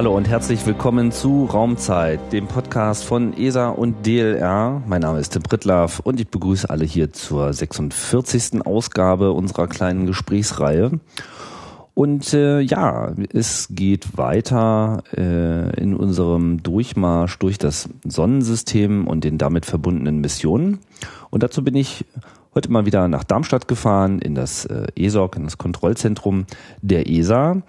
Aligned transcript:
Hallo 0.00 0.16
und 0.16 0.30
herzlich 0.30 0.64
willkommen 0.64 1.12
zu 1.12 1.44
Raumzeit, 1.44 2.32
dem 2.32 2.46
Podcast 2.46 3.04
von 3.04 3.36
ESA 3.36 3.68
und 3.68 4.06
DLR. 4.06 4.82
Mein 4.86 5.02
Name 5.02 5.18
ist 5.18 5.34
Tim 5.34 5.42
Pritlaff 5.42 6.00
und 6.00 6.18
ich 6.18 6.26
begrüße 6.26 6.70
alle 6.70 6.86
hier 6.86 7.12
zur 7.12 7.52
46. 7.52 8.64
Ausgabe 8.64 9.32
unserer 9.32 9.66
kleinen 9.66 10.06
Gesprächsreihe. 10.06 10.92
Und 11.92 12.32
äh, 12.32 12.60
ja, 12.60 13.12
es 13.34 13.68
geht 13.72 14.16
weiter 14.16 15.02
äh, 15.14 15.78
in 15.78 15.94
unserem 15.94 16.62
Durchmarsch 16.62 17.38
durch 17.38 17.58
das 17.58 17.90
Sonnensystem 18.02 19.06
und 19.06 19.22
den 19.24 19.36
damit 19.36 19.66
verbundenen 19.66 20.22
Missionen. 20.22 20.78
Und 21.28 21.42
dazu 21.42 21.62
bin 21.62 21.74
ich 21.74 22.06
heute 22.54 22.70
mal 22.70 22.86
wieder 22.86 23.06
nach 23.08 23.24
Darmstadt 23.24 23.68
gefahren, 23.68 24.18
in 24.18 24.34
das 24.34 24.64
äh, 24.64 24.86
ESOC, 24.96 25.36
in 25.36 25.44
das 25.44 25.58
Kontrollzentrum 25.58 26.46
der 26.82 27.08
ESA. 27.08 27.62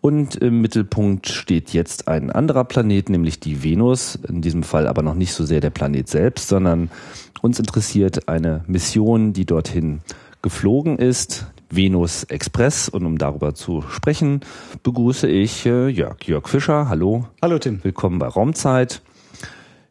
Und 0.00 0.36
im 0.36 0.60
Mittelpunkt 0.60 1.28
steht 1.28 1.72
jetzt 1.72 2.08
ein 2.08 2.30
anderer 2.30 2.64
Planet, 2.64 3.08
nämlich 3.08 3.40
die 3.40 3.62
Venus. 3.62 4.16
In 4.28 4.42
diesem 4.42 4.62
Fall 4.62 4.86
aber 4.86 5.02
noch 5.02 5.14
nicht 5.14 5.32
so 5.32 5.44
sehr 5.44 5.60
der 5.60 5.70
Planet 5.70 6.08
selbst, 6.08 6.48
sondern 6.48 6.90
uns 7.42 7.58
interessiert 7.58 8.28
eine 8.28 8.64
Mission, 8.66 9.32
die 9.32 9.44
dorthin 9.44 10.00
geflogen 10.42 10.98
ist. 10.98 11.46
Venus 11.70 12.24
Express. 12.24 12.88
Und 12.88 13.04
um 13.04 13.18
darüber 13.18 13.54
zu 13.54 13.82
sprechen, 13.82 14.40
begrüße 14.82 15.28
ich 15.28 15.66
äh, 15.66 15.88
Jörg. 15.88 16.22
Jörg 16.24 16.48
Fischer, 16.48 16.88
hallo. 16.88 17.26
Hallo 17.42 17.58
Tim. 17.58 17.80
Willkommen 17.82 18.18
bei 18.18 18.28
Raumzeit. 18.28 19.02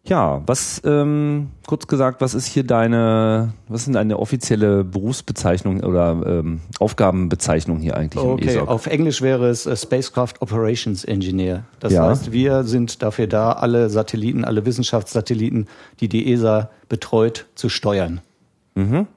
Ja, 0.08 0.42
was 0.46 0.82
ähm, 0.86 1.50
kurz 1.68 1.86
gesagt, 1.88 2.22
was 2.22 2.34
ist 2.34 2.46
hier 2.46 2.64
deine, 2.64 3.54
was 3.68 3.84
sind 3.84 3.94
deine 3.94 4.20
offizielle 4.20 4.86
Berufsbezeichnung 4.86 5.84
oder 5.84 6.12
ähm, 6.26 6.62
Aufgabenbezeichnung 6.80 7.80
hier 7.80 7.98
eigentlich 7.98 8.24
okay. 8.24 8.44
im 8.44 8.48
ESOC? 8.48 8.68
Auf 8.70 8.88
Englisch 8.88 9.22
wäre 9.22 9.50
es 9.50 9.66
äh, 9.66 9.76
Spacecraft 9.76 10.36
Operations 10.40 11.04
Engineer. 11.04 11.66
Das 11.82 11.92
ja. 11.92 12.08
heißt, 12.08 12.32
wir 12.32 12.64
sind 12.64 13.04
dafür 13.04 13.28
da, 13.28 13.52
alle 13.52 13.90
Satelliten, 13.90 14.46
alle 14.46 14.66
Wissenschaftssatelliten, 14.66 15.68
die 16.00 16.08
die 16.08 16.32
ESA 16.32 16.70
betreut, 16.88 17.46
zu 17.56 17.68
steuern. 17.68 18.22
Mhm. 18.76 19.08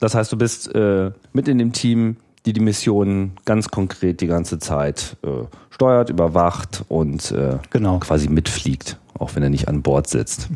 Das 0.00 0.16
heißt, 0.16 0.32
du 0.32 0.36
bist 0.36 0.74
äh, 0.74 1.12
mit 1.32 1.46
in 1.46 1.58
dem 1.58 1.72
Team, 1.72 2.16
die 2.46 2.52
die 2.52 2.60
Mission 2.60 3.32
ganz 3.44 3.68
konkret 3.68 4.20
die 4.20 4.26
ganze 4.26 4.58
Zeit 4.58 5.16
äh, 5.22 5.28
steuert, 5.70 6.10
überwacht 6.10 6.84
und 6.88 7.30
äh, 7.30 7.58
genau. 7.70 7.98
quasi 7.98 8.28
mitfliegt 8.28 8.96
auch 9.20 9.36
wenn 9.36 9.42
er 9.42 9.50
nicht 9.50 9.68
an 9.68 9.82
Bord 9.82 10.08
sitzt. 10.08 10.48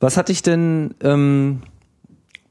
Was 0.00 0.16
hat 0.16 0.28
dich 0.28 0.42
denn, 0.42 0.94
ähm, 1.02 1.62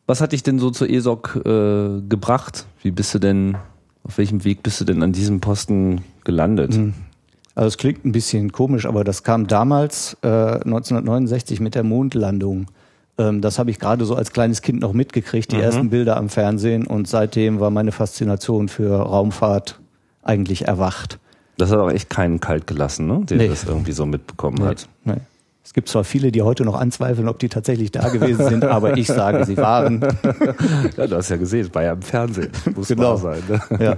was 0.08 0.22
hat 0.22 0.32
dich 0.32 0.44
denn 0.44 0.60
so 0.60 0.70
zur 0.70 0.90
ESOC 0.90 1.42
äh, 1.46 2.02
gebracht? 2.08 2.66
Wie 2.82 2.92
bist 2.92 3.14
du 3.14 3.20
denn, 3.20 3.58
auf 4.04 4.18
welchem 4.18 4.46
Weg 4.46 4.64
bist 4.64 4.80
du 4.80 4.86
denn 4.86 5.04
an 5.04 5.12
diesem 5.12 5.42
Posten 5.42 6.04
gelandet? 6.24 6.76
Hm. 6.76 6.94
Also 7.56 7.68
es 7.68 7.78
klingt 7.78 8.06
ein 8.06 8.14
bisschen 8.14 8.54
komisch, 8.54 8.86
aber 8.86 9.04
das 9.04 9.24
kam 9.24 9.48
damals 9.48 10.16
äh, 10.24 10.28
1969 10.28 11.60
mit 11.60 11.76
der 11.76 11.84
Mondlandung. 11.84 12.68
Ähm, 13.18 13.42
das 13.42 13.60
habe 13.60 13.72
ich 13.72 13.80
gerade 13.80 14.06
so 14.06 14.16
als 14.16 14.32
kleines 14.32 14.62
Kind 14.62 14.80
noch 14.80 14.94
mitgekriegt, 14.94 15.52
die 15.52 15.58
mhm. 15.58 15.64
ersten 15.64 15.90
Bilder 15.90 16.16
am 16.16 16.30
Fernsehen 16.30 16.88
und 16.88 17.08
seitdem 17.08 17.60
war 17.60 17.70
meine 17.70 17.92
Faszination 17.92 18.70
für 18.70 18.96
Raumfahrt 18.96 19.80
eigentlich 20.24 20.68
erwacht. 20.68 21.20
Das 21.62 21.70
hat 21.70 21.78
auch 21.78 21.92
echt 21.92 22.10
keinen 22.10 22.40
kalt 22.40 22.66
gelassen, 22.66 23.06
ne? 23.06 23.22
der 23.24 23.38
nee. 23.38 23.48
das 23.48 23.66
irgendwie 23.66 23.92
so 23.92 24.08
mitbekommen 24.08 24.58
nee. 24.60 24.66
hat. 24.66 24.90
Nee. 25.04 25.18
Es 25.64 25.74
gibt 25.74 25.90
zwar 25.90 26.04
viele, 26.04 26.32
die 26.32 26.42
heute 26.42 26.66
noch 26.66 26.74
anzweifeln, 26.74 27.30
ob 27.30 27.38
die 27.38 27.50
tatsächlich 27.50 27.92
da 27.92 28.10
gewesen 28.10 28.50
sind, 28.50 28.66
aber 28.66 28.98
ich 28.98 29.06
sage, 29.06 29.46
sie 29.46 29.58
waren. 29.58 30.02
ja, 30.98 31.06
du 31.06 31.16
hast 31.16 31.30
ja 31.30 31.38
gesehen, 31.38 31.68
es 31.68 31.76
war 31.76 31.84
ja 31.84 31.94
im 31.94 32.02
Fernsehen. 32.02 32.50
Muss 32.76 32.88
genau. 32.88 33.16
sein. 33.16 33.44
Ne? 33.48 33.62
Ja. 33.80 33.98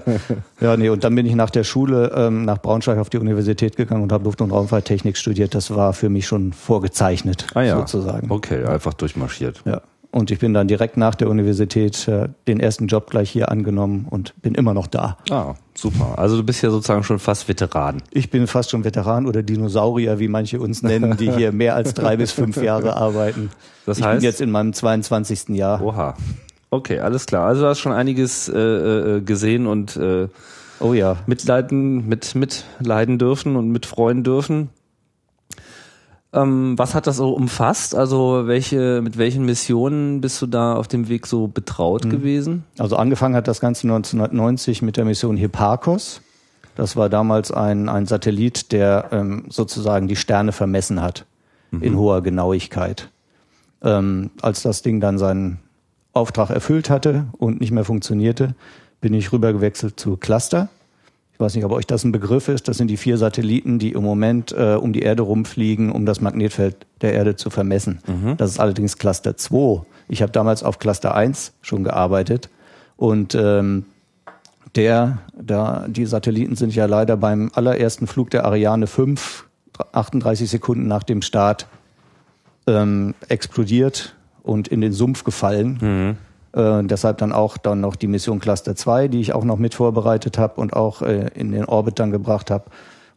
ja, 0.59 0.75
nee, 0.75 0.89
und 0.89 1.05
dann 1.05 1.15
bin 1.15 1.25
ich 1.25 1.35
nach 1.35 1.51
der 1.51 1.63
Schule 1.63 2.11
ähm, 2.13 2.43
nach 2.43 2.57
Braunschweig 2.57 2.97
auf 2.97 3.09
die 3.09 3.17
Universität 3.17 3.77
gegangen 3.77 4.03
und 4.03 4.11
habe 4.11 4.25
Luft- 4.25 4.41
und 4.41 4.51
Raumfahrttechnik 4.51 5.15
studiert. 5.15 5.55
Das 5.55 5.73
war 5.73 5.93
für 5.93 6.09
mich 6.09 6.27
schon 6.27 6.51
vorgezeichnet, 6.51 7.47
ah, 7.53 7.61
ja. 7.61 7.77
sozusagen. 7.77 8.29
Okay, 8.29 8.65
einfach 8.65 8.93
durchmarschiert. 8.93 9.61
Ja. 9.63 9.81
Und 10.13 10.29
ich 10.29 10.37
bin 10.37 10.53
dann 10.53 10.67
direkt 10.67 10.95
nach 10.95 11.15
der 11.15 11.27
Universität 11.27 12.07
äh, 12.07 12.29
den 12.47 12.59
ersten 12.59 12.85
Job 12.85 13.09
gleich 13.09 13.31
hier 13.31 13.49
angenommen 13.49 14.05
und 14.07 14.39
bin 14.43 14.53
immer 14.53 14.75
noch 14.75 14.85
da. 14.85 15.17
Ah, 15.31 15.55
super. 15.73 16.19
Also 16.19 16.37
du 16.37 16.43
bist 16.43 16.61
ja 16.61 16.69
sozusagen 16.69 17.03
schon 17.03 17.17
fast 17.17 17.47
Veteran. 17.47 18.03
Ich 18.11 18.29
bin 18.29 18.45
fast 18.45 18.69
schon 18.69 18.83
Veteran 18.83 19.25
oder 19.25 19.41
Dinosaurier, 19.41 20.19
wie 20.19 20.27
manche 20.27 20.59
uns 20.59 20.83
nennen, 20.83 21.17
die 21.17 21.31
hier 21.31 21.51
mehr 21.51 21.73
als 21.75 21.95
drei 21.95 22.15
bis 22.15 22.31
fünf 22.31 22.61
Jahre 22.61 22.95
arbeiten. 22.95 23.49
Das 23.87 24.03
heißt, 24.03 24.07
ich 24.07 24.19
bin 24.19 24.23
jetzt 24.23 24.39
in 24.39 24.51
meinem 24.51 24.73
22. 24.73 25.49
Jahr. 25.49 25.81
Oha. 25.81 26.15
Okay, 26.69 26.99
alles 26.99 27.25
klar. 27.25 27.47
Also 27.47 27.63
du 27.63 27.67
hast 27.67 27.79
schon 27.79 27.91
einiges 27.91 28.47
äh, 28.49 28.59
äh, 28.59 29.21
gesehen 29.21 29.65
und 29.65 29.95
äh, 29.95 30.27
oh 30.79 30.93
ja, 30.93 31.17
mitleiden, 31.25 32.07
mit 32.07 32.35
mitleiden 32.35 33.17
dürfen 33.17 33.55
und 33.55 33.69
mitfreuen 33.69 34.23
dürfen. 34.23 34.69
Ähm, 36.33 36.77
was 36.77 36.95
hat 36.95 37.05
das 37.05 37.17
so 37.17 37.31
umfasst? 37.31 37.95
Also 37.95 38.47
welche, 38.47 39.01
mit 39.01 39.17
welchen 39.17 39.45
Missionen 39.45 40.19
bist 40.19 40.41
du 40.41 40.47
da 40.47 40.73
auf 40.73 40.87
dem 40.87 41.07
Weg 41.07 41.27
so 41.27 41.47
betraut 41.47 42.05
mhm. 42.05 42.09
gewesen? 42.09 42.63
Also 42.79 42.95
angefangen 42.95 43.35
hat 43.35 43.47
das 43.47 43.59
Ganze 43.59 43.87
1990 43.87 44.81
mit 44.81 44.97
der 44.97 45.05
Mission 45.05 45.37
Hipparcos. 45.37 46.21
Das 46.75 46.95
war 46.95 47.07
damals 47.07 47.51
ein, 47.51 47.87
ein 47.87 48.07
Satellit, 48.07 48.71
der 48.71 49.09
ähm, 49.11 49.45
sozusagen 49.49 50.07
die 50.07 50.15
Sterne 50.15 50.51
vermessen 50.51 51.01
hat 51.03 51.25
mhm. 51.69 51.83
in 51.83 51.97
hoher 51.97 52.23
Genauigkeit. 52.23 53.09
Ähm, 53.83 54.31
als 54.41 54.63
das 54.63 54.81
Ding 54.81 54.99
dann 54.99 55.19
seinen 55.19 55.59
Auftrag 56.13 56.49
erfüllt 56.49 56.89
hatte 56.89 57.27
und 57.37 57.59
nicht 57.61 57.71
mehr 57.71 57.85
funktionierte, 57.85 58.55
bin 59.01 59.13
ich 59.13 59.31
rübergewechselt 59.31 59.99
zu 59.99 60.17
Cluster 60.17 60.69
ich 61.33 61.39
weiß 61.39 61.55
nicht, 61.55 61.65
ob 61.65 61.71
euch 61.71 61.87
das 61.87 62.03
ein 62.03 62.11
Begriff 62.11 62.47
ist. 62.47 62.67
Das 62.67 62.77
sind 62.77 62.89
die 62.89 62.97
vier 62.97 63.17
Satelliten, 63.17 63.79
die 63.79 63.93
im 63.93 64.03
Moment 64.03 64.51
äh, 64.51 64.75
um 64.75 64.93
die 64.93 65.01
Erde 65.01 65.23
rumfliegen, 65.23 65.91
um 65.91 66.05
das 66.05 66.21
Magnetfeld 66.21 66.85
der 67.01 67.13
Erde 67.13 67.35
zu 67.35 67.49
vermessen. 67.49 67.99
Mhm. 68.05 68.37
Das 68.37 68.51
ist 68.51 68.59
allerdings 68.59 68.97
Cluster 68.97 69.35
2. 69.35 69.83
Ich 70.07 70.21
habe 70.21 70.31
damals 70.31 70.63
auf 70.63 70.77
Cluster 70.77 71.15
1 71.15 71.53
schon 71.61 71.83
gearbeitet. 71.83 72.49
Und 72.97 73.33
ähm, 73.33 73.85
der, 74.75 75.19
da, 75.35 75.85
die 75.87 76.05
Satelliten 76.05 76.55
sind 76.55 76.73
ja 76.75 76.85
leider 76.85 77.17
beim 77.17 77.51
allerersten 77.53 78.05
Flug 78.05 78.29
der 78.29 78.45
Ariane 78.45 78.85
5, 78.85 79.47
38 79.91 80.49
Sekunden 80.49 80.87
nach 80.87 81.03
dem 81.03 81.23
Start, 81.23 81.67
ähm, 82.67 83.15
explodiert 83.27 84.15
und 84.43 84.67
in 84.67 84.81
den 84.81 84.93
Sumpf 84.93 85.23
gefallen. 85.23 85.79
Mhm. 85.81 86.17
Äh, 86.53 86.83
deshalb 86.83 87.17
dann 87.17 87.31
auch 87.31 87.57
dann 87.57 87.81
noch 87.81 87.95
die 87.95 88.07
Mission 88.07 88.39
Cluster 88.39 88.75
2, 88.75 89.07
die 89.07 89.19
ich 89.19 89.33
auch 89.33 89.43
noch 89.43 89.57
mit 89.57 89.73
vorbereitet 89.73 90.37
habe 90.37 90.61
und 90.61 90.73
auch 90.73 91.01
äh, 91.01 91.29
in 91.33 91.51
den 91.51 91.65
Orbit 91.65 91.99
dann 91.99 92.11
gebracht 92.11 92.51
habe. 92.51 92.65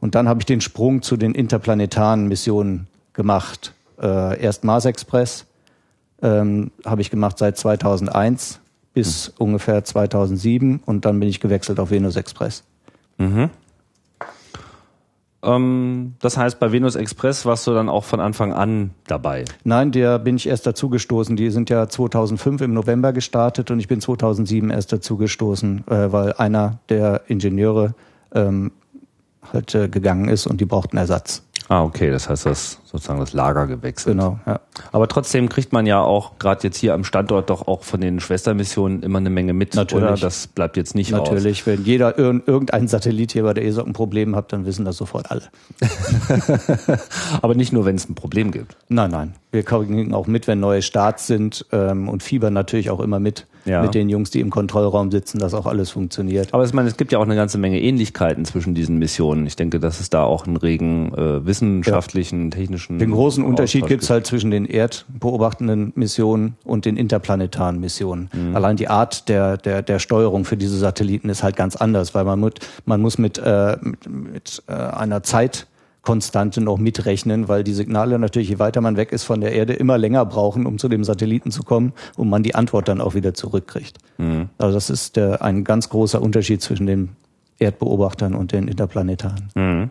Und 0.01 0.15
dann 0.15 0.29
habe 0.29 0.41
ich 0.41 0.47
den 0.47 0.61
Sprung 0.61 1.03
zu 1.03 1.17
den 1.17 1.35
interplanetaren 1.35 2.29
Missionen 2.29 2.87
gemacht. 3.13 3.75
Äh, 4.01 4.41
erst 4.41 4.65
Mars 4.65 4.85
Express 4.85 5.47
ähm, 6.23 6.71
habe 6.85 7.01
ich 7.01 7.11
gemacht 7.11 7.39
seit 7.39 7.57
2001 7.57 8.61
bis 8.95 9.29
mhm. 9.29 9.35
ungefähr 9.39 9.85
2007 9.85 10.81
und 10.87 11.05
dann 11.05 11.21
bin 11.21 11.29
ich 11.29 11.41
gewechselt 11.41 11.79
auf 11.79 11.91
Venus 11.91 12.17
Express. 12.17 12.63
Mhm. 13.19 13.51
Ähm, 15.47 16.15
das 16.19 16.37
heißt, 16.37 16.59
bei 16.59 16.73
Venus 16.73 16.97
Express 16.97 17.47
warst 17.47 17.67
du 17.67 17.73
dann 17.73 17.89
auch 17.89 18.05
von 18.05 18.21
Anfang 18.21 18.53
an 18.53 18.91
dabei? 19.07 19.45
Nein, 19.65 19.93
der 19.93 20.19
bin 20.19 20.37
ich 20.37 20.49
erst 20.49 20.67
dazugestoßen. 20.67 21.37
Die 21.37 21.51
sind 21.51 21.71
ja 21.71 21.89
2005 21.89 22.61
im 22.63 22.75
November 22.75 23.13
gestartet 23.13 23.71
und 23.71 23.79
ich 23.79 23.89
bin 23.89 24.01
2007 24.01 24.71
erst 24.71 24.93
dazugestoßen, 24.93 25.87
äh, 25.89 26.13
weil 26.13 26.33
einer 26.35 26.81
der 26.89 27.23
Ingenieure 27.29 27.95
ähm, 28.35 28.73
halt 29.53 29.75
äh, 29.75 29.89
gegangen 29.89 30.29
ist 30.29 30.47
und 30.47 30.61
die 30.61 30.67
brauchten 30.67 30.97
Ersatz. 30.97 31.46
Ah, 31.69 31.83
okay, 31.83 32.11
das 32.11 32.29
heißt, 32.29 32.47
das 32.47 32.79
sozusagen 32.85 33.19
das 33.19 33.33
Lager 33.33 33.67
gewechselt. 33.67 34.17
Genau, 34.17 34.39
ja. 34.47 34.61
Aber 34.93 35.09
trotzdem 35.09 35.49
kriegt 35.49 35.73
man 35.73 35.85
ja 35.85 36.01
auch 36.01 36.39
gerade 36.39 36.63
jetzt 36.63 36.77
hier 36.77 36.95
am 36.95 37.03
Standort 37.03 37.51
doch 37.51 37.67
auch 37.67 37.83
von 37.83 38.01
den 38.01 38.21
Schwestermissionen 38.21 39.03
immer 39.03 39.19
eine 39.19 39.31
Menge 39.31 39.53
mit, 39.53 39.75
Natürlich. 39.75 40.05
oder? 40.05 40.17
Das 40.17 40.47
bleibt 40.47 40.77
jetzt 40.77 40.95
nicht 40.95 41.11
Natürlich, 41.11 41.63
raus. 41.63 41.67
wenn 41.67 41.85
jeder 41.85 42.17
irgendein 42.17 42.87
Satellit 42.87 43.33
hier 43.33 43.43
bei 43.43 43.53
der 43.53 43.65
ESA 43.65 43.83
ein 43.83 43.95
Problem 43.95 44.37
hat, 44.37 44.53
dann 44.53 44.65
wissen 44.65 44.85
das 44.85 44.97
sofort 44.97 45.31
alle. 45.31 45.43
Aber 47.43 47.55
nicht 47.55 47.73
nur, 47.73 47.85
wenn 47.85 47.97
es 47.97 48.09
ein 48.09 48.15
Problem 48.15 48.53
gibt. 48.53 48.77
Nein, 48.89 49.11
nein. 49.11 49.35
Wir 49.51 49.65
kriegen 49.65 50.15
auch 50.15 50.29
mit, 50.29 50.47
wenn 50.47 50.61
neue 50.61 50.83
Starts 50.83 51.27
sind 51.27 51.67
ähm, 51.73 52.09
und 52.09 52.23
fiebern 52.23 52.53
natürlich 52.53 52.91
auch 52.91 53.01
immer 53.01 53.19
mit 53.19 53.47
ja. 53.67 53.83
mit 53.83 53.95
den 53.95 54.09
Jungs, 54.09 54.31
die 54.31 54.41
im 54.41 54.51
Kontrollraum 54.51 55.11
sitzen, 55.11 55.39
dass 55.39 55.55
auch 55.55 55.67
alles 55.67 55.91
funktioniert. 55.91 56.55
Aber 56.55 56.65
ich 56.65 56.73
meine, 56.73 56.89
es 56.89 56.97
gibt 56.97 57.13
ja 57.13 57.19
auch 57.19 57.25
eine 57.25 57.37
ganze 57.37 57.59
Menge 57.59 57.81
Ähnlichkeiten 57.81 58.45
zwischen 58.45 58.75
diesen 58.75 58.99
Missionen. 58.99 59.47
Ich 59.47 59.57
denke, 59.57 59.81
dass 59.81 60.01
es 60.01 60.11
da 60.11 60.23
auch 60.23 60.47
einen 60.47 60.57
regen 60.57 61.13
äh, 61.15 61.45
wissenschaftlichen, 61.45 62.45
ja. 62.45 62.51
technischen. 62.51 62.99
Den 62.99 63.11
großen 63.11 63.45
Unterschied 63.45 63.87
gibt 63.87 64.03
es 64.03 64.11
halt 64.11 64.27
zwischen 64.27 64.51
den 64.51 64.65
erdbeobachtenden 64.65 65.93
Missionen 65.95 66.57
und 66.65 66.85
den 66.85 66.97
interplanetaren 66.97 67.81
Missionen. 67.81 68.31
Mhm. 68.33 68.57
Allein 68.57 68.77
die 68.77 68.89
Art 68.89 69.29
der, 69.29 69.57
der, 69.57 69.83
der 69.83 69.99
Steuerung 69.99 70.45
für 70.45 70.57
diese 70.57 70.79
Satelliten 70.79 71.29
ist 71.29 71.43
halt 71.43 71.57
ganz 71.57 71.77
anders, 71.77 72.15
weil 72.15 72.25
man, 72.25 72.41
mit, 72.41 72.61
man 72.85 73.01
muss 73.01 73.19
mit, 73.19 73.39
äh, 73.39 73.77
mit, 73.81 74.09
mit 74.09 74.63
äh, 74.69 74.73
einer 74.73 75.23
Zeit 75.23 75.67
Konstante 76.07 76.61
noch 76.61 76.79
mitrechnen, 76.79 77.49
weil 77.49 77.65
die 77.65 77.75
Signale 77.75 78.17
natürlich, 78.21 78.49
je 78.49 78.61
weiter 78.61 78.81
man 78.81 78.97
weg 78.97 79.11
ist 79.11 79.25
von 79.25 79.41
der 79.41 79.51
Erde, 79.53 79.73
immer 79.73 79.99
länger 79.99 80.25
brauchen, 80.25 80.65
um 80.65 80.79
zu 80.79 80.89
dem 80.89 81.03
Satelliten 81.03 81.51
zu 81.51 81.65
kommen 81.65 81.93
und 82.17 82.31
man 82.31 82.45
die 82.45 82.55
Antwort 82.55 82.87
dann 82.87 83.01
auch 83.01 83.15
wieder 83.15 83.35
zurückkriegt. 83.35 83.99
Mhm. 84.17 84.49
Also 84.57 84.75
das 84.75 84.89
ist 84.89 85.17
der, 85.17 85.43
ein 85.43 85.65
ganz 85.65 85.89
großer 85.89 86.23
Unterschied 86.23 86.63
zwischen 86.63 86.87
den 86.87 87.17
Erdbeobachtern 87.59 88.37
und 88.37 88.53
den 88.53 88.69
Interplanetaren. 88.69 89.49
Mhm. 89.57 89.91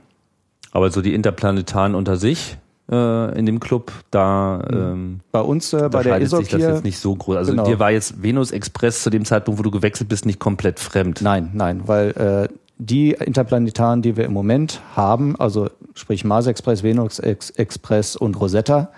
Aber 0.72 0.90
so 0.90 1.02
die 1.02 1.14
Interplanetaren 1.14 1.96
unter 1.96 2.16
sich 2.16 2.56
äh, 2.90 3.38
in 3.38 3.46
dem 3.46 3.60
Club, 3.60 3.92
da 4.10 4.66
ähm, 4.72 5.20
bei 5.34 5.42
uns 5.42 5.74
äh, 5.74 5.90
bei 5.92 6.02
der 6.02 6.22
ESOC 6.22 6.44
sich 6.44 6.50
das 6.52 6.62
jetzt 6.62 6.84
nicht 6.86 6.98
so 6.98 7.14
groß. 7.14 7.36
Also 7.36 7.52
genau. 7.52 7.66
dir 7.66 7.78
war 7.80 7.92
jetzt 7.92 8.24
Venus 8.24 8.52
Express 8.52 9.04
zu 9.04 9.10
dem 9.10 9.26
Zeitpunkt, 9.26 9.60
wo 9.60 9.64
du 9.64 9.72
gewechselt 9.72 10.08
bist, 10.08 10.26
nicht 10.26 10.40
komplett 10.40 10.80
fremd. 10.80 11.22
Nein, 11.22 11.50
nein, 11.54 11.82
weil 11.88 12.12
äh, 12.12 12.48
die 12.78 13.12
Interplanetaren, 13.12 14.02
die 14.02 14.18
wir 14.18 14.26
im 14.26 14.34
Moment 14.34 14.82
haben, 14.96 15.36
also 15.40 15.70
sprich 15.94 16.26
Mars 16.26 16.48
Express, 16.48 16.84
Venus 16.84 17.20
Express 17.20 18.16
und 18.16 18.40
Rosetta, 18.40 18.92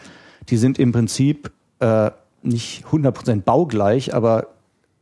die 0.50 0.58
sind 0.58 0.80
im 0.80 0.92
Prinzip 0.92 1.52
äh, 1.80 2.12
nicht 2.42 2.86
100% 2.86 3.42
baugleich, 3.42 4.14
aber 4.14 4.48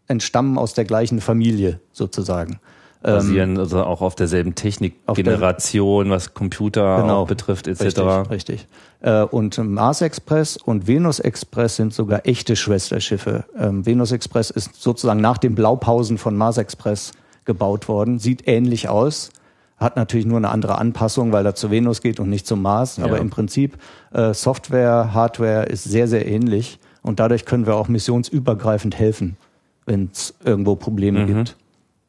entstammen 0.08 0.58
aus 0.58 0.74
der 0.74 0.86
gleichen 0.86 1.22
Familie 1.22 1.80
sozusagen. 1.92 2.60
Basieren 3.02 3.52
ähm, 3.52 3.60
also 3.60 3.84
auch 3.84 4.02
auf 4.02 4.16
derselben 4.16 4.56
Technikgeneration, 4.56 6.08
der, 6.08 6.16
was 6.16 6.34
Computer 6.34 7.02
genau, 7.02 7.26
betrifft, 7.26 7.68
etc. 7.68 7.84
Richtig, 7.84 8.32
richtig. 8.32 8.68
Äh, 9.02 9.22
und 9.22 9.58
Mars 9.60 10.02
Express 10.02 10.58
und 10.58 10.88
Venus 10.88 11.20
Express 11.20 11.76
sind 11.76 11.94
sogar 11.94 12.26
echte 12.26 12.56
Schwesterschiffe. 12.56 13.46
Ähm, 13.58 13.86
Venus 13.86 14.12
Express 14.12 14.50
ist 14.50 14.82
sozusagen 14.82 15.22
nach 15.22 15.38
den 15.38 15.54
Blaupausen 15.54 16.18
von 16.18 16.36
Mars 16.36 16.58
Express 16.58 17.12
gebaut 17.46 17.88
worden, 17.88 18.20
sieht 18.20 18.48
ähnlich 18.48 18.90
aus, 18.90 19.32
hat 19.78 19.96
natürlich 19.96 20.26
nur 20.26 20.38
eine 20.38 20.50
andere 20.50 20.78
Anpassung, 20.78 21.32
weil 21.32 21.46
er 21.46 21.56
zu 21.56 21.70
Venus 21.70 22.02
geht 22.02 22.20
und 22.20 22.30
nicht 22.30 22.48
zum 22.48 22.62
Mars. 22.62 22.98
Ja. 22.98 23.06
Aber 23.06 23.20
im 23.20 23.30
Prinzip 23.30 23.78
äh, 24.14 24.34
Software, 24.34 25.14
Hardware 25.14 25.66
ist 25.66 25.84
sehr, 25.84 26.08
sehr 26.08 26.28
ähnlich 26.28 26.80
und 27.02 27.20
dadurch 27.20 27.46
können 27.46 27.66
wir 27.66 27.76
auch 27.76 27.88
missionsübergreifend 27.88 28.98
helfen, 28.98 29.38
wenn 29.86 30.10
es 30.12 30.34
irgendwo 30.44 30.76
Probleme 30.76 31.22
mhm. 31.22 31.28
gibt. 31.28 31.56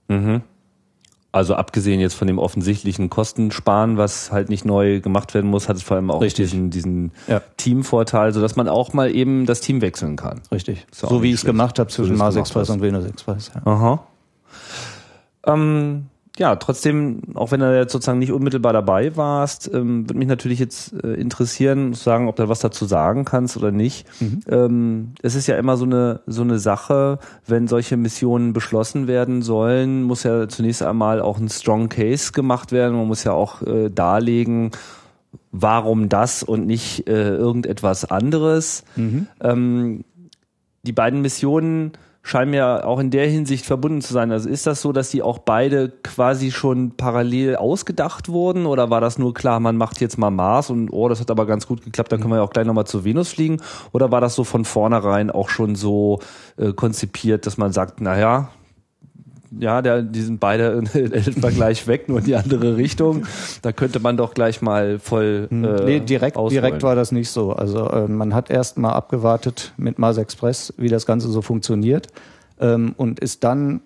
Mhm. 0.09 0.43
Also 1.33 1.55
abgesehen 1.55 2.01
jetzt 2.01 2.15
von 2.15 2.27
dem 2.27 2.39
offensichtlichen 2.39 3.11
Kostensparen, 3.11 3.99
was 3.99 4.33
halt 4.33 4.49
nicht 4.49 4.65
neu 4.65 5.01
gemacht 5.01 5.35
werden 5.35 5.51
muss, 5.51 5.69
hat 5.69 5.77
es 5.77 5.83
vor 5.83 5.99
allem 5.99 6.11
auch 6.11 6.23
Richtig. 6.23 6.51
diesen, 6.51 6.71
diesen 6.71 7.13
ja. 7.29 7.43
Teamvorteil, 7.59 8.33
sodass 8.33 8.57
man 8.57 8.69
auch 8.69 8.95
mal 8.95 9.15
eben 9.15 9.45
das 9.45 9.61
Team 9.61 9.83
wechseln 9.83 10.17
kann. 10.17 10.41
Richtig. 10.51 10.87
So 10.93 11.23
wie 11.23 11.29
ich 11.29 11.35
es 11.35 11.45
gemacht 11.45 11.79
habe 11.79 11.91
zwischen 11.91 12.17
so 12.17 12.19
Mars 12.19 12.37
Express 12.37 12.71
und 12.71 12.81
Venus 12.81 13.05
Express. 13.05 13.51
Ja. 13.55 13.71
Aha. 13.71 14.07
Ähm, 15.47 16.07
ja, 16.39 16.57
trotzdem, 16.57 17.23
auch 17.35 17.51
wenn 17.51 17.61
du 17.61 17.79
jetzt 17.79 17.93
sozusagen 17.93 18.19
nicht 18.19 18.33
unmittelbar 18.33 18.75
dabei 18.75 19.17
warst, 19.17 19.71
ähm, 19.73 20.07
würde 20.07 20.19
mich 20.19 20.29
natürlich 20.29 20.59
jetzt 20.59 20.93
äh, 21.03 21.15
interessieren, 21.15 21.95
sagen, 21.95 22.29
ob 22.29 22.37
du 22.37 22.49
was 22.49 22.61
dazu 22.61 22.85
sagen 22.85 23.25
kannst 23.25 23.57
oder 23.57 23.71
nicht. 23.71 24.07
Mhm. 24.21 24.41
Ähm, 24.49 25.13
es 25.23 25.35
ist 25.35 25.47
ja 25.47 25.57
immer 25.57 25.79
so 25.79 25.87
eine 25.87 26.21
so 26.27 26.43
eine 26.43 26.59
Sache, 26.59 27.21
wenn 27.47 27.69
solche 27.69 27.97
Missionen 27.97 28.53
beschlossen 28.53 29.07
werden 29.07 29.41
sollen, 29.41 30.03
muss 30.03 30.25
ja 30.25 30.47
zunächst 30.47 30.83
einmal 30.83 31.23
auch 31.23 31.39
ein 31.39 31.49
Strong 31.49 31.89
Case 31.89 32.33
gemacht 32.33 32.71
werden. 32.71 32.97
Man 32.97 33.07
muss 33.07 33.25
ja 33.25 33.33
auch 33.33 33.63
äh, 33.63 33.89
darlegen, 33.89 34.73
warum 35.53 36.11
das 36.11 36.43
und 36.43 36.67
nicht 36.67 37.09
äh, 37.09 37.31
irgendetwas 37.31 38.05
anderes. 38.05 38.85
Mhm. 38.97 39.27
Ähm, 39.41 40.05
die 40.83 40.93
beiden 40.93 41.23
Missionen 41.23 41.93
scheinen 42.27 42.55
ja 42.55 42.83
auch 42.83 42.99
in 42.99 43.13
der 43.13 43.29
Hinsicht 43.29 43.65
verbunden 43.65 44.01
zu 44.01 44.13
sein. 44.13 44.33
Also 44.33 44.49
ist 44.49 44.67
das 44.67 44.83
so, 44.83 44.93
dass 44.93 45.11
die 45.11 45.23
auch 45.23 45.39
beide 45.39 45.91
quasi 46.03 46.51
schon 46.51 46.91
parallel 46.97 47.55
ausgedacht 47.55 48.29
wurden 48.29 48.67
oder 48.67 48.91
war 48.91 49.01
das 49.01 49.17
nur 49.17 49.33
klar, 49.33 49.61
man 49.61 49.77
macht 49.77 50.01
jetzt 50.01 50.19
mal 50.19 50.33
Mars 50.33 50.69
und 50.69 50.91
oh, 50.91 51.09
das 51.09 51.21
hat 51.21 51.31
aber 51.31 51.47
ganz 51.47 51.69
gut 51.69 51.85
geklappt, 51.85 52.11
dann 52.11 52.21
können 52.21 52.33
wir 52.33 52.39
ja 52.39 52.43
auch 52.43 52.51
gleich 52.51 52.67
nochmal 52.67 52.87
zur 52.87 53.05
Venus 53.05 53.29
fliegen 53.29 53.59
oder 53.93 54.11
war 54.11 54.21
das 54.21 54.35
so 54.35 54.43
von 54.43 54.65
vornherein 54.65 55.31
auch 55.31 55.49
schon 55.51 55.77
so 55.77 56.19
äh, 56.57 56.73
konzipiert, 56.73 57.47
dass 57.47 57.59
man 57.59 57.71
sagt, 57.71 58.01
naja, 58.01 58.49
ja, 59.59 59.83
der, 59.83 60.03
die 60.03 60.23
sind 60.23 60.41
beide 60.41 60.83
etwa 60.95 61.51
gleich 61.51 61.87
weg, 61.87 62.09
nur 62.09 62.19
in 62.19 62.25
die 62.25 62.37
andere 62.37 62.77
Richtung. 62.77 63.27
Da 63.63 63.73
könnte 63.73 64.01
man 64.01 64.17
doch 64.17 64.35
gleich 64.35 64.63
mal 64.63 64.99
voll. 64.99 65.47
Hm, 65.51 65.65
äh, 65.65 65.85
nee, 65.85 66.01
direkt, 66.01 66.37
direkt 66.51 66.83
war 66.83 66.95
das 66.95 67.13
nicht 67.13 67.31
so. 67.31 67.53
Also 67.53 67.89
äh, 67.89 68.09
man 68.09 68.35
hat 68.35 68.51
erst 68.51 68.79
mal 68.79 68.93
abgewartet 68.93 69.73
mit 69.77 69.99
Mars 69.99 70.19
Express, 70.19 70.75
wie 70.77 70.89
das 70.89 71.07
Ganze 71.07 71.29
so 71.29 71.43
funktioniert 71.43 72.09
ähm, 72.61 72.95
und 72.97 73.21
ist 73.21 73.45
dann 73.45 73.81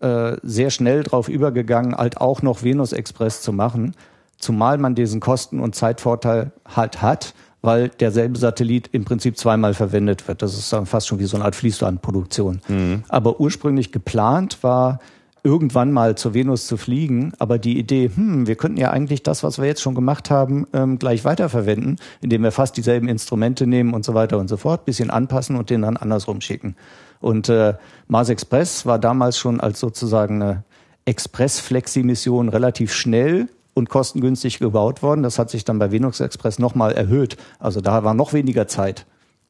äh, 0.00 0.36
sehr 0.42 0.70
schnell 0.70 1.02
drauf 1.02 1.28
übergegangen, 1.28 1.94
halt 1.94 2.20
auch 2.20 2.42
noch 2.42 2.62
Venus 2.62 2.92
Express 2.92 3.42
zu 3.42 3.52
machen, 3.52 3.94
zumal 4.38 4.78
man 4.78 4.94
diesen 4.94 5.20
Kosten- 5.20 5.60
und 5.60 5.74
Zeitvorteil 5.74 6.52
halt 6.66 7.02
hat, 7.02 7.34
weil 7.62 7.88
derselbe 7.88 8.38
Satellit 8.38 8.90
im 8.92 9.04
Prinzip 9.04 9.38
zweimal 9.38 9.74
verwendet 9.74 10.28
wird. 10.28 10.42
Das 10.42 10.56
ist 10.56 10.72
dann 10.72 10.86
fast 10.86 11.08
schon 11.08 11.18
wie 11.18 11.24
so 11.24 11.36
eine 11.36 11.44
Art 11.44 11.56
Fließbandproduktion. 11.56 12.60
Mhm. 12.68 13.04
Aber 13.08 13.40
ursprünglich 13.40 13.90
geplant 13.90 14.58
war, 14.62 15.00
irgendwann 15.46 15.92
mal 15.92 16.16
zur 16.16 16.34
Venus 16.34 16.66
zu 16.66 16.76
fliegen, 16.76 17.32
aber 17.38 17.58
die 17.58 17.78
Idee, 17.78 18.10
hm, 18.12 18.48
wir 18.48 18.56
könnten 18.56 18.78
ja 18.78 18.90
eigentlich 18.90 19.22
das, 19.22 19.44
was 19.44 19.58
wir 19.58 19.66
jetzt 19.66 19.80
schon 19.80 19.94
gemacht 19.94 20.28
haben, 20.28 20.66
ähm, 20.72 20.98
gleich 20.98 21.24
weiterverwenden, 21.24 22.00
indem 22.20 22.42
wir 22.42 22.50
fast 22.50 22.76
dieselben 22.76 23.06
Instrumente 23.06 23.64
nehmen 23.64 23.94
und 23.94 24.04
so 24.04 24.12
weiter 24.12 24.38
und 24.38 24.48
so 24.48 24.56
fort, 24.56 24.84
bisschen 24.84 25.08
anpassen 25.08 25.54
und 25.54 25.70
den 25.70 25.82
dann 25.82 25.96
andersrum 25.96 26.40
schicken. 26.40 26.74
Und 27.20 27.48
äh, 27.48 27.74
Mars 28.08 28.28
Express 28.28 28.86
war 28.86 28.98
damals 28.98 29.38
schon 29.38 29.60
als 29.60 29.78
sozusagen 29.78 30.42
eine 30.42 30.64
Express-Flexi-Mission 31.04 32.48
relativ 32.48 32.92
schnell 32.92 33.48
und 33.72 33.88
kostengünstig 33.88 34.58
gebaut 34.58 35.00
worden. 35.00 35.22
Das 35.22 35.38
hat 35.38 35.50
sich 35.50 35.64
dann 35.64 35.78
bei 35.78 35.92
Venus 35.92 36.18
Express 36.18 36.58
nochmal 36.58 36.92
erhöht. 36.92 37.36
Also 37.60 37.80
da 37.80 38.02
war 38.02 38.14
noch 38.14 38.32
weniger 38.32 38.66
Zeit. 38.66 39.06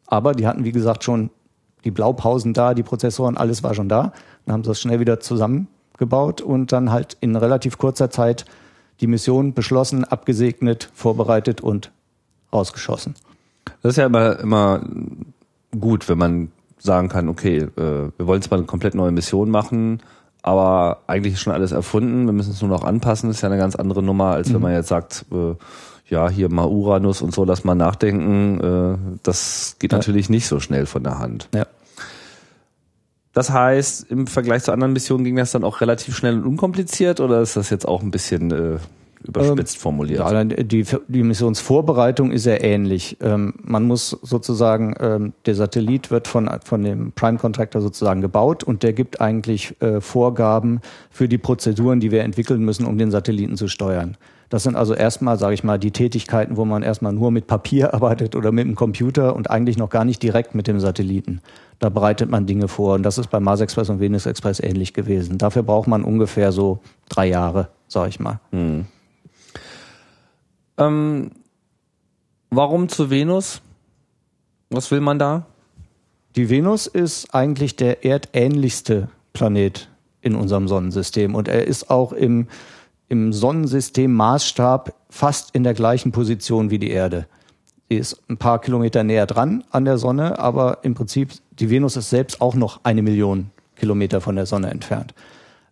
Aber 0.06 0.34
die 0.34 0.46
hatten, 0.46 0.64
wie 0.64 0.72
gesagt, 0.72 1.04
schon 1.04 1.30
die 1.84 1.90
Blaupausen 1.90 2.52
da, 2.52 2.74
die 2.74 2.82
Prozessoren, 2.82 3.38
alles 3.38 3.62
war 3.62 3.74
schon 3.74 3.88
da. 3.88 4.12
Dann 4.44 4.52
haben 4.52 4.62
sie 4.62 4.68
das 4.68 4.80
schnell 4.82 5.00
wieder 5.00 5.20
zusammen 5.20 5.68
gebaut 5.98 6.40
und 6.40 6.72
dann 6.72 6.90
halt 6.92 7.16
in 7.20 7.36
relativ 7.36 7.78
kurzer 7.78 8.10
Zeit 8.10 8.44
die 9.00 9.06
Mission 9.06 9.54
beschlossen, 9.54 10.04
abgesegnet, 10.04 10.90
vorbereitet 10.94 11.60
und 11.60 11.90
rausgeschossen. 12.52 13.14
Das 13.82 13.90
ist 13.90 13.96
ja 13.96 14.06
immer, 14.06 14.38
immer 14.40 14.82
gut, 15.78 16.08
wenn 16.08 16.18
man 16.18 16.52
sagen 16.78 17.08
kann, 17.08 17.28
okay, 17.28 17.58
äh, 17.58 18.10
wir 18.16 18.26
wollen 18.26 18.42
zwar 18.42 18.58
eine 18.58 18.66
komplett 18.66 18.94
neue 18.94 19.12
Mission 19.12 19.50
machen, 19.50 20.00
aber 20.42 21.00
eigentlich 21.06 21.34
ist 21.34 21.40
schon 21.40 21.52
alles 21.52 21.72
erfunden, 21.72 22.26
wir 22.26 22.32
müssen 22.32 22.52
es 22.52 22.60
nur 22.60 22.70
noch 22.70 22.84
anpassen, 22.84 23.28
das 23.28 23.38
ist 23.38 23.42
ja 23.42 23.48
eine 23.48 23.58
ganz 23.58 23.76
andere 23.76 24.02
Nummer, 24.02 24.26
als 24.26 24.48
mhm. 24.48 24.54
wenn 24.54 24.62
man 24.62 24.72
jetzt 24.72 24.88
sagt, 24.88 25.26
äh, 25.32 25.54
ja, 26.08 26.28
hier 26.28 26.48
mal 26.50 26.66
Uranus 26.66 27.20
und 27.20 27.34
so, 27.34 27.44
lass 27.44 27.64
mal 27.64 27.74
nachdenken, 27.74 28.60
äh, 28.60 29.18
das 29.22 29.76
geht 29.78 29.92
ja. 29.92 29.98
natürlich 29.98 30.30
nicht 30.30 30.46
so 30.46 30.60
schnell 30.60 30.86
von 30.86 31.02
der 31.02 31.18
Hand. 31.18 31.48
Ja. 31.54 31.66
Das 33.36 33.50
heißt, 33.50 34.10
im 34.10 34.26
Vergleich 34.26 34.62
zu 34.62 34.72
anderen 34.72 34.94
Missionen 34.94 35.22
ging 35.22 35.36
das 35.36 35.50
dann 35.50 35.62
auch 35.62 35.82
relativ 35.82 36.16
schnell 36.16 36.36
und 36.38 36.46
unkompliziert 36.46 37.20
oder 37.20 37.42
ist 37.42 37.54
das 37.54 37.68
jetzt 37.68 37.86
auch 37.86 38.00
ein 38.00 38.10
bisschen 38.10 38.50
äh, 38.50 38.78
überspitzt 39.28 39.76
ähm, 39.76 39.80
formuliert? 39.82 40.20
Ja, 40.20 40.42
die, 40.42 40.86
die 41.06 41.22
Missionsvorbereitung 41.22 42.32
ist 42.32 42.44
sehr 42.44 42.64
ähnlich. 42.64 43.18
Ähm, 43.20 43.52
man 43.62 43.84
muss 43.84 44.18
sozusagen, 44.22 44.94
ähm, 45.00 45.34
der 45.44 45.54
Satellit 45.54 46.10
wird 46.10 46.28
von, 46.28 46.48
von 46.64 46.82
dem 46.82 47.12
Prime 47.12 47.36
Contractor 47.36 47.82
sozusagen 47.82 48.22
gebaut 48.22 48.64
und 48.64 48.82
der 48.82 48.94
gibt 48.94 49.20
eigentlich 49.20 49.78
äh, 49.82 50.00
Vorgaben 50.00 50.80
für 51.10 51.28
die 51.28 51.36
Prozeduren, 51.36 52.00
die 52.00 52.10
wir 52.12 52.22
entwickeln 52.22 52.64
müssen, 52.64 52.86
um 52.86 52.96
den 52.96 53.10
Satelliten 53.10 53.58
zu 53.58 53.68
steuern. 53.68 54.16
Das 54.48 54.62
sind 54.62 54.76
also 54.76 54.94
erstmal, 54.94 55.38
sage 55.38 55.54
ich 55.54 55.64
mal, 55.64 55.78
die 55.78 55.90
Tätigkeiten, 55.90 56.56
wo 56.56 56.64
man 56.64 56.82
erstmal 56.82 57.12
nur 57.12 57.30
mit 57.30 57.46
Papier 57.46 57.94
arbeitet 57.94 58.36
oder 58.36 58.52
mit 58.52 58.64
dem 58.64 58.74
Computer 58.74 59.34
und 59.34 59.50
eigentlich 59.50 59.76
noch 59.76 59.90
gar 59.90 60.04
nicht 60.04 60.22
direkt 60.22 60.54
mit 60.54 60.66
dem 60.66 60.80
Satelliten. 60.80 61.40
Da 61.78 61.88
bereitet 61.88 62.30
man 62.30 62.46
Dinge 62.46 62.68
vor 62.68 62.94
und 62.94 63.02
das 63.02 63.18
ist 63.18 63.28
bei 63.28 63.40
Mars 63.40 63.60
Express 63.60 63.90
und 63.90 64.00
Venus 64.00 64.26
Express 64.26 64.60
ähnlich 64.60 64.94
gewesen. 64.94 65.38
Dafür 65.38 65.62
braucht 65.62 65.88
man 65.88 66.04
ungefähr 66.04 66.52
so 66.52 66.80
drei 67.08 67.26
Jahre, 67.26 67.68
sage 67.88 68.08
ich 68.08 68.20
mal. 68.20 68.40
Hm. 68.50 68.86
Ähm, 70.78 71.30
warum 72.50 72.88
zu 72.88 73.10
Venus? 73.10 73.62
Was 74.70 74.90
will 74.90 75.00
man 75.00 75.18
da? 75.18 75.46
Die 76.36 76.50
Venus 76.50 76.86
ist 76.86 77.34
eigentlich 77.34 77.76
der 77.76 78.04
erdähnlichste 78.04 79.08
Planet 79.32 79.88
in 80.20 80.34
unserem 80.34 80.68
Sonnensystem 80.68 81.34
und 81.34 81.48
er 81.48 81.66
ist 81.66 81.88
auch 81.88 82.12
im 82.12 82.48
im 83.08 83.32
Sonnensystem 83.32 84.12
Maßstab 84.12 84.94
fast 85.10 85.54
in 85.54 85.64
der 85.64 85.74
gleichen 85.74 86.12
Position 86.12 86.70
wie 86.70 86.78
die 86.78 86.90
Erde. 86.90 87.26
Sie 87.88 87.96
ist 87.96 88.20
ein 88.28 88.36
paar 88.36 88.60
Kilometer 88.60 89.04
näher 89.04 89.26
dran 89.26 89.62
an 89.70 89.84
der 89.84 89.98
Sonne, 89.98 90.38
aber 90.38 90.78
im 90.82 90.94
Prinzip, 90.94 91.30
die 91.58 91.70
Venus 91.70 91.96
ist 91.96 92.10
selbst 92.10 92.40
auch 92.40 92.54
noch 92.54 92.80
eine 92.82 93.02
Million 93.02 93.50
Kilometer 93.76 94.20
von 94.20 94.34
der 94.34 94.46
Sonne 94.46 94.70
entfernt. 94.70 95.14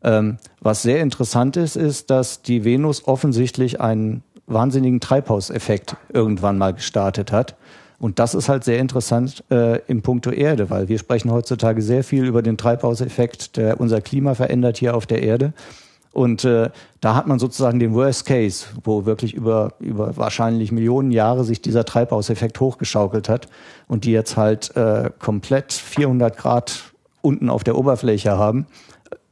Ähm, 0.02 0.36
was 0.60 0.82
sehr 0.82 1.00
interessant 1.00 1.56
ist, 1.56 1.76
ist, 1.76 2.10
dass 2.10 2.42
die 2.42 2.64
Venus 2.64 3.08
offensichtlich 3.08 3.80
einen 3.80 4.22
wahnsinnigen 4.46 5.00
Treibhauseffekt 5.00 5.96
irgendwann 6.12 6.58
mal 6.58 6.74
gestartet 6.74 7.32
hat. 7.32 7.56
Und 7.98 8.18
das 8.18 8.34
ist 8.34 8.48
halt 8.48 8.64
sehr 8.64 8.78
interessant 8.78 9.42
äh, 9.50 9.80
im 9.86 10.02
Punkto 10.02 10.30
Erde, 10.30 10.68
weil 10.68 10.88
wir 10.88 10.98
sprechen 10.98 11.32
heutzutage 11.32 11.80
sehr 11.80 12.04
viel 12.04 12.26
über 12.26 12.42
den 12.42 12.58
Treibhauseffekt, 12.58 13.56
der 13.56 13.80
unser 13.80 14.02
Klima 14.02 14.34
verändert 14.34 14.76
hier 14.76 14.94
auf 14.94 15.06
der 15.06 15.22
Erde. 15.22 15.54
Und 16.14 16.44
äh, 16.44 16.70
da 17.00 17.16
hat 17.16 17.26
man 17.26 17.40
sozusagen 17.40 17.80
den 17.80 17.92
Worst 17.92 18.24
Case, 18.24 18.66
wo 18.84 19.04
wirklich 19.04 19.34
über, 19.34 19.72
über 19.80 20.16
wahrscheinlich 20.16 20.70
Millionen 20.70 21.10
Jahre 21.10 21.42
sich 21.42 21.60
dieser 21.60 21.84
Treibhauseffekt 21.84 22.60
hochgeschaukelt 22.60 23.28
hat 23.28 23.48
und 23.88 24.04
die 24.04 24.12
jetzt 24.12 24.36
halt 24.36 24.74
äh, 24.76 25.10
komplett 25.18 25.72
400 25.72 26.36
Grad 26.36 26.94
unten 27.20 27.50
auf 27.50 27.64
der 27.64 27.76
Oberfläche 27.76 28.38
haben, 28.38 28.66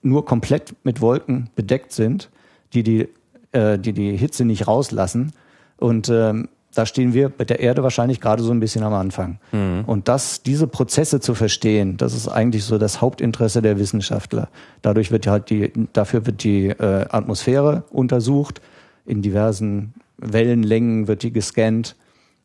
nur 0.02 0.24
komplett 0.24 0.74
mit 0.82 1.00
Wolken 1.00 1.50
bedeckt 1.54 1.92
sind, 1.92 2.30
die 2.74 2.82
die, 2.82 3.08
äh, 3.52 3.78
die, 3.78 3.92
die 3.92 4.16
Hitze 4.16 4.44
nicht 4.44 4.66
rauslassen. 4.66 5.32
Und 5.76 6.08
ähm, 6.08 6.48
da 6.74 6.86
stehen 6.86 7.12
wir 7.12 7.32
mit 7.38 7.50
der 7.50 7.60
Erde 7.60 7.82
wahrscheinlich 7.82 8.20
gerade 8.20 8.42
so 8.42 8.50
ein 8.50 8.60
bisschen 8.60 8.82
am 8.82 8.94
Anfang. 8.94 9.38
Mhm. 9.52 9.84
Und 9.86 10.08
das, 10.08 10.42
diese 10.42 10.66
Prozesse 10.66 11.20
zu 11.20 11.34
verstehen, 11.34 11.96
das 11.96 12.14
ist 12.14 12.28
eigentlich 12.28 12.64
so 12.64 12.78
das 12.78 13.00
Hauptinteresse 13.00 13.62
der 13.62 13.78
Wissenschaftler. 13.78 14.48
Dadurch 14.80 15.10
wird 15.10 15.26
halt 15.26 15.50
die, 15.50 15.72
dafür 15.92 16.26
wird 16.26 16.44
die 16.44 16.68
äh, 16.68 17.06
Atmosphäre 17.10 17.84
untersucht. 17.90 18.60
In 19.04 19.20
diversen 19.22 19.94
Wellenlängen 20.16 21.08
wird 21.08 21.22
die 21.22 21.32
gescannt, 21.32 21.96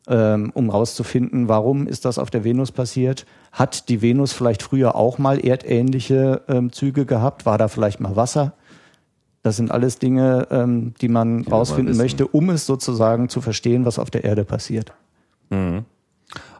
ähm, 0.08 0.50
um 0.54 0.70
rauszufinden, 0.70 1.48
warum 1.48 1.86
ist 1.86 2.04
das 2.04 2.18
auf 2.18 2.30
der 2.30 2.44
Venus 2.44 2.72
passiert. 2.72 3.26
Hat 3.52 3.88
die 3.88 4.02
Venus 4.02 4.32
vielleicht 4.32 4.62
früher 4.62 4.94
auch 4.94 5.18
mal 5.18 5.38
erdähnliche 5.38 6.42
ähm, 6.48 6.72
Züge 6.72 7.06
gehabt? 7.06 7.46
War 7.46 7.58
da 7.58 7.68
vielleicht 7.68 8.00
mal 8.00 8.16
Wasser? 8.16 8.52
Das 9.48 9.56
sind 9.56 9.70
alles 9.70 9.98
Dinge, 9.98 10.46
ähm, 10.50 10.92
die 11.00 11.08
man 11.08 11.44
die 11.44 11.50
rausfinden 11.50 11.96
möchte, 11.96 12.26
um 12.26 12.50
es 12.50 12.66
sozusagen 12.66 13.30
zu 13.30 13.40
verstehen, 13.40 13.86
was 13.86 13.98
auf 13.98 14.10
der 14.10 14.24
Erde 14.24 14.44
passiert. 14.44 14.92
Mhm. 15.48 15.86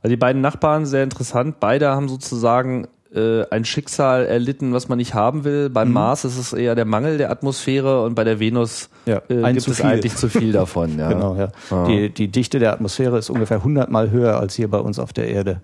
Also 0.00 0.08
die 0.08 0.16
beiden 0.16 0.40
Nachbarn, 0.40 0.86
sehr 0.86 1.04
interessant. 1.04 1.60
Beide 1.60 1.90
haben 1.90 2.08
sozusagen 2.08 2.88
äh, 3.14 3.44
ein 3.50 3.66
Schicksal 3.66 4.24
erlitten, 4.24 4.72
was 4.72 4.88
man 4.88 4.96
nicht 4.96 5.12
haben 5.12 5.44
will. 5.44 5.68
Beim 5.68 5.88
mhm. 5.88 5.94
Mars 5.94 6.24
ist 6.24 6.38
es 6.38 6.54
eher 6.54 6.74
der 6.74 6.86
Mangel 6.86 7.18
der 7.18 7.30
Atmosphäre 7.30 8.04
und 8.04 8.14
bei 8.14 8.24
der 8.24 8.40
Venus 8.40 8.88
ja, 9.04 9.20
äh, 9.28 9.52
gibt 9.52 9.68
es 9.68 9.82
eigentlich 9.82 10.16
zu 10.16 10.30
viel 10.30 10.52
davon. 10.52 10.88
Ja. 10.98 11.12
genau, 11.12 11.36
ja. 11.36 11.48
Ah. 11.70 11.84
Die, 11.86 12.08
die 12.08 12.28
Dichte 12.28 12.58
der 12.58 12.72
Atmosphäre 12.72 13.18
ist 13.18 13.28
ungefähr 13.28 13.58
100 13.58 13.90
Mal 13.90 14.10
höher 14.10 14.40
als 14.40 14.54
hier 14.54 14.70
bei 14.70 14.78
uns 14.78 14.98
auf 14.98 15.12
der 15.12 15.28
Erde. 15.28 15.60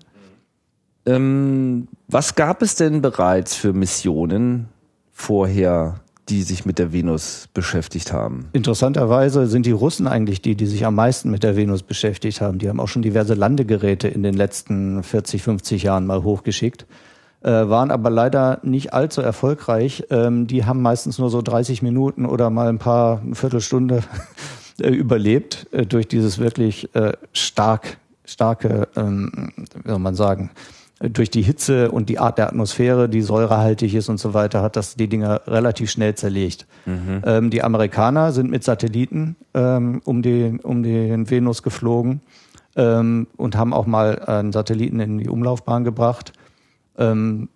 Ähm, 1.07 1.87
was 2.07 2.35
gab 2.35 2.61
es 2.61 2.75
denn 2.75 3.01
bereits 3.01 3.55
für 3.55 3.73
Missionen 3.73 4.67
vorher 5.11 6.01
die 6.29 6.43
sich 6.43 6.65
mit 6.65 6.79
der 6.79 6.91
Venus 6.91 7.47
beschäftigt 7.53 8.11
haben. 8.11 8.49
Interessanterweise 8.53 9.47
sind 9.47 9.65
die 9.65 9.71
Russen 9.71 10.07
eigentlich 10.07 10.41
die, 10.41 10.55
die 10.55 10.65
sich 10.65 10.85
am 10.85 10.95
meisten 10.95 11.29
mit 11.29 11.43
der 11.43 11.55
Venus 11.55 11.83
beschäftigt 11.83 12.41
haben. 12.41 12.57
Die 12.57 12.69
haben 12.69 12.79
auch 12.79 12.87
schon 12.87 13.01
diverse 13.01 13.33
Landegeräte 13.33 14.07
in 14.07 14.23
den 14.23 14.33
letzten 14.33 15.03
40, 15.03 15.43
50 15.43 15.83
Jahren 15.83 16.05
mal 16.05 16.23
hochgeschickt, 16.23 16.85
äh, 17.43 17.49
waren 17.49 17.91
aber 17.91 18.09
leider 18.09 18.59
nicht 18.63 18.93
allzu 18.93 19.21
erfolgreich. 19.21 20.05
Ähm, 20.09 20.47
die 20.47 20.65
haben 20.65 20.81
meistens 20.81 21.19
nur 21.19 21.29
so 21.29 21.41
30 21.41 21.81
Minuten 21.81 22.25
oder 22.25 22.49
mal 22.49 22.69
ein 22.69 22.79
paar 22.79 23.21
eine 23.21 23.35
Viertelstunde 23.35 24.01
äh, 24.81 24.89
überlebt 24.89 25.67
äh, 25.71 25.85
durch 25.85 26.07
dieses 26.07 26.39
wirklich 26.39 26.93
äh, 26.95 27.13
stark 27.33 27.97
starke, 28.25 28.87
ähm, 28.95 29.53
wie 29.55 29.89
soll 29.89 29.99
man 29.99 30.15
sagen, 30.15 30.51
durch 30.99 31.29
die 31.29 31.41
Hitze 31.41 31.91
und 31.91 32.07
die 32.07 32.19
Art 32.19 32.37
der 32.37 32.47
Atmosphäre, 32.47 33.09
die 33.09 33.21
säurehaltig 33.21 33.93
ist 33.95 34.07
und 34.07 34.17
so 34.17 34.33
weiter, 34.33 34.61
hat 34.61 34.75
das 34.75 34.95
die 34.95 35.07
Dinger 35.07 35.41
relativ 35.45 35.91
schnell 35.91 36.15
zerlegt. 36.15 36.65
Mhm. 36.85 37.21
Ähm, 37.25 37.49
die 37.49 37.63
Amerikaner 37.63 38.31
sind 38.31 38.49
mit 38.49 38.63
Satelliten 38.63 39.35
ähm, 39.53 40.01
um, 40.05 40.21
den, 40.21 40.59
um 40.61 40.83
den 40.83 41.29
Venus 41.29 41.63
geflogen 41.63 42.21
ähm, 42.77 43.27
und 43.35 43.57
haben 43.57 43.73
auch 43.73 43.85
mal 43.85 44.19
einen 44.19 44.53
Satelliten 44.53 44.99
in 45.01 45.17
die 45.17 45.29
Umlaufbahn 45.29 45.83
gebracht. 45.83 46.31
Ähm, 46.97 47.49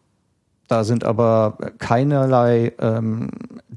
da 0.69 0.83
sind 0.83 1.03
aber 1.03 1.57
keinerlei 1.79 2.73
ähm, 2.79 3.29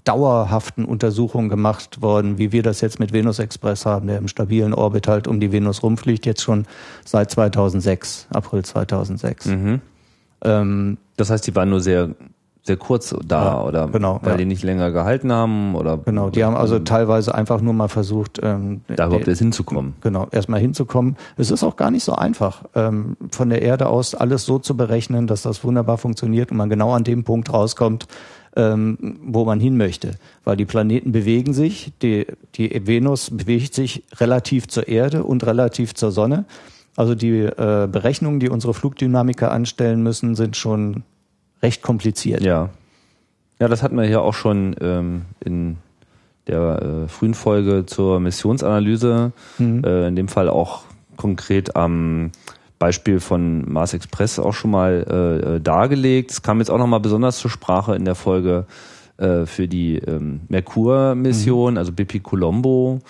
dauerhaften 0.05 0.85
Untersuchungen 0.85 1.49
gemacht 1.49 2.03
worden, 2.03 2.37
wie 2.37 2.53
wir 2.53 2.63
das 2.63 2.83
jetzt 2.83 3.01
mit 3.01 3.15
Venus 3.15 3.39
Express 3.39 3.87
haben, 3.87 4.09
der 4.09 4.19
im 4.19 4.29
stabilen 4.29 4.75
Orbit 4.75 5.09
halt 5.09 5.27
um 5.27 5.41
die 5.41 5.53
Venus 5.53 5.83
rumfliegt, 5.83 6.27
jetzt 6.27 6.43
schon 6.43 6.67
seit 7.05 7.31
2006, 7.31 8.29
April 8.31 8.63
2006. 8.63 9.47
Mhm. 9.47 9.81
Ähm, 10.45 10.99
das 11.17 11.31
heißt, 11.31 11.47
die 11.47 11.57
waren 11.57 11.71
nur 11.71 11.81
sehr 11.81 12.11
sehr 12.65 12.77
kurz 12.77 13.15
da 13.27 13.45
ja, 13.45 13.63
oder 13.63 13.89
genau, 13.89 14.21
weil 14.23 14.33
ja. 14.33 14.37
die 14.39 14.45
nicht 14.45 14.63
länger 14.63 14.93
gehalten 14.93 15.33
haben 15.33 15.75
oder 15.75 15.99
genau 15.99 16.31
die 16.31 16.45
haben 16.45 16.55
also 16.55 16.79
teilweise 16.79 17.35
einfach 17.35 17.61
nur 17.61 17.75
mal 17.75 17.89
versucht 17.89 18.39
ähm, 18.41 18.83
da 18.87 19.07
überhaupt 19.07 19.27
erst 19.27 19.41
hinzukommen. 19.41 19.95
Genau 20.01 20.29
erstmal 20.31 20.61
hinzukommen. 20.61 21.17
Es 21.37 21.51
ist 21.51 21.65
auch 21.65 21.75
gar 21.75 21.91
nicht 21.91 22.05
so 22.05 22.15
einfach 22.15 22.63
ähm, 22.77 23.17
von 23.33 23.51
der 23.51 23.63
Erde 23.63 23.89
aus 23.89 24.15
alles 24.15 24.45
so 24.47 24.61
zu 24.61 24.77
berechnen 24.77 25.27
dass 25.27 25.43
das 25.43 25.65
wunderbar 25.65 25.99
funktioniert 25.99 26.53
und 26.53 26.57
man 26.57 26.71
genau 26.71 26.93
an 26.93 27.03
dem 27.03 27.25
Punkt 27.25 27.53
rauskommt 27.53 28.07
ähm, 28.55 29.19
wo 29.25 29.45
man 29.45 29.61
hin 29.61 29.77
möchte. 29.77 30.13
Weil 30.45 30.57
die 30.57 30.65
Planeten 30.65 31.11
bewegen 31.11 31.55
sich 31.55 31.93
die 32.01 32.27
die 32.55 32.87
Venus 32.87 33.31
bewegt 33.31 33.75
sich 33.75 34.05
relativ 34.21 34.69
zur 34.69 34.87
Erde 34.87 35.25
und 35.25 35.45
relativ 35.45 35.95
zur 35.95 36.13
Sonne. 36.13 36.45
Also 36.95 37.17
die 37.17 37.41
äh, 37.41 37.89
Berechnungen 37.91 38.39
die 38.39 38.51
unsere 38.51 38.73
Flugdynamiker 38.73 39.51
anstellen 39.51 40.05
müssen 40.05 40.37
sind 40.37 40.57
schon 40.57 41.03
recht 41.63 41.83
kompliziert. 41.83 42.43
Ja. 42.43 42.71
Ja, 43.61 43.69
das 43.69 43.83
hatten 43.83 43.97
wir 43.97 44.09
ja 44.09 44.19
auch 44.19 44.35
schon 44.35 44.75
ähm, 44.81 45.23
in 45.45 45.77
der 46.49 46.83
äh, 47.05 47.09
frühen 47.09 47.35
Folge 47.35 47.87
zur 47.87 48.19
Missionsanalyse, 48.19 49.33
mhm. 49.59 49.85
äh, 49.85 50.09
in 50.09 50.17
dem 50.17 50.29
Fall 50.29 50.49
auch 50.49 50.83
konkret 51.17 51.77
am 51.77 52.33
Beispiel 52.81 53.21
von 53.21 53.71
Mars 53.73 53.95
Express 53.95 54.41
auch 54.41 54.55
schon 54.55 54.73
mal 54.73 55.07
äh, 55.09 55.57
äh 55.57 55.61
dargelegt. 55.61 56.33
Es 56.33 56.43
kam 56.43 56.59
jetzt 56.59 56.71
auch 56.71 56.79
nochmal 56.79 56.99
besonders 56.99 57.39
zur 57.39 57.51
Sprache 57.51 57.95
in 57.95 58.05
der 58.05 58.17
Folge 58.17 58.67
äh, 59.19 59.47
für 59.47 59.69
die 59.69 59.99
ähm, 59.99 60.41
Merkur-Mission, 60.49 61.75
mhm. 61.75 61.79
also 61.79 61.93
BP 61.93 62.25
Colombo 62.25 63.01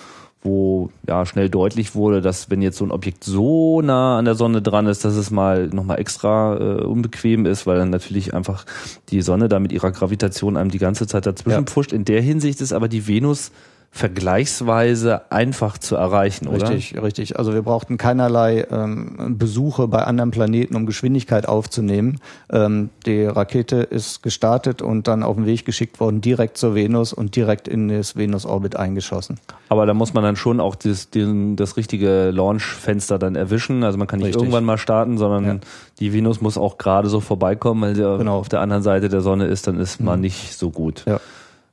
wo 0.42 0.90
ja 1.06 1.24
schnell 1.24 1.48
deutlich 1.48 1.94
wurde, 1.94 2.20
dass 2.20 2.50
wenn 2.50 2.62
jetzt 2.62 2.78
so 2.78 2.84
ein 2.84 2.90
Objekt 2.90 3.22
so 3.24 3.80
nah 3.80 4.18
an 4.18 4.24
der 4.24 4.34
Sonne 4.34 4.60
dran 4.60 4.86
ist, 4.86 5.04
dass 5.04 5.14
es 5.14 5.30
mal 5.30 5.68
nochmal 5.68 6.00
extra 6.00 6.56
äh, 6.56 6.84
unbequem 6.84 7.46
ist, 7.46 7.66
weil 7.66 7.78
dann 7.78 7.90
natürlich 7.90 8.34
einfach 8.34 8.64
die 9.10 9.22
Sonne 9.22 9.48
da 9.48 9.60
mit 9.60 9.72
ihrer 9.72 9.92
Gravitation 9.92 10.56
einem 10.56 10.70
die 10.70 10.78
ganze 10.78 11.06
Zeit 11.06 11.26
dazwischen 11.26 11.60
ja. 11.60 11.62
pfuscht. 11.62 11.92
In 11.92 12.04
der 12.04 12.20
Hinsicht 12.20 12.60
ist 12.60 12.72
aber 12.72 12.88
die 12.88 13.06
Venus 13.06 13.52
vergleichsweise 13.94 15.30
einfach 15.30 15.76
zu 15.76 15.96
erreichen, 15.96 16.48
oder? 16.48 16.70
Richtig, 16.70 17.00
richtig. 17.00 17.38
Also 17.38 17.52
wir 17.52 17.60
brauchten 17.60 17.98
keinerlei 17.98 18.66
ähm, 18.70 19.36
Besuche 19.38 19.86
bei 19.86 20.02
anderen 20.04 20.30
Planeten, 20.30 20.76
um 20.76 20.86
Geschwindigkeit 20.86 21.46
aufzunehmen. 21.46 22.18
Ähm, 22.50 22.88
die 23.04 23.24
Rakete 23.24 23.76
ist 23.76 24.22
gestartet 24.22 24.80
und 24.80 25.08
dann 25.08 25.22
auf 25.22 25.36
den 25.36 25.44
Weg 25.44 25.66
geschickt 25.66 26.00
worden, 26.00 26.22
direkt 26.22 26.56
zur 26.56 26.74
Venus 26.74 27.12
und 27.12 27.36
direkt 27.36 27.68
in 27.68 27.88
das 27.88 28.16
Venus-Orbit 28.16 28.76
eingeschossen. 28.76 29.38
Aber 29.68 29.84
da 29.84 29.92
muss 29.92 30.14
man 30.14 30.24
dann 30.24 30.36
schon 30.36 30.58
auch 30.58 30.74
das, 30.74 31.10
den, 31.10 31.56
das 31.56 31.76
richtige 31.76 32.30
Launch-Fenster 32.30 33.18
dann 33.18 33.36
erwischen. 33.36 33.84
Also 33.84 33.98
man 33.98 34.06
kann 34.06 34.20
nicht 34.20 34.28
richtig. 34.28 34.40
irgendwann 34.40 34.64
mal 34.64 34.78
starten, 34.78 35.18
sondern 35.18 35.44
ja. 35.44 35.60
die 36.00 36.14
Venus 36.14 36.40
muss 36.40 36.56
auch 36.56 36.78
gerade 36.78 37.10
so 37.10 37.20
vorbeikommen, 37.20 37.82
weil 37.82 37.94
sie 37.94 38.02
genau. 38.02 38.38
auf 38.38 38.48
der 38.48 38.60
anderen 38.60 38.82
Seite 38.82 39.10
der 39.10 39.20
Sonne 39.20 39.48
ist, 39.48 39.66
dann 39.66 39.78
ist 39.78 40.00
man 40.00 40.16
mhm. 40.16 40.22
nicht 40.22 40.56
so 40.56 40.70
gut. 40.70 41.04
Ja. 41.06 41.20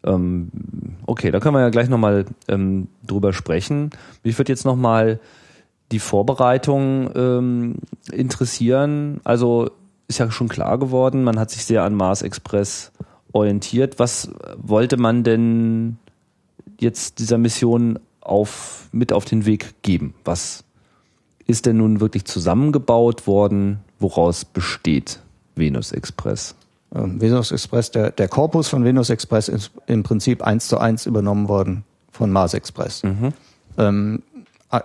Ähm, 0.03 0.49
okay, 1.05 1.31
da 1.31 1.39
können 1.39 1.55
wir 1.55 1.61
ja 1.61 1.69
gleich 1.69 1.89
nochmal 1.89 2.25
ähm, 2.47 2.87
drüber 3.05 3.33
sprechen. 3.33 3.89
Mich 4.23 4.37
würde 4.37 4.51
jetzt 4.51 4.65
nochmal 4.65 5.19
die 5.91 5.99
Vorbereitung 5.99 7.09
ähm, 7.15 7.75
interessieren. 8.11 9.19
Also 9.23 9.71
ist 10.07 10.19
ja 10.19 10.31
schon 10.31 10.47
klar 10.47 10.77
geworden, 10.77 11.23
man 11.23 11.39
hat 11.39 11.51
sich 11.51 11.65
sehr 11.65 11.83
an 11.83 11.95
Mars 11.95 12.21
Express 12.21 12.91
orientiert. 13.31 13.99
Was 13.99 14.31
wollte 14.57 14.97
man 14.97 15.23
denn 15.23 15.97
jetzt 16.79 17.19
dieser 17.19 17.37
Mission 17.37 17.99
auf, 18.21 18.87
mit 18.91 19.13
auf 19.13 19.25
den 19.25 19.45
Weg 19.45 19.81
geben? 19.81 20.13
Was 20.25 20.63
ist 21.45 21.65
denn 21.65 21.77
nun 21.77 21.99
wirklich 21.99 22.25
zusammengebaut 22.25 23.27
worden? 23.27 23.79
Woraus 23.99 24.45
besteht 24.45 25.19
Venus 25.55 25.91
Express? 25.91 26.55
Ähm, 26.96 27.22
Venus 27.22 27.51
Express, 27.51 27.91
der, 27.91 28.12
der 28.12 28.27
Korpus 28.27 28.67
von 28.67 28.84
Venus 28.84 29.10
Express 29.10 29.48
ist 29.48 29.72
im 29.88 30.03
Prinzip 30.03 30.41
eins 30.41 30.67
zu 30.67 30.77
eins 30.77 31.05
übernommen 31.05 31.48
worden 31.48 31.84
von 32.12 32.31
Mars 32.31 32.53
Express. 32.53 33.03
Mhm. 33.03 33.34
Ähm, 33.77 34.24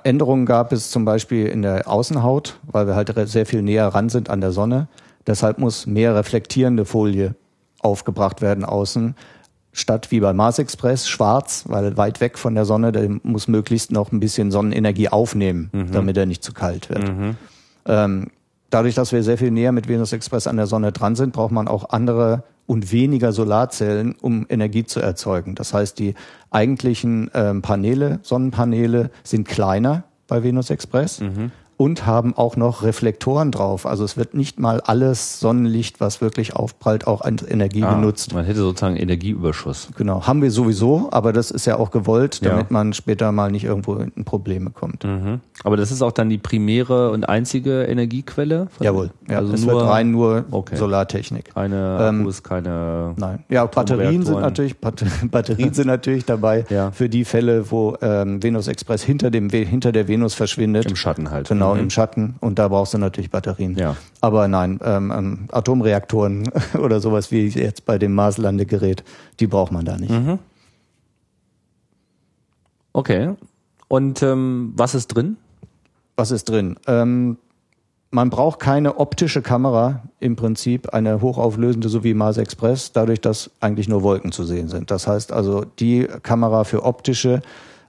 Änderungen 0.04 0.46
gab 0.46 0.72
es 0.72 0.90
zum 0.90 1.04
Beispiel 1.04 1.46
in 1.46 1.62
der 1.62 1.88
Außenhaut, 1.88 2.58
weil 2.66 2.86
wir 2.86 2.96
halt 2.96 3.12
sehr 3.28 3.44
viel 3.44 3.62
näher 3.62 3.88
ran 3.88 4.08
sind 4.08 4.30
an 4.30 4.40
der 4.40 4.50
Sonne. 4.50 4.88
Deshalb 5.26 5.58
muss 5.58 5.86
mehr 5.86 6.14
reflektierende 6.14 6.84
Folie 6.84 7.34
aufgebracht 7.80 8.40
werden 8.40 8.64
außen, 8.64 9.14
statt 9.72 10.10
wie 10.10 10.20
bei 10.20 10.32
Mars 10.32 10.58
Express 10.58 11.08
schwarz, 11.08 11.64
weil 11.66 11.96
weit 11.96 12.20
weg 12.20 12.38
von 12.38 12.54
der 12.54 12.64
Sonne, 12.64 12.92
der 12.92 13.10
muss 13.22 13.48
möglichst 13.48 13.92
noch 13.92 14.12
ein 14.12 14.20
bisschen 14.20 14.50
Sonnenenergie 14.50 15.08
aufnehmen, 15.08 15.70
mhm. 15.72 15.92
damit 15.92 16.16
er 16.16 16.26
nicht 16.26 16.42
zu 16.42 16.52
kalt 16.52 16.88
wird. 16.88 17.06
Mhm. 17.08 17.36
Ähm, 17.86 18.30
dadurch, 18.74 18.96
dass 18.96 19.12
wir 19.12 19.22
sehr 19.22 19.38
viel 19.38 19.52
näher 19.52 19.70
mit 19.72 19.88
Venus 19.88 20.12
Express 20.12 20.48
an 20.48 20.56
der 20.56 20.66
Sonne 20.66 20.90
dran 20.90 21.14
sind, 21.14 21.32
braucht 21.32 21.52
man 21.52 21.68
auch 21.68 21.90
andere 21.90 22.42
und 22.66 22.90
weniger 22.90 23.32
Solarzellen, 23.32 24.16
um 24.20 24.46
Energie 24.48 24.84
zu 24.84 25.00
erzeugen. 25.00 25.54
Das 25.54 25.72
heißt, 25.72 25.98
die 25.98 26.14
eigentlichen 26.50 27.30
ähm, 27.34 27.62
Paneele, 27.62 28.18
Sonnenpaneele 28.22 29.10
sind 29.22 29.46
kleiner 29.46 30.04
bei 30.26 30.42
Venus 30.42 30.70
Express. 30.70 31.20
Mhm. 31.20 31.52
Und 31.84 32.06
haben 32.06 32.34
auch 32.34 32.56
noch 32.56 32.82
Reflektoren 32.82 33.50
drauf. 33.50 33.84
Also 33.84 34.04
es 34.04 34.16
wird 34.16 34.32
nicht 34.32 34.58
mal 34.58 34.80
alles 34.80 35.38
Sonnenlicht, 35.38 36.00
was 36.00 36.22
wirklich 36.22 36.56
aufprallt, 36.56 37.06
auch 37.06 37.20
an 37.20 37.36
Energie 37.46 37.82
Ah, 37.84 37.94
genutzt. 37.94 38.32
Man 38.32 38.46
hätte 38.46 38.60
sozusagen 38.60 38.96
Energieüberschuss. 38.96 39.88
Genau, 39.94 40.26
haben 40.26 40.40
wir 40.40 40.50
sowieso, 40.50 41.08
aber 41.10 41.34
das 41.34 41.50
ist 41.50 41.66
ja 41.66 41.76
auch 41.78 41.90
gewollt, 41.90 42.40
Ja. 42.42 42.50
damit 42.52 42.70
man 42.70 42.94
später 42.94 43.32
mal 43.32 43.50
nicht 43.50 43.64
irgendwo 43.64 43.96
in 43.96 44.24
Probleme 44.24 44.70
kommt. 44.70 45.04
Mhm. 45.04 45.40
Aber 45.62 45.76
das 45.76 45.90
ist 45.90 46.00
auch 46.00 46.12
dann 46.12 46.30
die 46.30 46.38
primäre 46.38 47.10
und 47.10 47.28
einzige 47.28 47.82
Energiequelle? 47.82 48.68
Von- 48.76 48.84
Jawohl, 48.84 49.10
ja, 49.28 49.38
also 49.38 49.52
es 49.52 49.66
nur 49.66 49.74
wird 49.80 49.86
rein 49.90 50.10
nur 50.10 50.44
Okay. 50.50 50.76
Solartechnik. 50.76 51.54
keine 51.54 51.98
Ähm, 52.00 52.20
Akkus, 52.22 52.42
keine. 52.42 53.12
Nein. 53.18 53.44
Ja, 53.50 53.66
Batterien 53.66 54.22
sind 54.24 54.40
natürlich 54.40 54.78
Bat 54.78 55.04
Batterien 55.30 55.74
sind 55.74 55.86
natürlich 55.88 56.24
dabei 56.24 56.64
Ja. 56.70 56.90
für 56.92 57.10
die 57.10 57.26
Fälle, 57.26 57.70
wo 57.70 57.94
ähm, 58.00 58.42
Venus 58.42 58.68
Express 58.68 59.02
hinter 59.02 59.30
dem 59.30 59.50
hinter 59.50 59.92
der 59.92 60.08
Venus 60.08 60.32
verschwindet. 60.32 60.86
Im 60.86 60.96
Schatten 60.96 61.30
halt. 61.30 61.48
Genau, 61.48 61.73
Mhm. 61.76 61.82
im 61.84 61.90
Schatten. 61.90 62.36
Und 62.40 62.58
da 62.58 62.68
brauchst 62.68 62.94
du 62.94 62.98
natürlich 62.98 63.30
Batterien. 63.30 63.76
Ja. 63.76 63.96
Aber 64.20 64.48
nein, 64.48 64.80
ähm, 64.84 65.12
ähm, 65.14 65.48
Atomreaktoren 65.52 66.50
oder 66.78 67.00
sowas 67.00 67.30
wie 67.30 67.48
jetzt 67.48 67.84
bei 67.84 67.98
dem 67.98 68.14
Marslandegerät, 68.14 69.04
die 69.40 69.46
braucht 69.46 69.72
man 69.72 69.84
da 69.84 69.96
nicht. 69.96 70.10
Mhm. 70.10 70.38
Okay. 72.92 73.34
Und 73.88 74.22
ähm, 74.22 74.72
was 74.76 74.94
ist 74.94 75.08
drin? 75.08 75.36
Was 76.16 76.30
ist 76.30 76.48
drin? 76.48 76.76
Ähm, 76.86 77.38
man 78.14 78.30
braucht 78.30 78.60
keine 78.60 78.98
optische 78.98 79.42
Kamera, 79.42 80.04
im 80.20 80.36
Prinzip 80.36 80.94
eine 80.94 81.20
hochauflösende, 81.20 81.88
so 81.88 82.04
wie 82.04 82.14
Mars 82.14 82.36
Express, 82.36 82.92
dadurch, 82.92 83.20
dass 83.20 83.50
eigentlich 83.58 83.88
nur 83.88 84.04
Wolken 84.04 84.30
zu 84.30 84.44
sehen 84.44 84.68
sind. 84.68 84.92
Das 84.92 85.08
heißt 85.08 85.32
also, 85.32 85.64
die 85.80 86.06
Kamera 86.22 86.62
für 86.62 86.84
optische 86.84 87.42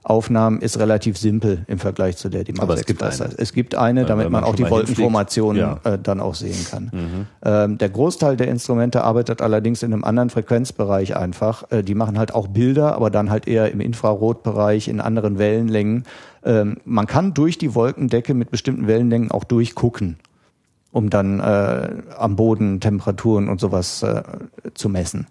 Aufnahmen 0.08 0.60
ist 0.60 0.78
relativ 0.78 1.18
simpel 1.18 1.64
im 1.66 1.80
Vergleich 1.80 2.16
zu 2.16 2.28
der, 2.28 2.44
die 2.44 2.52
Mars 2.52 2.62
Aber 2.62 2.74
es 2.74 2.86
gibt 2.86 3.02
eine. 3.02 3.18
hat. 3.18 3.34
Es 3.38 3.52
gibt 3.52 3.74
eine, 3.74 4.02
Ja, 4.02 4.06
damit 4.06 4.30
man 4.30 4.42
man 4.42 4.44
auch 4.44 4.54
die. 4.54 4.70
Wolkenformationen 4.70 5.60
Ja. 5.60 5.80
äh, 5.82 5.98
dann 6.00 6.20
auch 6.20 6.36
sehen 6.36 6.64
kann. 6.70 7.26
Ähm, 7.42 7.76
der 7.78 7.88
Großteil 7.88 8.36
der 8.36 8.46
Instrumente 8.46 9.02
arbeitet 9.02 9.42
allerdings 9.42 9.82
in 9.82 9.92
einem 9.92 10.04
anderen 10.04 10.30
Frequenzbereich 10.30 11.16
einfach. 11.16 11.70
Äh, 11.72 11.82
die 11.82 11.96
machen 11.96 12.18
halt 12.20 12.32
auch 12.32 12.46
Bilder, 12.46 12.94
aber 12.94 13.10
dann 13.10 13.30
halt 13.30 13.48
eher 13.48 13.72
im 13.72 13.80
Infrarotbereich, 13.80 14.86
in 14.86 15.00
anderen 15.00 15.38
Wellenlängen. 15.38 16.04
Ähm, 16.44 16.76
man 16.84 17.08
kann 17.08 17.34
durch 17.34 17.58
die 17.58 17.74
Wolkendecke 17.74 18.32
mit 18.34 18.52
bestimmten 18.52 18.86
Wellenlängen 18.86 19.32
auch 19.32 19.42
durchgucken, 19.42 20.18
um 20.92 21.10
dann 21.10 21.40
äh, 21.40 21.88
am 22.16 22.36
Boden 22.36 22.78
Temperaturen 22.78 23.48
und 23.48 23.60
sowas 23.60 24.04
äh, 24.04 24.22
zu 24.74 24.88
messen. 24.88 25.26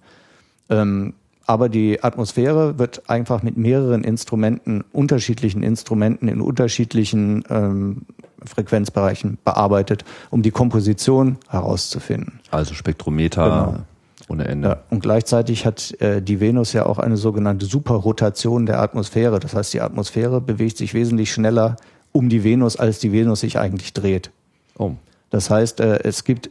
Ähm, 0.70 1.14
aber 1.46 1.70
die 1.70 2.04
Atmosphäre 2.04 2.80
wird 2.80 3.10
einfach 3.10 3.44
mit 3.44 3.58
mehreren 3.58 4.04
Instrumenten, 4.04 4.84
unterschiedlichen 4.92 5.64
Instrumenten 5.64 6.28
in 6.28 6.42
unterschiedlichen 6.42 7.44
ähm, 7.50 8.02
Frequenzbereichen 8.44 9.38
bearbeitet, 9.44 10.06
um 10.32 10.42
die 10.42 10.52
Komposition 10.52 11.38
herauszufinden. 11.48 12.40
Also 12.52 12.74
Spektrometer 12.74 13.44
Genau. 13.44 13.84
ohne 14.28 14.46
Ende. 14.46 14.68
Ja, 14.70 14.78
und 14.90 15.02
gleichzeitig 15.02 15.66
hat 15.66 16.00
äh, 16.02 16.22
die 16.22 16.40
Venus 16.40 16.74
ja 16.74 16.86
auch 16.86 16.98
eine 17.00 17.18
sogenannte 17.18 17.66
Superrotation 17.66 18.66
der 18.66 18.80
Atmosphäre. 18.80 19.40
Das 19.40 19.56
heißt, 19.56 19.74
die 19.74 19.82
Atmosphäre 19.82 20.42
bewegt 20.42 20.78
sich 20.78 20.94
wesentlich 20.94 21.32
schneller 21.32 21.76
um 22.12 22.30
die 22.30 22.44
Venus, 22.44 22.78
als 22.78 23.00
die 23.00 23.12
Venus 23.12 23.42
sich 23.42 23.60
eigentlich 23.60 23.94
dreht. 23.94 24.32
Oh. 24.78 24.92
Das 25.30 25.50
heißt, 25.50 25.80
äh, 25.80 26.00
es 26.04 26.24
gibt 26.24 26.50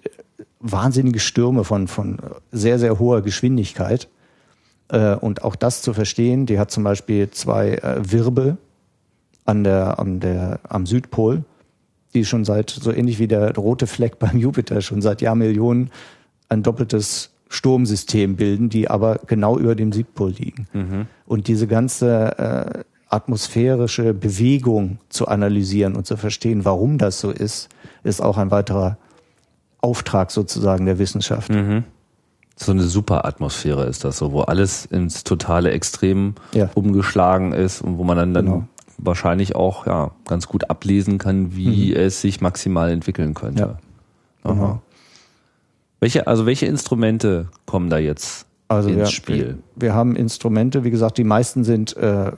wahnsinnige 0.61 1.21
Stürme 1.21 1.65
von, 1.65 1.89
von 1.89 2.19
sehr, 2.53 2.79
sehr 2.79 2.99
hoher 2.99 3.23
Geschwindigkeit. 3.23 4.09
Äh, 4.95 5.17
Und 5.17 5.43
auch 5.43 5.57
das 5.57 5.83
zu 5.83 5.93
verstehen, 5.93 6.47
die 6.47 6.59
hat 6.59 6.71
zum 6.71 6.85
Beispiel 6.85 7.31
zwei 7.31 7.73
äh, 7.73 8.13
Wirbel 8.13 8.57
an 9.45 9.65
der, 9.65 9.99
an 9.99 10.21
der, 10.21 10.61
am 10.69 10.87
Südpol, 10.87 11.45
die 12.15 12.25
schon 12.25 12.45
seit, 12.45 12.71
so 12.71 12.93
ähnlich 12.93 13.19
wie 13.19 13.27
der 13.27 13.57
rote 13.57 13.87
Fleck 13.89 14.19
beim 14.21 14.39
Jupiter, 14.39 14.81
schon 14.81 15.03
seit 15.03 15.21
Jahrmillionen 15.21 15.91
ein 16.49 16.63
doppeltes 16.63 17.31
Sturmsystem 17.49 18.37
bilden, 18.37 18.69
die 18.69 18.89
aber 18.89 19.21
genau 19.27 19.59
über 19.59 19.75
dem 19.75 19.93
Südpol 19.93 20.31
liegen. 20.31 20.67
Und 21.27 21.49
diese 21.49 21.67
ganze 21.67 22.39
äh, 22.39 22.85
atmosphärische 23.09 24.15
Bewegung 24.15 24.99
zu 25.09 25.27
analysieren 25.29 25.95
und 25.97 26.07
zu 26.07 26.17
verstehen, 26.17 26.65
warum 26.65 26.99
das 26.99 27.21
so 27.21 27.31
ist, 27.31 27.69
ist 28.05 28.21
auch 28.21 28.39
ein 28.39 28.51
weiterer 28.51 28.97
Auftrag 29.81 30.31
sozusagen 30.31 30.87
der 30.87 30.99
Wissenschaft. 30.99 31.51
So 32.57 32.73
eine 32.73 32.83
Superatmosphäre 32.83 33.85
ist 33.87 34.05
das 34.05 34.19
so, 34.19 34.33
wo 34.33 34.43
alles 34.43 34.87
ins 34.87 35.25
totale 35.25 35.71
Extrem 35.73 36.35
Ja. 36.53 36.71
umgeschlagen 36.75 37.53
ist 37.53 37.83
und 37.83 37.99
wo 37.99 38.05
man 38.05 38.17
dann, 38.17 38.35
dann 38.35 38.45
Genau. 38.45 38.69
wahrscheinlich 38.99 39.57
auch 39.57 39.87
ja, 39.87 40.13
ganz 40.29 40.47
gut 40.47 40.71
ablesen 40.71 41.19
kann, 41.19 41.57
wie 41.57 41.95
es 41.95 42.21
sich 42.21 42.41
maximal 42.41 42.91
entwickeln 42.91 43.35
könnte. 43.35 43.77
Ja. 44.45 44.51
Genau. 44.51 44.83
Welche, 46.01 46.27
also 46.27 46.47
welche 46.47 46.67
Instrumente 46.67 47.49
kommen 47.67 47.91
da 47.91 47.99
jetzt 47.99 48.47
Also 48.69 48.89
ins 48.89 48.99
wir, 48.99 49.07
Spiel? 49.07 49.37
Wir, 49.37 49.59
wir 49.75 49.95
haben 49.95 50.15
Instrumente, 50.17 50.85
wie 50.85 50.91
gesagt, 50.91 51.19
die 51.19 51.25
meisten 51.25 51.65
sind 51.65 51.97
äh, 51.97 52.31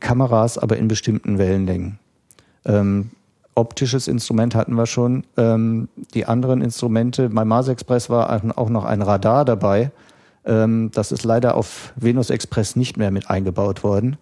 Kameras, 0.00 0.58
aber 0.58 0.76
in 0.76 0.88
bestimmten 0.88 1.38
Wellenlängen. 1.38 1.98
Ähm, 2.64 3.10
optisches 3.56 4.06
Instrument 4.06 4.54
hatten 4.54 4.74
wir 4.74 4.86
schon. 4.86 5.24
Ähm, 5.36 5.88
die 6.14 6.26
anderen 6.26 6.62
Instrumente, 6.62 7.28
bei 7.30 7.44
Mars 7.44 7.68
Express 7.68 8.08
war 8.08 8.42
auch 8.56 8.68
noch 8.68 8.84
ein 8.84 9.02
Radar 9.02 9.44
dabei. 9.44 9.90
Ähm, 10.44 10.90
das 10.94 11.10
ist 11.10 11.24
leider 11.24 11.56
auf 11.56 11.92
Venus 11.96 12.30
Express 12.30 12.76
nicht 12.76 12.96
mehr 12.96 13.10
mit 13.10 13.28
eingebaut 13.28 13.82
worden. 13.82 14.16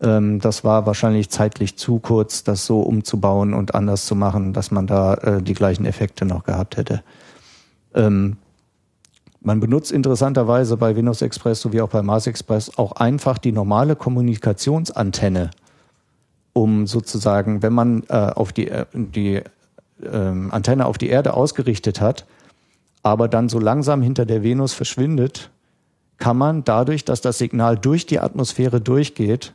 Ähm, 0.00 0.40
das 0.40 0.64
war 0.64 0.86
wahrscheinlich 0.86 1.30
zeitlich 1.30 1.76
zu 1.76 1.98
kurz, 2.00 2.42
das 2.42 2.66
so 2.66 2.80
umzubauen 2.80 3.54
und 3.54 3.74
anders 3.74 4.06
zu 4.06 4.16
machen, 4.16 4.52
dass 4.52 4.70
man 4.70 4.86
da 4.86 5.14
äh, 5.14 5.42
die 5.42 5.54
gleichen 5.54 5.86
Effekte 5.86 6.24
noch 6.24 6.44
gehabt 6.44 6.76
hätte. 6.76 7.02
Ähm, 7.94 8.36
man 9.40 9.60
benutzt 9.60 9.92
interessanterweise 9.92 10.78
bei 10.78 10.96
Venus 10.96 11.20
Express 11.20 11.60
sowie 11.60 11.82
auch 11.82 11.90
bei 11.90 12.02
Mars 12.02 12.26
Express 12.26 12.78
auch 12.78 12.92
einfach 12.92 13.36
die 13.36 13.52
normale 13.52 13.94
Kommunikationsantenne, 13.94 15.50
um 16.54 16.86
sozusagen, 16.86 17.62
wenn 17.62 17.74
man 17.74 18.04
äh, 18.08 18.14
auf 18.14 18.54
die, 18.54 18.68
äh, 18.68 18.86
die 18.94 19.42
ähm, 20.02 20.50
Antenne 20.50 20.86
auf 20.86 20.96
die 20.96 21.08
Erde 21.08 21.34
ausgerichtet 21.34 22.00
hat, 22.00 22.24
aber 23.02 23.28
dann 23.28 23.50
so 23.50 23.58
langsam 23.58 24.00
hinter 24.00 24.24
der 24.24 24.42
Venus 24.42 24.72
verschwindet, 24.72 25.50
kann 26.16 26.38
man 26.38 26.64
dadurch, 26.64 27.04
dass 27.04 27.20
das 27.20 27.36
Signal 27.38 27.76
durch 27.76 28.06
die 28.06 28.20
Atmosphäre 28.20 28.80
durchgeht, 28.80 29.52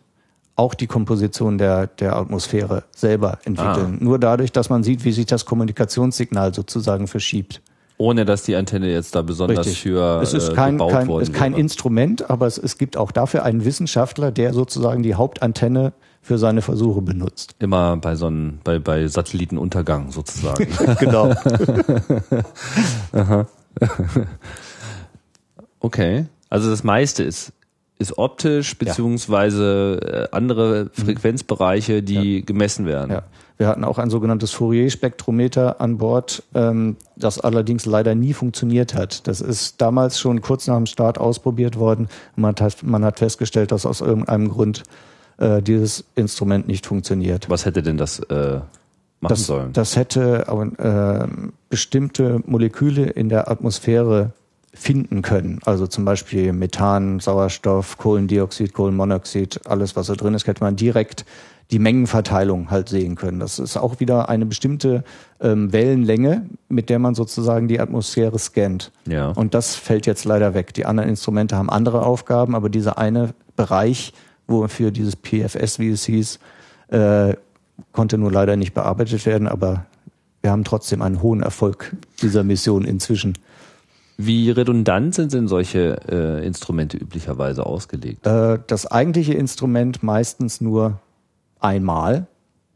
auch 0.55 0.73
die 0.73 0.87
Komposition 0.87 1.57
der, 1.57 1.87
der 1.87 2.17
Atmosphäre 2.17 2.83
selber 2.93 3.39
entwickeln. 3.45 3.97
Nur 4.01 4.19
dadurch, 4.19 4.51
dass 4.51 4.69
man 4.69 4.83
sieht, 4.83 5.05
wie 5.05 5.13
sich 5.13 5.25
das 5.25 5.45
Kommunikationssignal 5.45 6.53
sozusagen 6.53 7.07
verschiebt. 7.07 7.61
Ohne 7.97 8.25
dass 8.25 8.43
die 8.43 8.55
Antenne 8.55 8.91
jetzt 8.91 9.15
da 9.15 9.21
besonders 9.21 9.59
Richtig. 9.59 9.81
für 9.81 10.21
es 10.21 10.33
ist 10.33 10.49
äh, 10.49 10.53
kein, 10.53 10.73
gebaut 10.73 10.91
kein, 10.91 11.07
worden 11.07 11.23
ist 11.23 11.33
kein 11.33 11.53
wäre. 11.53 11.61
Instrument, 11.61 12.29
aber 12.29 12.45
es, 12.45 12.57
es 12.57 12.77
gibt 12.77 12.97
auch 12.97 13.11
dafür 13.11 13.43
einen 13.43 13.63
Wissenschaftler, 13.63 14.31
der 14.31 14.53
sozusagen 14.53 15.01
die 15.01 15.15
Hauptantenne 15.15 15.93
für 16.29 16.37
seine 16.37 16.61
Versuche 16.61 17.01
benutzt. 17.01 17.55
Immer 17.57 17.97
bei 17.97 18.15
so 18.15 18.27
einem, 18.27 18.59
bei, 18.63 18.77
bei 18.77 19.07
Satellitenuntergang 19.07 20.11
sozusagen. 20.11 20.67
genau. 20.99 21.33
okay. 25.79 26.27
Also 26.51 26.69
das 26.69 26.83
meiste 26.83 27.23
ist, 27.23 27.51
ist 27.97 28.19
optisch, 28.19 28.77
beziehungsweise 28.77 30.27
äh, 30.31 30.35
andere 30.35 30.91
Frequenzbereiche, 30.93 32.03
die 32.03 32.45
gemessen 32.45 32.85
werden. 32.85 33.09
Ja. 33.09 33.23
Wir 33.57 33.67
hatten 33.67 33.83
auch 33.83 33.97
ein 33.97 34.11
sogenanntes 34.11 34.51
Fourier-Spektrometer 34.51 35.81
an 35.81 35.97
Bord, 35.97 36.43
ähm, 36.53 36.97
das 37.15 37.39
allerdings 37.39 37.87
leider 37.87 38.13
nie 38.13 38.33
funktioniert 38.33 38.93
hat. 38.93 39.27
Das 39.27 39.41
ist 39.41 39.81
damals 39.81 40.19
schon 40.19 40.41
kurz 40.41 40.67
nach 40.67 40.77
dem 40.77 40.85
Start 40.85 41.17
ausprobiert 41.17 41.79
worden. 41.79 42.07
Man 42.35 42.53
hat, 42.59 42.83
man 42.83 43.03
hat 43.03 43.17
festgestellt, 43.17 43.71
dass 43.71 43.87
aus 43.87 44.01
irgendeinem 44.01 44.49
Grund 44.49 44.83
äh, 45.39 45.61
dieses 45.61 46.05
Instrument 46.15 46.67
nicht 46.67 46.85
funktioniert. 46.85 47.49
Was 47.49 47.65
hätte 47.65 47.81
denn 47.81 47.97
das 47.97 48.19
äh, 48.19 48.59
machen 49.21 49.29
Das, 49.29 49.45
sollen? 49.45 49.73
das 49.73 49.95
hätte 49.95 50.45
äh, 50.77 51.27
bestimmte 51.69 52.41
Moleküle 52.45 53.05
in 53.05 53.29
der 53.29 53.49
Atmosphäre 53.49 54.31
finden 54.73 55.21
können. 55.21 55.59
Also 55.65 55.87
zum 55.87 56.05
Beispiel 56.05 56.53
Methan, 56.53 57.19
Sauerstoff, 57.19 57.97
Kohlendioxid, 57.97 58.73
Kohlenmonoxid, 58.73 59.61
alles 59.65 59.95
was 59.95 60.07
da 60.07 60.13
drin 60.13 60.33
ist, 60.35 60.47
hätte 60.47 60.63
man 60.63 60.75
direkt 60.75 61.25
die 61.71 61.79
Mengenverteilung 61.79 62.71
halt 62.71 62.89
sehen 62.89 63.15
können. 63.15 63.39
Das 63.39 63.59
ist 63.59 63.77
auch 63.77 63.99
wieder 63.99 64.27
eine 64.29 64.45
bestimmte 64.45 65.03
ähm, 65.39 65.71
Wellenlänge, 65.71 66.45
mit 66.67 66.89
der 66.89 66.97
man 66.97 67.13
sozusagen 67.13 67.67
die 67.67 67.79
Atmosphäre 67.79 68.39
scannt. 68.39 68.91
Ja. 69.07 69.29
Und 69.29 69.53
das 69.53 69.75
fällt 69.75 70.07
jetzt 70.07 70.25
leider 70.25 70.53
weg. 70.55 70.73
Die 70.73 70.85
anderen 70.85 71.09
Instrumente 71.09 71.55
haben 71.55 71.69
andere 71.69 72.03
Aufgaben, 72.05 72.55
aber 72.55 72.69
dieser 72.69 72.97
eine 72.97 73.33
Bereich, 73.55 74.13
wofür 74.49 74.91
dieses 74.91 75.15
PFS, 75.15 75.79
wie 75.79 75.89
es 75.89 76.05
hieß, 76.05 76.39
äh, 76.89 77.33
konnte 77.91 78.17
nur 78.17 78.31
leider 78.31 78.55
nicht 78.55 78.73
bearbeitet 78.73 79.25
werden, 79.25 79.47
aber 79.47 79.85
wir 80.41 80.51
haben 80.51 80.63
trotzdem 80.63 81.01
einen 81.01 81.21
hohen 81.21 81.41
Erfolg 81.41 81.95
dieser 82.21 82.43
Mission 82.43 82.85
inzwischen. 82.85 83.37
Wie 84.17 84.51
redundant 84.51 85.15
sind 85.15 85.31
denn 85.31 85.47
solche 85.47 85.97
äh, 86.09 86.45
Instrumente 86.45 86.97
üblicherweise 86.97 87.65
ausgelegt? 87.65 88.27
Äh, 88.27 88.59
das 88.67 88.85
eigentliche 88.85 89.33
Instrument 89.33 90.03
meistens 90.03 90.59
nur 90.59 90.99
einmal. 91.59 92.27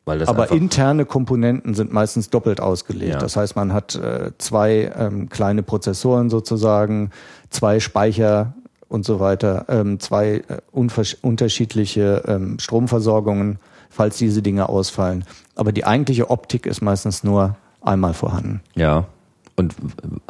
Weil 0.05 0.19
das 0.19 0.29
Aber 0.29 0.51
interne 0.51 1.05
Komponenten 1.05 1.73
sind 1.73 1.91
meistens 1.91 2.29
doppelt 2.29 2.59
ausgelegt. 2.59 3.13
Ja. 3.13 3.19
Das 3.19 3.35
heißt, 3.35 3.55
man 3.55 3.73
hat 3.73 3.95
äh, 3.95 4.31
zwei 4.37 4.91
ähm, 4.97 5.29
kleine 5.29 5.63
Prozessoren 5.63 6.29
sozusagen, 6.29 7.11
zwei 7.49 7.79
Speicher 7.79 8.53
und 8.93 9.03
so 9.05 9.19
weiter, 9.19 9.65
ähm, 9.69 9.99
zwei 9.99 10.43
äh, 10.47 10.61
unterschiedliche 10.71 12.23
ähm, 12.27 12.59
Stromversorgungen, 12.59 13.57
falls 13.89 14.17
diese 14.17 14.43
Dinge 14.43 14.69
ausfallen. 14.69 15.25
Aber 15.55 15.71
die 15.71 15.83
eigentliche 15.83 16.29
Optik 16.29 16.67
ist 16.67 16.81
meistens 16.81 17.23
nur 17.23 17.57
einmal 17.81 18.13
vorhanden. 18.13 18.61
Ja. 18.75 19.05
Und 19.55 19.75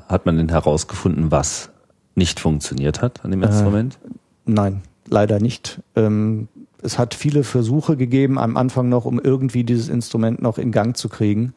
hat 0.08 0.26
man 0.26 0.38
denn 0.38 0.50
herausgefunden, 0.50 1.30
was 1.30 1.70
nicht 2.16 2.40
funktioniert 2.40 3.02
hat 3.02 3.24
an 3.26 3.32
dem 3.32 3.44
Instrument? 3.44 4.00
Nein, 4.46 4.82
leider 5.08 5.40
nicht. 5.40 5.82
Ähm, 5.96 6.48
es 6.82 6.98
hat 6.98 7.14
viele 7.14 7.44
Versuche 7.44 7.98
gegeben 7.98 8.40
am 8.40 8.56
Anfang 8.56 8.88
noch, 8.88 9.06
um 9.06 9.20
irgendwie 9.20 9.64
dieses 9.64 9.90
Instrument 9.90 10.42
noch 10.42 10.58
in 10.58 10.72
Gang 10.72 10.96
zu 10.96 11.10
kriegen. 11.10 11.54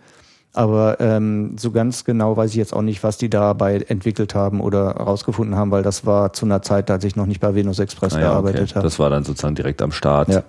Aber 0.57 1.01
ähm, 1.01 1.59
so 1.59 1.71
ganz 1.71 2.05
genau 2.05 2.37
weiß 2.37 2.51
ich 2.51 2.57
jetzt 2.57 2.73
auch 2.73 2.81
nicht, 2.81 3.03
was 3.03 3.19
die 3.19 3.29
dabei 3.29 3.77
entwickelt 3.77 4.35
haben 4.35 4.62
oder 4.62 4.95
herausgefunden 4.95 5.55
haben, 5.55 5.71
weil 5.71 5.83
das 5.83 6.07
war 6.07 6.33
zu 6.33 6.47
einer 6.47 6.62
Zeit, 6.62 6.90
als 6.90 7.05
ich 7.05 7.14
noch 7.14 7.27
nicht 7.27 7.40
bei 7.40 7.55
Venus 7.55 7.79
Express 7.79 8.14
Ah 8.14 8.21
ja, 8.21 8.29
gearbeitet 8.31 8.62
okay. 8.62 8.75
habe. 8.77 8.85
Das 8.85 8.99
war 8.99 9.11
dann 9.11 9.23
sozusagen 9.23 9.55
direkt 9.55 9.83
am 9.83 9.92
Start. 9.92 10.29
Ja. 10.29 10.45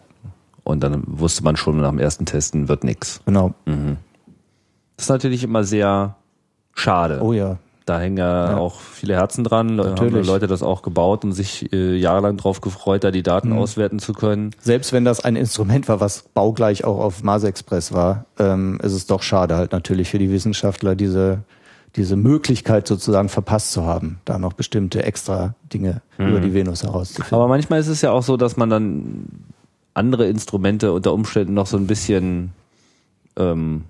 Und 0.63 0.81
dann 0.81 1.03
wusste 1.05 1.43
man 1.43 1.57
schon 1.57 1.81
nach 1.81 1.89
dem 1.89 1.99
ersten 1.99 2.25
Testen 2.25 2.69
wird 2.69 2.85
nix. 2.85 3.21
Genau. 3.25 3.53
Das 3.65 5.05
ist 5.05 5.09
natürlich 5.09 5.43
immer 5.43 5.65
sehr 5.65 6.15
schade. 6.73 7.19
Oh 7.21 7.33
ja. 7.33 7.57
Da 7.87 8.01
hängen 8.01 8.17
ja, 8.17 8.57
auch 8.57 8.81
viele 8.81 9.15
Herzen 9.15 9.45
dran. 9.45 9.77
Da 9.77 9.83
haben 9.85 9.89
Natürlich. 9.91 10.27
Leute 10.27 10.45
das 10.47 10.61
auch 10.61 10.81
gebaut 10.81 11.23
und 11.23 11.31
sich 11.31 11.71
äh, 11.71 11.95
jahrelang 11.95 12.35
drauf 12.35 12.59
gefreut, 12.59 13.05
da 13.05 13.11
die 13.11 13.23
Daten 13.23 13.51
Mhm. 13.51 13.57
auswerten 13.59 13.99
zu 13.99 14.11
können. 14.11 14.51
Selbst 14.59 14.91
wenn 14.91 15.05
das 15.05 15.21
ein 15.23 15.37
Instrument 15.37 15.87
war, 15.87 16.01
was 16.01 16.23
baugleich 16.33 16.83
auch 16.83 16.99
auf 16.99 17.23
Mars 17.23 17.45
Express 17.45 17.93
war, 17.93 18.25
ähm, 18.39 18.77
ist 18.83 18.91
es 18.91 19.07
doch 19.07 19.21
schade 19.23 19.55
halt 19.55 19.71
natürlich 19.71 20.09
für 20.09 20.19
die 20.19 20.29
Wissenschaftler, 20.29 20.95
diese, 20.95 21.43
diese 21.95 22.17
Möglichkeit 22.17 22.85
sozusagen 22.87 23.29
verpasst 23.29 23.71
zu 23.71 23.85
haben, 23.85 24.19
da 24.25 24.37
noch 24.37 24.51
bestimmte 24.51 25.03
extra 25.03 25.55
Dinge 25.73 26.01
über 26.17 26.41
die 26.41 26.53
Venus 26.53 26.83
herauszufinden. 26.83 27.33
Aber 27.33 27.47
manchmal 27.47 27.79
ist 27.79 27.87
es 27.87 28.01
ja 28.01 28.11
auch 28.11 28.23
so, 28.23 28.35
dass 28.35 28.57
man 28.57 28.69
dann 28.69 29.27
andere 29.93 30.27
Instrumente 30.27 30.91
unter 30.91 31.13
Umständen 31.13 31.53
noch 31.53 31.67
so 31.67 31.77
ein 31.77 31.87
bisschen 31.87 32.51
ähm, 33.37 33.85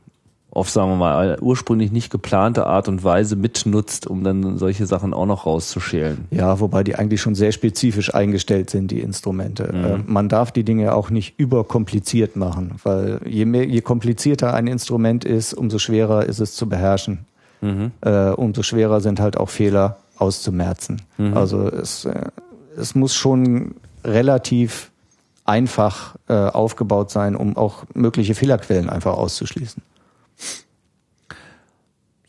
auf, 0.58 0.70
sagen 0.70 0.89
wir 0.91 0.96
mal, 0.96 1.38
ursprünglich 1.39 1.91
nicht 1.91 2.10
geplante 2.10 2.65
Art 2.65 2.88
und 2.88 3.04
Weise 3.04 3.36
mitnutzt, 3.36 4.08
um 4.08 4.24
dann 4.24 4.58
solche 4.58 4.86
Sachen 4.88 5.13
auch 5.13 5.26
noch 5.26 5.46
rauszuschälen. 5.46 6.26
Ja, 6.32 6.60
wobei 6.60 6.84
die 6.84 6.96
eigentlich 6.96 7.22
schon 7.22 7.36
sehr 7.36 7.52
spezifisch 7.52 8.13
eingestellt 8.13 8.70
sind, 8.70 8.89
die 8.89 9.00
Instrumente. 9.02 9.65
Äh, 9.65 10.00
man 10.06 10.30
darf 10.30 10.52
die 10.52 10.63
Dinge 10.63 10.96
auch 10.96 11.10
nicht 11.10 11.39
überkompliziert 11.39 12.36
machen, 12.36 12.76
weil 12.84 13.20
je 13.26 13.46
mehr, 13.46 13.65
je 13.65 13.82
komplizierter 13.82 14.54
ein 14.54 14.67
Instrument 14.67 15.26
ist, 15.26 15.54
umso 15.54 15.78
schwerer 15.78 16.26
ist 16.26 16.39
es 16.39 16.56
zu 16.56 16.67
beherrschen. 16.67 17.20
Äh, 18.02 18.30
umso 18.32 18.63
schwerer 18.63 19.02
sind 19.02 19.20
halt 19.20 19.38
auch 19.38 19.50
Fehler 19.50 19.98
auszumerzen. 20.17 21.02
Also 21.36 21.67
es, 21.67 22.06
äh, 22.06 22.26
es 22.78 22.96
muss 22.96 23.15
schon 23.15 23.76
relativ 24.04 24.91
einfach 25.46 26.15
äh, 26.28 26.34
aufgebaut 26.34 27.10
sein, 27.10 27.36
um 27.36 27.58
auch 27.58 27.84
mögliche 27.93 28.36
Fehlerquellen 28.36 28.89
einfach 28.89 29.13
auszuschließen. 29.13 29.82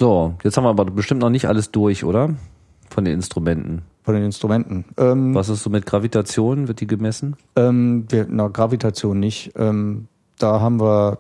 So, 0.01 0.35
jetzt 0.45 0.57
haben 0.57 0.65
wir 0.65 0.71
aber 0.71 0.85
bestimmt 0.85 1.21
noch 1.21 1.31
nicht 1.31 1.47
alles 1.47 1.73
durch, 1.73 2.05
oder? 2.05 2.35
Von 2.89 3.05
den 3.05 3.15
Instrumenten. 3.15 3.83
Von 4.03 4.15
den 4.15 4.25
Instrumenten. 4.25 4.85
Ähm, 4.97 5.35
Was 5.35 5.49
ist 5.49 5.63
so 5.63 5.71
mit 5.71 5.87
Gravitation? 5.87 6.69
Wird 6.69 6.81
die 6.81 6.87
gemessen? 6.87 7.37
Ähm, 7.57 8.07
wir, 8.09 8.27
na, 8.29 8.49
Gravitation 8.49 9.19
nicht. 9.19 9.53
Ähm, 9.57 10.07
da 10.39 10.61
haben 10.61 10.81
wir, 10.81 11.19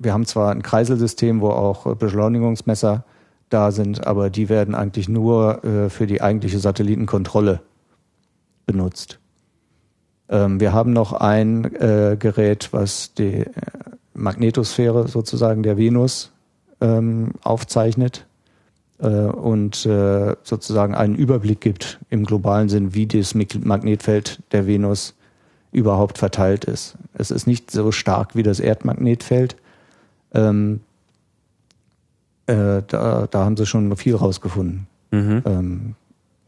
wir 0.00 0.12
haben 0.12 0.24
zwar 0.24 0.50
ein 0.50 0.62
Kreiselsystem, 0.62 1.40
wo 1.42 1.50
auch 1.50 1.86
äh, 1.86 1.94
Beschleunigungsmesser 1.94 3.04
da 3.50 3.70
sind, 3.70 4.06
aber 4.06 4.30
die 4.30 4.48
werden 4.48 4.74
eigentlich 4.74 5.08
nur 5.08 5.62
äh, 5.64 5.90
für 5.90 6.06
die 6.06 6.22
eigentliche 6.22 6.58
Satellitenkontrolle 6.58 7.60
benutzt. 8.64 9.20
Ähm, 10.28 10.58
wir 10.58 10.72
haben 10.72 10.92
noch 10.92 11.12
ein 11.12 11.64
äh, 11.76 12.16
Gerät, 12.18 12.72
was 12.72 13.14
die 13.14 13.42
äh, 13.42 13.50
Magnetosphäre 14.14 15.06
sozusagen 15.06 15.62
der 15.62 15.76
Venus 15.76 16.32
ähm, 16.80 17.32
aufzeichnet 17.42 18.26
äh, 18.98 19.06
und 19.08 19.86
äh, 19.86 20.36
sozusagen 20.42 20.94
einen 20.94 21.14
Überblick 21.14 21.60
gibt 21.60 21.98
im 22.10 22.24
globalen 22.24 22.68
Sinn, 22.68 22.94
wie 22.94 23.06
das 23.06 23.34
Mag- 23.34 23.64
Magnetfeld 23.64 24.42
der 24.52 24.66
Venus 24.66 25.14
überhaupt 25.72 26.18
verteilt 26.18 26.64
ist. 26.64 26.96
Es 27.14 27.30
ist 27.30 27.46
nicht 27.46 27.70
so 27.70 27.92
stark 27.92 28.34
wie 28.34 28.42
das 28.42 28.60
Erdmagnetfeld. 28.60 29.56
Ähm, 30.32 30.80
äh, 32.46 32.82
da, 32.86 33.26
da 33.30 33.44
haben 33.44 33.56
sie 33.56 33.66
schon 33.66 33.94
viel 33.96 34.14
rausgefunden. 34.14 34.86
Ähm, 35.44 35.94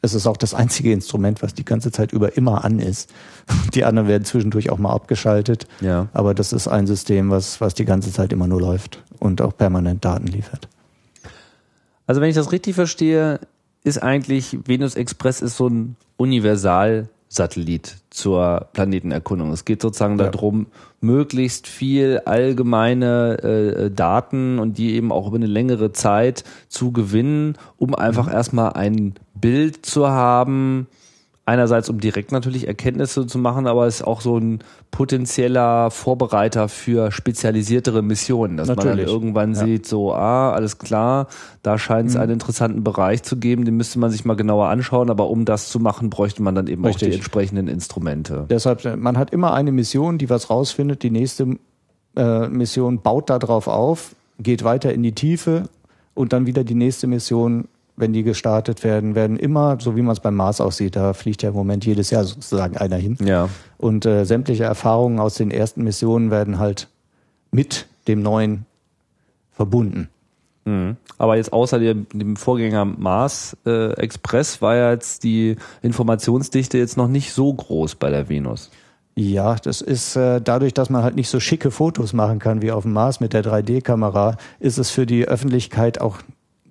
es 0.00 0.14
ist 0.14 0.26
auch 0.26 0.36
das 0.36 0.54
einzige 0.54 0.92
Instrument, 0.92 1.42
was 1.42 1.54
die 1.54 1.64
ganze 1.64 1.90
Zeit 1.90 2.12
über 2.12 2.36
immer 2.36 2.64
an 2.64 2.78
ist. 2.78 3.12
Die 3.74 3.84
anderen 3.84 4.08
werden 4.08 4.24
zwischendurch 4.24 4.70
auch 4.70 4.78
mal 4.78 4.92
abgeschaltet. 4.92 5.66
Ja. 5.80 6.06
Aber 6.12 6.34
das 6.34 6.52
ist 6.52 6.68
ein 6.68 6.86
System, 6.86 7.30
was, 7.30 7.60
was 7.60 7.74
die 7.74 7.84
ganze 7.84 8.12
Zeit 8.12 8.32
immer 8.32 8.46
nur 8.46 8.60
läuft 8.60 9.02
und 9.20 9.40
auch 9.40 9.56
permanent 9.56 10.04
Daten 10.04 10.26
liefert. 10.26 10.68
Also 12.06 12.20
wenn 12.20 12.30
ich 12.30 12.36
das 12.36 12.52
richtig 12.52 12.74
verstehe, 12.74 13.40
ist 13.84 14.02
eigentlich 14.02 14.58
Venus 14.66 14.94
Express 14.94 15.40
ist 15.40 15.56
so 15.56 15.68
ein 15.68 15.96
Universalsatellit 16.16 17.96
zur 18.10 18.68
Planetenerkundung. 18.72 19.52
Es 19.52 19.64
geht 19.64 19.82
sozusagen 19.82 20.18
Ja. 20.18 20.30
darum, 20.30 20.66
möglichst 21.00 21.66
viel 21.66 22.20
allgemeine 22.24 23.38
äh, 23.42 23.90
Daten 23.90 24.58
und 24.58 24.78
die 24.78 24.94
eben 24.94 25.12
auch 25.12 25.28
über 25.28 25.36
eine 25.36 25.46
längere 25.46 25.92
Zeit 25.92 26.44
zu 26.68 26.92
gewinnen, 26.92 27.56
um 27.76 27.94
einfach 27.94 28.32
erstmal 28.32 28.72
ein 28.72 29.14
Bild 29.34 29.86
zu 29.86 30.08
haben, 30.08 30.88
einerseits 31.48 31.88
um 31.88 31.98
direkt 31.98 32.30
natürlich 32.30 32.68
Erkenntnisse 32.68 33.26
zu 33.26 33.38
machen, 33.38 33.66
aber 33.66 33.86
es 33.86 33.96
ist 34.00 34.06
auch 34.06 34.20
so 34.20 34.36
ein 34.36 34.58
potenzieller 34.90 35.90
Vorbereiter 35.90 36.68
für 36.68 37.10
spezialisiertere 37.10 38.02
Missionen, 38.02 38.58
dass 38.58 38.68
man 38.68 38.76
Natürlich. 38.76 39.06
dann 39.06 39.14
irgendwann 39.14 39.54
Ja. 39.54 39.64
sieht, 39.64 39.86
so, 39.86 40.12
ah, 40.12 40.52
alles 40.52 40.76
klar, 40.76 41.26
da 41.62 41.78
scheint 41.78 42.10
es 42.10 42.16
einen 42.16 42.32
interessanten 42.32 42.84
Bereich 42.84 43.22
zu 43.22 43.36
geben, 43.38 43.64
den 43.64 43.76
müsste 43.78 43.98
man 43.98 44.10
sich 44.10 44.26
mal 44.26 44.34
genauer 44.36 44.68
anschauen, 44.68 45.08
aber 45.08 45.30
um 45.30 45.46
das 45.46 45.70
zu 45.70 45.80
machen, 45.80 46.10
bräuchte 46.10 46.42
man 46.42 46.54
dann 46.54 46.66
eben 46.66 46.84
auch 46.84 46.88
Richtig. 46.88 47.08
die 47.08 47.14
entsprechenden 47.14 47.66
Instrumente. 47.66 48.44
Deshalb, 48.50 48.84
äh, 48.84 48.96
man 48.96 49.16
hat 49.16 49.32
immer 49.32 49.54
eine 49.54 49.72
Mission, 49.72 50.18
die 50.18 50.28
was 50.28 50.50
rausfindet. 50.50 51.02
Die 51.02 51.10
nächste 51.10 51.56
äh, 52.14 52.48
Mission 52.48 53.00
baut 53.00 53.30
darauf 53.30 53.68
auf, 53.68 54.14
geht 54.38 54.64
weiter 54.64 54.92
in 54.92 55.02
die 55.02 55.12
Tiefe 55.12 55.64
und 56.14 56.34
dann 56.34 56.44
wieder 56.46 56.62
die 56.62 56.74
nächste 56.74 57.06
Mission, 57.06 57.68
wenn 57.98 58.12
die 58.12 58.22
gestartet 58.22 58.84
werden, 58.84 59.14
werden 59.14 59.36
immer, 59.38 59.78
so 59.80 59.96
wie 59.96 60.02
man 60.02 60.12
es 60.12 60.20
beim 60.20 60.36
Mars 60.36 60.60
aussieht, 60.60 60.96
da 60.96 61.12
fliegt 61.12 61.42
ja 61.42 61.50
im 61.50 61.54
Moment 61.54 61.84
jedes 61.84 62.10
Jahr 62.10 62.24
sozusagen 62.24 62.76
einer 62.76 62.96
hin. 62.96 63.16
Ja. 63.24 63.48
Und 63.76 64.06
äh, 64.06 64.24
sämtliche 64.24 64.64
Erfahrungen 64.64 65.18
aus 65.18 65.34
den 65.34 65.50
ersten 65.50 65.82
Missionen 65.82 66.30
werden 66.30 66.58
halt 66.58 66.88
mit 67.50 67.86
dem 68.06 68.22
neuen 68.22 68.66
verbunden. 69.52 70.08
Mhm. 70.64 70.96
Aber 71.18 71.36
jetzt 71.36 71.52
außer 71.52 71.78
dem, 71.78 72.06
dem 72.12 72.36
Vorgänger 72.36 72.84
Mars 72.84 73.56
äh, 73.66 73.92
Express 73.94 74.62
war 74.62 74.76
ja 74.76 74.92
jetzt 74.92 75.24
die 75.24 75.56
Informationsdichte 75.82 76.78
jetzt 76.78 76.96
noch 76.96 77.08
nicht 77.08 77.32
so 77.32 77.52
groß 77.52 77.96
bei 77.96 78.10
der 78.10 78.28
Venus. 78.28 78.70
Ja, 79.16 79.56
das 79.56 79.80
ist 79.80 80.14
äh, 80.14 80.40
dadurch, 80.40 80.74
dass 80.74 80.90
man 80.90 81.02
halt 81.02 81.16
nicht 81.16 81.28
so 81.28 81.40
schicke 81.40 81.72
Fotos 81.72 82.12
machen 82.12 82.38
kann 82.38 82.62
wie 82.62 82.70
auf 82.70 82.84
dem 82.84 82.92
Mars 82.92 83.18
mit 83.18 83.32
der 83.32 83.42
3D-Kamera, 83.42 84.36
ist 84.60 84.78
es 84.78 84.90
für 84.90 85.06
die 85.06 85.26
Öffentlichkeit 85.26 86.00
auch 86.00 86.18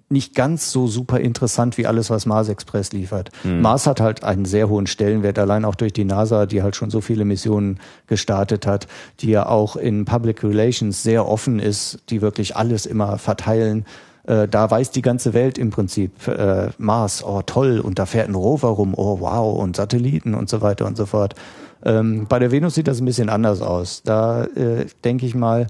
nicht 0.09 0.35
ganz 0.35 0.71
so 0.71 0.87
super 0.87 1.19
interessant 1.19 1.77
wie 1.77 1.85
alles, 1.85 2.09
was 2.09 2.25
Mars 2.25 2.49
Express 2.49 2.93
liefert. 2.93 3.29
Mars 3.43 3.87
hat 3.87 3.99
halt 3.99 4.23
einen 4.23 4.45
sehr 4.45 4.69
hohen 4.69 4.87
Stellenwert, 4.87 5.37
allein 5.37 5.65
auch 5.65 5.75
durch 5.75 5.91
die 5.91 6.05
NASA, 6.05 6.45
die 6.45 6.63
halt 6.63 6.75
schon 6.75 6.89
so 6.89 7.01
viele 7.01 7.25
Missionen 7.25 7.79
gestartet 8.07 8.65
hat, 8.65 8.87
die 9.19 9.31
ja 9.31 9.47
auch 9.47 9.75
in 9.75 10.05
Public 10.05 10.43
Relations 10.43 11.03
sehr 11.03 11.27
offen 11.27 11.59
ist, 11.59 11.99
die 12.09 12.21
wirklich 12.21 12.55
alles 12.55 12.85
immer 12.85 13.17
verteilen. 13.17 13.85
Äh, 14.27 14.47
da 14.47 14.69
weiß 14.69 14.91
die 14.91 15.01
ganze 15.01 15.33
Welt 15.33 15.57
im 15.57 15.71
Prinzip, 15.71 16.27
äh, 16.27 16.69
Mars, 16.77 17.23
oh 17.23 17.41
toll, 17.45 17.79
und 17.79 17.99
da 17.99 18.05
fährt 18.05 18.29
ein 18.29 18.35
Rover 18.35 18.69
rum, 18.69 18.93
oh 18.95 19.19
wow, 19.19 19.57
und 19.57 19.75
Satelliten 19.75 20.35
und 20.35 20.49
so 20.49 20.61
weiter 20.61 20.85
und 20.85 20.97
so 20.97 21.05
fort. 21.05 21.35
Ähm, 21.83 22.25
bei 22.27 22.39
der 22.39 22.51
Venus 22.51 22.75
sieht 22.75 22.87
das 22.87 22.99
ein 22.99 23.05
bisschen 23.05 23.29
anders 23.29 23.61
aus. 23.61 24.03
Da 24.03 24.43
äh, 24.43 24.85
denke 25.03 25.25
ich 25.25 25.35
mal, 25.35 25.67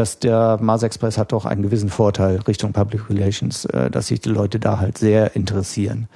dass 0.00 0.18
der 0.18 0.56
Mars 0.62 0.82
Express 0.82 1.18
hat 1.18 1.32
doch 1.32 1.44
einen 1.44 1.60
gewissen 1.60 1.90
Vorteil 1.90 2.36
Richtung 2.48 2.72
Public 2.72 3.10
Relations, 3.10 3.66
äh, 3.66 3.90
dass 3.90 4.06
sich 4.06 4.18
die 4.20 4.30
Leute 4.30 4.58
da 4.58 4.78
halt 4.78 4.96
sehr 4.96 5.36
interessieren. 5.36 6.08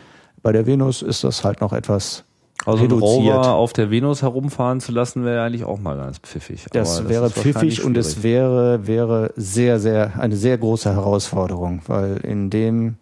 Bei 0.43 0.53
der 0.53 0.65
Venus 0.67 1.03
ist 1.03 1.23
das 1.23 1.45
halt 1.45 1.61
noch 1.61 1.75
etwas 1.75 2.25
Also 2.65 2.83
reduziert. 2.83 3.03
Rover 3.03 3.53
auf 3.53 3.75
der 3.75 3.91
Venus 3.91 4.23
herumfahren 4.23 4.81
zu 4.81 4.91
lassen, 4.91 5.27
wäre 5.27 5.43
eigentlich 5.45 5.65
auch 5.65 5.79
mal 5.79 5.99
ganz 5.99 6.19
pfiffig. 6.19 6.65
Das, 6.73 7.01
Aber 7.01 7.11
wäre 7.11 7.29
pfiffig 7.29 7.85
und 7.85 7.99
es 7.99 8.23
wäre, 8.23 8.87
wäre 8.87 9.35
sehr, 9.37 9.79
sehr, 9.79 10.19
eine 10.19 10.37
sehr 10.37 10.57
große 10.57 10.91
Herausforderung, 10.91 11.83
weil 11.87 12.17
in 12.17 12.49
dem 12.49 12.97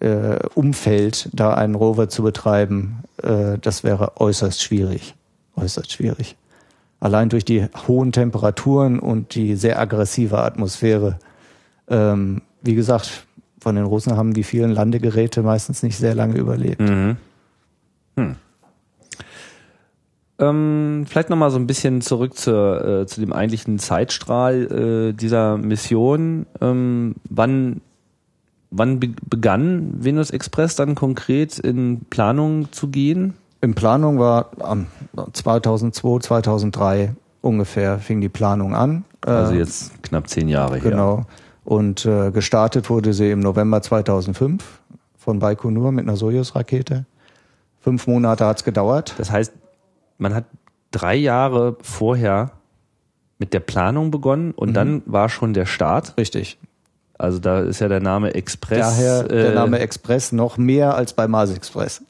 äh, 0.00 0.36
Umfeld 0.54 1.30
da 1.32 1.54
einen 1.54 1.76
Rover 1.76 2.10
zu 2.10 2.22
betreiben, 2.22 3.04
äh, 3.22 3.56
das 3.58 3.84
wäre 3.84 4.20
äußerst 4.20 4.60
schwierig. 4.60 5.14
Äußerst 5.56 5.90
schwierig. 5.90 6.36
Allein 7.00 7.28
durch 7.30 7.44
die 7.44 7.66
hohen 7.88 8.12
Temperaturen 8.12 8.98
und 8.98 9.34
die 9.34 9.56
sehr 9.56 9.80
aggressive 9.80 10.38
Atmosphäre. 10.38 11.18
Ähm, 11.88 12.42
wie 12.62 12.74
gesagt, 12.74 13.26
von 13.60 13.74
den 13.74 13.84
Russen 13.84 14.16
haben 14.16 14.32
die 14.32 14.44
vielen 14.44 14.70
Landegeräte 14.70 15.42
meistens 15.42 15.82
nicht 15.82 15.96
sehr 15.96 16.14
lange 16.14 16.38
überlebt. 16.38 16.80
Mhm. 16.80 17.16
Hm. 18.16 18.36
Ähm, 20.38 21.04
vielleicht 21.06 21.28
nochmal 21.28 21.50
so 21.50 21.58
ein 21.58 21.66
bisschen 21.66 22.00
zurück 22.00 22.36
zur, 22.36 22.84
äh, 23.02 23.06
zu 23.06 23.20
dem 23.20 23.32
eigentlichen 23.32 23.78
Zeitstrahl 23.78 25.10
äh, 25.10 25.12
dieser 25.12 25.58
Mission. 25.58 26.46
Ähm, 26.60 27.16
wann 27.28 27.82
wann 28.70 29.00
be 29.00 29.08
begann 29.28 30.02
Venus 30.02 30.30
Express 30.30 30.76
dann 30.76 30.94
konkret 30.94 31.58
in 31.58 32.06
Planung 32.08 32.72
zu 32.72 32.88
gehen? 32.88 33.34
In 33.60 33.74
Planung 33.74 34.18
war 34.18 34.50
am 34.60 34.86
2002, 35.32 36.20
2003 36.20 37.14
ungefähr 37.42 37.98
fing 37.98 38.20
die 38.20 38.28
Planung 38.28 38.74
an. 38.74 39.04
Also 39.20 39.54
äh, 39.54 39.58
jetzt 39.58 40.02
knapp 40.02 40.28
zehn 40.28 40.48
Jahre 40.48 40.76
her. 40.76 40.90
Genau. 40.90 41.26
Und 41.64 42.06
äh, 42.06 42.30
gestartet 42.30 42.88
wurde 42.88 43.12
sie 43.12 43.30
im 43.30 43.40
November 43.40 43.82
2005 43.82 44.64
von 45.18 45.38
Baikonur 45.38 45.92
mit 45.92 46.08
einer 46.08 46.16
Soyuz-Rakete. 46.16 47.04
Fünf 47.80 48.06
Monate 48.06 48.46
hat's 48.46 48.64
gedauert. 48.64 49.14
Das 49.18 49.30
heißt, 49.30 49.52
man 50.18 50.34
hat 50.34 50.44
drei 50.90 51.14
Jahre 51.14 51.76
vorher 51.82 52.52
mit 53.38 53.54
der 53.54 53.60
Planung 53.60 54.10
begonnen 54.10 54.52
und 54.52 54.70
mhm. 54.70 54.74
dann 54.74 55.02
war 55.06 55.28
schon 55.28 55.54
der 55.54 55.66
Start. 55.66 56.16
Richtig. 56.16 56.58
Also 57.18 57.38
da 57.38 57.60
ist 57.60 57.80
ja 57.80 57.88
der 57.88 58.00
Name 58.00 58.34
Express. 58.34 58.78
Daher 58.78 59.24
der 59.24 59.50
äh, 59.50 59.54
Name 59.54 59.78
Express 59.80 60.32
noch 60.32 60.56
mehr 60.56 60.94
als 60.94 61.12
bei 61.12 61.28
Mars 61.28 61.54
Express. 61.54 62.02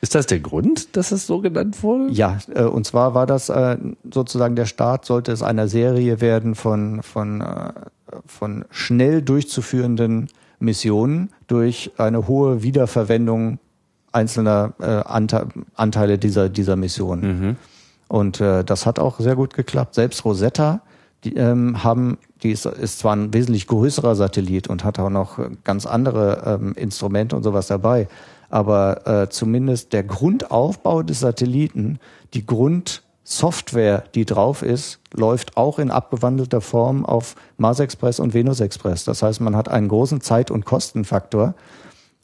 Ist 0.00 0.14
das 0.14 0.26
der 0.26 0.38
Grund, 0.40 0.96
dass 0.96 1.10
es 1.10 1.26
so 1.26 1.40
genannt 1.40 1.82
wurde? 1.82 2.12
Ja, 2.12 2.38
äh, 2.54 2.62
und 2.62 2.86
zwar 2.86 3.14
war 3.14 3.26
das 3.26 3.48
äh, 3.48 3.76
sozusagen 4.12 4.54
der 4.54 4.66
Start, 4.66 5.04
sollte 5.04 5.32
es 5.32 5.42
einer 5.42 5.68
Serie 5.68 6.20
werden 6.20 6.54
von, 6.54 7.02
von, 7.02 7.40
äh, 7.40 7.72
von 8.26 8.64
schnell 8.70 9.22
durchzuführenden 9.22 10.28
Missionen 10.60 11.30
durch 11.46 11.92
eine 11.98 12.28
hohe 12.28 12.62
Wiederverwendung 12.62 13.58
einzelner 14.12 14.72
äh, 14.80 15.02
Anteile 15.74 16.18
dieser, 16.18 16.48
dieser 16.48 16.76
Mission. 16.76 17.20
Mhm. 17.20 17.56
Und 18.08 18.40
äh, 18.40 18.64
das 18.64 18.86
hat 18.86 18.98
auch 18.98 19.20
sehr 19.20 19.36
gut 19.36 19.54
geklappt. 19.54 19.94
Selbst 19.94 20.24
Rosetta, 20.24 20.80
die 21.24 21.34
ähm, 21.34 21.84
haben, 21.84 22.18
die 22.42 22.52
ist, 22.52 22.64
ist 22.64 23.00
zwar 23.00 23.14
ein 23.14 23.34
wesentlich 23.34 23.66
größerer 23.66 24.14
Satellit 24.14 24.68
und 24.68 24.84
hat 24.84 24.98
auch 24.98 25.10
noch 25.10 25.38
ganz 25.64 25.86
andere 25.86 26.58
ähm, 26.60 26.72
Instrumente 26.74 27.36
und 27.36 27.42
sowas 27.42 27.66
dabei, 27.66 28.08
aber 28.48 29.06
äh, 29.06 29.28
zumindest 29.28 29.92
der 29.92 30.02
Grundaufbau 30.02 31.02
des 31.02 31.20
Satelliten, 31.20 31.98
die 32.34 32.46
Grundsoftware, 32.46 34.04
die 34.14 34.24
drauf 34.24 34.62
ist, 34.62 35.00
läuft 35.12 35.56
auch 35.56 35.78
in 35.78 35.90
abgewandelter 35.90 36.60
Form 36.60 37.04
auf 37.04 37.34
Mars 37.56 37.80
Express 37.80 38.20
und 38.20 38.34
Venus 38.34 38.60
Express. 38.60 39.04
Das 39.04 39.22
heißt, 39.22 39.40
man 39.40 39.56
hat 39.56 39.68
einen 39.68 39.88
großen 39.88 40.20
Zeit- 40.20 40.50
und 40.50 40.64
Kostenfaktor 40.64 41.54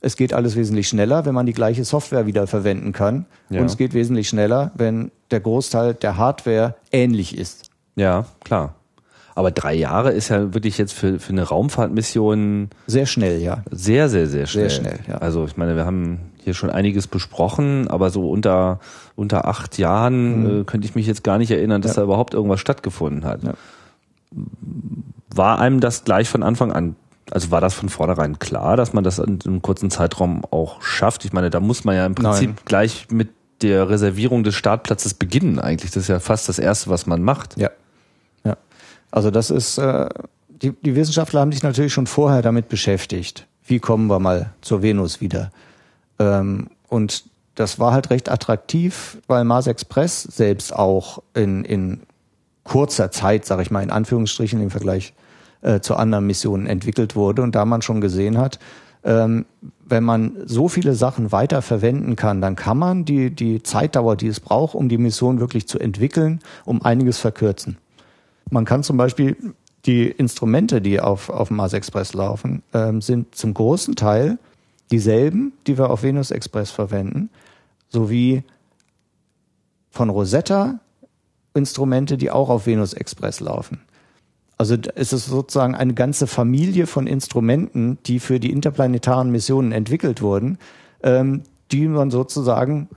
es 0.05 0.17
geht 0.17 0.35
alles 0.35 0.55
wesentlich 0.55 0.87
schneller, 0.87 1.25
wenn 1.25 1.35
man 1.35 1.47
die 1.47 1.55
gleiche 1.55 1.83
Software 1.83 2.27
wieder 2.27 2.47
verwenden 2.47 2.93
kann. 2.93 3.25
Ja. 3.49 3.61
Und 3.61 3.67
es 3.67 3.79
geht 3.79 3.95
wesentlich 3.95 4.29
schneller, 4.29 4.71
wenn 4.75 5.11
der 5.31 5.41
Großteil 5.41 5.95
der 5.95 6.19
Hardware 6.19 6.75
ähnlich 6.93 7.37
ist. 7.37 7.71
Ja, 7.97 8.27
klar. 8.45 8.75
Aber 9.35 9.51
drei 9.51 9.75
Jahre 9.75 10.13
ist 10.13 10.29
ja 10.29 10.55
wirklich 10.55 10.79
jetzt 10.79 10.93
für, 10.93 11.19
für 11.19 11.33
eine 11.33 11.43
Raumfahrtmission 11.43 12.71
sehr 12.87 13.07
schnell, 13.07 13.41
ja. 13.41 13.65
Sehr, 13.71 14.09
sehr, 14.09 14.29
sehr 14.29 14.47
schnell. 14.47 14.71
Sehr 14.71 14.81
schnell, 14.81 14.99
ja. 15.09 15.17
Also 15.19 15.45
ich 15.45 15.57
meine, 15.57 15.75
wir 15.75 15.85
haben 15.85 16.21
hier 16.43 16.55
schon 16.55 16.71
einiges 16.71 17.07
besprochen, 17.09 17.89
aber 17.89 18.11
so 18.11 18.31
unter 18.31 18.79
unter 19.17 19.47
acht 19.47 19.79
Jahren 19.79 20.43
mhm. 20.43 20.61
äh, 20.61 20.65
könnte 20.65 20.87
ich 20.87 20.95
mich 20.95 21.07
jetzt 21.07 21.25
gar 21.25 21.39
nicht 21.39 21.51
erinnern, 21.51 21.83
dass 21.83 21.93
ja. 21.93 22.03
da 22.03 22.05
überhaupt 22.05 22.35
irgendwas 22.35 22.61
stattgefunden 22.61 23.25
hat. 23.25 23.43
Ja. 23.43 23.55
War 25.35 25.59
einem 25.59 25.81
das 25.81 26.05
gleich 26.05 26.29
von 26.29 26.43
Anfang 26.43 26.73
an 26.73 26.97
also 27.31 27.51
war 27.51 27.61
das 27.61 27.75
von 27.75 27.89
vornherein 27.89 28.39
klar, 28.39 28.77
dass 28.77 28.93
man 28.93 29.03
das 29.03 29.19
in 29.19 29.39
einem 29.45 29.63
kurzen 29.63 29.91
Zeitraum 29.91 30.43
auch 30.51 30.83
schafft? 30.83 31.25
Ich 31.25 31.33
meine, 31.33 31.51
da 31.51 31.61
muss 31.61 31.85
man 31.85 31.97
ja 31.97 32.05
im 32.07 32.15
Prinzip 32.15 32.51
Nein. 32.51 32.59
gleich 32.65 33.07
mit 33.11 33.31
der 33.63 33.89
Reservierung 33.89 34.45
des 34.45 34.55
Startplatzes 34.55 35.15
beginnen 35.15 35.59
eigentlich. 35.59 35.91
Das 35.93 36.03
ist 36.03 36.09
ja 36.09 36.21
fast 36.21 36.49
das 36.49 36.59
Erste, 36.59 36.91
was 36.91 37.07
man 37.07 37.23
macht. 37.23 37.57
Ja. 37.57 37.65
Ja. 37.65 37.71
Also 39.15 39.31
das 39.31 39.51
ist, 39.51 39.79
äh, 39.79 40.09
die, 40.49 40.73
die 40.73 40.97
Wissenschaftler 40.97 41.41
haben 41.41 41.53
sich 41.53 41.63
natürlich 41.63 41.93
schon 41.93 42.09
vorher 42.09 42.43
damit 42.43 42.69
beschäftigt. 42.69 43.47
Wie 43.65 43.79
kommen 43.79 44.09
wir 44.09 44.19
mal 44.19 44.51
zur 44.61 44.83
Venus 44.83 45.21
wieder? 45.21 45.53
Ähm, 46.19 46.67
und 46.89 47.23
das 47.55 47.79
war 47.79 47.93
halt 47.93 48.11
recht 48.11 48.29
attraktiv, 48.29 49.19
weil 49.29 49.45
Mars 49.45 49.69
Express 49.69 50.25
selbst 50.25 50.75
auch 50.75 51.23
in, 51.33 51.65
in 51.65 52.01
kurzer 52.65 53.13
Zeit, 53.13 53.47
sage 53.47 53.63
ich 53.63 53.71
mal 53.71 53.85
in 53.85 53.93
Anführungsstrichen 53.93 54.61
im 54.61 54.71
Vergleich 54.71 55.15
äh, 55.63 55.79
zu 55.79 55.95
anderen 55.95 56.27
Missionen 56.27 56.67
entwickelt 56.67 57.15
wurde. 57.15 57.43
Und 57.43 57.55
da 57.55 57.65
man 57.65 57.83
schon 57.83 58.01
gesehen 58.01 58.37
hat, 58.37 58.59
ähm, 59.05 59.47
wenn 59.87 60.03
man 60.03 60.33
so 60.45 60.67
viele 60.67 60.95
Sachen 60.95 61.31
weiter 61.31 61.63
verwenden 61.63 62.17
kann, 62.17 62.41
dann 62.41 62.57
kann 62.57 62.79
man 62.79 63.05
die, 63.05 63.31
die 63.31 63.63
Zeitdauer, 63.63 64.17
die 64.17 64.27
es 64.27 64.41
braucht, 64.41 64.75
um 64.75 64.89
die 64.89 64.99
Mission 64.99 65.39
wirklich 65.39 65.69
zu 65.69 65.79
entwickeln, 65.79 66.41
um 66.65 66.83
einiges 66.83 67.19
verkürzen. 67.19 67.77
Man 68.51 68.65
kann 68.65 68.83
zum 68.83 68.97
Beispiel 68.97 69.37
die 69.87 70.07
Instrumente, 70.09 70.81
die 70.81 71.01
auf, 71.01 71.29
auf 71.29 71.51
Mars 71.51 71.73
Express 71.73 72.15
laufen, 72.15 72.63
ähm, 72.73 73.01
sind 73.01 73.35
zum 73.35 73.55
großen 73.55 73.97
Teil 73.97 74.39
dieselben, 74.91 75.53
die 75.67 75.79
wir 75.79 75.91
auf 75.91 76.03
Venus 76.03 76.31
Express 76.31 76.71
verwenden, 76.71 77.31
sowie 77.89 78.45
von 79.91 80.11
Rosetta 80.11 80.81
Instrumente, 81.55 82.17
die 82.17 82.31
auch 82.31 82.49
auf 82.49 82.67
Venus 82.67 82.95
Express 82.95 83.41
laufen. 83.41 83.81
Also 84.57 84.77
es 84.95 85.13
ist 85.13 85.27
sozusagen 85.27 85.75
eine 85.75 85.95
ganze 85.95 86.27
Familie 86.27 86.87
von 86.87 87.07
Instrumenten, 87.07 87.99
die 88.07 88.21
für 88.21 88.41
die 88.41 88.53
interplanetaren 88.53 89.31
Missionen 89.31 89.73
entwickelt 89.73 90.23
wurden, 90.23 90.59
ähm, 91.03 91.43
die 91.73 91.87
man 91.89 92.11
sozusagen 92.11 92.89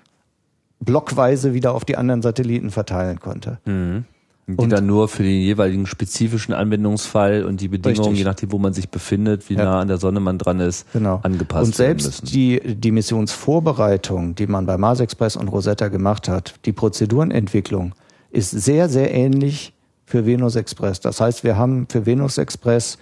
blockweise 0.80 1.54
wieder 1.54 1.74
auf 1.74 1.86
die 1.86 1.98
anderen 1.98 2.22
Satelliten 2.22 2.70
verteilen 2.70 3.20
konnte. 3.20 3.60
Mhm. 3.66 4.06
Die 4.50 4.56
und 4.56 4.70
dann 4.70 4.86
nur 4.86 5.10
für 5.10 5.24
den 5.24 5.42
jeweiligen 5.42 5.86
spezifischen 5.88 6.54
Anwendungsfall 6.54 7.44
und 7.44 7.60
die 7.60 7.68
Bedingungen, 7.68 8.00
richtig. 8.00 8.20
je 8.20 8.24
nachdem, 8.24 8.54
wo 8.54 8.58
man 8.58 8.72
sich 8.72 8.88
befindet, 8.88 9.50
wie 9.50 9.56
ja. 9.56 9.66
nah 9.66 9.82
an 9.82 9.90
der 9.90 9.98
Sonne 9.98 10.22
man 10.22 10.38
dran 10.38 10.62
ist, 10.62 10.90
genau. 10.94 11.20
angepasst 11.22 11.66
Und 11.66 11.76
selbst 11.76 12.34
die, 12.34 12.62
die 12.62 12.92
Missionsvorbereitung, 12.92 14.36
die 14.36 14.48
man 14.48 14.66
bei 14.66 14.78
Mars 14.78 15.02
Express 15.02 15.36
und 15.36 15.50
Rosetta 15.50 15.90
gemacht 15.90 16.30
hat, 16.30 16.56
die 16.64 16.72
Prozedurenentwicklung, 16.72 17.94
ist 18.32 18.52
sehr, 18.52 18.88
sehr 18.88 19.14
ähnlich 19.14 19.74
für 20.06 20.26
Venus 20.26 20.56
Express. 20.56 21.02
Das 21.02 21.20
heißt, 21.20 21.44
wir 21.44 21.58
haben 21.58 21.88
für 21.90 22.06
Venus 22.06 22.38
Express 22.38 22.98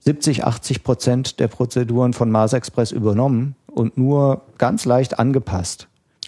70, 0.00 0.44
80 0.44 0.82
Prozent 0.82 1.38
der 1.38 1.46
Prozeduren 1.46 2.12
von 2.12 2.28
Mars 2.28 2.54
Express 2.54 2.90
übernommen 2.90 3.54
und 3.68 3.96
nur 3.96 4.42
ganz 4.58 4.84
leicht 4.84 5.20
angepasst. 5.20 5.86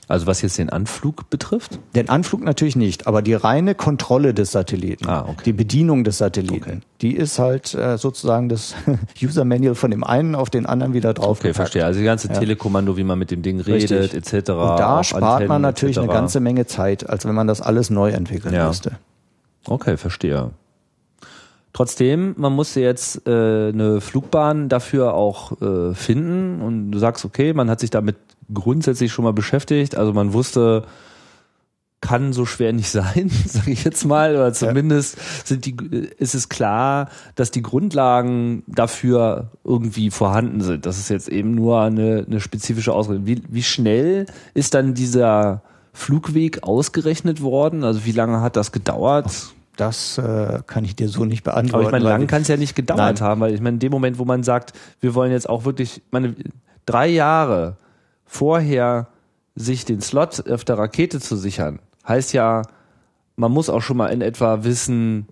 Also 0.09 0.27
was 0.27 0.43
jetzt 0.43 0.59
den 0.59 0.69
Anflug 0.69 1.31
betrifft? 1.31 1.79
Den 1.95 2.09
Anflug 2.09 2.43
natürlich 2.43 2.77
nicht, 2.77 3.07
aber 3.07 3.23
die 3.23 3.35
reine 3.35 3.75
Kontrolle 3.75 4.35
des 4.35 4.51
Satelliten, 4.51 5.09
ah, 5.09 5.27
okay. 5.29 5.43
die 5.47 5.53
Bedienung 5.53 6.05
des 6.05 6.19
Satelliten, 6.19 6.71
okay. 6.71 6.81
die 7.01 7.17
ist 7.17 7.39
halt 7.39 7.73
äh, 7.75 7.97
sozusagen 7.97 8.49
das 8.49 8.75
User 9.23 9.45
Manual 9.45 9.75
von 9.75 9.91
dem 9.91 10.03
einen 10.05 10.35
auf 10.35 10.51
den 10.51 10.67
anderen 10.67 10.93
wieder 10.93 11.15
drauf. 11.15 11.39
Okay, 11.41 11.55
verstehe. 11.55 11.85
Also 11.85 12.01
die 12.01 12.05
ganze 12.05 12.29
ja. 12.29 12.35
Telekommando, 12.35 12.97
wie 12.97 13.05
man 13.05 13.19
mit 13.19 13.31
dem 13.31 13.43
Ding 13.43 13.61
redet, 13.61 13.91
Richtig. 14.15 14.35
etc. 14.35 14.51
Und 14.51 14.79
da 14.79 15.05
spart 15.05 15.23
Antennen, 15.23 15.49
man 15.49 15.63
natürlich 15.63 15.99
eine 15.99 16.09
ganze 16.09 16.41
Menge 16.41 16.67
Zeit, 16.67 17.09
als 17.09 17.25
wenn 17.25 17.35
man 17.35 17.47
das 17.47 17.61
alles 17.61 17.89
neu 17.89 18.11
entwickeln 18.11 18.55
ja. 18.55 18.69
müsste. 18.69 18.93
Okay, 19.67 19.97
verstehe. 19.97 20.51
Trotzdem, 21.73 22.35
man 22.37 22.53
musste 22.53 22.81
jetzt 22.81 23.27
äh, 23.27 23.31
eine 23.31 24.03
Flugbahn 24.03 24.69
dafür 24.69 25.15
auch 25.15 25.59
äh, 25.63 25.95
finden 25.95 26.61
und 26.61 26.91
du 26.91 26.99
sagst, 26.99 27.25
okay, 27.25 27.55
man 27.55 27.71
hat 27.71 27.81
sich 27.81 27.89
damit 27.89 28.17
grundsätzlich 28.53 29.13
schon 29.13 29.25
mal 29.25 29.33
beschäftigt, 29.33 29.97
also 29.97 30.13
man 30.13 30.33
wusste, 30.33 30.85
kann 32.03 32.33
so 32.33 32.45
schwer 32.45 32.75
nicht 32.75 32.91
sein, 32.91 33.31
sage 33.47 33.71
ich 33.71 33.85
jetzt 33.85 34.05
mal, 34.05 34.35
oder 34.35 34.53
zumindest 34.53 35.17
sind 35.47 35.65
die, 35.65 35.75
ist 36.19 36.35
es 36.35 36.51
klar, 36.51 37.09
dass 37.37 37.51
die 37.51 37.63
Grundlagen 37.63 38.65
dafür 38.67 39.53
irgendwie 39.65 40.11
vorhanden 40.11 40.61
sind. 40.61 40.85
Das 40.85 40.99
ist 40.99 41.09
jetzt 41.09 41.29
eben 41.29 41.55
nur 41.55 41.81
eine, 41.81 42.27
eine 42.27 42.41
spezifische 42.41 42.93
Ausrede. 42.93 43.25
Wie, 43.25 43.43
wie 43.49 43.63
schnell 43.63 44.27
ist 44.53 44.75
dann 44.75 44.95
dieser 44.95 45.63
Flugweg 45.95 46.65
ausgerechnet 46.65 47.41
worden? 47.41 47.85
Also 47.85 48.05
wie 48.05 48.13
lange 48.13 48.41
hat 48.41 48.57
das 48.57 48.73
gedauert? 48.73 49.31
Das 49.77 50.19
äh, 50.19 50.61
kann 50.67 50.85
ich 50.85 50.97
dir 50.97 51.09
so 51.09 51.25
nicht 51.25 51.45
beantworten. 51.45 51.75
Aber 51.75 51.85
ich 51.85 51.93
meine, 51.93 52.05
lang 52.05 52.27
kann 52.27 52.43
es 52.43 52.49
ja 52.49 52.57
nicht 52.57 52.75
gedauert 52.75 53.21
nein. 53.21 53.21
haben, 53.21 53.41
weil 53.41 53.55
ich 53.55 53.61
meine, 53.61 53.75
in 53.75 53.81
dem 53.81 53.93
Moment, 53.93 54.19
wo 54.19 54.25
man 54.25 54.43
sagt, 54.43 54.73
wir 55.01 55.15
wollen 55.15 55.31
jetzt 55.31 55.49
auch 55.49 55.65
wirklich, 55.65 56.03
meine, 56.11 56.35
drei 56.85 57.09
Jahre 57.09 57.77
vorher 58.33 59.09
sich 59.55 59.85
den 59.85 60.01
Slot 60.01 60.49
auf 60.49 60.65
der 60.65 60.79
Rakete 60.79 61.21
zu 61.21 61.37
sichern, 61.37 61.81
heißt 62.09 62.33
ja, 62.33 62.63
man 63.37 63.53
muss 63.53 63.69
auch 63.69 63.83
schon 63.83 63.99
mal 63.99 64.09
in 64.09 64.23
etwa 64.23 64.65
wissen, 64.65 65.29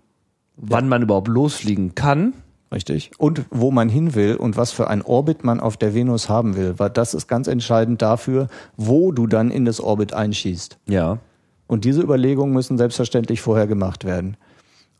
wann 0.56 0.84
ja. 0.84 0.90
man 0.90 1.02
überhaupt 1.02 1.28
losfliegen 1.28 1.94
kann. 1.94 2.34
Richtig. 2.72 3.10
Und 3.18 3.46
wo 3.50 3.70
man 3.70 3.88
hin 3.88 4.14
will 4.14 4.36
und 4.36 4.56
was 4.56 4.70
für 4.70 4.88
ein 4.88 5.02
Orbit 5.02 5.44
man 5.44 5.60
auf 5.60 5.76
der 5.76 5.94
Venus 5.94 6.28
haben 6.28 6.56
will, 6.56 6.74
weil 6.76 6.90
das 6.90 7.14
ist 7.14 7.26
ganz 7.26 7.48
entscheidend 7.48 8.00
dafür, 8.00 8.48
wo 8.76 9.10
du 9.12 9.26
dann 9.26 9.50
in 9.50 9.64
das 9.64 9.80
Orbit 9.80 10.12
einschießt. 10.12 10.78
Ja. 10.86 11.18
Und 11.66 11.84
diese 11.84 12.02
Überlegungen 12.02 12.52
müssen 12.52 12.78
selbstverständlich 12.78 13.40
vorher 13.40 13.66
gemacht 13.66 14.04
werden. 14.04 14.36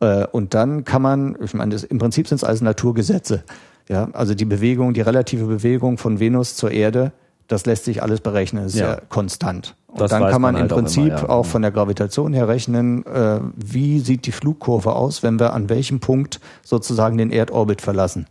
Äh, 0.00 0.26
und 0.26 0.54
dann 0.54 0.84
kann 0.84 1.02
man, 1.02 1.36
ich 1.44 1.52
meine, 1.54 1.72
das, 1.72 1.84
im 1.84 1.98
Prinzip 1.98 2.26
sind 2.26 2.36
es 2.36 2.44
alles 2.44 2.62
Naturgesetze. 2.62 3.44
Ja, 3.88 4.08
also 4.14 4.34
die 4.34 4.46
Bewegung, 4.46 4.94
die 4.94 5.00
relative 5.02 5.44
Bewegung 5.44 5.98
von 5.98 6.18
Venus 6.18 6.56
zur 6.56 6.70
Erde, 6.70 7.12
das 7.50 7.66
lässt 7.66 7.84
sich 7.84 8.00
alles 8.00 8.20
berechnen, 8.20 8.66
ist 8.66 8.76
ja, 8.76 8.92
ja 8.92 9.00
konstant. 9.08 9.74
Und 9.88 10.00
das 10.00 10.12
dann 10.12 10.22
kann 10.22 10.40
man, 10.40 10.54
man 10.54 10.62
halt 10.62 10.70
im 10.70 10.76
Prinzip 10.76 11.02
auch, 11.02 11.06
immer, 11.06 11.18
ja. 11.18 11.28
auch, 11.30 11.46
von 11.46 11.62
der 11.62 11.72
Gravitation 11.72 12.32
her 12.32 12.46
rechnen, 12.46 13.04
äh, 13.06 13.40
wie 13.56 13.98
sieht 13.98 14.24
die 14.26 14.32
Flugkurve 14.32 14.94
aus, 14.94 15.24
wenn 15.24 15.40
wir 15.40 15.52
an 15.52 15.68
welchem 15.68 15.98
Punkt 15.98 16.38
sozusagen 16.62 17.18
den 17.18 17.32
Erdorbit 17.32 17.82
verlassen. 17.82 18.28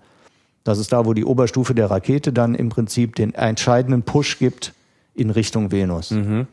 Das 0.63 0.77
ist 0.77 0.93
da, 0.93 1.05
wo 1.05 1.13
die 1.13 1.25
Oberstufe 1.25 1.75
der 1.75 1.91
Rakete 1.91 2.32
dann 2.32 2.55
im 2.55 2.69
Prinzip 2.69 3.15
den 3.15 3.34
entscheidenden 3.34 4.03
Push 4.03 4.39
gibt 4.39 4.73
in 5.15 5.32
Richtung 5.32 5.71
Venus. 5.71 6.12
Mhm. 6.12 6.47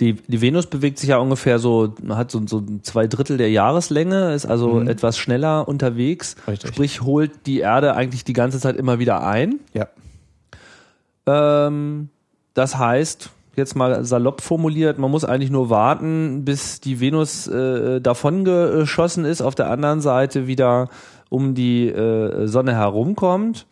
Die, 0.00 0.14
die 0.14 0.40
Venus 0.40 0.66
bewegt 0.66 0.98
sich 0.98 1.10
ja 1.10 1.18
ungefähr 1.18 1.58
so, 1.58 1.92
hat 2.08 2.30
so, 2.30 2.40
so 2.46 2.62
zwei 2.82 3.08
Drittel 3.08 3.36
der 3.36 3.50
Jahreslänge, 3.50 4.32
ist 4.32 4.46
also 4.46 4.74
mhm. 4.74 4.88
etwas 4.88 5.18
schneller 5.18 5.68
unterwegs. 5.68 6.36
Richtig. 6.46 6.70
Sprich, 6.70 7.02
holt 7.02 7.46
die 7.46 7.58
Erde 7.58 7.94
eigentlich 7.94 8.24
die 8.24 8.32
ganze 8.32 8.58
Zeit 8.58 8.76
immer 8.76 8.98
wieder 8.98 9.26
ein. 9.26 9.60
Ja. 9.74 9.88
Ähm, 11.28 12.08
das 12.54 12.78
heißt, 12.78 13.30
jetzt 13.54 13.76
mal 13.76 14.04
salopp 14.04 14.40
formuliert, 14.40 14.98
man 14.98 15.10
muss 15.10 15.24
eigentlich 15.24 15.50
nur 15.50 15.68
warten, 15.68 16.44
bis 16.44 16.80
die 16.80 17.00
Venus 17.00 17.46
äh, 17.46 18.00
davongeschossen 18.00 19.24
ist, 19.24 19.42
auf 19.42 19.54
der 19.54 19.70
anderen 19.70 20.00
Seite 20.00 20.46
wieder 20.46 20.88
um 21.28 21.54
die 21.54 21.88
äh, 21.88 22.46
Sonne 22.46 22.74
herumkommt 22.74 23.66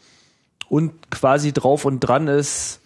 und 0.68 1.10
quasi 1.10 1.52
drauf 1.52 1.86
und 1.86 2.00
dran 2.00 2.28
ist, 2.28 2.80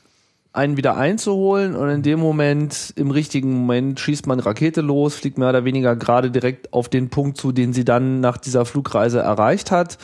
einen 0.52 0.76
wieder 0.76 0.96
einzuholen 0.96 1.76
und 1.76 1.88
in 1.88 2.02
dem 2.02 2.18
Moment, 2.18 2.92
im 2.96 3.10
richtigen 3.10 3.52
Moment, 3.52 4.00
schießt 4.00 4.26
man 4.26 4.40
Rakete 4.40 4.80
los, 4.80 5.14
fliegt 5.14 5.38
mehr 5.38 5.50
oder 5.50 5.64
weniger 5.64 5.96
gerade 5.96 6.30
direkt 6.30 6.72
auf 6.72 6.88
den 6.88 7.08
Punkt 7.08 7.36
zu, 7.36 7.52
den 7.52 7.72
sie 7.72 7.84
dann 7.84 8.20
nach 8.20 8.36
dieser 8.36 8.64
Flugreise 8.64 9.20
erreicht 9.20 9.70
hat 9.70 9.98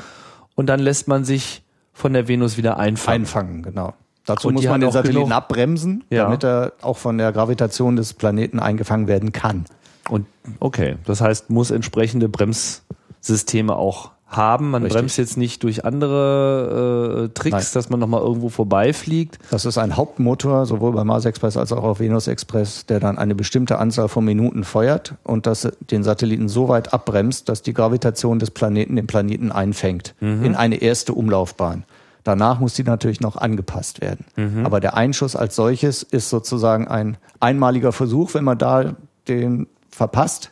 und 0.54 0.66
dann 0.66 0.80
lässt 0.80 1.08
man 1.08 1.24
sich 1.24 1.62
von 1.92 2.12
der 2.12 2.28
Venus 2.28 2.56
wieder 2.56 2.78
einfangen. 2.78 3.22
Einfangen, 3.22 3.62
genau. 3.62 3.94
Dazu 4.26 4.48
und 4.48 4.54
muss 4.54 4.64
man 4.64 4.80
den 4.80 4.90
Satelliten 4.90 5.32
abbremsen, 5.32 6.04
ja. 6.10 6.24
damit 6.24 6.44
er 6.44 6.72
auch 6.82 6.98
von 6.98 7.16
der 7.16 7.32
Gravitation 7.32 7.96
des 7.96 8.12
Planeten 8.12 8.58
eingefangen 8.58 9.06
werden 9.06 9.32
kann. 9.32 9.64
Und 10.08 10.26
okay, 10.60 10.96
das 11.04 11.20
heißt, 11.20 11.50
muss 11.50 11.70
entsprechende 11.70 12.28
Bremssysteme 12.28 13.74
auch 13.76 14.10
haben. 14.28 14.70
Man 14.70 14.82
Richtig. 14.82 14.98
bremst 14.98 15.18
jetzt 15.18 15.36
nicht 15.36 15.62
durch 15.62 15.84
andere 15.84 17.26
äh, 17.26 17.28
Tricks, 17.34 17.52
Nein. 17.52 17.66
dass 17.74 17.90
man 17.90 18.00
nochmal 18.00 18.20
irgendwo 18.20 18.48
vorbeifliegt. 18.48 19.38
Das 19.50 19.64
ist 19.64 19.78
ein 19.78 19.96
Hauptmotor, 19.96 20.66
sowohl 20.66 20.92
bei 20.92 21.04
Mars 21.04 21.24
Express 21.24 21.56
als 21.56 21.72
auch 21.72 21.84
auf 21.84 22.00
Venus 22.00 22.26
Express, 22.26 22.86
der 22.86 23.00
dann 23.00 23.18
eine 23.18 23.34
bestimmte 23.34 23.78
Anzahl 23.78 24.08
von 24.08 24.24
Minuten 24.24 24.64
feuert 24.64 25.14
und 25.22 25.46
das 25.46 25.68
den 25.90 26.02
Satelliten 26.02 26.48
so 26.48 26.68
weit 26.68 26.92
abbremst, 26.92 27.48
dass 27.48 27.62
die 27.62 27.72
Gravitation 27.72 28.38
des 28.38 28.50
Planeten 28.50 28.96
den 28.96 29.06
Planeten 29.06 29.52
einfängt 29.52 30.14
mhm. 30.20 30.44
in 30.44 30.54
eine 30.56 30.76
erste 30.76 31.12
Umlaufbahn. 31.12 31.84
Danach 32.26 32.58
muss 32.58 32.74
die 32.74 32.82
natürlich 32.82 33.20
noch 33.20 33.36
angepasst 33.36 34.00
werden. 34.00 34.24
Mhm. 34.34 34.66
Aber 34.66 34.80
der 34.80 34.96
Einschuss 34.96 35.36
als 35.36 35.54
solches 35.54 36.02
ist 36.02 36.28
sozusagen 36.28 36.88
ein 36.88 37.18
einmaliger 37.38 37.92
Versuch. 37.92 38.34
Wenn 38.34 38.42
man 38.42 38.58
da 38.58 38.96
den 39.28 39.68
verpasst, 39.90 40.50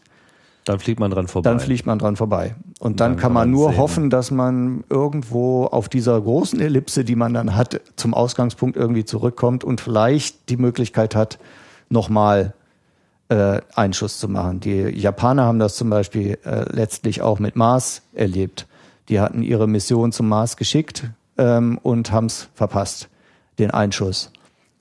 dann 0.64 0.78
fliegt 0.78 1.00
man 1.00 1.10
dran 1.10 1.26
vorbei. 1.26 1.50
Dann 1.50 1.58
fliegt 1.58 1.84
man 1.84 1.98
dran 1.98 2.14
vorbei. 2.14 2.54
Und 2.78 3.00
dann, 3.00 3.14
dann 3.14 3.20
kann 3.20 3.32
man 3.32 3.50
nur 3.50 3.70
sehen. 3.70 3.78
hoffen, 3.78 4.08
dass 4.08 4.30
man 4.30 4.84
irgendwo 4.88 5.64
auf 5.64 5.88
dieser 5.88 6.20
großen 6.20 6.60
Ellipse, 6.60 7.04
die 7.04 7.16
man 7.16 7.34
dann 7.34 7.56
hat, 7.56 7.80
zum 7.96 8.14
Ausgangspunkt 8.14 8.76
irgendwie 8.76 9.04
zurückkommt 9.04 9.64
und 9.64 9.80
vielleicht 9.80 10.50
die 10.50 10.56
Möglichkeit 10.56 11.16
hat, 11.16 11.40
nochmal 11.88 12.54
äh, 13.30 13.60
Einschuss 13.74 14.20
zu 14.20 14.28
machen. 14.28 14.60
Die 14.60 14.78
Japaner 14.80 15.42
haben 15.42 15.58
das 15.58 15.74
zum 15.74 15.90
Beispiel 15.90 16.38
äh, 16.44 16.66
letztlich 16.70 17.20
auch 17.20 17.40
mit 17.40 17.56
Mars 17.56 18.02
erlebt. 18.12 18.68
Die 19.08 19.18
hatten 19.18 19.42
ihre 19.42 19.66
Mission 19.66 20.12
zum 20.12 20.28
Mars 20.28 20.56
geschickt 20.56 21.10
ähm, 21.38 21.78
und 21.82 22.12
haben 22.12 22.26
es 22.26 22.48
verpasst, 22.54 23.08
den 23.58 23.70
Einschuss. 23.70 24.30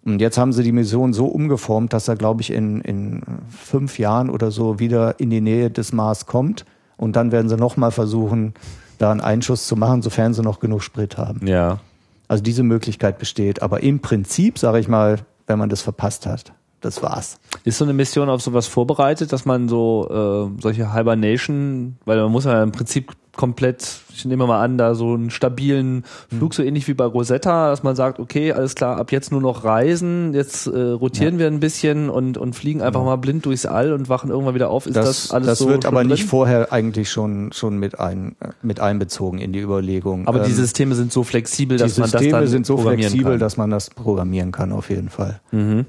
Und 0.05 0.19
jetzt 0.19 0.37
haben 0.37 0.51
sie 0.51 0.63
die 0.63 0.71
Mission 0.71 1.13
so 1.13 1.27
umgeformt, 1.27 1.93
dass 1.93 2.07
er, 2.07 2.15
glaube 2.15 2.41
ich, 2.41 2.51
in, 2.51 2.81
in 2.81 3.21
fünf 3.49 3.99
Jahren 3.99 4.29
oder 4.29 4.51
so 4.51 4.79
wieder 4.79 5.19
in 5.19 5.29
die 5.29 5.41
Nähe 5.41 5.69
des 5.69 5.93
Mars 5.93 6.25
kommt. 6.25 6.65
Und 6.97 7.15
dann 7.15 7.31
werden 7.31 7.47
sie 7.47 7.55
nochmal 7.55 7.91
versuchen, 7.91 8.53
da 8.97 9.11
einen 9.11 9.21
Einschuss 9.21 9.65
zu 9.65 9.75
machen, 9.75 10.01
sofern 10.01 10.33
sie 10.33 10.41
noch 10.41 10.59
genug 10.59 10.83
Sprit 10.83 11.17
haben. 11.17 11.47
Ja. 11.47 11.79
Also 12.27 12.43
diese 12.43 12.63
Möglichkeit 12.63 13.17
besteht. 13.17 13.61
Aber 13.61 13.81
im 13.81 13.99
Prinzip, 13.99 14.59
sage 14.59 14.79
ich 14.79 14.87
mal, 14.87 15.19
wenn 15.47 15.59
man 15.59 15.69
das 15.69 15.81
verpasst 15.81 16.25
hat, 16.25 16.53
das 16.83 17.01
war's. 17.01 17.39
Ist 17.63 17.77
so 17.77 17.85
eine 17.85 17.93
Mission 17.93 18.29
auf 18.29 18.41
sowas 18.41 18.67
vorbereitet, 18.67 19.31
dass 19.31 19.45
man 19.45 19.69
so 19.69 20.51
äh, 20.57 20.61
solche 20.61 20.93
Hibernation, 20.93 21.97
weil 22.05 22.21
man 22.21 22.31
muss 22.31 22.45
ja 22.45 22.61
im 22.61 22.71
Prinzip 22.71 23.13
komplett, 23.35 24.01
ich 24.13 24.25
nehme 24.25 24.45
mal 24.45 24.63
an, 24.63 24.77
da 24.77 24.93
so 24.93 25.13
einen 25.13 25.31
stabilen 25.31 26.03
Flug, 26.29 26.51
mhm. 26.51 26.53
so 26.53 26.63
ähnlich 26.63 26.87
wie 26.87 26.93
bei 26.93 27.05
Rosetta, 27.05 27.69
dass 27.69 27.81
man 27.81 27.95
sagt, 27.95 28.19
okay, 28.19 28.51
alles 28.51 28.75
klar, 28.75 28.97
ab 28.97 29.11
jetzt 29.11 29.31
nur 29.31 29.41
noch 29.41 29.63
reisen, 29.63 30.33
jetzt 30.33 30.67
äh, 30.67 30.79
rotieren 30.79 31.35
ja. 31.35 31.39
wir 31.41 31.47
ein 31.47 31.59
bisschen 31.59 32.09
und, 32.09 32.37
und 32.37 32.55
fliegen 32.55 32.81
einfach 32.81 32.99
ja. 32.99 33.05
mal 33.05 33.15
blind 33.15 33.45
durchs 33.45 33.65
All 33.65 33.93
und 33.93 34.07
wachen 34.07 34.29
irgendwann 34.29 34.53
wieder 34.53 34.69
auf. 34.69 34.85
Ist 34.85 34.95
das, 34.95 35.05
das 35.05 35.31
alles 35.31 35.47
das 35.47 35.59
so? 35.59 35.65
Das 35.65 35.73
wird 35.73 35.85
aber 35.85 36.01
drin? 36.01 36.11
nicht 36.11 36.25
vorher 36.25 36.71
eigentlich 36.71 37.09
schon, 37.09 37.51
schon 37.53 37.77
mit, 37.77 37.99
ein, 37.99 38.35
mit 38.61 38.79
einbezogen 38.79 39.39
in 39.39 39.51
die 39.51 39.61
Überlegung. 39.61 40.27
Aber 40.27 40.39
ähm, 40.39 40.45
die 40.45 40.51
Systeme 40.51 40.93
sind 40.93 41.11
so 41.11 41.23
flexibel, 41.23 41.77
dass 41.77 41.97
man 41.97 42.03
das 42.03 42.11
dann 42.11 42.21
Die 42.21 42.27
Systeme 42.27 42.47
sind 42.47 42.65
so 42.67 42.77
flexibel, 42.77 43.31
kann. 43.31 43.39
dass 43.39 43.57
man 43.57 43.71
das 43.71 43.89
programmieren 43.89 44.51
kann, 44.51 44.71
auf 44.71 44.89
jeden 44.89 45.09
Fall. 45.09 45.41
Mhm. 45.51 45.85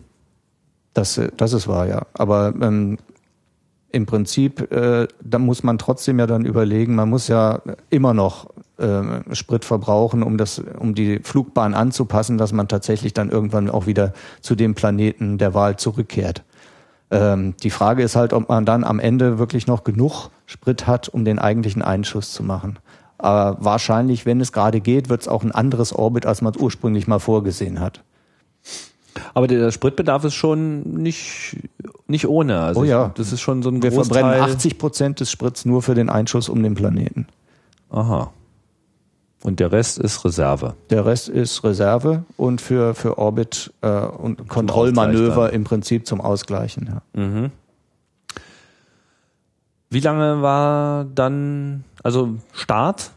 Das, 0.95 1.21
das 1.37 1.53
ist 1.53 1.69
wahr, 1.69 1.87
ja. 1.87 2.07
Aber 2.15 2.55
ähm, 2.61 2.99
im 3.95 4.07
Prinzip, 4.07 4.73
äh, 4.73 5.07
da 5.23 5.39
muss 5.39 5.63
man 5.63 5.79
trotzdem 5.79 6.19
ja 6.19 6.27
dann 6.27 6.45
überlegen, 6.45 6.95
man 6.95 7.11
muss 7.11 7.29
ja 7.29 7.63
immer 7.91 8.15
noch 8.15 8.51
äh, 8.79 9.35
Sprit 9.35 9.65
verbrauchen, 9.65 10.23
um 10.23 10.37
das, 10.37 10.61
um 10.79 10.95
die 10.95 11.21
Flugbahn 11.21 11.75
anzupassen, 11.75 12.39
dass 12.39 12.53
man 12.53 12.67
tatsächlich 12.67 13.13
dann 13.13 13.31
irgendwann 13.31 13.71
auch 13.71 13.87
wieder 13.87 14.13
zu 14.41 14.57
dem 14.57 14.75
Planeten 14.75 15.39
der 15.39 15.55
Wahl 15.55 15.77
zurückkehrt. 15.77 16.43
Ähm, 17.13 17.55
die 17.63 17.71
Frage 17.71 18.03
ist 18.03 18.17
halt, 18.17 18.33
ob 18.33 18.49
man 18.49 18.65
dann 18.65 18.83
am 18.83 18.99
Ende 18.99 19.39
wirklich 19.39 19.69
noch 19.69 19.85
genug 19.85 20.31
Sprit 20.47 20.87
hat, 20.89 21.09
um 21.09 21.25
den 21.25 21.39
eigentlichen 21.39 21.83
Einschuss 21.83 22.33
zu 22.33 22.43
machen. 22.43 22.79
Aber 23.19 23.65
wahrscheinlich, 23.65 24.27
wenn 24.27 24.41
es 24.41 24.53
gerade 24.53 24.81
geht, 24.81 25.09
wird 25.09 25.23
es 25.23 25.29
auch 25.29 25.45
ein 25.45 25.53
anderes 25.53 25.93
Orbit, 25.93 26.27
als 26.27 26.43
man 26.43 26.53
es 26.53 26.61
ursprünglich 26.61 27.07
mal 27.07 27.21
vorgesehen 27.21 27.79
hat. 27.79 28.03
Aber 29.33 29.47
der 29.47 29.71
Spritbedarf 29.71 30.25
ist 30.25 30.35
schon 30.35 30.83
nicht, 30.83 31.57
nicht 32.07 32.27
ohne. 32.29 32.61
Also 32.61 32.81
oh 32.81 32.85
ja. 32.85 33.13
Das 33.15 33.33
ist 33.33 33.41
schon 33.41 33.63
so 33.63 33.71
ein 33.71 33.83
Wir 33.83 33.91
Großteil. 33.91 34.23
verbrennen 34.23 34.51
80 34.55 34.79
Prozent 34.79 35.21
des 35.21 35.31
Sprits 35.31 35.65
nur 35.65 35.83
für 35.83 35.95
den 35.95 36.09
Einschuss 36.09 36.49
um 36.49 36.63
den 36.63 36.75
Planeten. 36.75 37.27
Aha. 37.91 38.33
Und 39.45 39.61
der 39.61 39.73
Rest 39.73 39.99
ist 39.99 40.25
Reserve. 40.25 40.75
Der 40.89 41.05
Rest 41.05 41.29
ist 41.29 41.63
Reserve 41.65 42.25
und 42.39 42.63
für, 42.63 42.95
für 42.95 43.19
Orbit 43.19 43.73
äh, 43.83 43.89
und 43.89 44.49
Kontrollmanöver 44.49 45.53
im 45.53 45.65
Prinzip 45.65 46.07
zum 46.07 46.21
Ausgleichen. 46.23 47.03
Ja. 47.15 47.23
Mhm. 47.23 47.51
Wie 49.91 50.01
lange 50.01 50.41
war 50.41 51.05
dann, 51.05 51.85
also 52.03 52.37
Start? 52.53 53.11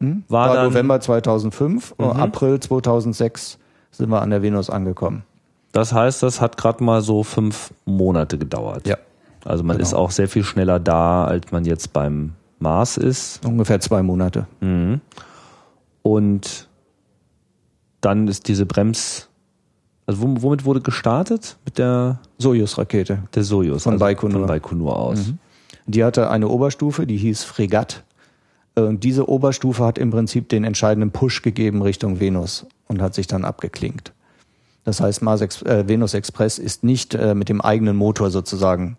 Hm? 0.00 0.22
War, 0.28 0.50
war 0.50 0.64
November 0.64 1.00
2005, 1.00 1.94
mhm. 1.98 2.04
April 2.04 2.60
2006 2.60 3.58
sind 3.96 4.10
wir 4.10 4.22
an 4.22 4.30
der 4.30 4.42
Venus 4.42 4.70
angekommen. 4.70 5.24
Das 5.72 5.92
heißt, 5.92 6.22
das 6.22 6.40
hat 6.40 6.56
gerade 6.56 6.82
mal 6.84 7.02
so 7.02 7.24
fünf 7.24 7.72
Monate 7.84 8.38
gedauert. 8.38 8.86
Ja. 8.86 8.96
Also 9.44 9.64
man 9.64 9.76
genau. 9.76 9.86
ist 9.86 9.94
auch 9.94 10.10
sehr 10.10 10.28
viel 10.28 10.44
schneller 10.44 10.78
da, 10.78 11.24
als 11.24 11.50
man 11.50 11.64
jetzt 11.64 11.92
beim 11.92 12.32
Mars 12.58 12.96
ist. 12.96 13.44
Ungefähr 13.44 13.80
zwei 13.80 14.02
Monate. 14.02 14.46
Mhm. 14.60 15.00
Und 16.02 16.68
dann 18.00 18.28
ist 18.28 18.48
diese 18.48 18.66
Brems, 18.66 19.28
also 20.06 20.22
womit 20.42 20.64
wurde 20.64 20.80
gestartet? 20.80 21.56
Mit 21.64 21.78
der 21.78 22.20
Sojus-Rakete. 22.38 23.24
Der 23.34 23.42
Sojus. 23.42 23.82
Von 23.82 23.94
also 23.94 24.04
Baikonur. 24.04 24.40
Von 24.40 24.48
Baikonur 24.48 24.96
aus. 24.96 25.28
Mhm. 25.28 25.38
Die 25.86 26.04
hatte 26.04 26.30
eine 26.30 26.48
Oberstufe, 26.48 27.06
die 27.06 27.16
hieß 27.16 27.44
Fregatt. 27.44 28.04
Und 28.76 29.04
diese 29.04 29.28
Oberstufe 29.28 29.84
hat 29.84 29.98
im 29.98 30.10
Prinzip 30.10 30.48
den 30.48 30.64
entscheidenden 30.64 31.10
Push 31.12 31.42
gegeben 31.42 31.82
Richtung 31.82 32.18
Venus 32.18 32.66
und 32.88 33.00
hat 33.00 33.14
sich 33.14 33.26
dann 33.26 33.44
abgeklingt. 33.44 34.12
Das 34.84 35.00
heißt, 35.00 35.22
Mars 35.22 35.40
Ex 35.40 35.62
äh, 35.62 35.88
Venus 35.88 36.14
Express 36.14 36.58
ist 36.58 36.84
nicht 36.84 37.14
äh, 37.14 37.34
mit 37.34 37.48
dem 37.48 37.60
eigenen 37.60 37.96
Motor 37.96 38.30
sozusagen. 38.30 38.96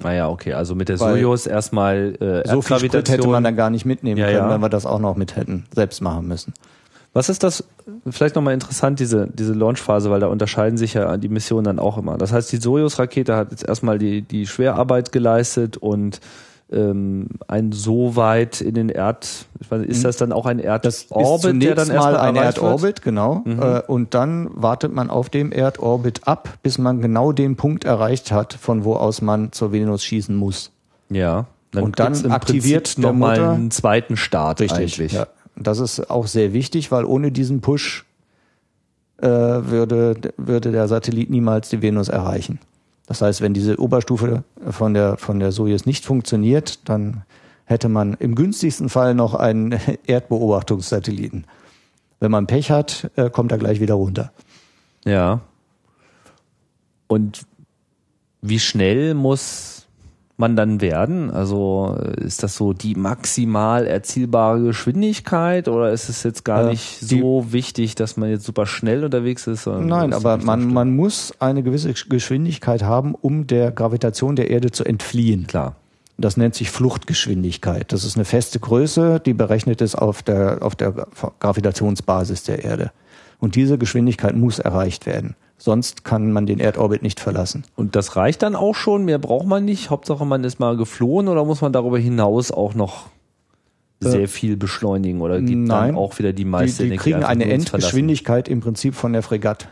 Naja, 0.00 0.26
ah 0.26 0.30
okay, 0.30 0.54
also 0.54 0.74
mit 0.74 0.88
der 0.88 0.98
Soyuz 0.98 1.46
erstmal 1.46 2.16
äh, 2.20 2.48
So 2.48 2.60
viel 2.60 2.78
Sprit 2.78 3.08
hätte 3.08 3.28
man 3.28 3.44
dann 3.44 3.54
gar 3.54 3.70
nicht 3.70 3.84
mitnehmen 3.84 4.18
ja, 4.18 4.26
können, 4.26 4.38
ja. 4.38 4.50
wenn 4.50 4.60
wir 4.60 4.68
das 4.68 4.84
auch 4.84 4.98
noch 4.98 5.16
mit 5.16 5.36
hätten, 5.36 5.64
selbst 5.72 6.00
machen 6.00 6.26
müssen. 6.26 6.54
Was 7.12 7.28
ist 7.28 7.42
das, 7.42 7.62
vielleicht 8.08 8.34
nochmal 8.34 8.54
interessant, 8.54 8.98
diese, 8.98 9.28
diese 9.32 9.52
Launchphase, 9.52 10.10
weil 10.10 10.20
da 10.20 10.28
unterscheiden 10.28 10.78
sich 10.78 10.94
ja 10.94 11.16
die 11.18 11.28
Missionen 11.28 11.64
dann 11.64 11.78
auch 11.78 11.98
immer. 11.98 12.16
Das 12.16 12.32
heißt, 12.32 12.50
die 12.50 12.56
Soyuz-Rakete 12.56 13.36
hat 13.36 13.50
jetzt 13.50 13.68
erstmal 13.68 13.98
die, 13.98 14.22
die 14.22 14.46
Schwerarbeit 14.46 15.12
geleistet 15.12 15.76
und 15.76 16.20
ähm, 16.72 17.26
ein 17.48 17.72
so 17.72 18.16
weit 18.16 18.60
in 18.60 18.74
den 18.74 18.88
Erd, 18.88 19.46
ich 19.60 19.70
weiß, 19.70 19.82
ist 19.82 20.04
das 20.04 20.16
dann 20.16 20.32
auch 20.32 20.46
ein 20.46 20.58
Das 20.58 21.04
Erdorbit, 21.10 21.62
der 21.62 21.74
dann 21.74 21.86
zunächst 21.86 22.04
mal 22.04 22.12
erstmal 22.12 22.28
ein? 22.28 22.36
Erdorbit, 22.36 23.02
genau. 23.02 23.44
Äh, 23.46 23.82
und 23.86 24.14
dann 24.14 24.50
wartet 24.54 24.92
man 24.92 25.10
auf 25.10 25.30
dem 25.30 25.52
Erdorbit 25.52 26.26
ab, 26.26 26.48
bis 26.62 26.78
man 26.78 27.00
genau 27.00 27.32
den 27.32 27.56
Punkt 27.56 27.84
erreicht 27.84 28.32
hat, 28.32 28.54
von 28.54 28.84
wo 28.84 28.94
aus 28.94 29.22
man 29.22 29.52
zur 29.52 29.72
Venus 29.72 30.04
schießen 30.04 30.34
muss. 30.34 30.70
Ja. 31.10 31.46
Und 31.74 31.98
dann 31.98 32.12
gibt's 32.12 32.22
im 32.22 32.32
aktiviert 32.32 32.84
Prinzip 32.84 33.02
der 33.02 33.12
noch 33.12 33.18
mal 33.18 33.38
Motor- 33.38 33.52
einen 33.54 33.70
zweiten 33.70 34.16
Start 34.16 34.60
eigentlich. 34.60 35.12
Ja. 35.12 35.26
Das 35.56 35.78
ist 35.78 36.10
auch 36.10 36.26
sehr 36.26 36.52
wichtig, 36.52 36.90
weil 36.90 37.04
ohne 37.04 37.30
diesen 37.32 37.60
Push 37.60 38.04
äh, 39.18 39.28
würde, 39.28 40.16
würde 40.36 40.72
der 40.72 40.88
Satellit 40.88 41.30
niemals 41.30 41.68
die 41.68 41.80
Venus 41.82 42.08
erreichen. 42.08 42.58
Das 43.06 43.20
heißt, 43.20 43.40
wenn 43.40 43.54
diese 43.54 43.78
Oberstufe 43.80 44.44
von 44.70 44.94
der, 44.94 45.16
von 45.16 45.40
der 45.40 45.52
Soyuz 45.52 45.86
nicht 45.86 46.04
funktioniert, 46.04 46.88
dann 46.88 47.22
hätte 47.64 47.88
man 47.88 48.14
im 48.14 48.34
günstigsten 48.34 48.88
Fall 48.88 49.14
noch 49.14 49.34
einen 49.34 49.78
Erdbeobachtungssatelliten. 50.06 51.46
Wenn 52.20 52.30
man 52.30 52.46
Pech 52.46 52.70
hat, 52.70 53.10
äh, 53.16 53.30
kommt 53.30 53.50
er 53.50 53.58
gleich 53.58 53.80
wieder 53.80 53.94
runter. 53.94 54.32
Ja. 55.04 55.40
Und 57.08 57.42
wie 58.40 58.60
schnell 58.60 59.14
muss 59.14 59.71
man 60.42 60.56
dann 60.56 60.80
werden? 60.80 61.30
Also 61.30 61.96
äh, 61.98 62.24
ist 62.24 62.42
das 62.42 62.56
so 62.56 62.72
die 62.72 62.94
maximal 62.96 63.86
erzielbare 63.86 64.60
Geschwindigkeit 64.60 65.68
oder 65.68 65.92
ist 65.92 66.08
es 66.08 66.22
jetzt 66.24 66.44
gar 66.44 66.66
Äh, 66.66 66.70
nicht 66.72 66.98
so 67.00 67.52
wichtig, 67.52 67.94
dass 67.94 68.16
man 68.16 68.28
jetzt 68.28 68.44
super 68.44 68.66
schnell 68.66 69.04
unterwegs 69.04 69.46
ist? 69.46 69.66
Nein, 69.66 70.12
aber 70.12 70.36
man, 70.36 70.72
man 70.72 70.94
muss 70.94 71.32
eine 71.38 71.62
gewisse 71.62 71.94
Geschwindigkeit 71.94 72.82
haben, 72.82 73.14
um 73.14 73.46
der 73.46 73.70
Gravitation 73.70 74.36
der 74.36 74.50
Erde 74.50 74.70
zu 74.70 74.84
entfliehen. 74.84 75.46
Klar. 75.46 75.76
Das 76.18 76.36
nennt 76.36 76.54
sich 76.54 76.70
Fluchtgeschwindigkeit. 76.70 77.92
Das 77.92 78.04
ist 78.04 78.16
eine 78.16 78.24
feste 78.24 78.60
Größe, 78.60 79.20
die 79.24 79.34
berechnet 79.34 79.80
ist 79.80 79.94
auf 79.94 80.22
der, 80.22 80.58
auf 80.60 80.74
der 80.74 81.06
Gravitationsbasis 81.40 82.42
der 82.42 82.64
Erde. 82.64 82.90
Und 83.38 83.54
diese 83.54 83.78
Geschwindigkeit 83.78 84.36
muss 84.36 84.58
erreicht 84.58 85.06
werden. 85.06 85.34
Sonst 85.64 86.04
kann 86.04 86.32
man 86.32 86.44
den 86.46 86.58
Erdorbit 86.58 87.02
nicht 87.04 87.20
verlassen. 87.20 87.62
Und 87.76 87.94
das 87.94 88.16
reicht 88.16 88.42
dann 88.42 88.56
auch 88.56 88.74
schon? 88.74 89.04
Mehr 89.04 89.20
braucht 89.20 89.46
man 89.46 89.64
nicht? 89.64 89.90
Hauptsache 89.90 90.26
man 90.26 90.42
ist 90.42 90.58
mal 90.58 90.76
geflohen 90.76 91.28
oder 91.28 91.44
muss 91.44 91.60
man 91.60 91.72
darüber 91.72 92.00
hinaus 92.00 92.50
auch 92.50 92.74
noch 92.74 93.06
sehr 94.00 94.26
viel 94.26 94.56
beschleunigen 94.56 95.20
oder 95.20 95.36
Äh, 95.36 95.42
Nein. 95.42 95.66
dann 95.68 95.94
auch 95.94 96.18
wieder 96.18 96.32
die 96.32 96.42
Die, 96.42 96.50
meiste 96.50 96.82
die 96.82 96.88
Energie 96.88 97.02
kriegen 97.12 97.22
eine 97.22 97.44
Verlassen? 97.44 97.74
Endgeschwindigkeit 97.74 98.48
im 98.48 98.58
Prinzip 98.58 98.96
von 98.96 99.12
der 99.12 99.22
Fregatte 99.22 99.68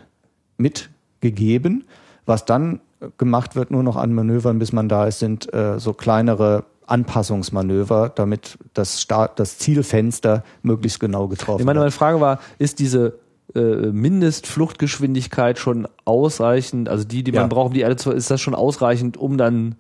mitgegeben. 0.58 1.82
Was 2.24 2.44
dann 2.44 2.78
gemacht 3.18 3.56
wird, 3.56 3.72
nur 3.72 3.82
noch 3.82 3.96
an 3.96 4.12
Manövern, 4.14 4.60
bis 4.60 4.72
man 4.72 4.88
da 4.88 5.06
ist, 5.06 5.18
sind 5.18 5.52
äh, 5.52 5.80
so 5.80 5.92
kleinere 5.92 6.66
Anpassungsmanöver, 6.86 8.12
damit 8.14 8.58
das, 8.74 9.00
Start, 9.00 9.40
das 9.40 9.58
Zielfenster 9.58 10.44
möglichst 10.62 11.00
genau 11.00 11.26
getroffen 11.26 11.60
Ich 11.60 11.66
meine, 11.66 11.78
wird. 11.80 11.84
meine 11.86 11.90
Frage 11.90 12.20
war, 12.20 12.38
ist 12.58 12.78
diese 12.78 13.14
äh, 13.54 13.86
Mindestfluchtgeschwindigkeit 13.92 15.58
schon 15.58 15.88
ausreichend, 16.04 16.88
also 16.88 17.04
die, 17.04 17.22
die 17.24 17.32
Ja. 17.32 17.40
man 17.40 17.48
braucht, 17.48 17.68
um 17.68 17.72
die 17.74 17.80
Erde 17.80 17.96
zu, 17.96 18.10
ist 18.12 18.30
das 18.30 18.40
schon 18.40 18.54
ausreichend, 18.54 19.16
um 19.16 19.36
dann 19.38 19.74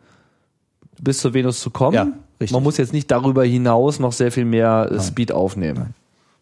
bis 1.00 1.18
zur 1.18 1.34
Venus 1.34 1.60
zu 1.60 1.70
kommen? 1.70 1.94
Ja, 1.94 2.02
richtig. 2.40 2.52
Man 2.52 2.62
muss 2.62 2.76
jetzt 2.76 2.92
nicht 2.92 3.10
darüber 3.10 3.44
hinaus 3.44 3.98
noch 4.00 4.12
sehr 4.12 4.32
viel 4.32 4.44
mehr 4.44 4.88
äh, 4.90 4.94
Nein. 4.96 5.04
Speed 5.04 5.32
aufnehmen, 5.32 5.78
Nein. 5.78 5.94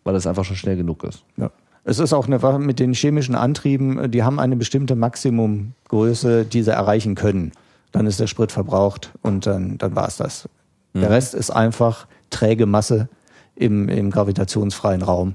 weil 0.05 0.15
das 0.15 0.27
einfach 0.27 0.45
schon 0.45 0.57
schnell 0.57 0.77
genug 0.77 1.05
ist. 1.05 1.23
Ja. 1.37 1.51
Es 1.85 1.99
ist 1.99 2.13
auch 2.13 2.27
eine 2.27 2.43
Waffe 2.43 2.59
mit 2.59 2.81
den 2.81 2.93
chemischen 2.93 3.35
Antrieben, 3.35 3.99
äh, 3.99 4.09
die 4.09 4.23
haben 4.23 4.39
eine 4.41 4.57
bestimmte 4.57 4.95
Maximumgröße, 4.95 6.45
die 6.45 6.63
sie 6.63 6.71
erreichen 6.73 7.15
können. 7.15 7.53
Dann 7.93 8.07
ist 8.07 8.21
der 8.21 8.27
Sprit 8.27 8.53
verbraucht 8.53 9.13
und 9.23 9.47
dann, 9.47 9.79
dann 9.79 9.97
war 9.97 10.09
es 10.09 10.19
das. 10.19 10.49
Der 10.95 11.11
Rest 11.11 11.35
ist 11.35 11.51
einfach 11.51 12.07
träge 12.31 12.67
Masse 12.67 13.09
im, 13.55 13.89
im 13.89 14.11
gravitationsfreien 14.11 15.03
Raum, 15.03 15.35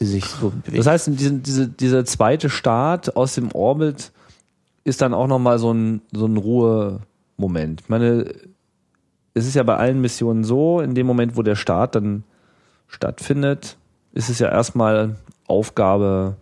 die 0.00 0.06
sich 0.06 0.24
so 0.24 0.50
bewegt. 0.50 0.78
Das 0.78 0.86
heißt, 0.86 1.08
diese, 1.12 1.32
diese, 1.34 1.68
dieser 1.68 2.04
zweite 2.04 2.50
Start 2.50 3.16
aus 3.16 3.34
dem 3.34 3.52
Orbit 3.52 4.12
ist 4.84 5.00
dann 5.00 5.14
auch 5.14 5.26
nochmal 5.26 5.58
so 5.58 5.72
ein, 5.72 6.02
so 6.12 6.26
ein 6.26 6.36
Ruhemoment. 6.36 7.80
Ich 7.82 7.88
meine, 7.88 8.26
es 9.34 9.46
ist 9.46 9.54
ja 9.54 9.62
bei 9.62 9.76
allen 9.76 10.00
Missionen 10.00 10.44
so, 10.44 10.80
in 10.80 10.94
dem 10.94 11.06
Moment, 11.06 11.36
wo 11.36 11.42
der 11.42 11.56
Start 11.56 11.94
dann 11.94 12.24
stattfindet, 12.88 13.76
ist 14.12 14.28
es 14.28 14.38
ja 14.38 14.48
erstmal 14.48 15.16
Aufgabe 15.46 16.36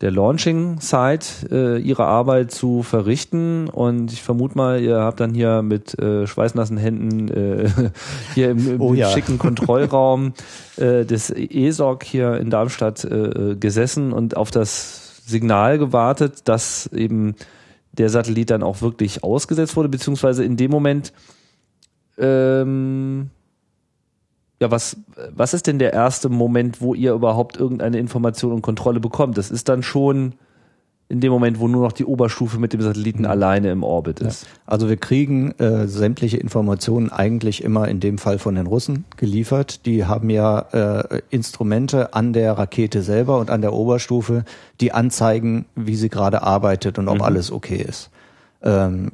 der 0.00 0.10
Launching 0.10 0.80
Site, 0.80 1.26
äh, 1.50 1.78
ihre 1.78 2.04
Arbeit 2.04 2.50
zu 2.50 2.82
verrichten. 2.82 3.68
Und 3.68 4.12
ich 4.12 4.22
vermute 4.22 4.56
mal, 4.56 4.80
ihr 4.80 4.98
habt 4.98 5.20
dann 5.20 5.34
hier 5.34 5.62
mit 5.62 5.98
äh, 5.98 6.26
schweißnassen 6.26 6.76
Händen 6.76 7.28
äh, 7.28 7.70
hier 8.34 8.50
im, 8.50 8.74
im 8.74 8.80
Oh 8.80 8.94
ja. 8.94 9.10
schicken 9.10 9.38
Kontrollraum 9.38 10.34
äh, 10.76 11.04
des 11.04 11.30
ESOC 11.30 12.04
hier 12.04 12.36
in 12.36 12.50
Darmstadt 12.50 13.04
äh, 13.04 13.56
gesessen 13.56 14.12
und 14.12 14.36
auf 14.36 14.50
das 14.50 15.22
Signal 15.26 15.78
gewartet, 15.78 16.48
dass 16.48 16.86
eben 16.88 17.34
der 17.92 18.10
Satellit 18.10 18.50
dann 18.50 18.62
auch 18.62 18.82
wirklich 18.82 19.22
ausgesetzt 19.22 19.76
wurde, 19.76 19.88
beziehungsweise 19.88 20.44
in 20.44 20.56
dem 20.56 20.70
Moment 20.70 21.12
ähm, 22.18 23.30
ja, 24.60 24.70
was, 24.70 24.96
was 25.34 25.54
ist 25.54 25.66
denn 25.66 25.78
der 25.78 25.92
erste 25.92 26.28
Moment, 26.28 26.80
wo 26.80 26.94
ihr 26.94 27.12
überhaupt 27.12 27.56
irgendeine 27.56 27.98
Information 27.98 28.52
und 28.52 28.62
Kontrolle 28.62 29.00
bekommt? 29.00 29.36
Das 29.36 29.50
ist 29.50 29.68
dann 29.68 29.82
schon 29.82 30.34
in 31.08 31.20
dem 31.20 31.30
Moment, 31.30 31.60
wo 31.60 31.68
nur 31.68 31.82
noch 31.82 31.92
die 31.92 32.06
Oberstufe 32.06 32.58
mit 32.58 32.72
dem 32.72 32.80
Satelliten 32.80 33.26
alleine 33.26 33.70
im 33.70 33.82
Orbit 33.82 34.20
ist. 34.20 34.46
Also 34.64 34.88
wir 34.88 34.96
kriegen 34.96 35.52
äh, 35.58 35.86
sämtliche 35.86 36.38
Informationen 36.38 37.10
eigentlich 37.10 37.62
immer 37.62 37.88
in 37.88 38.00
dem 38.00 38.16
Fall 38.16 38.38
von 38.38 38.54
den 38.54 38.66
Russen 38.66 39.04
geliefert. 39.16 39.84
Die 39.84 40.06
haben 40.06 40.30
ja 40.30 40.60
äh, 40.72 41.20
Instrumente 41.28 42.14
an 42.14 42.32
der 42.32 42.54
Rakete 42.54 43.02
selber 43.02 43.38
und 43.38 43.50
an 43.50 43.60
der 43.60 43.74
Oberstufe, 43.74 44.44
die 44.80 44.92
anzeigen, 44.92 45.66
wie 45.74 45.94
sie 45.94 46.08
gerade 46.08 46.42
arbeitet 46.42 46.98
und 46.98 47.08
ob 47.08 47.22
alles 47.22 47.52
okay 47.52 47.84
ist. 47.86 48.10
Ähm, 48.62 49.12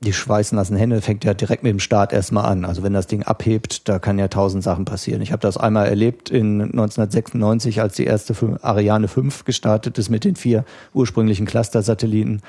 die 0.00 0.12
schweißnassen 0.12 0.76
Hände 0.76 1.00
fängt 1.00 1.24
ja 1.24 1.32
direkt 1.32 1.62
mit 1.62 1.70
dem 1.70 1.80
Start 1.80 2.12
erstmal 2.12 2.44
an. 2.44 2.64
Also 2.64 2.82
wenn 2.82 2.92
das 2.92 3.06
Ding 3.06 3.22
abhebt, 3.22 3.88
da 3.88 3.98
kann 3.98 4.18
ja 4.18 4.28
tausend 4.28 4.62
Sachen 4.62 4.84
passieren. 4.84 5.22
Ich 5.22 5.32
habe 5.32 5.40
das 5.40 5.56
einmal 5.56 5.86
erlebt 5.86 6.30
in 6.30 6.60
1996, 6.60 7.80
als 7.80 7.94
die 7.94 8.04
erste 8.04 8.34
Ariane 8.62 9.08
5 9.08 9.44
gestartet 9.44 9.96
ist 9.96 10.10
mit 10.10 10.24
den 10.24 10.36
vier 10.36 10.64
ursprünglichen 10.92 11.46
Cluster-Satelliten. 11.46 12.42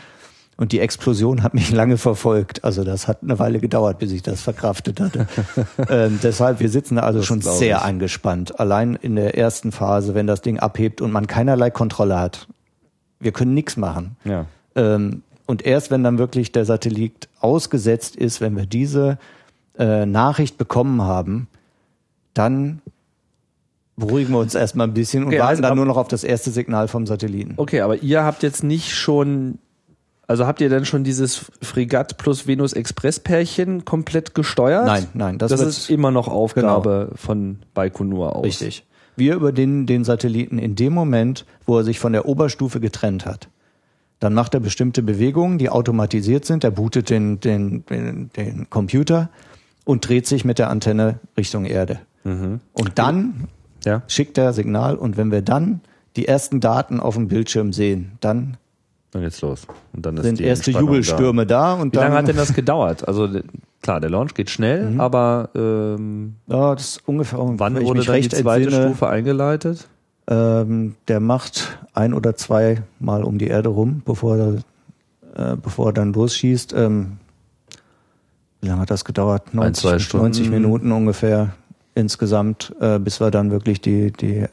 Und 0.58 0.72
die 0.72 0.80
Explosion 0.80 1.42
hat 1.42 1.54
mich 1.54 1.72
lange 1.72 1.98
verfolgt. 1.98 2.66
Also 2.66 2.84
das 2.84 3.08
hat 3.08 3.24
eine 3.24 3.40
Weile 3.40 3.60
gedauert, 3.60 4.00
bis 4.00 4.12
ich 4.12 4.24
das 4.24 4.42
verkraftet 4.42 5.00
hatte. 5.00 5.28
ähm, 5.90 6.20
deshalb, 6.22 6.60
wir 6.60 6.70
sitzen 6.70 6.96
da 6.96 7.04
also 7.04 7.22
schon 7.22 7.40
glaub 7.40 7.56
sehr 7.56 7.78
ich. 7.78 7.84
angespannt. 7.84 8.60
Allein 8.60 8.96
in 9.02 9.16
der 9.16 9.38
ersten 9.38 9.72
Phase, 9.72 10.16
wenn 10.16 10.28
das 10.28 10.42
Ding 10.42 10.60
abhebt 10.60 11.00
und 11.00 11.12
man 11.12 11.28
keinerlei 11.28 11.70
Kontrolle 11.70 12.20
hat. 12.20 12.48
Wir 13.20 13.32
können 13.32 13.54
nichts 13.54 13.78
machen. 13.78 14.18
Ja. 14.26 14.46
Ähm, 14.76 15.24
und 15.48 15.66
erst 15.66 15.90
wenn 15.90 16.04
dann 16.04 16.20
wirklich 16.20 16.52
der 16.52 16.66
Satellit 16.66 17.30
ausgesetzt 17.40 18.16
ist, 18.16 18.42
wenn 18.42 18.56
wir 18.56 18.68
diese 18.68 19.18
äh, 19.80 20.06
Nachricht 20.06 20.58
bekommen 20.58 21.02
haben, 21.02 21.48
dann 22.34 22.82
beruhigen 23.96 24.34
wir 24.34 24.40
uns 24.40 24.54
erstmal 24.54 24.88
ein 24.88 24.94
bisschen 24.94 25.24
und 25.24 25.30
Okay, 25.30 25.40
warten 25.40 25.50
also 25.50 25.62
dann 25.64 25.76
nur 25.76 25.86
noch 25.86 25.98
auf 25.98 26.08
das 26.08 26.24
erste 26.24 26.52
Signal 26.52 26.88
vom 26.88 27.08
Satelliten. 27.08 27.54
Okay, 27.58 27.82
aber 27.82 28.04
ihr 28.04 28.24
habt 28.24 28.44
jetzt 28.44 28.64
nicht 28.64 28.94
schon, 28.94 29.58
also 30.28 30.46
habt 30.46 30.62
ihr 30.62 30.70
denn 30.70 30.86
schon 30.86 31.04
dieses 31.04 31.46
Fregatt 31.62 32.18
plus 32.18 32.46
Venus 32.46 32.74
Express 32.74 33.20
Pärchen 33.20 33.86
komplett 33.86 34.36
gesteuert? 34.36 34.86
Nein, 34.86 35.08
nein, 35.14 35.38
das 35.38 35.50
Das, 35.50 35.62
ist 35.62 35.90
immer 35.90 36.12
noch 36.12 36.28
Aufgabe 36.28 37.12
von 37.16 37.60
Baikonur 37.74 38.36
aus. 38.36 38.46
Richtig. 38.46 38.86
Wir 39.16 39.34
über 39.34 39.52
den, 39.52 39.88
den 39.88 40.04
Satelliten 40.04 40.60
in 40.60 40.76
dem 40.76 40.94
Moment, 40.94 41.46
wo 41.66 41.78
er 41.78 41.84
sich 41.84 41.98
von 41.98 42.14
der 42.14 42.28
Oberstufe 42.28 42.80
getrennt 42.80 43.26
hat. 43.26 43.48
Dann 44.20 44.34
macht 44.34 44.54
er 44.56 44.60
bestimmte 44.60 45.04
Bewegungen, 45.04 45.58
die 45.60 45.70
automatisiert 45.70 46.46
sind. 46.46 46.64
Er 46.64 46.72
bootet 46.72 47.10
den, 47.10 47.40
den, 47.40 47.84
den, 47.88 48.70
Computer 48.70 49.30
und 49.86 50.08
dreht 50.08 50.26
sich 50.28 50.44
mit 50.44 50.58
der 50.60 50.70
Antenne 50.70 51.20
Richtung 51.38 51.66
Erde. 51.66 52.00
Und 52.24 52.60
dann 52.96 53.48
Ja. 53.86 54.02
schickt 54.08 54.38
er 54.38 54.54
Signal 54.54 54.96
und 54.96 55.18
wenn 55.18 55.32
wir 55.32 55.42
dann 55.42 55.82
die 56.16 56.28
ersten 56.28 56.60
Daten 56.60 57.00
auf 57.00 57.16
dem 57.16 57.28
Bildschirm 57.28 57.72
sehen, 57.74 58.14
dann 58.20 58.58
Dann 59.12 59.22
geht's 59.22 59.40
los. 59.42 59.66
Und 59.94 60.06
dann 60.06 60.18
ist 60.18 60.24
sind 60.24 60.40
die 60.40 60.44
erste 60.44 60.72
Jubelstürme 60.72 61.46
da, 61.46 61.74
und 61.74 61.96
Da. 61.96 62.00
Wie 62.00 62.04
dann 62.04 62.12
lange 62.12 62.16
hat 62.18 62.28
denn 62.28 62.36
das 62.36 62.54
gedauert? 62.54 63.08
Also 63.08 63.30
klar, 63.82 64.02
der 64.02 64.10
Launch 64.10 64.34
geht 64.34 64.50
schnell, 64.50 64.90
Mhm. 64.92 65.00
aber 65.00 65.50
ähm, 65.56 66.36
ja, 66.48 66.74
das 66.76 66.98
ist 66.98 67.08
ungefähr 67.08 67.40
wann 67.40 67.76
wurde 67.82 68.04
dann 68.04 68.22
die 68.22 68.28
zweite 68.30 68.66
entsinne, 68.66 68.88
Stufe 68.90 69.08
eingeleitet? 69.08 69.88
Ähm, 70.30 70.96
der 71.08 71.20
macht 71.20 71.80
ein 71.94 72.14
oder 72.14 72.36
zwei 72.36 72.84
Mal 73.00 73.24
um 73.24 73.38
die 73.38 73.48
Erde 73.48 73.70
rum, 73.70 74.02
bevor 74.04 74.38
er, 74.38 74.54
äh, 75.36 75.56
bevor 75.56 75.88
er 75.88 75.94
dann 75.94 76.14
losschießt. 76.14 76.74
Ähm, 76.74 77.18
wie 78.62 78.68
lange 78.68 78.82
hat 78.82 78.92
das 78.92 79.06
gedauert? 79.06 79.54
90, 79.54 79.82
zwei 79.82 80.00
Stunden. 80.00 80.26
90 80.26 80.50
Minuten 80.50 80.92
ungefähr 80.92 81.54
insgesamt, 81.96 82.76
äh, 82.82 83.00
bis 83.00 83.22
wir 83.22 83.32
dann 83.32 83.52
wirklich 83.52 83.80
die, 83.80 84.12
die 84.12 84.46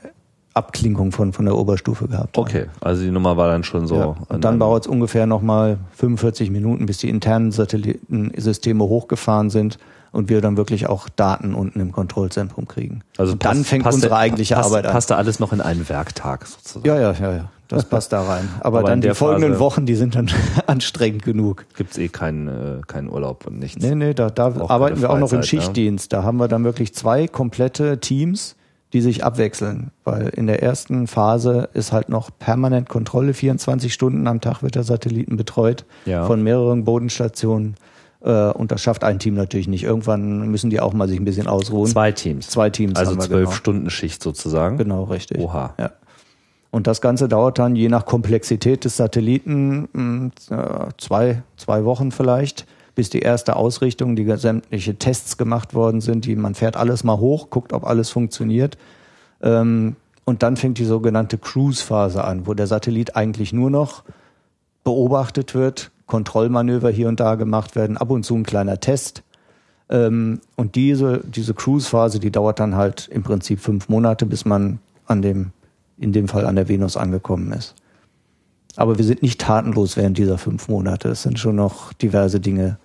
Abklinkung 0.54 1.10
von, 1.10 1.32
von 1.32 1.44
der 1.44 1.56
Oberstufe 1.56 2.06
gehabt 2.06 2.36
haben. 2.36 2.44
Okay, 2.44 2.66
also 2.80 3.02
die 3.02 3.10
Nummer 3.10 3.36
war 3.36 3.48
dann 3.48 3.64
schon 3.64 3.88
so. 3.88 3.96
Ja. 3.96 4.16
Und 4.28 4.44
dann 4.44 4.60
dauert 4.60 4.84
es 4.84 4.86
ungefähr 4.86 5.26
nochmal 5.26 5.78
45 5.94 6.50
Minuten, 6.50 6.86
bis 6.86 6.98
die 6.98 7.08
internen 7.08 7.50
Satellitensysteme 7.50 8.84
hochgefahren 8.84 9.50
sind 9.50 9.78
und 10.14 10.28
wir 10.30 10.40
dann 10.40 10.56
wirklich 10.56 10.86
auch 10.88 11.08
Daten 11.08 11.54
unten 11.54 11.80
im 11.80 11.92
Kontrollzentrum 11.92 12.66
kriegen. 12.68 13.02
Also 13.18 13.32
und 13.32 13.44
dann 13.44 13.58
passt- 13.58 13.68
fängt 13.68 13.84
passt- 13.84 13.96
unsere 13.96 14.16
eigentliche 14.16 14.54
passt, 14.54 14.70
Arbeit 14.70 14.86
an. 14.86 14.92
Passt 14.92 15.10
da 15.10 15.16
alles 15.16 15.40
noch 15.40 15.52
in 15.52 15.60
einen 15.60 15.88
Werktag 15.88 16.46
sozusagen? 16.46 16.86
Ja, 16.86 16.98
ja, 16.98 17.12
ja, 17.12 17.32
ja. 17.36 17.48
Das 17.68 17.86
passt 17.86 18.12
da 18.12 18.22
rein. 18.22 18.48
Aber, 18.60 18.80
Aber 18.80 18.88
dann 18.88 19.00
die 19.00 19.12
folgenden 19.14 19.52
Phase- 19.52 19.60
Wochen, 19.60 19.86
die 19.86 19.94
sind 19.96 20.14
dann 20.14 20.30
anstrengend 20.66 21.22
genug. 21.24 21.64
Gibt's 21.76 21.98
eh 21.98 22.08
keinen, 22.08 22.48
äh, 22.48 22.80
keinen 22.86 23.08
Urlaub 23.08 23.46
und 23.46 23.58
nichts. 23.58 23.82
Nee, 23.82 23.94
nee, 23.94 24.14
da, 24.14 24.30
da 24.30 24.48
Auch 24.48 24.70
arbeiten 24.70 25.00
wir 25.00 25.10
auch 25.10 25.18
noch 25.18 25.32
im? 25.32 25.42
Schichtdienst. 25.42 26.12
Da 26.12 26.22
haben 26.22 26.36
wir 26.38 26.46
dann 26.48 26.62
wirklich 26.64 26.94
zwei 26.94 27.26
komplette 27.26 27.98
Teams, 28.00 28.54
die 28.92 29.00
sich 29.00 29.24
abwechseln. 29.24 29.90
Weil 30.04 30.28
in 30.28 30.46
der 30.46 30.62
ersten 30.62 31.06
Phase 31.08 31.68
ist 31.72 31.90
halt 31.90 32.10
noch 32.10 32.30
permanent 32.38 32.88
Kontrolle. 32.88 33.32
24 33.34 33.92
Stunden 33.92 34.26
am 34.28 34.40
Tag 34.40 34.62
wird 34.62 34.74
der 34.76 34.84
Satelliten 34.84 35.36
betreut 35.36 35.84
Ja. 36.04 36.26
von 36.26 36.42
mehreren 36.42 36.84
Bodenstationen. 36.84 37.74
Äh, 38.24 38.50
Und 38.52 38.72
das 38.72 38.82
schafft 38.82 39.04
ein 39.04 39.18
Team 39.18 39.34
natürlich 39.34 39.68
nicht. 39.68 39.84
Irgendwann 39.84 40.48
müssen 40.48 40.70
die 40.70 40.80
auch 40.80 40.92
mal 40.94 41.08
sich 41.08 41.20
ein 41.20 41.24
bisschen 41.24 41.46
ausruhen. 41.46 41.90
Zwei 41.90 42.12
Teams. 42.12 42.48
Zwei 42.48 42.70
Teams 42.70 42.96
Also 42.98 43.16
zwölf 43.16 43.48
genau. 43.48 43.50
Stunden 43.50 43.90
Schicht 43.90 44.22
sozusagen. 44.22 44.78
Genau, 44.78 45.04
richtig. 45.04 45.38
Oha. 45.38 45.74
Ja. 45.78 45.90
Und 46.70 46.86
das 46.88 47.00
Ganze 47.00 47.28
dauert 47.28 47.58
dann 47.58 47.76
je 47.76 47.88
nach 47.88 48.04
Komplexität 48.04 48.84
des 48.84 48.96
Satelliten 48.96 49.88
mh, 49.92 50.30
äh, 50.50 50.88
zwei, 50.98 51.42
zwei 51.56 51.84
Wochen 51.84 52.10
vielleicht, 52.10 52.66
bis 52.96 53.10
die 53.10 53.20
erste 53.20 53.56
Ausrichtung, 53.56 54.16
die 54.16 54.28
sämtliche 54.36 54.96
Tests 54.96 55.36
gemacht 55.36 55.74
worden 55.74 56.00
sind. 56.00 56.24
Die, 56.24 56.34
man 56.34 56.54
fährt 56.54 56.76
alles 56.76 57.04
mal 57.04 57.18
hoch, 57.18 57.50
guckt, 57.50 57.72
ob 57.72 57.84
alles 57.84 58.10
funktioniert. 58.10 58.76
Ähm, 59.42 59.96
und 60.24 60.42
dann 60.42 60.56
fängt 60.56 60.78
die 60.78 60.84
sogenannte 60.84 61.36
Cruise-Phase 61.36 62.24
an, 62.24 62.46
wo 62.46 62.54
der 62.54 62.66
Satellit 62.66 63.14
eigentlich 63.14 63.52
nur 63.52 63.70
noch 63.70 64.02
beobachtet 64.82 65.54
wird, 65.54 65.90
Kontrollmanöver 66.06 66.90
hier 66.90 67.08
und 67.08 67.20
da 67.20 67.34
gemacht 67.34 67.76
werden, 67.76 67.96
ab 67.96 68.10
und 68.10 68.24
zu 68.24 68.34
ein 68.34 68.44
kleiner 68.44 68.80
Test. 68.80 69.22
Ähm, 69.88 70.40
und 70.56 70.74
diese, 70.74 71.20
diese 71.24 71.54
Cruise-Phase, 71.54 72.18
die 72.20 72.30
dauert 72.30 72.60
dann 72.60 72.76
halt 72.76 73.08
im 73.08 73.22
Prinzip 73.22 73.60
fünf 73.60 73.88
Monate, 73.88 74.26
bis 74.26 74.44
man 74.44 74.78
an 75.06 75.22
dem, 75.22 75.52
in 75.98 76.12
dem 76.12 76.28
Fall 76.28 76.46
an 76.46 76.56
der 76.56 76.68
Venus 76.68 76.96
angekommen 76.96 77.52
ist. 77.52 77.74
Aber 78.76 78.98
wir 78.98 79.04
sind 79.04 79.22
nicht 79.22 79.40
tatenlos 79.40 79.96
während 79.96 80.18
dieser 80.18 80.38
fünf 80.38 80.68
Monate. 80.68 81.08
Es 81.08 81.22
sind 81.22 81.38
schon 81.38 81.56
noch 81.56 81.92
diverse 81.92 82.40
Dinge 82.40 82.78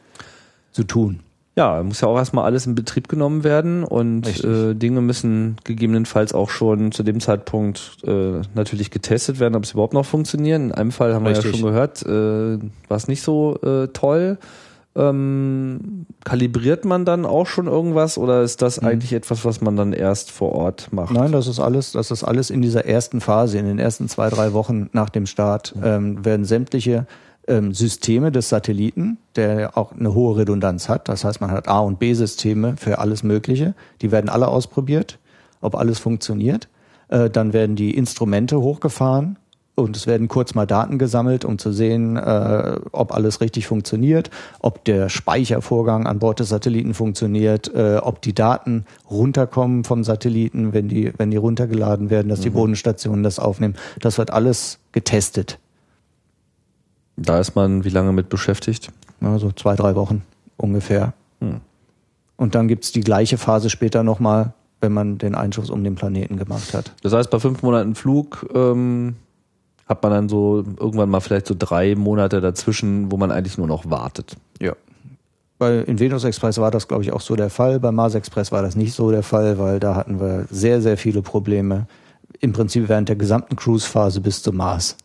zu 0.71 0.83
tun. 0.83 1.21
Ja, 1.55 1.83
muss 1.83 1.99
ja 1.99 2.07
auch 2.07 2.17
erstmal 2.17 2.45
alles 2.45 2.65
in 2.67 2.75
Betrieb 2.75 3.09
genommen 3.09 3.43
werden 3.43 3.83
und 3.83 4.43
äh, 4.43 4.75
Dinge 4.75 5.01
müssen 5.01 5.57
gegebenenfalls 5.65 6.33
auch 6.33 6.49
schon 6.49 6.91
zu 6.91 7.03
dem 7.03 7.19
Zeitpunkt 7.19 7.97
äh, 8.05 8.41
natürlich 8.53 8.91
getestet 8.91 9.39
werden, 9.39 9.55
ob 9.55 9.65
sie 9.65 9.73
überhaupt 9.73 9.93
noch 9.93 10.05
funktionieren. 10.05 10.67
In 10.67 10.71
einem 10.71 10.91
Fall 10.91 11.13
haben 11.13 11.25
wir 11.25 11.31
Richtig. 11.31 11.51
ja 11.51 11.57
schon 11.57 11.67
gehört, 11.67 12.01
äh, 12.03 12.59
war 12.87 12.97
es 12.97 13.07
nicht 13.07 13.21
so 13.23 13.59
äh, 13.61 13.87
toll. 13.87 14.37
Ähm, 14.95 16.05
kalibriert 16.23 16.83
man 16.83 17.05
dann 17.05 17.25
auch 17.25 17.45
schon 17.45 17.67
irgendwas 17.67 18.17
oder 18.17 18.41
ist 18.41 18.61
das 18.61 18.79
eigentlich 18.79 19.13
etwas, 19.13 19.45
was 19.45 19.61
man 19.61 19.75
dann 19.75 19.93
erst 19.93 20.31
vor 20.31 20.51
Ort 20.51 20.91
macht? 20.91 21.13
Nein, 21.13 21.31
das 21.31 21.47
ist 21.47 21.59
alles, 21.59 21.91
das 21.91 22.09
ist 22.09 22.23
alles 22.23 22.49
in 22.49 22.61
dieser 22.61 22.85
ersten 22.85 23.21
Phase, 23.21 23.59
in 23.59 23.65
den 23.65 23.79
ersten 23.79 24.09
zwei, 24.09 24.29
drei 24.29 24.53
Wochen 24.53 24.89
nach 24.91 25.09
dem 25.09 25.25
Start, 25.25 25.75
ähm, 25.83 26.25
werden 26.25 26.43
sämtliche 26.43 27.05
ähm, 27.49 27.73
Systeme 27.73 28.31
des 28.31 28.47
Satelliten, 28.49 29.17
der 29.35 29.77
auch 29.77 29.91
eine 29.91 30.13
hohe 30.13 30.37
Redundanz 30.37 30.87
hat. 30.87 31.09
Das 31.09 31.25
heißt, 31.25 31.41
man 31.41 31.51
hat 31.51 31.67
A- 31.67 31.79
und 31.79 31.99
B-Systeme 31.99 32.77
für 32.77 32.99
alles 32.99 33.23
Mögliche. 33.23 33.73
Die 34.01 34.11
werden 34.11 34.29
alle 34.29 34.47
ausprobiert, 34.47 35.19
ob 35.59 35.75
alles 35.75 35.99
funktioniert. 35.99 36.69
Äh, 37.09 37.29
dann 37.29 37.51
werden 37.51 37.75
die 37.75 37.95
Instrumente 37.95 38.61
hochgefahren 38.61 39.37
und 39.75 39.95
es 39.95 40.07
werden 40.07 40.27
kurz 40.27 40.55
mal 40.55 40.65
Daten 40.65 40.99
gesammelt, 40.99 41.45
um 41.45 41.57
zu 41.57 41.71
sehen, 41.71 42.17
äh, 42.17 42.79
ob 42.91 43.13
alles 43.13 43.41
richtig 43.41 43.65
funktioniert, 43.67 44.29
ob 44.59 44.83
der 44.83 45.09
Speichervorgang 45.09 46.05
an 46.05 46.19
Bord 46.19 46.39
des 46.39 46.49
Satelliten 46.49 46.93
funktioniert, 46.93 47.73
äh, 47.73 47.97
ob 48.01 48.21
die 48.21 48.33
Daten 48.33 48.85
runterkommen 49.09 49.83
vom 49.83 50.03
Satelliten, 50.03 50.73
wenn 50.73 50.87
die, 50.87 51.11
wenn 51.17 51.31
die 51.31 51.37
runtergeladen 51.37 52.09
werden, 52.09 52.29
dass 52.29 52.41
die 52.41 52.49
Bodenstationen 52.49 53.23
das 53.23 53.39
aufnehmen. 53.39 53.75
Das 53.99 54.17
wird 54.17 54.31
alles 54.31 54.79
getestet. 54.91 55.59
Da 57.21 57.39
ist 57.39 57.55
man 57.55 57.83
wie 57.83 57.89
lange 57.89 58.13
mit 58.13 58.29
beschäftigt? 58.29 58.91
Also 59.21 59.51
zwei, 59.51 59.75
drei 59.75 59.95
Wochen 59.95 60.23
ungefähr. 60.57 61.13
Hm. 61.41 61.61
Und 62.37 62.55
dann 62.55 62.67
gibt's 62.67 62.91
die 62.91 63.01
gleiche 63.01 63.37
Phase 63.37 63.69
später 63.69 64.03
nochmal, 64.03 64.53
wenn 64.79 64.93
man 64.93 65.17
den 65.17 65.35
Einschuss 65.35 65.69
um 65.69 65.83
den 65.83 65.95
Planeten 65.95 66.37
gemacht 66.37 66.73
hat. 66.73 66.93
Das 67.03 67.13
heißt, 67.13 67.29
bei 67.29 67.39
fünf 67.39 67.61
Monaten 67.63 67.95
Flug 67.95 68.47
ähm, 68.53 69.15
hat 69.87 70.01
man 70.03 70.11
dann 70.11 70.29
so 70.29 70.63
irgendwann 70.79 71.09
mal 71.09 71.19
vielleicht 71.19 71.47
so 71.47 71.55
drei 71.57 71.95
Monate 71.95 72.39
dazwischen, 72.39 73.11
wo 73.11 73.17
man 73.17 73.31
eigentlich 73.31 73.57
nur 73.57 73.67
noch 73.67 73.89
wartet. 73.89 74.37
Ja. 74.61 74.73
Bei 75.57 75.79
in 75.79 75.99
Venus 75.99 76.23
Express 76.23 76.57
war 76.59 76.71
das, 76.71 76.87
glaube 76.87 77.03
ich, 77.03 77.11
auch 77.11 77.19
so 77.19 77.35
der 77.35 77.49
Fall. 77.49 77.81
Bei 77.81 77.91
Mars 77.91 78.15
Express 78.15 78.53
war 78.53 78.61
das 78.61 78.77
nicht 78.77 78.93
so 78.93 79.11
der 79.11 79.23
Fall, 79.23 79.59
weil 79.59 79.81
da 79.81 79.95
hatten 79.95 80.21
wir 80.21 80.45
sehr, 80.49 80.81
sehr 80.81 80.95
viele 80.95 81.21
Probleme. 81.21 81.87
Im 82.39 82.53
Prinzip 82.53 82.87
während 82.87 83.09
der 83.09 83.17
gesamten 83.17 83.57
Cruise-Phase 83.57 84.21
bis 84.21 84.41
zum 84.41 84.55
Mars. 84.55 84.95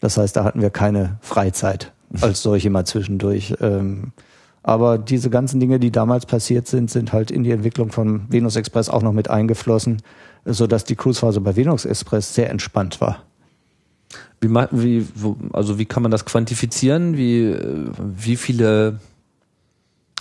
Das 0.00 0.16
heißt, 0.16 0.36
da 0.36 0.44
hatten 0.44 0.60
wir 0.60 0.70
keine 0.70 1.18
Freizeit 1.20 1.92
als 2.20 2.42
solche 2.42 2.70
mal 2.70 2.86
zwischendurch. 2.86 3.54
Ähm, 3.60 4.12
aber 4.62 4.98
diese 4.98 5.30
ganzen 5.30 5.60
Dinge, 5.60 5.78
die 5.78 5.90
damals 5.90 6.26
passiert 6.26 6.66
sind, 6.66 6.90
sind 6.90 7.12
halt 7.12 7.30
in 7.30 7.42
die 7.42 7.52
Entwicklung 7.52 7.90
von 7.90 8.22
Venus 8.28 8.56
Express 8.56 8.88
auch 8.88 9.02
noch 9.02 9.12
mit 9.12 9.30
eingeflossen, 9.30 10.02
sodass 10.44 10.84
die 10.84 10.96
Cruise-Phase 10.96 11.40
bei 11.40 11.56
Venus 11.56 11.84
Express 11.84 12.34
sehr 12.34 12.50
entspannt 12.50 13.00
war. 13.00 13.22
Wie, 14.40 14.50
wie, 14.70 15.06
also 15.52 15.78
wie 15.78 15.84
kann 15.84 16.02
man 16.02 16.12
das 16.12 16.24
quantifizieren? 16.24 17.16
Wie, 17.16 17.44
äh, 17.44 17.90
wie 17.98 18.36
viele 18.36 19.00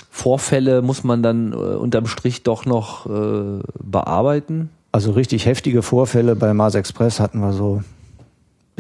Vorfälle 0.10 0.82
muss 0.82 1.04
man 1.04 1.22
dann 1.22 1.54
äh, 1.54 1.56
unterm 1.56 2.08
Strich 2.08 2.44
doch 2.44 2.66
noch 2.66 3.06
äh, 3.06 3.62
bearbeiten? 3.84 4.70
Also 4.92 5.12
richtig 5.12 5.46
heftige 5.46 5.84
Vorfälle 5.84 6.36
bei 6.36 6.54
Mars 6.54 6.74
Express 6.74 7.20
hatten 7.20 7.40
wir 7.40 7.54
so 7.54 7.84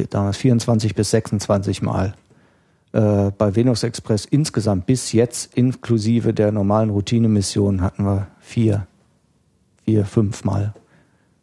damals 0.10 0.38
24 0.38 0.96
bis 0.96 1.12
26 1.12 1.82
Mal. 1.82 2.14
Äh, 2.94 3.32
bei 3.38 3.56
Venus 3.56 3.84
Express 3.84 4.26
insgesamt 4.26 4.86
bis 4.86 5.12
jetzt 5.12 5.56
inklusive 5.56 6.34
der 6.34 6.52
normalen 6.52 6.90
Routinemissionen 6.90 7.82
hatten 7.82 8.06
wir 8.06 8.28
vier, 8.40 8.88
vier, 9.84 10.06
fünf 10.06 10.44
Mal, 10.46 10.74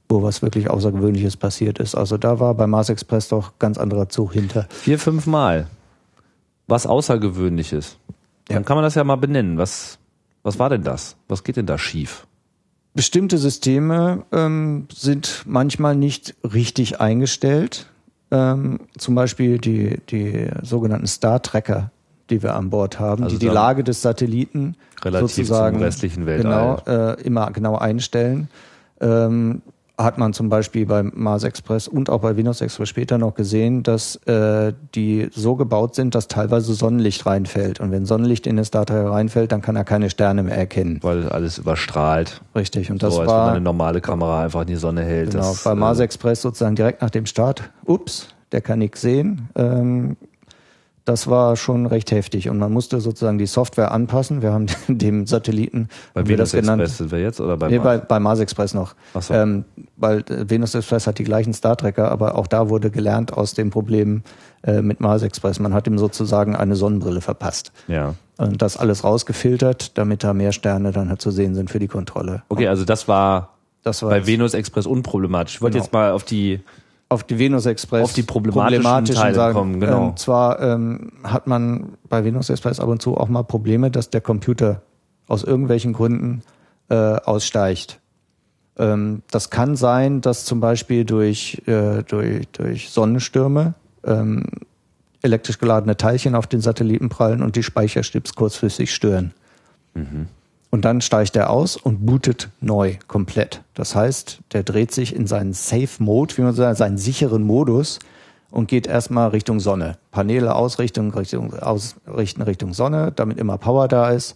wo 0.08 0.22
was 0.22 0.42
wirklich 0.42 0.70
Außergewöhnliches 0.70 1.36
passiert 1.36 1.78
ist. 1.78 1.94
Also 1.94 2.16
da 2.16 2.40
war 2.40 2.54
bei 2.54 2.66
Mars 2.66 2.88
Express 2.88 3.28
doch 3.28 3.58
ganz 3.58 3.78
anderer 3.78 4.08
Zug 4.08 4.32
hinter. 4.32 4.66
Vier, 4.70 4.98
fünf 4.98 5.26
Mal. 5.26 5.66
Was 6.66 6.86
Außergewöhnliches. 6.86 7.98
Ja. 8.48 8.54
Dann 8.54 8.64
kann 8.64 8.76
man 8.76 8.84
das 8.84 8.94
ja 8.94 9.04
mal 9.04 9.16
benennen. 9.16 9.58
Was, 9.58 9.98
was 10.42 10.58
war 10.58 10.70
denn 10.70 10.82
das? 10.82 11.16
Was 11.28 11.44
geht 11.44 11.56
denn 11.56 11.66
da 11.66 11.78
schief? 11.78 12.26
Bestimmte 12.94 13.38
Systeme 13.38 14.24
ähm, 14.32 14.86
sind 14.92 15.42
manchmal 15.46 15.96
nicht 15.96 16.34
richtig 16.44 17.00
eingestellt. 17.00 17.86
Ähm, 18.34 18.80
zum 18.98 19.14
Beispiel 19.14 19.58
die, 19.58 19.98
die 20.10 20.48
sogenannten 20.62 21.06
Star 21.06 21.40
Tracker, 21.40 21.92
die 22.30 22.42
wir 22.42 22.56
an 22.56 22.70
Bord 22.70 22.98
haben, 22.98 23.22
Also 23.22 23.38
die 23.38 23.46
die 23.46 23.52
Lage 23.52 23.84
des 23.84 24.02
Satelliten 24.02 24.74
relativ 25.04 25.34
zum 25.34 25.44
sozusagen 25.44 25.78
restlichen 25.78 26.26
Weltall. 26.26 26.82
genau, 26.86 27.12
äh, 27.12 27.22
immer 27.22 27.50
genau 27.52 27.76
einstellen. 27.76 28.48
Ähm, 29.00 29.62
hat 29.96 30.18
man 30.18 30.32
zum 30.32 30.48
Beispiel 30.48 30.86
beim 30.86 31.12
Mars 31.14 31.44
Express 31.44 31.86
und 31.86 32.10
auch 32.10 32.20
bei 32.20 32.36
Venus 32.36 32.60
Express 32.60 32.88
später 32.88 33.16
noch 33.16 33.34
gesehen, 33.34 33.84
dass 33.84 34.16
äh, 34.26 34.72
die 34.94 35.28
so 35.32 35.54
gebaut 35.54 35.94
sind, 35.94 36.14
dass 36.14 36.26
teilweise 36.26 36.74
Sonnenlicht 36.74 37.26
reinfällt. 37.26 37.78
Und 37.78 37.92
wenn 37.92 38.04
Sonnenlicht 38.04 38.46
in 38.46 38.56
den 38.56 38.64
Star 38.64 38.86
Tracker 38.86 39.10
reinfällt, 39.10 39.52
dann 39.52 39.62
kann 39.62 39.76
er 39.76 39.84
keine 39.84 40.10
Sterne 40.10 40.42
mehr 40.42 40.56
erkennen. 40.56 40.98
Weil 41.02 41.28
alles 41.28 41.58
überstrahlt. 41.58 42.40
Richtig. 42.56 42.90
Und 42.90 43.02
das 43.02 43.14
so, 43.14 43.20
als 43.20 43.28
wenn 43.28 43.36
war 43.36 43.50
eine 43.52 43.60
normale 43.60 44.00
Kamera 44.00 44.42
einfach 44.42 44.62
in 44.62 44.68
die 44.68 44.76
Sonne 44.76 45.04
hält. 45.04 45.30
Genau, 45.30 45.50
das, 45.50 45.62
bei 45.62 45.74
Mars 45.76 46.00
äh, 46.00 46.04
Express 46.04 46.42
sozusagen 46.42 46.74
direkt 46.74 47.00
nach 47.00 47.10
dem 47.10 47.26
Start, 47.26 47.70
ups, 47.86 48.28
der 48.50 48.62
kann 48.62 48.80
nichts 48.80 49.00
sehen. 49.00 49.48
Ähm, 49.54 50.16
das 51.04 51.28
war 51.28 51.56
schon 51.56 51.86
recht 51.86 52.10
heftig 52.12 52.48
und 52.48 52.58
man 52.58 52.72
musste 52.72 53.00
sozusagen 53.00 53.36
die 53.36 53.46
Software 53.46 53.92
anpassen. 53.92 54.40
Wir 54.40 54.52
haben 54.52 54.66
dem 54.88 55.26
Satelliten, 55.26 55.88
bei 56.14 56.20
haben 56.20 56.28
wir 56.28 56.36
das 56.36 56.52
genannt, 56.52 56.80
Express 56.82 56.98
sind 56.98 57.12
wir 57.12 57.20
jetzt 57.20 57.40
oder 57.40 57.56
bei 57.56 57.68
nee, 57.68 57.78
Mars? 57.78 58.00
bei, 58.00 58.06
bei 58.06 58.20
Mars 58.20 58.40
Express 58.40 58.74
noch. 58.74 58.94
Ach 59.12 59.22
so. 59.22 59.34
Ähm, 59.34 59.64
weil 59.96 60.20
äh, 60.30 60.48
Venus 60.50 60.74
Express 60.74 61.06
hat 61.06 61.18
die 61.18 61.24
gleichen 61.24 61.52
Star 61.52 61.76
Tracker, 61.76 62.10
aber 62.10 62.36
auch 62.36 62.46
da 62.46 62.68
wurde 62.68 62.90
gelernt 62.90 63.32
aus 63.32 63.54
dem 63.54 63.70
Problem 63.70 64.22
äh, 64.62 64.82
mit 64.82 65.00
Mars 65.00 65.22
Express. 65.22 65.60
Man 65.60 65.74
hat 65.74 65.86
ihm 65.86 65.98
sozusagen 65.98 66.56
eine 66.56 66.76
Sonnenbrille 66.76 67.20
verpasst. 67.20 67.72
Ja. 67.88 68.14
Und 68.36 68.62
das 68.62 68.76
alles 68.76 69.04
rausgefiltert, 69.04 69.96
damit 69.96 70.24
da 70.24 70.34
mehr 70.34 70.52
Sterne 70.52 70.90
dann 70.92 71.08
halt 71.08 71.22
zu 71.22 71.30
sehen 71.30 71.54
sind 71.54 71.70
für 71.70 71.78
die 71.78 71.86
Kontrolle. 71.88 72.42
Okay, 72.48 72.66
also 72.68 72.84
das 72.84 73.06
war 73.06 73.50
Das 73.84 74.02
war 74.02 74.10
bei 74.10 74.16
jetzt- 74.18 74.26
Venus 74.26 74.54
Express 74.54 74.86
unproblematisch. 74.86 75.56
Ich 75.56 75.62
wollte 75.62 75.74
Genau. 75.74 75.84
jetzt 75.84 75.92
mal 75.92 76.10
auf 76.12 76.24
die 76.24 76.60
auf 77.10 77.22
die 77.22 77.38
Venus 77.38 77.66
Express 77.66 78.02
Auf 78.02 78.12
die 78.14 78.22
problematischen 78.22 79.04
Teile 79.14 79.52
kommen, 79.52 79.78
genau. 79.78 80.08
Ähm, 80.08 80.16
zwar 80.16 80.58
ähm, 80.60 81.12
hat 81.22 81.46
man 81.46 81.92
bei 82.08 82.24
Venus 82.24 82.48
Express 82.50 82.80
ab 82.80 82.88
und 82.88 83.02
zu 83.02 83.16
auch 83.16 83.28
mal 83.28 83.44
Probleme, 83.44 83.90
dass 83.90 84.10
der 84.10 84.22
Computer 84.22 84.80
aus 85.28 85.44
irgendwelchen 85.44 85.92
Gründen 85.92 86.42
äh, 86.88 86.94
aussteigt. 86.94 88.00
Ähm, 88.78 89.22
das 89.30 89.50
kann 89.50 89.76
sein, 89.76 90.20
dass 90.20 90.44
zum 90.44 90.60
Beispiel 90.60 91.04
durch, 91.04 91.62
äh, 91.66 92.02
durch, 92.02 92.48
durch 92.48 92.90
Sonnenstürme 92.90 93.74
ähm, 94.04 94.44
elektrisch 95.22 95.58
geladene 95.58 95.96
Teilchen 95.96 96.34
auf 96.34 96.46
den 96.46 96.60
Satelliten 96.60 97.08
prallen 97.08 97.42
und 97.42 97.56
die 97.56 97.62
Speicherchips 97.62 98.34
kurzfristig 98.34 98.94
stören. 98.94 99.32
Mhm. 99.94 100.26
Und 100.70 100.84
dann 100.84 101.00
steigt 101.00 101.36
er 101.36 101.50
aus 101.50 101.76
und 101.76 102.04
bootet 102.04 102.48
neu 102.60 102.96
komplett. 103.06 103.62
Das 103.74 103.94
heißt, 103.94 104.40
der 104.52 104.64
dreht 104.64 104.90
sich 104.90 105.14
in 105.14 105.28
seinen 105.28 105.52
Safe 105.52 105.88
Mode, 106.02 106.36
wie 106.36 106.42
man 106.42 106.52
sagt, 106.52 106.78
seinen 106.78 106.98
sicheren 106.98 107.44
Modus 107.44 108.00
und 108.50 108.66
geht 108.66 108.88
erstmal 108.88 109.28
Richtung 109.28 109.60
Sonne. 109.60 109.98
Paneele 110.10 110.54
ausrichten, 110.54 111.10
Richtung, 111.10 111.54
ausrichten 111.54 112.42
Richtung 112.42 112.74
Sonne, 112.74 113.12
damit 113.14 113.38
immer 113.38 113.56
Power 113.56 113.86
da 113.86 114.10
ist. 114.10 114.34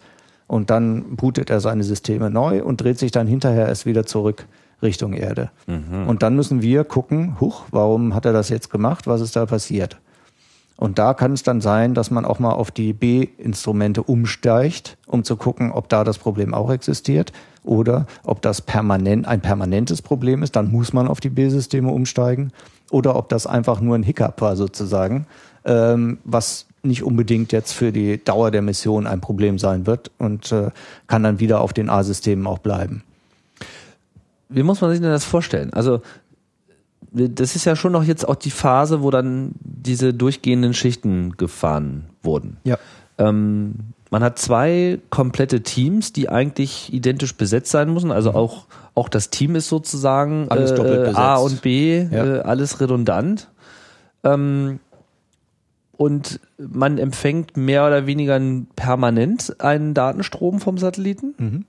Und 0.48 0.70
dann 0.70 1.14
bootet 1.16 1.50
er 1.50 1.60
seine 1.60 1.84
Systeme 1.84 2.30
neu 2.30 2.64
und 2.64 2.80
dreht 2.80 2.98
sich 2.98 3.12
dann 3.12 3.28
hinterher 3.28 3.68
erst 3.68 3.86
wieder 3.86 4.06
zurück 4.06 4.46
Richtung 4.82 5.12
Erde. 5.12 5.50
Mhm. 5.66 6.08
Und 6.08 6.22
dann 6.22 6.34
müssen 6.34 6.62
wir 6.62 6.84
gucken, 6.84 7.40
huch, 7.40 7.64
warum 7.70 8.14
hat 8.14 8.24
er 8.24 8.32
das 8.32 8.48
jetzt 8.48 8.70
gemacht? 8.70 9.06
Was 9.06 9.20
ist 9.20 9.36
da 9.36 9.46
passiert? 9.46 9.98
Und 10.76 11.00
da 11.00 11.12
kann 11.12 11.32
es 11.32 11.42
dann 11.42 11.60
sein, 11.60 11.92
dass 11.92 12.12
man 12.12 12.24
auch 12.24 12.38
mal 12.38 12.52
auf 12.52 12.70
die 12.70 12.92
B-Instrumente 12.92 14.02
umsteigt, 14.02 14.96
um 15.08 15.24
zu 15.24 15.36
gucken, 15.36 15.72
ob 15.72 15.88
da 15.88 16.04
das 16.04 16.18
Problem 16.18 16.54
auch 16.54 16.70
existiert 16.70 17.32
oder 17.64 18.06
ob 18.22 18.42
das 18.42 18.62
permanent 18.62 19.26
ein 19.26 19.40
permanentes 19.40 20.02
Problem 20.02 20.44
ist. 20.44 20.54
Dann 20.54 20.70
muss 20.70 20.92
man 20.92 21.08
auf 21.08 21.18
die 21.18 21.30
B-Systeme 21.30 21.90
umsteigen 21.90 22.52
oder 22.92 23.16
ob 23.16 23.28
das 23.28 23.48
einfach 23.48 23.80
nur 23.80 23.96
ein 23.96 24.04
Hiccup 24.04 24.40
war 24.40 24.54
sozusagen, 24.54 25.26
ähm, 25.68 26.18
was 26.24 26.66
nicht 26.82 27.02
unbedingt 27.02 27.52
jetzt 27.52 27.72
für 27.72 27.92
die 27.92 28.22
Dauer 28.22 28.50
der 28.50 28.62
Mission 28.62 29.06
ein 29.06 29.20
Problem 29.20 29.58
sein 29.58 29.86
wird 29.86 30.10
und 30.18 30.50
äh, 30.50 30.70
kann 31.06 31.22
dann 31.22 31.38
wieder 31.38 31.60
auf 31.60 31.72
den 31.72 31.90
A-Systemen 31.90 32.46
auch 32.46 32.58
bleiben. 32.58 33.04
Wie 34.48 34.62
muss 34.62 34.80
man 34.80 34.90
sich 34.90 35.00
denn 35.00 35.10
das 35.10 35.24
vorstellen? 35.24 35.72
Also 35.72 36.00
das 37.10 37.56
ist 37.56 37.64
ja 37.64 37.76
schon 37.76 37.92
noch 37.92 38.04
jetzt 38.04 38.26
auch 38.28 38.34
die 38.34 38.50
Phase, 38.50 39.02
wo 39.02 39.10
dann 39.10 39.52
diese 39.60 40.14
durchgehenden 40.14 40.74
Schichten 40.74 41.36
gefahren 41.36 42.04
wurden. 42.22 42.58
Ja. 42.64 42.78
Ähm, 43.18 43.74
man 44.10 44.22
hat 44.22 44.38
zwei 44.38 44.98
komplette 45.10 45.62
Teams, 45.62 46.12
die 46.12 46.28
eigentlich 46.28 46.92
identisch 46.92 47.34
besetzt 47.34 47.70
sein 47.70 47.92
müssen. 47.92 48.10
Also 48.10 48.30
mhm. 48.30 48.36
auch, 48.36 48.64
auch 48.94 49.08
das 49.08 49.30
Team 49.30 49.54
ist 49.54 49.68
sozusagen 49.68 50.46
alles 50.50 50.72
äh, 50.72 51.12
A 51.14 51.36
und 51.36 51.62
B, 51.62 52.06
ja. 52.10 52.36
äh, 52.36 52.40
alles 52.40 52.80
redundant. 52.80 53.48
Ähm, 54.24 54.80
und 55.98 56.38
man 56.58 56.96
empfängt 56.96 57.56
mehr 57.56 57.84
oder 57.84 58.06
weniger 58.06 58.40
permanent 58.76 59.60
einen 59.60 59.94
Datenstrom 59.94 60.60
vom 60.60 60.78
Satelliten. 60.78 61.34
Mhm. 61.36 61.64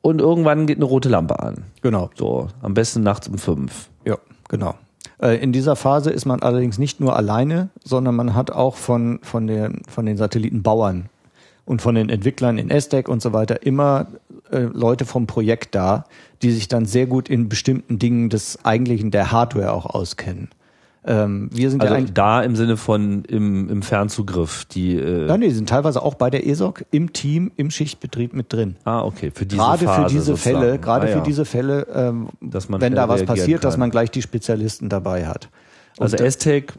Und 0.00 0.22
irgendwann 0.22 0.66
geht 0.66 0.78
eine 0.78 0.86
rote 0.86 1.10
Lampe 1.10 1.38
an. 1.38 1.64
Genau. 1.82 2.08
So, 2.14 2.48
am 2.62 2.72
besten 2.72 3.02
nachts 3.02 3.28
um 3.28 3.36
fünf. 3.36 3.90
Ja, 4.06 4.16
genau. 4.48 4.74
Äh, 5.20 5.36
in 5.36 5.52
dieser 5.52 5.76
Phase 5.76 6.10
ist 6.10 6.24
man 6.24 6.40
allerdings 6.40 6.78
nicht 6.78 6.98
nur 6.98 7.14
alleine, 7.14 7.68
sondern 7.84 8.16
man 8.16 8.34
hat 8.34 8.50
auch 8.52 8.76
von, 8.76 9.20
von, 9.22 9.46
den, 9.46 9.82
von 9.86 10.06
den 10.06 10.16
Satellitenbauern 10.16 11.10
und 11.66 11.82
von 11.82 11.96
den 11.96 12.08
Entwicklern 12.08 12.56
in 12.56 12.70
SDEC 12.70 13.06
und 13.06 13.20
so 13.20 13.34
weiter 13.34 13.66
immer 13.66 14.06
äh, 14.50 14.60
Leute 14.60 15.04
vom 15.04 15.26
Projekt 15.26 15.74
da, 15.74 16.06
die 16.40 16.52
sich 16.52 16.68
dann 16.68 16.86
sehr 16.86 17.04
gut 17.04 17.28
in 17.28 17.50
bestimmten 17.50 17.98
Dingen 17.98 18.30
des 18.30 18.64
eigentlichen 18.64 19.10
der 19.10 19.30
Hardware 19.30 19.74
auch 19.74 19.84
auskennen. 19.84 20.48
Ähm, 21.02 21.48
wir 21.52 21.70
sind 21.70 21.82
also 21.82 21.94
ja 21.94 22.00
da 22.12 22.42
im 22.42 22.56
Sinne 22.56 22.76
von 22.76 23.24
im, 23.24 23.70
im 23.70 23.82
Fernzugriff, 23.82 24.66
die. 24.66 24.96
Äh 24.96 25.26
Nein, 25.26 25.40
die 25.40 25.50
sind 25.50 25.68
teilweise 25.68 26.02
auch 26.02 26.14
bei 26.14 26.28
der 26.28 26.46
ESOC 26.46 26.84
im 26.90 27.12
Team, 27.14 27.52
im 27.56 27.70
Schichtbetrieb 27.70 28.34
mit 28.34 28.52
drin. 28.52 28.76
Ah, 28.84 29.02
okay. 29.02 29.30
Für 29.34 29.46
diese 29.46 29.62
gerade 29.62 29.84
Phase 29.86 30.02
für 30.02 30.08
diese 30.08 30.24
sozusagen. 30.24 30.60
Fälle, 30.60 30.78
gerade 30.78 31.06
ah, 31.06 31.10
ja. 31.10 31.16
für 31.16 31.22
diese 31.22 31.44
Fälle, 31.46 31.86
ähm, 31.94 32.28
wenn 32.40 32.94
da 32.94 33.08
was 33.08 33.24
passiert, 33.24 33.62
kann. 33.62 33.68
dass 33.68 33.78
man 33.78 33.90
gleich 33.90 34.10
die 34.10 34.20
Spezialisten 34.20 34.90
dabei 34.90 35.26
hat. 35.26 35.48
Also 35.98 36.16
Und 36.16 36.20
also 36.20 36.30
STEC 36.30 36.74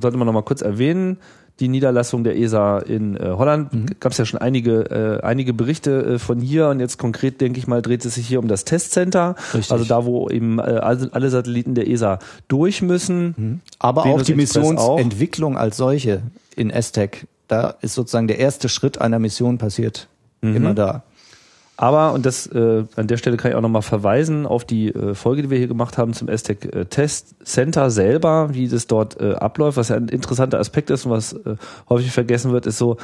sollte 0.00 0.16
man 0.16 0.26
noch 0.26 0.32
mal 0.32 0.42
kurz 0.42 0.62
erwähnen 0.62 1.18
die 1.60 1.68
Niederlassung 1.68 2.22
der 2.22 2.36
ESA 2.36 2.78
in 2.80 3.16
äh, 3.16 3.30
Holland. 3.30 3.72
Mhm. 3.72 3.86
Gab 3.98 4.12
es 4.12 4.18
ja 4.18 4.26
schon 4.26 4.40
einige, 4.40 5.20
äh, 5.22 5.24
einige 5.24 5.54
Berichte 5.54 6.04
äh, 6.04 6.18
von 6.18 6.40
hier 6.40 6.68
und 6.68 6.80
jetzt 6.80 6.98
konkret, 6.98 7.40
denke 7.40 7.58
ich 7.58 7.66
mal, 7.66 7.80
dreht 7.80 8.04
es 8.04 8.14
sich 8.14 8.26
hier 8.26 8.40
um 8.40 8.48
das 8.48 8.64
Testcenter. 8.64 9.36
Richtig. 9.54 9.72
Also 9.72 9.84
da, 9.84 10.04
wo 10.04 10.28
eben 10.28 10.58
äh, 10.58 10.62
alle 10.62 11.30
Satelliten 11.30 11.74
der 11.74 11.88
ESA 11.88 12.18
durch 12.48 12.82
müssen. 12.82 13.34
Mhm. 13.36 13.60
Aber 13.78 14.04
Venus 14.04 14.20
auch 14.20 14.24
die 14.24 14.34
Missionsentwicklung 14.34 15.56
als 15.56 15.78
solche 15.78 16.22
in 16.56 16.70
STEC, 16.70 17.26
da 17.48 17.74
ist 17.80 17.94
sozusagen 17.94 18.28
der 18.28 18.38
erste 18.38 18.68
Schritt 18.68 19.00
einer 19.00 19.18
Mission 19.18 19.58
passiert. 19.58 20.08
Mhm. 20.42 20.56
Immer 20.56 20.74
da. 20.74 21.02
Aber, 21.76 22.14
und 22.14 22.24
das 22.24 22.46
äh, 22.46 22.84
an 22.96 23.06
der 23.06 23.18
Stelle 23.18 23.36
kann 23.36 23.50
ich 23.50 23.56
auch 23.56 23.60
nochmal 23.60 23.82
verweisen 23.82 24.46
auf 24.46 24.64
die 24.64 24.88
äh, 24.88 25.14
Folge, 25.14 25.42
die 25.42 25.50
wir 25.50 25.58
hier 25.58 25.68
gemacht 25.68 25.98
haben 25.98 26.14
zum 26.14 26.28
Aztec 26.28 26.74
äh, 26.74 26.86
Test 26.86 27.34
Center 27.44 27.90
selber, 27.90 28.54
wie 28.54 28.66
das 28.66 28.86
dort 28.86 29.20
äh, 29.20 29.34
abläuft, 29.34 29.76
was 29.76 29.90
ja 29.90 29.96
ein 29.96 30.08
interessanter 30.08 30.58
Aspekt 30.58 30.88
ist 30.88 31.04
und 31.04 31.12
was 31.12 31.34
äh, 31.34 31.56
häufig 31.88 32.12
vergessen 32.12 32.52
wird, 32.52 32.66
ist 32.66 32.78
so, 32.78 32.96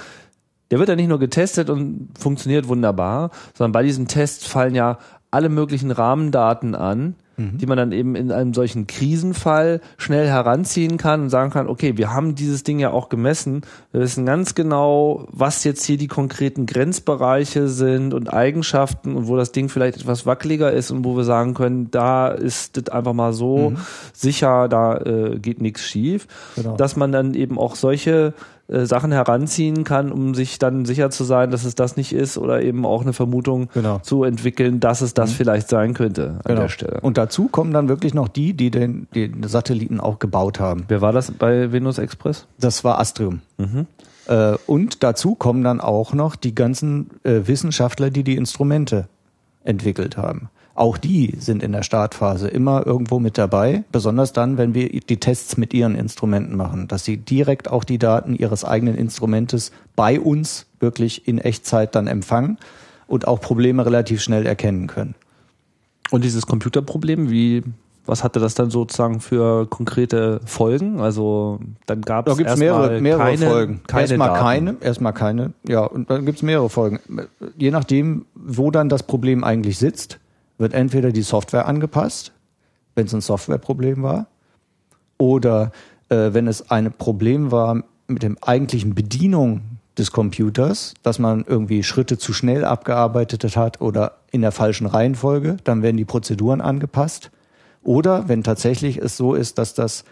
der 0.71 0.79
wird 0.79 0.89
ja 0.89 0.97
nicht 0.97 1.09
nur 1.09 1.19
getestet 1.19 1.69
und 1.69 2.09
funktioniert 2.19 2.67
wunderbar, 2.67 3.31
sondern 3.53 3.73
bei 3.73 3.83
diesen 3.83 4.09
Tests 4.09 4.47
fallen 4.47 4.75
ja 4.75 4.99
alle 5.31 5.51
möglichen 5.51 5.91
Rahmendaten 5.91 6.75
an, 6.75 7.15
mhm. 7.37 7.59
die 7.59 7.67
man 7.67 7.77
dann 7.77 7.93
eben 7.93 8.15
in 8.15 8.33
einem 8.33 8.55
solchen 8.55 8.87
Krisenfall 8.87 9.81
schnell 9.97 10.27
heranziehen 10.27 10.97
kann 10.97 11.23
und 11.23 11.31
sagen 11.31 11.51
kann, 11.51 11.69
okay, 11.69 11.97
wir 11.97 12.13
haben 12.13 12.35
dieses 12.35 12.63
Ding 12.63 12.79
ja 12.79 12.91
auch 12.91 13.09
gemessen, 13.09 13.63
wir 13.93 14.01
wissen 14.01 14.27
ganz 14.27 14.55
genau, 14.55 15.27
was 15.31 15.65
jetzt 15.65 15.85
hier 15.85 15.97
die 15.97 16.09
konkreten 16.09 16.67
Grenzbereiche 16.67 17.69
sind 17.69 18.15
und 18.15 18.33
Eigenschaften 18.33 19.17
und 19.17 19.29
wo 19.29 19.37
das 19.37 19.53
Ding 19.53 19.69
vielleicht 19.69 19.99
etwas 19.99 20.27
wackeliger 20.27 20.73
ist 20.73 20.91
und 20.91 21.05
wo 21.05 21.17
wir 21.17 21.25
sagen 21.25 21.55
können, 21.55 21.91
da 21.91 22.29
ist 22.29 22.77
das 22.77 22.89
einfach 22.89 23.13
mal 23.13 23.33
so 23.33 23.71
mhm. 23.71 23.77
sicher, 24.13 24.69
da 24.69 24.97
äh, 24.99 25.39
geht 25.39 25.61
nichts 25.61 25.83
schief, 25.83 26.27
genau. 26.57 26.77
dass 26.77 26.97
man 26.97 27.13
dann 27.13 27.35
eben 27.35 27.59
auch 27.59 27.77
solche 27.77 28.35
äh, 28.69 28.87
Sachen 28.87 29.13
heranziehen 29.13 29.85
kann, 29.85 30.13
um 30.13 30.35
sich 30.35 30.59
dann 30.59 30.85
sicher 30.85 31.11
zu 31.11 31.25
sein, 31.25 31.51
dass 31.51 31.65
es 31.65 31.75
das 31.75 31.97
nicht 31.97 32.13
ist 32.13 32.39
oder 32.39 32.63
eben 32.63 32.87
auch 32.87 33.03
eine 33.03 33.13
Vermutung 33.13 33.69
genau. 33.75 33.99
zu 33.99 34.25
entwickeln, 34.25 34.81
dass 34.81 35.01
es 35.01 35.15
das 35.15 35.31
mhm. 35.31 35.35
vielleicht 35.35 35.69
sein 35.69 35.95
könnte 35.95 36.31
an 36.31 36.41
genau. 36.45 36.61
der 36.63 36.69
Stelle. 36.69 37.01
Und 37.01 37.19
dazu 37.19 37.49
kommen 37.49 37.73
dann 37.73 37.89
wirklich 37.89 38.15
noch 38.15 38.29
die, 38.29 38.55
die 38.55 38.71
den, 38.71 39.09
den 39.15 39.43
Satelliten 39.43 40.01
auch 40.01 40.19
gebaut 40.19 40.61
haben. 40.61 40.85
Wer 40.89 41.01
war 41.01 41.13
das 41.13 41.31
bei 41.33 41.73
Venus 41.73 41.99
Express? 41.99 42.47
Das 42.61 42.85
war 42.85 42.99
Astrium. 42.99 43.41
Mhm. 43.59 43.87
Äh, 44.27 44.55
und 44.67 45.03
dazu 45.03 45.35
kommen 45.35 45.65
dann 45.65 45.81
auch 45.81 46.13
noch 46.13 46.37
die 46.37 46.55
ganzen 46.55 47.11
äh, 47.25 47.41
Wissenschaftler, 47.45 48.11
die 48.11 48.23
die 48.23 48.37
Instrumente 48.37 49.09
entwickelt 49.65 50.17
haben. 50.17 50.51
Auch 50.75 50.97
die 50.97 51.35
sind 51.39 51.63
in 51.63 51.73
der 51.73 51.83
Startphase 51.83 52.49
immer 52.49 52.87
irgendwo 52.87 53.19
mit 53.19 53.37
dabei, 53.37 53.85
besonders 53.93 54.33
dann, 54.33 54.57
wenn 54.57 54.75
wir 54.75 54.89
die 54.89 55.19
Tests 55.19 55.57
mit 55.57 55.75
ihren 55.75 55.95
Instrumenten 55.95 56.57
machen, 56.57 56.89
dass 56.89 57.05
sie 57.05 57.19
direkt 57.19 57.71
auch 57.71 57.85
die 57.85 57.99
Daten 57.99 58.35
ihres 58.35 58.65
eigenen 58.65 58.97
Instrumentes 58.97 59.73
bei 59.97 60.19
uns 60.19 60.67
wirklich 60.81 61.29
in 61.29 61.39
Echtzeit 61.39 61.95
dann 61.95 62.07
empfangen 62.07 62.59
und 63.07 63.29
auch 63.29 63.41
Probleme 63.41 63.85
relativ 63.85 64.23
schnell 64.23 64.47
erkennen 64.47 64.87
können. 64.87 65.15
Und 66.11 66.25
dieses 66.25 66.47
Computerproblem, 66.47 67.31
wie 67.31 67.63
was 68.05 68.25
hatte 68.25 68.41
das 68.41 68.55
dann 68.55 68.71
sozusagen 68.71 69.21
für 69.21 69.67
konkrete 69.67 70.41
Folgen? 70.45 71.01
Also 71.01 71.61
dann 71.87 72.03
gab 72.03 72.29
es 72.29 72.37
da 72.37 72.57
mehrere, 72.57 73.01
mehrere 73.01 73.23
keine, 73.23 73.47
Folgen. 73.47 73.81
Keine 73.87 74.03
erstmal 74.03 74.29
Daten. 74.29 74.41
keine, 74.41 74.77
erstmal 74.81 75.13
keine, 75.13 75.53
ja, 75.67 75.85
und 75.85 76.11
dann 76.11 76.27
gibt 76.27 76.39
es 76.39 76.43
mehrere 76.43 76.69
Folgen. 76.69 76.99
Je 77.57 77.71
nachdem, 77.71 78.27
wo 78.35 78.71
dann 78.71 78.89
das 78.89 79.05
Problem 79.05 79.45
eigentlich 79.45 79.79
sitzt, 79.79 80.19
wird 80.63 80.73
entweder 80.73 81.13
die 81.13 81.23
Software 81.23 81.67
angepasst, 81.67 82.33
wenn 82.95 83.07
es 83.07 83.15
ein 83.15 83.21
Softwareproblem 83.21 84.03
war, 84.03 84.29
oder 85.19 85.73
äh, 86.09 86.33
wenn 86.33 86.47
es 86.47 86.71
ein 86.71 86.93
Problem 86.93 87.51
war 87.51 87.85
mit 88.07 88.23
dem 88.23 88.39
eigentlichen 88.41 88.95
Bedienung 88.95 89.63
des 89.99 90.11
Computers, 90.11 90.95
dass 91.03 91.19
man 91.19 91.45
irgendwie 91.47 91.83
Schritte 91.83 92.17
zu 92.17 92.33
schnell 92.33 92.65
abgearbeitet 92.65 93.57
hat 93.57 93.81
oder 93.81 94.19
in 94.31 94.41
der 94.41 94.53
falschen 94.53 94.87
Reihenfolge, 94.87 95.59
dann 95.65 95.83
werden 95.83 95.99
die 95.99 96.05
Prozeduren 96.05 96.61
angepasst. 96.61 97.31
Oder 97.83 98.29
wenn 98.29 98.43
tatsächlich 98.43 98.99
es 98.99 99.17
so 99.17 99.35
ist, 99.35 99.59
dass 99.59 99.75
das 99.75 100.05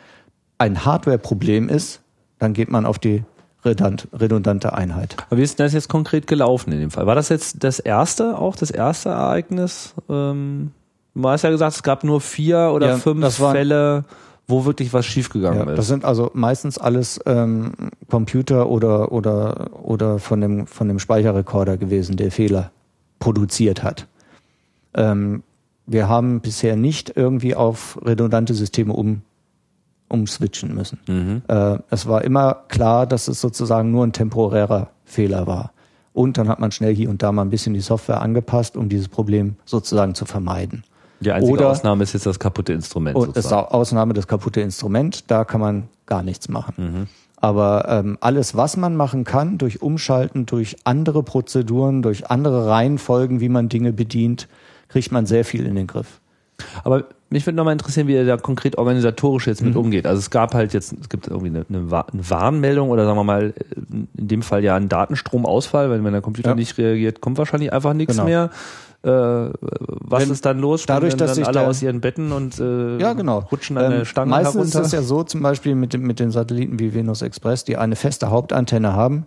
ein 0.59 0.85
Hardware-Problem 0.85 1.69
ist, 1.69 2.03
dann 2.39 2.53
geht 2.53 2.71
man 2.71 2.85
auf 2.85 2.99
die 2.99 3.23
redundante 3.65 4.73
Einheit. 4.73 5.17
Aber 5.29 5.39
wie 5.39 5.43
ist 5.43 5.59
denn 5.59 5.67
das 5.67 5.73
jetzt 5.73 5.89
konkret 5.89 6.27
gelaufen 6.27 6.73
in 6.73 6.81
dem 6.81 6.91
Fall? 6.91 7.07
War 7.07 7.15
das 7.15 7.29
jetzt 7.29 7.63
das 7.63 7.79
erste, 7.79 8.39
auch 8.39 8.57
das 8.57 8.71
erste 8.71 9.11
Ereignis? 9.11 9.95
Ähm, 10.09 10.73
du 11.15 11.29
hast 11.29 11.43
ja 11.43 11.51
gesagt, 11.51 11.77
es 11.77 11.83
gab 11.83 12.05
nur 12.05 12.21
vier 12.21 12.71
oder 12.75 12.89
ja, 12.89 12.97
fünf 12.97 13.35
Fälle, 13.35 14.05
wo 14.47 14.65
wirklich 14.65 14.93
was 14.93 15.07
schiefgegangen 15.07 15.67
ja, 15.67 15.73
ist. 15.73 15.79
Das 15.79 15.87
sind 15.87 16.05
also 16.05 16.31
meistens 16.35 16.79
alles 16.79 17.21
ähm, 17.27 17.73
Computer 18.09 18.69
oder 18.69 19.13
oder 19.13 19.71
oder 19.83 20.19
von 20.19 20.41
dem 20.41 20.67
von 20.67 20.89
dem 20.89 20.99
Speicherrekorder 20.99 21.77
gewesen, 21.77 22.17
der 22.17 22.31
Fehler 22.31 22.71
produziert 23.19 23.83
hat. 23.83 24.07
Ähm, 24.95 25.43
wir 25.87 26.09
haben 26.09 26.41
bisher 26.41 26.77
nicht 26.77 27.17
irgendwie 27.17 27.55
auf 27.55 27.99
redundante 28.05 28.55
Systeme 28.55 28.93
um 28.93 29.23
umswitchen 30.11 30.75
müssen. 30.75 30.99
Mhm. 31.07 31.43
Äh, 31.49 31.79
es 31.91 32.07
war 32.07 32.23
immer 32.25 32.65
klar, 32.69 33.07
dass 33.07 33.29
es 33.29 33.41
sozusagen 33.41 33.91
nur 33.91 34.07
ein 34.07 34.13
temporärer 34.13 34.91
Fehler 35.05 35.47
war. 35.47 35.73
Und 36.13 36.39
dann 36.39 36.49
hat 36.49 36.59
man 36.59 36.73
schnell 36.73 36.95
hier 36.95 37.09
und 37.09 37.23
da 37.23 37.33
mal 37.33 37.43
ein 37.43 37.51
bisschen 37.51 37.73
die 37.73 37.81
Software 37.81 38.21
angepasst, 38.21 38.77
um 38.77 38.89
dieses 38.89 39.09
Problem 39.09 39.57
sozusagen 39.65 40.15
zu 40.15 40.25
vermeiden. 40.25 40.85
Die 41.21 41.31
einzige 41.31 41.53
Oder, 41.53 41.71
Ausnahme 41.71 42.03
ist 42.03 42.15
jetzt 42.15 42.27
das 42.27 42.39
kaputte 42.39 42.73
Instrument. 42.73 43.17
Und 43.17 43.37
das 43.37 43.53
Ausnahme 43.53 44.15
das 44.15 44.27
kaputte 44.27 44.61
Instrument, 44.61 45.31
da 45.31 45.45
kann 45.45 45.61
man 45.61 45.89
gar 46.07 46.23
nichts 46.23 46.49
machen. 46.49 46.75
Mhm. 46.77 47.07
Aber 47.37 47.87
ähm, 47.89 48.19
alles, 48.21 48.57
was 48.57 48.77
man 48.77 48.97
machen 48.97 49.25
kann, 49.25 49.57
durch 49.57 49.81
Umschalten, 49.81 50.47
durch 50.47 50.77
andere 50.85 51.23
Prozeduren, 51.23 52.03
durch 52.03 52.31
andere 52.31 52.67
Reihenfolgen, 52.67 53.41
wie 53.41 53.49
man 53.49 53.69
Dinge 53.69 53.93
bedient, 53.93 54.49
kriegt 54.89 55.13
man 55.13 55.25
sehr 55.25 55.45
viel 55.45 55.65
in 55.65 55.75
den 55.75 55.87
Griff. 55.87 56.21
Aber 56.85 57.05
mich 57.31 57.47
würde 57.47 57.57
nochmal 57.57 57.73
interessieren, 57.73 58.09
wie 58.09 58.15
er 58.15 58.25
da 58.25 58.37
konkret 58.37 58.77
organisatorisch 58.77 59.47
jetzt 59.47 59.63
mit 59.63 59.75
mhm. 59.75 59.81
umgeht. 59.81 60.07
Also 60.07 60.19
es 60.19 60.31
gab 60.31 60.55
halt 60.55 60.73
jetzt, 60.73 60.95
es 61.01 61.09
gibt 61.09 61.29
irgendwie 61.29 61.49
eine, 61.49 61.65
eine, 61.69 61.91
Warnmeldung 62.31 62.91
oder 62.91 63.05
sagen 63.05 63.17
wir 63.17 63.25
mal, 63.25 63.55
in 63.91 64.09
dem 64.29 64.43
Fall 64.43 64.65
ja 64.65 64.75
einen 64.75 64.89
Datenstromausfall, 64.89 65.91
weil 65.91 66.03
wenn 66.03 66.13
der 66.13 66.23
Computer 66.23 66.51
ja. 66.51 66.55
nicht 66.57 66.77
reagiert, 66.77 67.21
kommt 67.21 67.39
wahrscheinlich 67.39 67.73
einfach 67.73 67.93
nichts 67.95 68.15
genau. 68.15 68.25
mehr. 68.25 68.51
Äh, 69.03 69.09
was 69.09 70.25
wenn, 70.25 70.31
ist 70.31 70.45
dann 70.45 70.59
los? 70.59 70.85
Dadurch, 70.85 71.17
dass 71.17 71.37
dann 71.37 71.47
alle 71.47 71.67
aus 71.67 71.81
ihren 71.81 72.03
Betten 72.03 72.33
und 72.33 72.61
äh, 72.61 72.99
ja, 72.99 73.15
genau. 73.15 73.39
rutschen 73.51 73.79
an 73.79 73.85
ähm, 73.87 73.91
der 73.99 74.05
Stange 74.05 74.31
Meistens 74.31 74.55
herunter? 74.55 74.81
ist 74.81 74.87
es 74.89 74.93
ja 74.93 75.03
so, 75.03 75.23
zum 75.23 75.41
Beispiel 75.41 75.75
mit, 75.75 75.99
mit 75.99 76.21
den 76.21 76.31
Satelliten 76.31 76.79
wie 76.79 76.93
Venus 76.93 77.23
Express, 77.23 77.65
die 77.65 77.79
eine 77.79 77.97
feste 77.97 78.31
Hauptantenne 78.31 78.93
haben. 78.93 79.25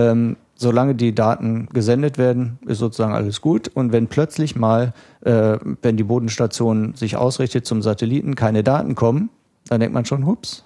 Ähm, 0.00 0.36
solange 0.54 0.94
die 0.94 1.14
Daten 1.14 1.68
gesendet 1.72 2.18
werden, 2.18 2.58
ist 2.66 2.78
sozusagen 2.78 3.14
alles 3.14 3.40
gut. 3.40 3.68
Und 3.68 3.92
wenn 3.92 4.08
plötzlich 4.08 4.56
mal, 4.56 4.92
äh, 5.22 5.58
wenn 5.82 5.96
die 5.96 6.04
Bodenstation 6.04 6.94
sich 6.94 7.16
ausrichtet 7.16 7.66
zum 7.66 7.82
Satelliten, 7.82 8.34
keine 8.34 8.62
Daten 8.62 8.94
kommen, 8.94 9.30
dann 9.68 9.80
denkt 9.80 9.94
man 9.94 10.04
schon, 10.04 10.26
hups, 10.26 10.64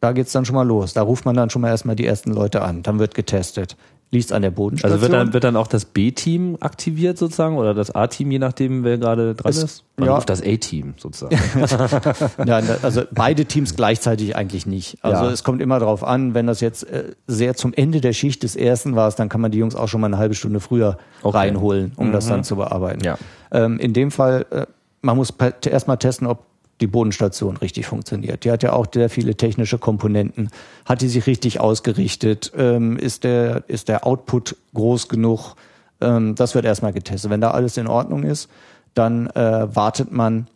da 0.00 0.12
geht's 0.12 0.32
dann 0.32 0.44
schon 0.44 0.56
mal 0.56 0.66
los. 0.66 0.92
Da 0.92 1.02
ruft 1.02 1.24
man 1.24 1.36
dann 1.36 1.50
schon 1.50 1.62
mal 1.62 1.68
erstmal 1.68 1.96
die 1.96 2.06
ersten 2.06 2.32
Leute 2.32 2.62
an. 2.62 2.82
Dann 2.82 2.98
wird 2.98 3.14
getestet 3.14 3.76
liegt 4.12 4.32
an 4.32 4.42
der 4.42 4.50
Bodenstation. 4.50 4.92
Also 4.92 5.02
wird 5.02 5.12
dann, 5.12 5.32
wird 5.32 5.44
dann 5.44 5.56
auch 5.56 5.68
das 5.68 5.84
B-Team 5.84 6.56
aktiviert 6.60 7.16
sozusagen 7.16 7.56
oder 7.56 7.74
das 7.74 7.92
A-Team, 7.92 8.32
je 8.32 8.40
nachdem, 8.40 8.82
wer 8.82 8.98
gerade 8.98 9.34
dran 9.36 9.50
es, 9.50 9.62
ist? 9.62 9.84
Man 9.96 10.08
ja. 10.08 10.14
ruft 10.16 10.28
das 10.28 10.42
A-Team 10.42 10.94
sozusagen. 10.96 11.36
ja, 12.44 12.60
also 12.82 13.02
beide 13.12 13.44
Teams 13.44 13.76
gleichzeitig 13.76 14.34
eigentlich 14.34 14.66
nicht. 14.66 14.98
Also 15.02 15.24
ja. 15.24 15.30
es 15.30 15.44
kommt 15.44 15.62
immer 15.62 15.78
darauf 15.78 16.02
an, 16.02 16.34
wenn 16.34 16.48
das 16.48 16.60
jetzt 16.60 16.90
äh, 16.90 17.12
sehr 17.28 17.54
zum 17.54 17.72
Ende 17.72 18.00
der 18.00 18.12
Schicht 18.12 18.42
des 18.42 18.56
ersten 18.56 18.96
war, 18.96 19.10
dann 19.12 19.28
kann 19.28 19.40
man 19.40 19.52
die 19.52 19.58
Jungs 19.58 19.76
auch 19.76 19.88
schon 19.88 20.00
mal 20.00 20.08
eine 20.08 20.18
halbe 20.18 20.34
Stunde 20.34 20.58
früher 20.58 20.98
okay. 21.22 21.36
reinholen, 21.36 21.92
um 21.96 22.08
mhm. 22.08 22.12
das 22.12 22.26
dann 22.26 22.42
zu 22.42 22.56
bearbeiten. 22.56 23.04
Ja. 23.04 23.16
Ähm, 23.52 23.78
in 23.78 23.92
dem 23.92 24.10
Fall, 24.10 24.46
äh, 24.50 24.66
man 25.02 25.16
muss 25.16 25.32
erstmal 25.64 25.98
testen, 25.98 26.26
ob 26.26 26.49
die 26.80 26.86
Bodenstation 26.86 27.56
richtig 27.56 27.86
funktioniert. 27.86 28.44
Die 28.44 28.50
hat 28.50 28.62
ja 28.62 28.72
auch 28.72 28.86
sehr 28.92 29.10
viele 29.10 29.34
technische 29.34 29.78
Komponenten. 29.78 30.50
Hat 30.84 31.02
die 31.02 31.08
sich 31.08 31.26
richtig 31.26 31.60
ausgerichtet? 31.60 32.52
Ähm, 32.56 32.96
ist, 32.96 33.24
der, 33.24 33.64
ist 33.68 33.88
der 33.88 34.06
Output 34.06 34.56
groß 34.74 35.08
genug? 35.08 35.56
Ähm, 36.00 36.34
das 36.34 36.54
wird 36.54 36.64
erstmal 36.64 36.92
getestet. 36.92 37.30
Wenn 37.30 37.40
da 37.40 37.50
alles 37.50 37.76
in 37.76 37.86
Ordnung 37.86 38.22
ist, 38.22 38.48
dann 38.94 39.28
äh, 39.28 39.74
wartet 39.74 40.12
man 40.12 40.46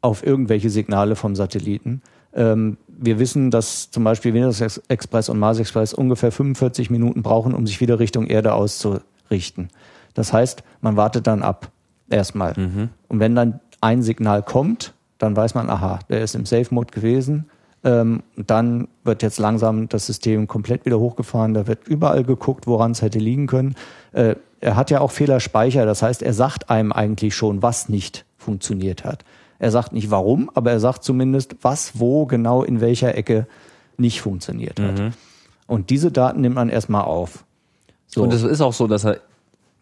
auf 0.00 0.24
irgendwelche 0.24 0.70
Signale 0.70 1.16
vom 1.16 1.36
Satelliten. 1.36 2.02
Ähm, 2.34 2.76
wir 2.88 3.18
wissen, 3.18 3.50
dass 3.50 3.90
zum 3.90 4.04
Beispiel 4.04 4.34
Venus 4.34 4.60
Express 4.88 5.28
und 5.28 5.38
Mars 5.38 5.58
Express 5.58 5.92
ungefähr 5.92 6.32
45 6.32 6.90
Minuten 6.90 7.22
brauchen, 7.22 7.54
um 7.54 7.66
sich 7.66 7.80
wieder 7.80 7.98
Richtung 7.98 8.26
Erde 8.26 8.54
auszurichten. 8.54 9.68
Das 10.14 10.32
heißt, 10.32 10.62
man 10.80 10.96
wartet 10.96 11.26
dann 11.26 11.42
ab 11.42 11.70
erstmal. 12.08 12.54
Mhm. 12.56 12.90
Und 13.08 13.20
wenn 13.20 13.34
dann 13.34 13.60
ein 13.80 14.02
Signal 14.02 14.42
kommt, 14.42 14.94
dann 15.22 15.36
weiß 15.36 15.54
man, 15.54 15.70
aha, 15.70 16.00
der 16.08 16.22
ist 16.22 16.34
im 16.34 16.44
Safe-Mode 16.44 16.90
gewesen. 16.90 17.48
Ähm, 17.84 18.24
dann 18.36 18.88
wird 19.04 19.22
jetzt 19.22 19.38
langsam 19.38 19.88
das 19.88 20.06
System 20.06 20.48
komplett 20.48 20.84
wieder 20.84 20.98
hochgefahren. 20.98 21.54
Da 21.54 21.68
wird 21.68 21.86
überall 21.86 22.24
geguckt, 22.24 22.66
woran 22.66 22.90
es 22.90 23.02
hätte 23.02 23.20
liegen 23.20 23.46
können. 23.46 23.76
Äh, 24.10 24.34
er 24.60 24.74
hat 24.74 24.90
ja 24.90 25.00
auch 25.00 25.12
Fehlerspeicher. 25.12 25.86
Das 25.86 26.02
heißt, 26.02 26.22
er 26.22 26.34
sagt 26.34 26.70
einem 26.70 26.90
eigentlich 26.90 27.36
schon, 27.36 27.62
was 27.62 27.88
nicht 27.88 28.24
funktioniert 28.36 29.04
hat. 29.04 29.24
Er 29.60 29.70
sagt 29.70 29.92
nicht 29.92 30.10
warum, 30.10 30.50
aber 30.54 30.72
er 30.72 30.80
sagt 30.80 31.04
zumindest, 31.04 31.54
was, 31.62 32.00
wo 32.00 32.26
genau 32.26 32.64
in 32.64 32.80
welcher 32.80 33.16
Ecke 33.16 33.46
nicht 33.96 34.22
funktioniert 34.22 34.80
hat. 34.80 34.98
Mhm. 34.98 35.12
Und 35.68 35.90
diese 35.90 36.10
Daten 36.10 36.40
nimmt 36.40 36.56
man 36.56 36.68
erstmal 36.68 37.04
auf. 37.04 37.44
So. 38.08 38.24
Und 38.24 38.32
es 38.32 38.42
ist 38.42 38.60
auch 38.60 38.72
so, 38.72 38.88
dass 38.88 39.04
er 39.04 39.20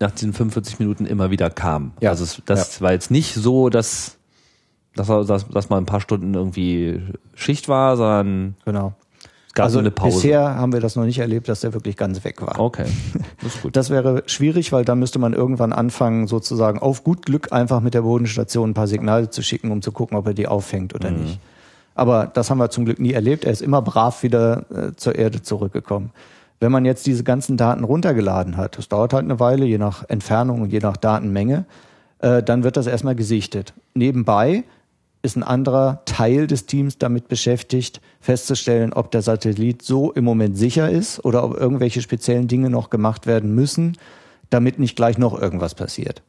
nach 0.01 0.11
diesen 0.11 0.35
45 0.35 0.81
Minuten 0.81 1.07
immer 1.07 1.31
wieder 1.31 1.49
kam. 1.49 1.93
Ja. 2.01 2.11
Also 2.11 2.25
es, 2.25 2.43
das 2.45 2.77
ja. 2.77 2.83
war 2.83 2.93
jetzt 2.93 3.11
nicht 3.11 3.35
so, 3.35 3.71
dass 3.71 4.19
dass, 4.95 5.07
dass, 5.07 5.49
dass 5.49 5.71
mal 5.71 5.79
ein 5.79 5.87
paar 5.87 6.01
Stunden 6.01 6.35
irgendwie 6.35 7.01
Schicht 7.35 7.69
war, 7.69 7.97
sondern 7.97 8.55
genau. 8.65 8.95
gab 9.55 9.65
also 9.65 9.75
so 9.75 9.79
eine 9.81 9.91
Pause. 9.91 10.17
Bisher 10.17 10.57
haben 10.57 10.73
wir 10.73 10.81
das 10.81 10.97
noch 10.97 11.05
nicht 11.05 11.19
erlebt, 11.19 11.49
dass 11.49 11.61
der 11.61 11.73
wirklich 11.73 11.97
ganz 11.97 12.25
weg 12.25 12.43
war. 12.43 12.59
Okay, 12.59 12.87
das 13.43 13.55
ist 13.55 13.63
gut. 13.63 13.77
Das 13.77 13.91
wäre 13.91 14.25
schwierig, 14.27 14.73
weil 14.73 14.85
da 14.85 14.95
müsste 14.95 15.19
man 15.19 15.33
irgendwann 15.33 15.73
anfangen, 15.73 16.27
sozusagen 16.27 16.79
auf 16.81 17.05
gut 17.05 17.25
Glück 17.25 17.53
einfach 17.53 17.81
mit 17.81 17.95
der 17.95 18.03
Bodenstation 18.03 18.71
ein 18.71 18.75
paar 18.75 18.89
Signale 18.89 19.31
zu 19.31 19.43
schicken, 19.43 19.71
um 19.71 19.83
zu 19.83 19.93
gucken, 19.93 20.17
ob 20.17 20.27
er 20.27 20.35
die 20.35 20.49
auffängt 20.49 20.95
oder 20.95 21.11
mhm. 21.11 21.23
nicht. 21.23 21.41
Aber 21.95 22.27
das 22.27 22.51
haben 22.51 22.59
wir 22.59 22.71
zum 22.71 22.85
Glück 22.85 22.99
nie 22.99 23.13
erlebt. 23.13 23.45
Er 23.45 23.53
ist 23.53 23.63
immer 23.63 23.83
brav 23.83 24.23
wieder 24.23 24.65
äh, 24.71 24.97
zur 24.97 25.17
Erde 25.17 25.43
zurückgekommen. 25.43 26.11
Wenn 26.59 26.73
man 26.73 26.85
jetzt 26.85 27.07
diese 27.07 27.25
ganzen 27.25 27.57
Daten 27.57 27.85
runtergeladen 27.85 28.57
hat, 28.57 28.77
das 28.77 28.89
dauert 28.89 29.13
halt 29.13 29.25
eine 29.25 29.41
Weile, 29.41 29.65
je 29.65 29.79
nach 29.79 30.09
Entfernung 30.09 30.63
und 30.63 30.73
je 30.73 30.81
nach 30.81 30.97
Datenmenge, 30.97 31.65
äh, 32.19 32.43
dann 32.43 32.65
wird 32.65 32.77
das 32.77 32.87
erstmal 32.87 33.15
gesichtet. 33.15 33.73
Nebenbei 33.95 34.65
ist 35.23 35.37
ein 35.37 35.43
anderer 35.43 36.03
Teil 36.07 36.47
des 36.47 36.67
Teams 36.67 36.99
damit 36.99 37.29
beschäftigt, 37.29 38.01
festzustellen, 38.21 38.93
ob 38.93 39.11
der 39.11 39.23
Satellit 39.23 39.83
so 39.83 40.13
im 40.13 40.25
Moment 40.25 40.57
sicher 40.57 40.91
ist 40.91 41.25
oder 41.25 41.45
ob 41.45 41.57
irgendwelche 41.57 42.01
speziellen 42.01 42.49
Dinge 42.49 42.71
noch 42.71 42.91
gemacht 42.91 43.27
werden 43.27 43.55
müssen, 43.55 43.99
damit 44.49 44.79
nicht 44.79 44.97
gleich 44.97 45.19
noch 45.19 45.41
irgendwas 45.41 45.75
passiert. 45.75 46.23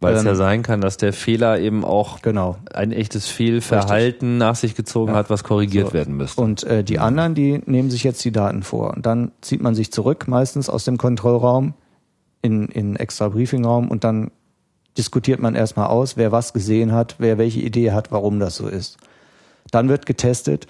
Weil 0.00 0.12
ähm, 0.12 0.18
es 0.18 0.24
ja 0.24 0.34
sein 0.34 0.62
kann, 0.62 0.80
dass 0.80 0.96
der 0.96 1.12
Fehler 1.12 1.58
eben 1.58 1.84
auch 1.84 2.22
genau. 2.22 2.56
ein 2.72 2.92
echtes 2.92 3.26
Fehlverhalten 3.26 4.28
Richtig. 4.28 4.38
nach 4.38 4.54
sich 4.54 4.74
gezogen 4.74 5.12
ja. 5.12 5.18
hat, 5.18 5.30
was 5.30 5.44
korrigiert 5.44 5.88
so. 5.88 5.92
werden 5.94 6.16
müsste. 6.16 6.40
Und 6.40 6.62
äh, 6.64 6.84
die 6.84 6.98
anderen, 6.98 7.34
die 7.34 7.62
nehmen 7.66 7.90
sich 7.90 8.04
jetzt 8.04 8.24
die 8.24 8.32
Daten 8.32 8.62
vor. 8.62 8.94
Und 8.94 9.06
dann 9.06 9.32
zieht 9.40 9.62
man 9.62 9.74
sich 9.74 9.92
zurück, 9.92 10.28
meistens 10.28 10.68
aus 10.68 10.84
dem 10.84 10.98
Kontrollraum 10.98 11.74
in, 12.42 12.68
in 12.68 12.96
extra 12.96 13.28
Briefingraum 13.28 13.88
und 13.88 14.04
dann 14.04 14.30
diskutiert 14.96 15.40
man 15.40 15.54
erstmal 15.54 15.86
aus, 15.86 16.16
wer 16.16 16.32
was 16.32 16.52
gesehen 16.52 16.92
hat, 16.92 17.16
wer 17.18 17.38
welche 17.38 17.60
Idee 17.60 17.92
hat, 17.92 18.12
warum 18.12 18.38
das 18.38 18.56
so 18.56 18.68
ist. 18.68 18.98
Dann 19.70 19.88
wird 19.88 20.06
getestet, 20.06 20.66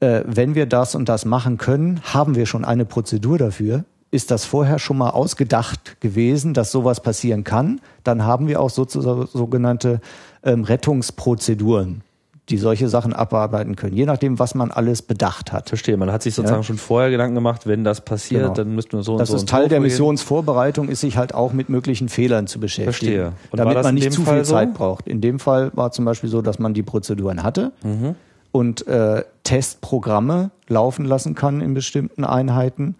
äh, 0.00 0.22
wenn 0.26 0.54
wir 0.54 0.66
das 0.66 0.94
und 0.94 1.08
das 1.08 1.24
machen 1.24 1.58
können, 1.58 2.00
haben 2.02 2.34
wir 2.34 2.46
schon 2.46 2.64
eine 2.64 2.84
Prozedur 2.84 3.38
dafür. 3.38 3.84
Ist 4.10 4.30
das 4.30 4.44
vorher 4.44 4.78
schon 4.78 4.96
mal 4.96 5.10
ausgedacht 5.10 6.00
gewesen, 6.00 6.54
dass 6.54 6.72
sowas 6.72 7.02
passieren 7.02 7.44
kann? 7.44 7.80
Dann 8.04 8.24
haben 8.24 8.48
wir 8.48 8.60
auch 8.60 8.70
sozusagen 8.70 9.26
sogenannte 9.26 10.00
ähm, 10.42 10.64
Rettungsprozeduren 10.64 12.02
die 12.48 12.56
solche 12.56 12.88
Sachen 12.88 13.12
abarbeiten 13.12 13.76
können, 13.76 13.94
je 13.94 14.06
nachdem, 14.06 14.38
was 14.38 14.54
man 14.54 14.70
alles 14.70 15.02
bedacht 15.02 15.52
hat. 15.52 15.68
Verstehe, 15.68 15.96
man 15.96 16.10
hat 16.10 16.22
sich 16.22 16.34
sozusagen 16.34 16.60
ja. 16.60 16.64
schon 16.64 16.78
vorher 16.78 17.10
Gedanken 17.10 17.34
gemacht, 17.34 17.66
wenn 17.66 17.84
das 17.84 18.00
passiert, 18.00 18.42
genau. 18.42 18.54
dann 18.54 18.74
müssten 18.74 18.96
wir 18.96 19.02
so 19.02 19.18
das 19.18 19.20
und 19.22 19.26
so. 19.26 19.32
Das 19.34 19.42
ist 19.42 19.48
Teil 19.48 19.64
so 19.64 19.68
der 19.68 19.80
Missionsvorbereitung, 19.80 20.88
ist 20.88 21.00
sich 21.00 21.16
halt 21.16 21.34
auch 21.34 21.52
mit 21.52 21.68
möglichen 21.68 22.08
Fehlern 22.08 22.46
zu 22.46 22.58
beschäftigen. 22.58 22.92
Verstehe. 22.92 23.32
Und 23.50 23.58
damit 23.58 23.82
man 23.82 23.94
nicht 23.94 24.12
zu 24.12 24.22
Fall 24.22 24.36
viel 24.36 24.44
so? 24.44 24.54
Zeit 24.54 24.74
braucht. 24.74 25.06
In 25.06 25.20
dem 25.20 25.38
Fall 25.38 25.70
war 25.74 25.92
zum 25.92 26.04
Beispiel 26.04 26.30
so, 26.30 26.40
dass 26.40 26.58
man 26.58 26.74
die 26.74 26.82
Prozeduren 26.82 27.42
hatte 27.42 27.72
mhm. 27.82 28.14
und 28.50 28.86
äh, 28.86 29.24
Testprogramme 29.44 30.50
laufen 30.68 31.04
lassen 31.04 31.34
kann 31.34 31.60
in 31.60 31.74
bestimmten 31.74 32.24
Einheiten. 32.24 32.96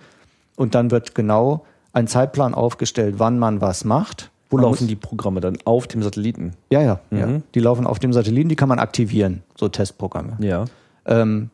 Und 0.56 0.74
dann 0.74 0.90
wird 0.90 1.14
genau 1.14 1.64
ein 1.92 2.06
Zeitplan 2.06 2.54
aufgestellt, 2.54 3.14
wann 3.18 3.38
man 3.38 3.60
was 3.60 3.84
macht 3.84 4.30
wo 4.50 4.56
man 4.56 4.64
laufen 4.64 4.86
die 4.86 4.96
Programme 4.96 5.40
dann? 5.40 5.58
Auf 5.64 5.86
dem 5.86 6.02
Satelliten? 6.02 6.54
Ja, 6.70 6.80
ja, 6.80 7.00
mhm. 7.10 7.18
ja. 7.18 7.40
Die 7.54 7.60
laufen 7.60 7.86
auf 7.86 7.98
dem 7.98 8.12
Satelliten, 8.12 8.48
die 8.48 8.56
kann 8.56 8.68
man 8.68 8.78
aktivieren, 8.78 9.42
so 9.56 9.68
Testprogramme. 9.68 10.36
Ja. 10.40 10.64
Ähm, 11.06 11.50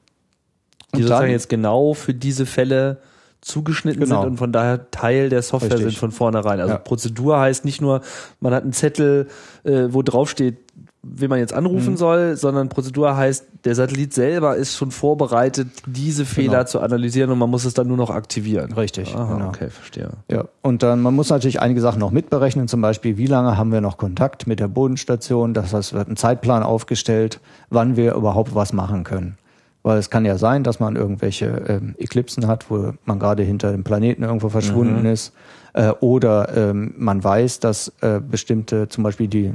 die 0.95 1.03
sozusagen 1.03 1.31
jetzt 1.31 1.49
genau 1.49 1.95
für 1.95 2.15
diese 2.15 2.47
Fälle 2.47 2.99
zugeschnitten 3.45 4.03
genau. 4.03 4.23
sind 4.23 4.31
und 4.33 4.37
von 4.39 4.53
daher 4.53 4.91
Teil 4.91 5.29
der 5.29 5.43
Software 5.43 5.73
Richtig. 5.73 5.93
sind 5.93 5.99
von 5.99 6.13
vornherein. 6.13 6.61
Also 6.61 6.75
ja. 6.75 6.79
Prozedur 6.79 7.39
heißt 7.39 7.65
nicht 7.65 7.81
nur, 7.81 8.01
man 8.41 8.55
hat 8.55 8.63
einen 8.63 8.73
Zettel, 8.73 9.29
äh, 9.65 9.89
wo 9.91 10.03
drauf 10.03 10.31
steht, 10.31 10.57
wen 11.03 11.29
man 11.29 11.39
jetzt 11.39 11.53
anrufen 11.53 11.93
mhm. 11.93 11.97
soll, 11.99 12.37
sondern 12.37 12.69
Prozedur 12.69 13.17
heißt, 13.17 13.47
der 13.65 13.75
Satellit 13.75 14.15
selber 14.15 14.57
ist 14.57 14.77
schon 14.77 14.91
vorbereitet, 14.91 15.69
diese 15.87 16.25
Fehler 16.25 16.59
genau. 16.59 16.65
zu 16.65 16.81
analysieren 16.81 17.31
und 17.31 17.39
man 17.39 17.51
muss 17.51 17.65
es 17.65 17.75
dann 17.75 17.87
nur 17.87 17.97
noch 17.97 18.11
aktivieren. 18.11 18.73
Richtig. 18.73 19.15
Aha, 19.15 19.35
genau. 19.35 19.49
Okay, 19.49 19.69
verstehe. 19.69 20.09
Ja, 20.31 20.47
und 20.63 20.83
dann 20.83 21.03
man 21.03 21.15
muss 21.15 21.29
natürlich 21.29 21.61
einige 21.61 21.81
Sachen 21.81 22.01
noch 22.01 22.11
mitberechnen, 22.11 22.69
zum 22.69 22.81
Beispiel, 22.81 23.19
wie 23.19 23.27
lange 23.27 23.57
haben 23.57 23.73
wir 23.73 23.81
noch 23.81 23.99
Kontakt 23.99 24.47
mit 24.47 24.61
der 24.61 24.69
Bodenstation, 24.69 25.55
das 25.55 25.75
heißt, 25.75 25.93
wird 25.93 26.09
ein 26.09 26.17
Zeitplan 26.17 26.63
aufgestellt, 26.63 27.41
wann 27.71 27.97
wir 27.97 28.15
überhaupt 28.15 28.55
was 28.55 28.73
machen 28.73 29.05
können. 29.05 29.37
Weil 29.85 29.99
es 29.99 30.11
kann 30.11 30.25
ja 30.25 30.39
sein, 30.39 30.65
dass 30.65 30.81
man 30.81 30.97
irgendwelche 30.97 31.47
ähm, 31.69 31.95
Eklipsen 31.99 32.49
hat, 32.49 32.71
wo 32.71 32.95
man 33.05 33.19
gerade 33.21 33.45
hinter 33.45 33.71
dem 33.71 33.85
Planeten 33.85 34.25
irgendwo 34.25 34.49
verschwunden 34.49 35.01
mhm. 35.01 35.07
ist 35.07 35.33
äh, 35.75 35.91
oder 36.01 36.57
ähm, 36.57 36.95
man 36.97 37.23
weiß, 37.23 37.61
dass 37.61 37.93
äh, 38.01 38.21
bestimmte, 38.21 38.89
zum 38.89 39.05
Beispiel 39.05 39.29
die 39.29 39.53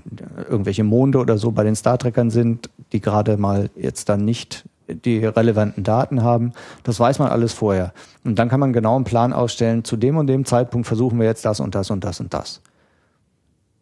irgendwelche 0.50 0.84
Monde 0.84 1.18
oder 1.18 1.38
so 1.38 1.52
bei 1.52 1.64
den 1.64 1.76
Star 1.76 1.98
Trekkern 1.98 2.30
sind, 2.30 2.70
die 2.92 3.02
gerade 3.02 3.38
mal 3.38 3.70
jetzt 3.76 4.08
dann 4.08 4.24
nicht 4.24 4.66
die 4.88 5.26
relevanten 5.26 5.84
Daten 5.84 6.24
haben. 6.24 6.54
Das 6.84 7.00
weiß 7.00 7.20
man 7.20 7.30
alles 7.30 7.54
vorher. 7.54 7.94
Und 8.24 8.38
dann 8.38 8.50
kann 8.50 8.60
man 8.60 8.74
genau 8.74 8.96
einen 8.96 9.06
Plan 9.06 9.34
ausstellen, 9.34 9.84
zu 9.84 9.98
dem 9.98 10.18
und 10.18 10.28
dem 10.28 10.46
Zeitpunkt 10.46 10.88
versuchen 10.88 11.20
wir 11.20 11.26
jetzt 11.26 11.46
das 11.46 11.60
und 11.60 11.74
das 11.76 11.90
und 11.90 12.04
das 12.04 12.20
und 12.20 12.34
das. 12.34 12.62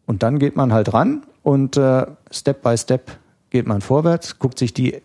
Und 0.06 0.22
dann 0.22 0.38
geht 0.38 0.56
man 0.56 0.72
halt 0.72 0.92
ran 0.94 1.22
und 1.42 1.76
äh, 1.76 2.06
Step 2.30 2.62
by 2.62 2.76
Step 2.78 3.10
geht 3.50 3.66
man 3.66 3.80
vorwärts, 3.80 4.38
guckt 4.38 4.58
sich 4.58 4.72
die 4.72 5.02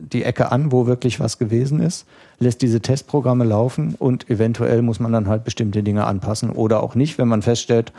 die 0.00 0.24
Ecke 0.24 0.52
an, 0.52 0.72
wo 0.72 0.86
wirklich 0.86 1.20
was 1.20 1.38
gewesen 1.38 1.80
ist, 1.80 2.06
lässt 2.38 2.62
diese 2.62 2.80
Testprogramme 2.80 3.44
laufen 3.44 3.94
und 3.98 4.28
eventuell 4.30 4.82
muss 4.82 5.00
man 5.00 5.12
dann 5.12 5.28
halt 5.28 5.44
bestimmte 5.44 5.82
Dinge 5.82 6.06
anpassen 6.06 6.50
oder 6.50 6.82
auch 6.82 6.94
nicht, 6.94 7.18
wenn 7.18 7.28
man 7.28 7.42
feststellt, 7.42 7.92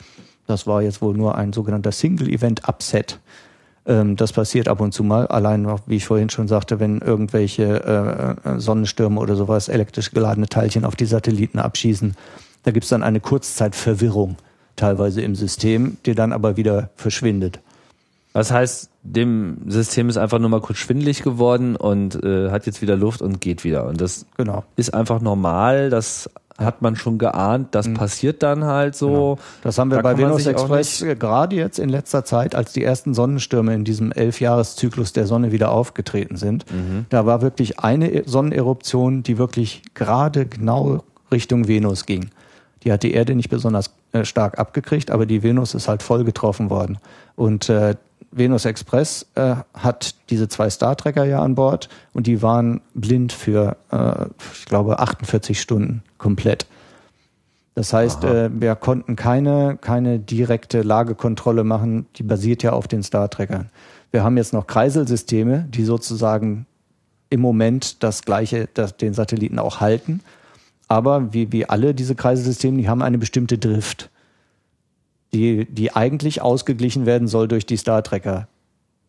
das 0.48 0.66
war 0.66 0.82
jetzt 0.82 1.02
wohl 1.02 1.16
nur 1.16 1.36
ein 1.36 1.54
sogenannter 1.54 1.92
Single-Event-Upset. 1.92 3.20
Ähm, 3.86 4.16
das 4.16 4.34
passiert 4.34 4.68
ab 4.68 4.82
und 4.82 4.94
zu 4.94 5.04
mal. 5.04 5.28
Allein, 5.28 5.68
wie 5.86 5.98
ich 5.98 6.06
vorhin 6.06 6.30
schon 6.30 6.48
sagte, 6.48 6.80
wenn 6.80 7.00
irgendwelche 7.00 8.36
äh, 8.46 8.50
äh, 8.50 8.60
Sonnenstürme 8.60 9.20
oder 9.20 9.36
sowas 9.36 9.68
elektrisch 9.68 10.12
geladene 10.12 10.48
Teilchen 10.48 10.86
auf 10.86 10.96
die 10.96 11.06
Satelliten 11.06 11.60
abschießen, 11.60 12.16
da 12.64 12.72
gibt's 12.72 12.90
dann 12.90 13.04
eine 13.04 13.20
Kurzzeitverwirrung 13.20 14.38
teilweise 14.76 15.22
im 15.22 15.36
System, 15.36 15.98
die 16.06 16.16
dann 16.16 16.34
aber 16.34 16.58
wieder 16.58 16.90
verschwindet. 16.96 17.60
Das 18.34 18.52
heißt, 18.52 18.92
dem 19.02 19.58
System 19.68 20.08
ist 20.08 20.18
einfach 20.18 20.40
nur 20.40 20.50
mal 20.50 20.62
kurz 20.62 20.78
schwindelig 20.78 21.24
geworden 21.24 21.76
und 21.76 22.24
äh, 22.24 22.52
hat 22.52 22.68
jetzt 22.68 22.82
wieder 22.82 22.96
Luft 22.96 23.22
und 23.22 23.42
geht 23.42 23.64
wieder. 23.64 23.88
Und 23.88 24.00
das 24.02 24.26
genau. 24.38 24.64
ist 24.76 24.94
einfach 24.94 25.20
normal. 25.20 25.90
Das 25.90 26.30
hat 26.60 26.82
man 26.82 26.96
schon 26.96 27.18
geahnt. 27.18 27.70
Das 27.74 27.88
mhm. 27.88 27.96
passiert 27.96 28.44
dann 28.44 28.66
halt 28.66 28.96
so. 28.96 29.08
Genau. 29.08 29.38
Das 29.64 29.78
haben 29.78 29.90
wir 29.90 29.98
da 29.98 30.02
bei 30.04 30.18
Venus 30.18 30.46
Express 30.46 31.04
gerade 31.18 31.56
jetzt 31.56 31.80
in 31.80 31.90
letzter 31.90 32.24
Zeit, 32.26 32.54
als 32.54 32.74
die 32.74 32.84
ersten 32.84 33.14
Sonnenstürme 33.14 33.74
in 33.74 33.84
diesem 33.84 34.12
Elfjahreszyklus 34.12 35.14
der 35.14 35.26
Sonne 35.26 35.52
wieder 35.52 35.72
aufgetreten 35.72 36.36
sind. 36.36 36.72
Mhm. 36.72 37.06
Da 37.10 37.26
war 37.26 37.42
wirklich 37.42 37.80
eine 37.80 38.24
Sonneneruption, 38.26 39.24
die 39.24 39.38
wirklich 39.38 39.82
gerade 39.94 40.46
genau 40.46 41.04
Richtung 41.32 41.68
Venus 41.68 42.06
ging. 42.06 42.30
Die 42.84 42.92
hat 42.92 43.04
die 43.04 43.14
Erde 43.14 43.36
nicht 43.36 43.50
besonders 43.50 43.92
äh, 44.12 44.24
stark 44.24 44.60
abgekriegt, 44.60 45.12
aber 45.12 45.26
die 45.26 45.44
Venus 45.44 45.74
ist 45.74 45.88
halt 45.88 46.04
voll 46.04 46.24
getroffen 46.24 46.70
worden. 46.70 46.98
Und 47.36 47.70
äh, 47.70 47.96
Venus 48.32 48.66
Express 48.66 49.26
äh, 49.36 49.56
hat 49.74 50.16
diese 50.30 50.48
zwei 50.48 50.70
Star 50.70 50.96
Trekker 50.96 51.26
ja 51.26 51.42
an 51.42 51.56
Bord 51.56 51.90
und 52.14 52.28
die 52.28 52.42
waren 52.42 52.82
blind 52.94 53.34
für, 53.34 53.78
äh, 53.92 54.26
ich 54.54 54.66
glaube, 54.66 55.00
48 55.00 55.60
Stunden 55.60 56.04
komplett. 56.18 56.68
Das 57.76 57.94
heißt, 57.94 58.24
äh, 58.26 58.50
wir 58.54 58.76
konnten 58.76 59.16
keine, 59.16 59.78
keine 59.80 60.20
direkte 60.20 60.82
Lagekontrolle 60.82 61.64
machen, 61.64 62.08
die 62.18 62.24
basiert 62.24 62.62
ja 62.62 62.74
auf 62.74 62.88
den 62.88 63.04
Star 63.04 63.30
Trekkern. 63.30 63.70
Wir 64.12 64.24
haben 64.24 64.38
jetzt 64.38 64.54
noch 64.54 64.68
Kreiselsysteme, 64.68 65.66
die 65.70 65.84
sozusagen 65.84 66.66
im 67.30 67.42
Moment 67.42 68.04
das 68.04 68.24
gleiche, 68.24 68.68
das, 68.74 68.98
den 68.98 69.14
Satelliten 69.14 69.60
auch 69.60 69.80
halten. 69.80 70.22
Aber 70.88 71.32
wie, 71.34 71.52
wie 71.52 71.70
alle 71.70 71.94
diese 71.94 72.16
Kreiselsysteme, 72.16 72.82
die 72.82 72.90
haben 72.90 73.02
eine 73.02 73.20
bestimmte 73.20 73.58
Drift 73.58 74.10
die, 75.34 75.66
die 75.66 75.96
eigentlich 75.96 76.42
ausgeglichen 76.42 77.06
werden 77.06 77.28
soll 77.28 77.48
durch 77.48 77.66
die 77.66 77.78
Star 77.78 78.04
Trekker 78.04 78.48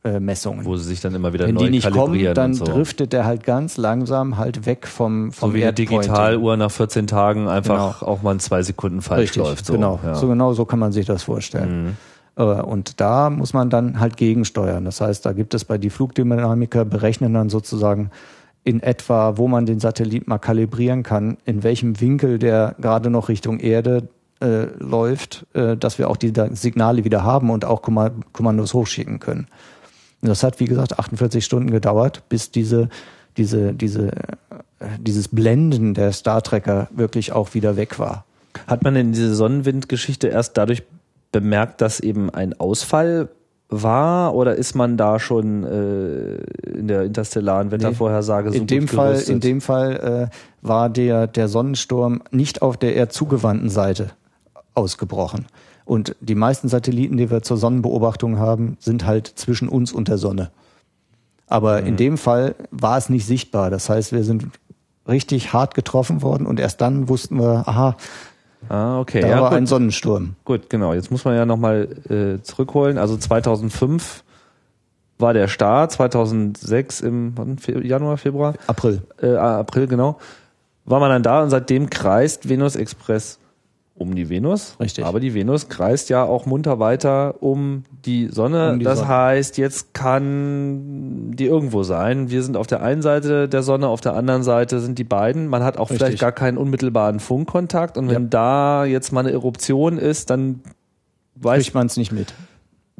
äh, 0.02 0.18
Messungen. 0.18 0.64
Wo 0.64 0.76
sie 0.76 0.84
sich 0.84 1.00
dann 1.00 1.14
immer 1.14 1.32
wieder 1.32 1.46
Wenn 1.46 1.56
neu 1.56 1.64
die 1.64 1.70
nicht 1.70 1.90
kommen, 1.90 2.34
dann 2.34 2.54
so. 2.54 2.64
driftet 2.64 3.12
der 3.12 3.26
halt 3.26 3.44
ganz 3.44 3.76
langsam 3.76 4.38
halt 4.38 4.64
weg 4.64 4.86
vom 4.86 5.30
vom 5.30 5.50
So 5.50 5.54
wie 5.54 5.62
eine 5.62 5.72
Digitaluhr 5.72 6.56
nach 6.56 6.70
14 6.70 7.06
Tagen 7.06 7.48
einfach 7.48 8.00
genau. 8.00 8.12
auch 8.12 8.22
mal 8.22 8.32
in 8.32 8.40
zwei 8.40 8.62
Sekunden 8.62 9.02
falsch 9.02 9.22
Richtig, 9.22 9.42
läuft. 9.42 9.66
So. 9.66 9.74
Genau, 9.74 10.00
ja. 10.02 10.14
so 10.14 10.28
genau 10.28 10.52
so 10.52 10.64
kann 10.64 10.78
man 10.78 10.92
sich 10.92 11.06
das 11.06 11.24
vorstellen. 11.24 11.84
Mhm. 11.84 11.96
Äh, 12.36 12.62
und 12.62 13.00
da 13.00 13.28
muss 13.28 13.52
man 13.52 13.68
dann 13.68 14.00
halt 14.00 14.16
gegensteuern. 14.16 14.84
Das 14.84 15.00
heißt, 15.00 15.24
da 15.26 15.32
gibt 15.32 15.52
es 15.52 15.64
bei 15.64 15.76
die 15.76 15.90
Flugdynamiker 15.90 16.84
berechnen 16.84 17.34
dann 17.34 17.50
sozusagen 17.50 18.10
in 18.64 18.82
etwa, 18.82 19.36
wo 19.36 19.48
man 19.48 19.66
den 19.66 19.80
Satellit 19.80 20.28
mal 20.28 20.38
kalibrieren 20.38 21.02
kann, 21.02 21.38
in 21.44 21.62
welchem 21.62 22.00
Winkel 22.00 22.38
der 22.38 22.74
gerade 22.80 23.10
noch 23.10 23.28
Richtung 23.28 23.58
Erde 23.58 24.08
äh, 24.40 24.66
läuft, 24.78 25.46
äh, 25.54 25.76
dass 25.76 25.98
wir 25.98 26.08
auch 26.08 26.16
die 26.16 26.32
Signale 26.52 27.04
wieder 27.04 27.24
haben 27.24 27.50
und 27.50 27.64
auch 27.64 27.82
Kommandos 27.82 28.74
hochschicken 28.74 29.20
können. 29.20 29.46
Und 30.22 30.28
das 30.28 30.42
hat, 30.42 30.60
wie 30.60 30.66
gesagt, 30.66 30.98
48 30.98 31.44
Stunden 31.44 31.70
gedauert, 31.70 32.28
bis 32.28 32.50
diese, 32.50 32.88
diese, 33.36 33.72
diese, 33.74 34.08
äh, 34.08 34.86
dieses 34.98 35.28
Blenden 35.28 35.94
der 35.94 36.12
Star 36.12 36.42
Trekker 36.42 36.88
wirklich 36.90 37.32
auch 37.32 37.54
wieder 37.54 37.76
weg 37.76 37.98
war. 37.98 38.24
Hat 38.66 38.82
man 38.82 38.94
denn 38.94 39.12
diese 39.12 39.34
Sonnenwindgeschichte 39.34 40.28
erst 40.28 40.56
dadurch 40.56 40.82
bemerkt, 41.32 41.80
dass 41.80 42.00
eben 42.00 42.30
ein 42.30 42.58
Ausfall 42.58 43.28
war 43.70 44.34
oder 44.34 44.56
ist 44.56 44.74
man 44.74 44.96
da 44.96 45.20
schon 45.20 45.64
äh, 45.64 46.78
in 46.78 46.88
der 46.88 47.04
interstellaren 47.04 47.70
Wettervorhersage 47.70 48.50
so 48.50 48.58
in 48.58 48.66
dem 48.66 48.88
Fall 48.88 49.20
in 49.20 49.38
dem 49.38 49.60
Fall 49.60 50.28
äh, 50.32 50.66
war 50.66 50.90
der 50.90 51.28
der 51.28 51.46
Sonnensturm 51.46 52.20
nicht 52.32 52.62
auf 52.62 52.76
der 52.76 52.96
eher 52.96 53.10
zugewandten 53.10 53.70
Seite 53.70 54.10
ausgebrochen. 54.80 55.46
Und 55.84 56.16
die 56.20 56.34
meisten 56.34 56.68
Satelliten, 56.68 57.16
die 57.16 57.30
wir 57.30 57.42
zur 57.42 57.56
Sonnenbeobachtung 57.56 58.38
haben, 58.38 58.76
sind 58.80 59.04
halt 59.06 59.26
zwischen 59.26 59.68
uns 59.68 59.92
und 59.92 60.08
der 60.08 60.18
Sonne. 60.18 60.50
Aber 61.46 61.80
mhm. 61.80 61.86
in 61.88 61.96
dem 61.96 62.18
Fall 62.18 62.54
war 62.70 62.96
es 62.96 63.08
nicht 63.08 63.26
sichtbar. 63.26 63.70
Das 63.70 63.90
heißt, 63.90 64.12
wir 64.12 64.24
sind 64.24 64.46
richtig 65.08 65.52
hart 65.52 65.74
getroffen 65.74 66.22
worden 66.22 66.46
und 66.46 66.60
erst 66.60 66.80
dann 66.80 67.08
wussten 67.08 67.38
wir, 67.38 67.68
aha, 67.68 67.96
ah, 68.68 69.00
okay. 69.00 69.20
da 69.20 69.28
ja, 69.28 69.42
war 69.42 69.50
gut. 69.50 69.58
ein 69.58 69.66
Sonnensturm. 69.66 70.36
Gut, 70.44 70.70
genau. 70.70 70.94
Jetzt 70.94 71.10
muss 71.10 71.24
man 71.24 71.34
ja 71.34 71.44
nochmal 71.44 71.88
äh, 72.08 72.42
zurückholen. 72.42 72.96
Also 72.96 73.16
2005 73.16 74.22
war 75.18 75.34
der 75.34 75.48
Start, 75.48 75.92
2006 75.92 77.00
im 77.00 77.34
Januar, 77.82 78.16
Februar? 78.16 78.54
April. 78.66 79.02
Äh, 79.20 79.34
April, 79.34 79.86
genau. 79.86 80.18
War 80.84 81.00
man 81.00 81.10
dann 81.10 81.22
da 81.22 81.42
und 81.42 81.50
seitdem 81.50 81.90
kreist 81.90 82.48
Venus 82.48 82.76
Express 82.76 83.38
um 84.00 84.14
die 84.14 84.30
Venus. 84.30 84.76
Richtig. 84.80 85.04
Aber 85.04 85.20
die 85.20 85.34
Venus 85.34 85.68
kreist 85.68 86.08
ja 86.08 86.24
auch 86.24 86.46
munter 86.46 86.78
weiter 86.78 87.34
um 87.42 87.84
die 88.06 88.28
Sonne. 88.28 88.72
Um 88.72 88.78
die 88.78 88.84
das 88.86 89.00
Sonne. 89.00 89.08
heißt, 89.10 89.58
jetzt 89.58 89.92
kann 89.92 91.32
die 91.32 91.44
irgendwo 91.44 91.82
sein. 91.82 92.30
Wir 92.30 92.42
sind 92.42 92.56
auf 92.56 92.66
der 92.66 92.82
einen 92.82 93.02
Seite 93.02 93.46
der 93.46 93.62
Sonne, 93.62 93.88
auf 93.88 94.00
der 94.00 94.14
anderen 94.14 94.42
Seite 94.42 94.80
sind 94.80 94.98
die 94.98 95.04
beiden. 95.04 95.48
Man 95.48 95.62
hat 95.62 95.76
auch 95.76 95.90
Richtig. 95.90 95.98
vielleicht 95.98 96.20
gar 96.20 96.32
keinen 96.32 96.56
unmittelbaren 96.56 97.20
Funkkontakt. 97.20 97.98
Und 97.98 98.08
wenn 98.08 98.22
ja. 98.24 98.28
da 98.30 98.84
jetzt 98.86 99.12
mal 99.12 99.20
eine 99.20 99.32
Eruption 99.32 99.98
ist, 99.98 100.30
dann 100.30 100.62
weiß 101.36 101.74
man 101.74 101.86
es 101.86 101.98
nicht 101.98 102.10
mit 102.10 102.32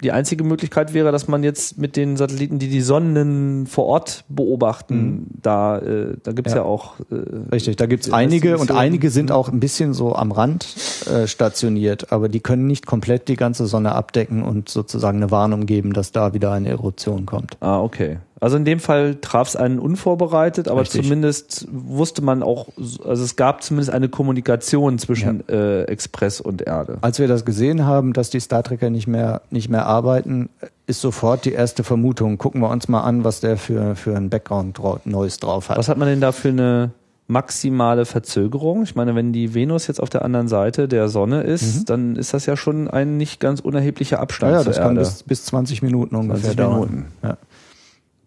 die 0.03 0.13
einzige 0.13 0.45
Möglichkeit 0.45 0.95
wäre, 0.95 1.13
dass 1.13 1.29
man 1.29 1.43
jetzt 1.43 1.79
mit 1.79 1.97
den 1.97 2.17
Satelliten, 2.17 2.59
die 2.59 2.69
die 2.69 2.81
Sonnen 2.81 3.67
vor 3.67 3.87
Ort 3.87 4.25
beobachten, 4.29 4.97
mhm. 4.97 5.27
da, 5.43 5.79
äh, 5.79 6.17
da 6.23 6.33
gibt's 6.33 6.53
ja. 6.53 6.59
ja 6.59 6.65
auch. 6.65 7.01
Äh, 7.11 7.53
Richtig, 7.53 7.77
da 7.77 7.87
gibt's 7.87 8.11
einige 8.13 8.59
und 8.59 8.71
einige 8.71 9.11
sind 9.11 9.33
auch 9.33 9.49
ein 9.49 9.61
bisschen 9.61 9.93
so 9.93 10.15
am 10.15 10.33
Rand 10.33 10.75
äh, 11.07 11.27
stationiert, 11.27 12.13
aber 12.13 12.29
die 12.29 12.41
können 12.41 12.67
nicht 12.67 12.87
komplett 12.87 13.29
die 13.29 13.37
ganze 13.37 13.67
Sonne 13.67 13.93
abdecken 13.93 14.43
und 14.43 14.69
sozusagen 14.69 15.19
eine 15.19 15.31
Warnung 15.31 15.67
geben, 15.67 15.93
dass 15.93 16.13
da 16.13 16.35
wieder 16.35 16.53
eine 16.53 16.69
Eruption 16.69 17.27
kommt. 17.27 17.57
Ah, 17.61 17.81
okay. 17.81 18.19
Also 18.41 18.57
in 18.57 18.65
dem 18.65 18.81
Fall 18.81 19.17
traf 19.21 19.49
es 19.49 19.57
einen 19.57 19.79
unvorbereitet, 19.79 20.67
aber 20.67 20.81
Richtig. 20.81 21.03
zumindest 21.03 21.69
wusste 21.71 22.23
man 22.23 22.43
auch, 22.43 22.69
also 23.05 23.23
es 23.23 23.37
gab 23.37 23.63
zumindest 23.63 23.93
eine 23.93 24.09
Kommunikation 24.09 24.99
zwischen 24.99 25.45
ja. 25.47 25.55
äh, 25.55 25.83
Express 25.85 26.41
und 26.41 26.63
Erde. 26.63 26.99
Als 27.03 27.19
wir 27.19 27.29
das 27.29 27.45
gesehen 27.45 27.85
haben, 27.85 28.15
dass 28.15 28.31
die 28.31 28.41
Star 28.41 28.63
Trekker 28.63 28.89
nicht 28.89 29.07
mehr, 29.07 29.43
nicht 29.51 29.69
mehr 29.69 29.85
arbeiten, 29.85 30.49
ist 30.87 31.03
sofort 31.03 31.45
die 31.45 31.53
erste 31.53 31.85
Vermutung. 31.85 32.39
Gucken 32.39 32.63
wir 32.63 32.71
uns 32.71 32.89
mal 32.89 33.03
an, 33.03 33.25
was 33.25 33.41
der 33.41 33.59
für, 33.59 33.95
für 33.95 34.17
ein 34.17 34.31
Background 34.31 34.81
Neues 35.05 35.39
drauf 35.39 35.69
hat. 35.69 35.77
Was 35.77 35.89
hat 35.91 35.99
man 35.99 36.09
denn 36.09 36.23
da 36.23 36.33
für 36.33 36.49
eine 36.49 36.93
maximale 37.29 38.07
Verzögerung? 38.07 38.83
Ich 38.83 38.95
meine, 38.95 39.15
wenn 39.15 39.33
die 39.33 39.55
Venus 39.55 39.87
jetzt 39.87 40.01
auf 40.01 40.11
der 40.11 40.25
anderen 40.25 40.49
Seite 40.49 40.89
der 40.89 41.09
Sonne 41.09 41.43
ist, 41.43 41.81
mhm. 41.81 41.85
dann 41.85 42.17
ist 42.17 42.35
das 42.35 42.47
ja 42.47 42.57
schon 42.57 42.89
ein 42.89 43.19
nicht 43.19 43.39
ganz 43.39 43.61
unerheblicher 43.61 44.19
Abstand. 44.19 44.53
Ja, 44.53 44.59
ja 44.59 44.65
das 44.65 44.79
kann 44.79 44.97
bis, 44.97 45.23
bis 45.23 45.45
20 45.45 45.83
Minuten 45.83 46.17
ungefähr 46.17 46.55
20 46.55 46.57
dauern. 46.57 46.81
Minuten. 46.81 47.07
Ja. 47.23 47.37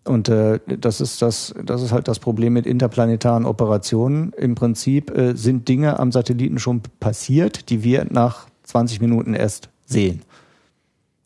Und 0.05 0.27
äh, 0.27 0.59
das 0.65 0.99
ist 0.99 1.21
das, 1.21 1.53
das 1.63 1.81
ist 1.81 1.93
halt 1.93 2.07
das 2.07 2.19
Problem 2.19 2.53
mit 2.53 2.65
interplanetaren 2.65 3.45
Operationen. 3.45 4.33
Im 4.33 4.55
Prinzip 4.55 5.15
äh, 5.17 5.33
sind 5.35 5.67
Dinge 5.69 5.99
am 5.99 6.11
Satelliten 6.11 6.59
schon 6.59 6.81
passiert, 6.99 7.69
die 7.69 7.83
wir 7.83 8.05
nach 8.09 8.47
20 8.63 8.99
Minuten 8.99 9.33
erst 9.33 9.69
sehen. 9.85 10.21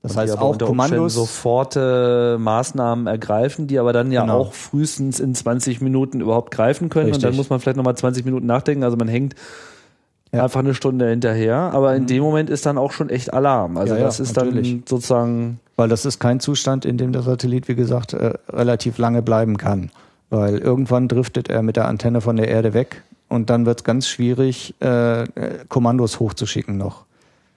Das 0.03 0.11
und 0.11 0.17
heißt 0.19 0.37
auch 0.37 0.57
Kommandos 0.59 1.15
sofort 1.15 1.75
äh, 1.75 2.37
Maßnahmen 2.37 3.07
ergreifen, 3.07 3.67
die 3.67 3.79
aber 3.79 3.93
dann 3.93 4.11
ja 4.11 4.21
genau. 4.21 4.39
auch 4.39 4.53
frühestens 4.53 5.19
in 5.19 5.33
20 5.33 5.81
Minuten 5.81 6.21
überhaupt 6.21 6.51
greifen 6.51 6.89
können. 6.89 7.07
Richtig. 7.07 7.23
Und 7.25 7.31
dann 7.31 7.35
muss 7.35 7.49
man 7.49 7.59
vielleicht 7.59 7.77
nochmal 7.77 7.97
20 7.97 8.23
Minuten 8.25 8.45
nachdenken. 8.45 8.83
Also 8.83 8.95
man 8.95 9.07
hängt 9.07 9.33
ja. 10.31 10.43
einfach 10.43 10.59
eine 10.59 10.75
Stunde 10.75 11.09
hinterher. 11.09 11.55
Aber 11.55 11.95
in 11.95 12.03
mhm. 12.03 12.07
dem 12.07 12.23
Moment 12.23 12.49
ist 12.51 12.65
dann 12.65 12.77
auch 12.77 12.91
schon 12.91 13.09
echt 13.09 13.33
Alarm. 13.33 13.75
Also 13.77 13.95
ja, 13.95 14.01
das 14.01 14.19
ist 14.19 14.35
natürlich. 14.35 14.71
dann 14.71 14.83
sozusagen. 14.87 15.59
Weil 15.77 15.87
das 15.87 16.05
ist 16.05 16.19
kein 16.19 16.39
Zustand, 16.39 16.83
in 16.83 16.97
dem 16.97 17.13
der 17.13 17.21
Satellit, 17.21 17.67
wie 17.67 17.75
gesagt, 17.75 18.13
äh, 18.13 18.33
relativ 18.49 18.97
lange 18.97 19.21
bleiben 19.21 19.57
kann. 19.57 19.91
Weil 20.29 20.57
irgendwann 20.57 21.07
driftet 21.07 21.49
er 21.49 21.61
mit 21.61 21.77
der 21.77 21.87
Antenne 21.87 22.19
von 22.19 22.35
der 22.35 22.49
Erde 22.49 22.73
weg 22.73 23.03
und 23.29 23.49
dann 23.49 23.65
wird 23.65 23.79
es 23.79 23.83
ganz 23.85 24.07
schwierig, 24.07 24.75
äh, 24.81 25.25
Kommandos 25.69 26.19
hochzuschicken 26.19 26.77
noch. 26.77 27.05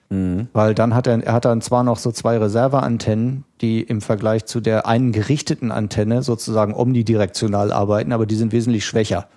Mhm. 0.09 0.47
Weil 0.53 0.75
dann 0.75 0.93
hat 0.93 1.07
er, 1.07 1.21
er 1.23 1.33
hat 1.33 1.45
dann 1.45 1.61
zwar 1.61 1.83
noch 1.83 1.97
so 1.97 2.11
zwei 2.11 2.37
Reserveantennen, 2.37 3.43
die 3.61 3.81
im 3.81 4.01
Vergleich 4.01 4.45
zu 4.45 4.61
der 4.61 4.85
einen 4.85 5.11
gerichteten 5.11 5.71
Antenne 5.71 6.21
sozusagen 6.21 6.73
omnidirektional 6.73 7.71
arbeiten, 7.71 8.11
aber 8.11 8.25
die 8.25 8.35
sind 8.35 8.51
wesentlich 8.51 8.85
schwächer. 8.85 9.27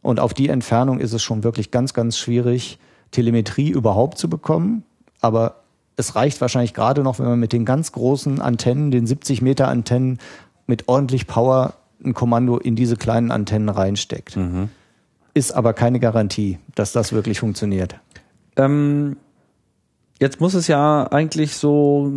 Und 0.00 0.18
auf 0.18 0.32
die 0.32 0.48
Entfernung 0.48 1.00
ist 1.00 1.12
es 1.12 1.22
schon 1.22 1.44
wirklich 1.44 1.70
ganz, 1.70 1.92
ganz 1.92 2.16
schwierig, 2.16 2.78
Telemetrie 3.10 3.70
überhaupt 3.70 4.18
zu 4.18 4.30
bekommen. 4.30 4.84
Aber 5.20 5.56
es 5.98 6.14
reicht 6.14 6.40
wahrscheinlich 6.40 6.74
gerade 6.74 7.02
noch, 7.02 7.18
wenn 7.18 7.26
man 7.26 7.40
mit 7.40 7.52
den 7.52 7.64
ganz 7.64 7.90
großen 7.90 8.40
Antennen, 8.40 8.92
den 8.92 9.06
70 9.06 9.42
Meter 9.42 9.66
Antennen 9.66 10.18
mit 10.66 10.86
ordentlich 10.86 11.26
Power 11.26 11.74
ein 12.02 12.14
Kommando 12.14 12.56
in 12.56 12.76
diese 12.76 12.96
kleinen 12.96 13.32
Antennen 13.32 13.68
reinsteckt. 13.68 14.36
Mhm. 14.36 14.68
Ist 15.34 15.50
aber 15.52 15.72
keine 15.72 15.98
Garantie, 15.98 16.58
dass 16.76 16.92
das 16.92 17.12
wirklich 17.12 17.40
funktioniert. 17.40 17.96
Ähm, 18.56 19.16
jetzt 20.20 20.40
muss 20.40 20.54
es 20.54 20.68
ja 20.68 21.08
eigentlich 21.10 21.56
so, 21.56 22.12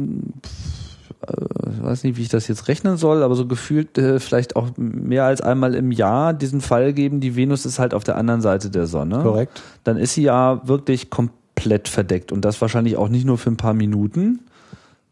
äh, 1.26 1.84
weiß 1.84 2.04
nicht, 2.04 2.18
wie 2.18 2.22
ich 2.22 2.30
das 2.30 2.48
jetzt 2.48 2.68
rechnen 2.68 2.98
soll, 2.98 3.24
aber 3.24 3.34
so 3.34 3.48
gefühlt 3.48 3.98
äh, 3.98 4.20
vielleicht 4.20 4.56
auch 4.56 4.70
mehr 4.78 5.26
als 5.26 5.42
einmal 5.42 5.74
im 5.74 5.92
Jahr 5.92 6.36
diesen 6.36 6.62
Fall 6.62 6.94
geben, 6.94 7.20
die 7.20 7.36
Venus 7.36 7.66
ist 7.66 7.80
halt 7.80 7.96
auf 7.96 8.04
der 8.04 8.16
anderen 8.16 8.42
Seite 8.42 8.70
der 8.70 8.86
Sonne. 8.86 9.24
Korrekt. 9.24 9.64
Dann 9.84 9.98
ist 9.98 10.14
sie 10.14 10.24
ja 10.24 10.62
wirklich 10.68 11.10
komplett 11.10 11.41
verdeckt 11.60 12.32
und 12.32 12.44
das 12.44 12.60
wahrscheinlich 12.62 12.98
auch 12.98 13.10
nicht 13.10 13.26
nur 13.26 13.38
für 13.38 13.52
ein 13.52 13.58
paar 13.58 13.74
Minuten, 13.74 14.40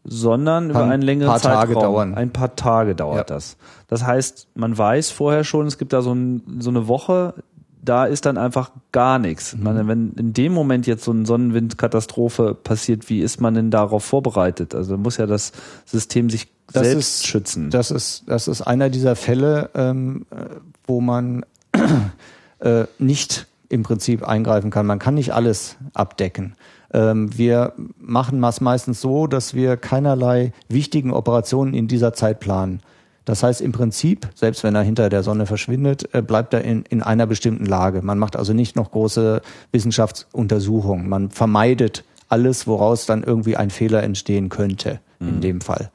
sondern 0.04 0.70
über 0.70 0.84
einen 0.84 1.02
längeren 1.02 1.28
paar 1.30 1.40
Tage 1.40 1.74
Zeitraum. 1.74 1.82
dauern. 1.82 2.14
Ein 2.14 2.30
paar 2.32 2.56
Tage 2.56 2.94
dauert 2.94 3.16
Ja. 3.30 3.34
das. 3.36 3.56
Das 3.88 4.04
heißt, 4.04 4.48
man 4.54 4.76
weiß 4.76 5.10
vorher 5.10 5.44
schon, 5.44 5.66
es 5.66 5.78
gibt 5.78 5.92
da 5.92 6.02
so, 6.02 6.12
ein, 6.12 6.42
so 6.58 6.70
eine 6.70 6.88
Woche, 6.88 7.34
da 7.82 8.04
ist 8.06 8.26
dann 8.26 8.36
einfach 8.36 8.72
gar 8.92 9.18
nichts. 9.18 9.54
Mhm. 9.56 9.62
Meine, 9.62 9.86
wenn 9.88 10.12
in 10.14 10.32
dem 10.32 10.52
Moment 10.52 10.86
jetzt 10.86 11.04
so 11.04 11.12
eine 11.12 11.24
Sonnenwindkatastrophe 11.26 12.54
passiert, 12.54 13.08
wie 13.08 13.20
ist 13.20 13.40
man 13.40 13.54
denn 13.54 13.70
darauf 13.70 14.04
vorbereitet? 14.04 14.74
Also 14.74 14.96
muss 14.96 15.16
ja 15.18 15.26
das 15.26 15.52
System 15.86 16.30
sich 16.30 16.48
Das 16.72 16.84
selbst 16.86 16.98
ist- 17.20 17.26
schützen. 17.26 17.70
Das 17.70 17.90
ist, 17.90 18.24
das 18.26 18.48
ist 18.48 18.62
einer 18.62 18.90
dieser 18.90 19.16
Fälle, 19.16 19.70
ähm, 19.74 20.26
äh, 20.30 20.46
wo 20.86 21.00
man 21.00 21.44
äh, 22.60 22.84
nicht 22.98 23.46
im 23.70 23.82
Prinzip 23.82 24.26
eingreifen 24.26 24.70
kann. 24.70 24.84
Man 24.84 24.98
kann 24.98 25.14
nicht 25.14 25.32
alles 25.32 25.76
abdecken. 25.94 26.54
Ähm, 26.92 27.36
wir 27.38 27.72
machen 27.98 28.42
es 28.44 28.60
meistens 28.60 29.00
so, 29.00 29.26
dass 29.26 29.54
wir 29.54 29.76
keinerlei 29.76 30.52
wichtigen 30.68 31.12
Operationen 31.12 31.72
in 31.72 31.88
dieser 31.88 32.12
Zeit 32.12 32.40
planen. 32.40 32.80
Das 33.24 33.42
heißt 33.42 33.60
im 33.60 33.70
Prinzip, 33.70 34.28
selbst 34.34 34.64
wenn 34.64 34.74
er 34.74 34.82
hinter 34.82 35.08
der 35.08 35.22
Sonne 35.22 35.46
verschwindet, 35.46 36.12
äh, 36.12 36.20
bleibt 36.20 36.52
er 36.52 36.62
in, 36.62 36.82
in 36.82 37.00
einer 37.00 37.26
bestimmten 37.26 37.64
Lage. 37.64 38.02
Man 38.02 38.18
macht 38.18 38.36
also 38.36 38.52
nicht 38.52 38.74
noch 38.74 38.90
große 38.90 39.40
Wissenschaftsuntersuchungen. 39.70 41.08
Man 41.08 41.30
vermeidet 41.30 42.04
alles, 42.28 42.66
woraus 42.66 43.06
dann 43.06 43.22
irgendwie 43.22 43.56
ein 43.56 43.70
Fehler 43.70 44.02
entstehen 44.02 44.48
könnte, 44.48 45.00
in 45.18 45.40
dem 45.40 45.60
Fall. 45.60 45.90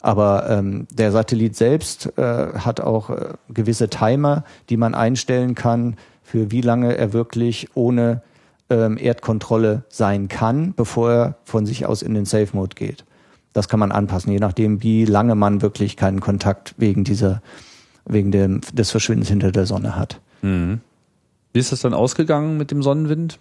Aber 0.00 0.48
ähm, 0.48 0.86
der 0.90 1.12
Satellit 1.12 1.54
selbst 1.54 2.16
äh, 2.16 2.22
hat 2.54 2.80
auch 2.80 3.10
äh, 3.10 3.34
gewisse 3.50 3.88
Timer, 3.88 4.44
die 4.70 4.78
man 4.78 4.94
einstellen 4.94 5.54
kann, 5.54 5.96
für 6.30 6.52
wie 6.52 6.60
lange 6.60 6.96
er 6.96 7.12
wirklich 7.12 7.68
ohne 7.74 8.22
ähm, 8.70 8.96
Erdkontrolle 8.96 9.82
sein 9.88 10.28
kann, 10.28 10.74
bevor 10.74 11.10
er 11.10 11.34
von 11.42 11.66
sich 11.66 11.86
aus 11.86 12.02
in 12.02 12.14
den 12.14 12.24
Safe 12.24 12.48
Mode 12.52 12.76
geht. 12.76 13.04
Das 13.52 13.68
kann 13.68 13.80
man 13.80 13.90
anpassen, 13.90 14.30
je 14.30 14.38
nachdem, 14.38 14.80
wie 14.80 15.04
lange 15.04 15.34
man 15.34 15.60
wirklich 15.60 15.96
keinen 15.96 16.20
Kontakt 16.20 16.74
wegen 16.76 17.02
dieser, 17.02 17.42
wegen 18.04 18.30
dem, 18.30 18.60
des 18.72 18.92
Verschwindens 18.92 19.28
hinter 19.28 19.50
der 19.50 19.66
Sonne 19.66 19.96
hat. 19.96 20.20
Mhm. 20.42 20.80
Wie 21.52 21.58
ist 21.58 21.72
das 21.72 21.80
dann 21.80 21.94
ausgegangen 21.94 22.56
mit 22.56 22.70
dem 22.70 22.80
Sonnenwind? 22.80 23.40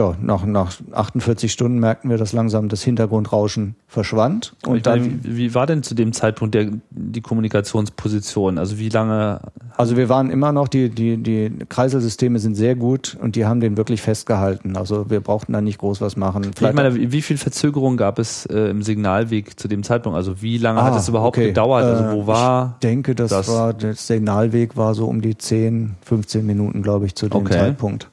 Ja, 0.00 0.14
nach, 0.22 0.46
nach 0.46 0.72
48 0.92 1.52
Stunden 1.52 1.78
merkten 1.78 2.08
wir, 2.08 2.16
dass 2.16 2.32
langsam 2.32 2.68
das 2.70 2.82
Hintergrundrauschen 2.82 3.74
verschwand. 3.86 4.54
Und 4.66 4.76
ich 4.78 4.82
dann, 4.82 5.00
meine, 5.00 5.24
wie, 5.24 5.36
wie 5.36 5.54
war 5.54 5.66
denn 5.66 5.82
zu 5.82 5.94
dem 5.94 6.12
Zeitpunkt 6.14 6.54
der, 6.54 6.68
die 6.90 7.20
Kommunikationsposition? 7.20 8.56
Also 8.58 8.78
wie 8.78 8.88
lange 8.88 9.40
Also 9.76 9.96
wir 9.96 10.08
waren 10.08 10.30
immer 10.30 10.52
noch, 10.52 10.68
die, 10.68 10.88
die, 10.88 11.16
die 11.18 11.52
Kreiselsysteme 11.68 12.38
sind 12.38 12.54
sehr 12.54 12.76
gut 12.76 13.16
und 13.20 13.36
die 13.36 13.44
haben 13.46 13.60
den 13.60 13.76
wirklich 13.76 14.02
festgehalten. 14.02 14.76
Also 14.76 15.10
wir 15.10 15.20
brauchten 15.20 15.52
da 15.52 15.60
nicht 15.60 15.78
groß 15.78 16.00
was 16.00 16.16
machen. 16.16 16.50
Ich 16.54 16.60
meine, 16.60 16.94
wie 17.12 17.22
viel 17.22 17.36
Verzögerung 17.38 17.96
gab 17.96 18.18
es 18.18 18.46
äh, 18.46 18.70
im 18.70 18.82
Signalweg 18.82 19.58
zu 19.58 19.68
dem 19.68 19.82
Zeitpunkt? 19.82 20.16
Also 20.16 20.40
wie 20.42 20.58
lange 20.58 20.82
hat 20.82 20.94
Ah, 20.94 20.98
es 20.98 21.08
überhaupt 21.08 21.36
okay. 21.36 21.48
gedauert? 21.48 21.84
Also 21.84 22.04
Äh, 22.04 22.12
wo 22.14 22.26
war? 22.26 22.76
ich 22.78 22.80
denke, 22.88 23.14
das, 23.14 23.30
das? 23.30 23.48
war, 23.48 23.74
der 23.74 23.94
Signalweg 23.94 24.76
war 24.76 24.94
so 24.94 25.06
um 25.06 25.20
die 25.20 25.36
10, 25.36 25.96
15 26.02 26.44
Minuten, 26.46 26.82
glaube 26.82 27.06
ich, 27.06 27.14
zu 27.14 27.28
dem 27.28 27.36
Okay. 27.42 27.52
Zeitpunkt. 27.54 28.08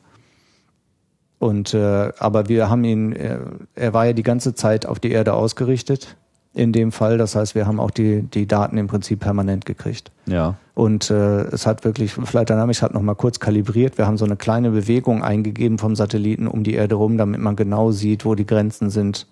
Und 1.39 1.73
äh, 1.73 2.11
aber 2.17 2.49
wir 2.49 2.69
haben 2.69 2.83
ihn, 2.83 3.13
äh, 3.13 3.37
er 3.75 3.93
war 3.93 4.07
ja 4.07 4.13
die 4.13 4.23
ganze 4.23 4.55
Zeit 4.55 4.85
auf 4.85 4.99
die 4.99 5.11
Erde 5.11 5.33
ausgerichtet 5.33 6.15
in 6.53 6.71
dem 6.71 6.91
Fall. 6.91 7.19
Das 7.19 7.35
heißt, 7.35 7.53
wir 7.53 7.67
haben 7.67 7.79
auch 7.79 7.91
die, 7.91 8.23
die 8.23 8.47
Daten 8.47 8.77
im 8.79 8.87
Prinzip 8.87 9.19
permanent 9.19 9.65
gekriegt. 9.67 10.11
Ja. 10.25 10.55
Und 10.73 11.11
äh, 11.11 11.41
es 11.43 11.67
hat 11.67 11.85
wirklich, 11.85 12.13
Flight 12.13 12.49
Dynamics 12.49 12.81
hat 12.81 12.95
nochmal 12.95 13.13
kurz 13.13 13.39
kalibriert. 13.39 13.99
Wir 13.99 14.07
haben 14.07 14.17
so 14.17 14.25
eine 14.25 14.35
kleine 14.35 14.71
Bewegung 14.71 15.23
eingegeben 15.23 15.77
vom 15.77 15.95
Satelliten 15.95 16.47
um 16.47 16.63
die 16.63 16.73
Erde 16.73 16.95
rum, 16.95 17.19
damit 17.19 17.39
man 17.39 17.55
genau 17.55 17.91
sieht, 17.91 18.25
wo 18.25 18.33
die 18.33 18.47
Grenzen 18.47 18.89
sind 18.89 19.27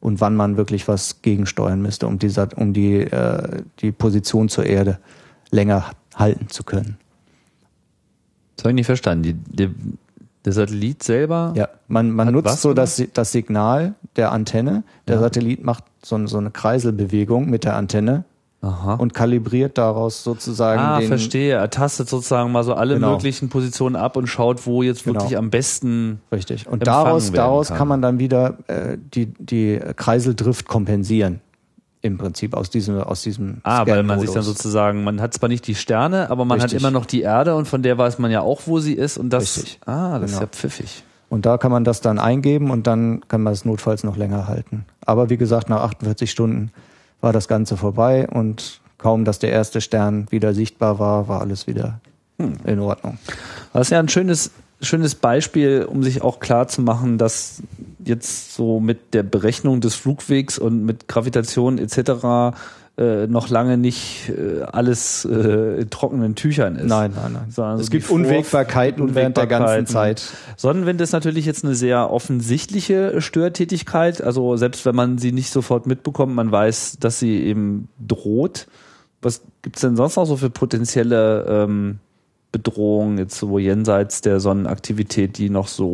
und 0.00 0.22
wann 0.22 0.36
man 0.36 0.56
wirklich 0.56 0.88
was 0.88 1.20
gegensteuern 1.20 1.82
müsste, 1.82 2.06
um 2.06 2.18
die, 2.18 2.30
Sat- 2.30 2.54
um 2.54 2.72
die, 2.72 3.00
äh, 3.00 3.62
die 3.80 3.92
Position 3.92 4.48
zur 4.48 4.64
Erde 4.64 4.98
länger 5.50 5.90
halten 6.14 6.48
zu 6.48 6.64
können. 6.64 6.96
Das 8.56 8.64
habe 8.64 8.70
ich 8.70 8.76
nicht 8.76 8.86
verstanden. 8.86 9.22
Die, 9.22 9.34
die, 9.34 9.74
der 10.44 10.52
Satellit 10.52 11.02
selber? 11.02 11.52
Ja, 11.56 11.68
man, 11.88 12.10
man 12.10 12.32
nutzt 12.32 12.46
was 12.46 12.62
so 12.62 12.74
das, 12.74 13.02
das 13.12 13.32
Signal 13.32 13.94
der 14.16 14.32
Antenne. 14.32 14.82
Der 15.08 15.16
Ja. 15.16 15.22
Satellit 15.22 15.64
macht 15.64 15.84
so, 16.02 16.26
so 16.26 16.38
eine 16.38 16.50
Kreiselbewegung 16.50 17.48
mit 17.48 17.64
der 17.64 17.76
Antenne 17.76 18.24
Aha. 18.60 18.94
und 18.94 19.14
kalibriert 19.14 19.78
daraus 19.78 20.22
sozusagen 20.24 20.80
ah, 20.80 20.98
den, 20.98 21.08
verstehe. 21.08 21.54
Er 21.54 21.70
tastet 21.70 22.08
sozusagen 22.08 22.52
mal 22.52 22.62
so 22.64 22.74
alle 22.74 22.94
Genau. 22.94 23.12
möglichen 23.12 23.48
Positionen 23.48 23.96
ab 23.96 24.16
und 24.16 24.26
schaut, 24.26 24.66
wo 24.66 24.82
jetzt 24.82 25.04
Genau. 25.04 25.20
wirklich 25.20 25.36
am 25.38 25.50
besten. 25.50 26.20
Richtig. 26.32 26.66
Und 26.66 26.86
daraus, 26.86 27.32
daraus 27.32 27.68
kann. 27.68 27.78
kann. 27.78 27.88
man 27.88 28.02
dann 28.02 28.18
wieder 28.18 28.58
äh, 28.66 28.96
die, 28.98 29.26
die 29.38 29.80
Kreiseldrift 29.96 30.66
kompensieren. 30.68 31.40
Im 32.04 32.18
Prinzip 32.18 32.52
aus 32.52 32.68
diesem, 32.68 32.98
aus 33.00 33.22
diesem 33.22 33.58
Ah, 33.62 33.86
weil 33.86 34.02
man 34.02 34.20
sich 34.20 34.30
dann 34.30 34.42
sozusagen, 34.42 35.04
man 35.04 35.22
hat 35.22 35.32
zwar 35.32 35.48
nicht 35.48 35.66
die 35.66 35.74
Sterne, 35.74 36.28
aber 36.30 36.44
man 36.44 36.60
Richtig. 36.60 36.74
hat 36.74 36.80
immer 36.82 36.90
noch 36.90 37.06
die 37.06 37.22
Erde 37.22 37.54
und 37.56 37.66
von 37.66 37.82
der 37.82 37.96
weiß 37.96 38.18
man 38.18 38.30
ja 38.30 38.42
auch, 38.42 38.62
wo 38.66 38.78
sie 38.78 38.92
ist 38.92 39.16
und 39.16 39.30
das. 39.30 39.56
Richtig. 39.56 39.80
Ah, 39.86 40.18
das 40.18 40.32
ist 40.32 40.36
Genau. 40.36 40.42
ja 40.42 40.46
pfiffig. 40.48 41.02
Und 41.30 41.46
da 41.46 41.56
kann 41.56 41.72
man 41.72 41.82
das 41.84 42.02
dann 42.02 42.18
eingeben 42.18 42.70
und 42.70 42.86
dann 42.86 43.26
kann 43.28 43.40
man 43.42 43.54
es 43.54 43.64
notfalls 43.64 44.04
noch 44.04 44.18
länger 44.18 44.46
halten. 44.48 44.84
Aber 45.06 45.30
wie 45.30 45.38
gesagt, 45.38 45.70
nach 45.70 45.80
48 45.80 46.30
Stunden 46.30 46.72
war 47.22 47.32
das 47.32 47.48
Ganze 47.48 47.78
vorbei 47.78 48.28
und 48.28 48.80
kaum, 48.98 49.24
dass 49.24 49.38
der 49.38 49.50
erste 49.50 49.80
Stern 49.80 50.26
wieder 50.30 50.52
sichtbar 50.52 50.98
war, 50.98 51.26
war 51.26 51.40
alles 51.40 51.66
wieder 51.66 52.00
Hm. 52.38 52.52
in 52.64 52.80
Ordnung. 52.80 53.16
Das 53.72 53.86
ist 53.86 53.90
ja 53.92 53.98
ein 53.98 54.08
schönes, 54.10 54.50
schönes 54.80 55.14
Beispiel, 55.14 55.86
um 55.88 56.02
sich 56.02 56.22
auch 56.22 56.40
klar 56.40 56.68
zu 56.68 56.82
machen, 56.82 57.18
dass 57.18 57.62
jetzt 58.04 58.54
so 58.54 58.80
mit 58.80 59.14
der 59.14 59.22
Berechnung 59.22 59.80
des 59.80 59.94
Flugwegs 59.94 60.58
und 60.58 60.84
mit 60.84 61.08
Gravitation 61.08 61.78
etc. 61.78 62.56
Äh, 62.96 63.26
noch 63.26 63.48
lange 63.48 63.76
nicht 63.76 64.28
äh, 64.28 64.62
alles 64.62 65.24
äh, 65.24 65.80
in 65.80 65.90
trockenen 65.90 66.36
Tüchern 66.36 66.76
ist. 66.76 66.86
Nein, 66.86 67.12
nein, 67.16 67.32
nein. 67.32 67.46
Sondern 67.50 67.80
es 67.80 67.86
so 67.86 67.90
gibt 67.90 68.08
Unwägbarkeiten 68.08 69.16
während 69.16 69.36
der 69.36 69.48
ganzen. 69.48 69.86
Zeit. 69.86 70.22
Sonnenwind 70.56 71.00
ist 71.00 71.10
natürlich 71.10 71.44
jetzt 71.44 71.64
eine 71.64 71.74
sehr 71.74 72.10
offensichtliche 72.12 73.20
Störtätigkeit. 73.20 74.22
Also 74.22 74.56
selbst 74.56 74.86
wenn 74.86 74.94
man 74.94 75.18
sie 75.18 75.32
nicht 75.32 75.50
sofort 75.50 75.86
mitbekommt, 75.86 76.36
man 76.36 76.52
weiß, 76.52 76.98
dass 77.00 77.18
sie 77.18 77.42
eben 77.42 77.88
droht. 77.98 78.68
Was 79.20 79.40
gibt's 79.62 79.80
denn 79.80 79.96
sonst 79.96 80.14
noch 80.14 80.26
so 80.26 80.36
für 80.36 80.50
potenzielle 80.50 81.46
ähm, 81.48 81.98
Bedrohungen 82.54 83.18
jetzt 83.18 83.36
so 83.36 83.58
jenseits 83.58 84.20
der 84.20 84.38
Sonnenaktivität, 84.38 85.38
die 85.38 85.50
noch 85.50 85.66
so 85.66 85.88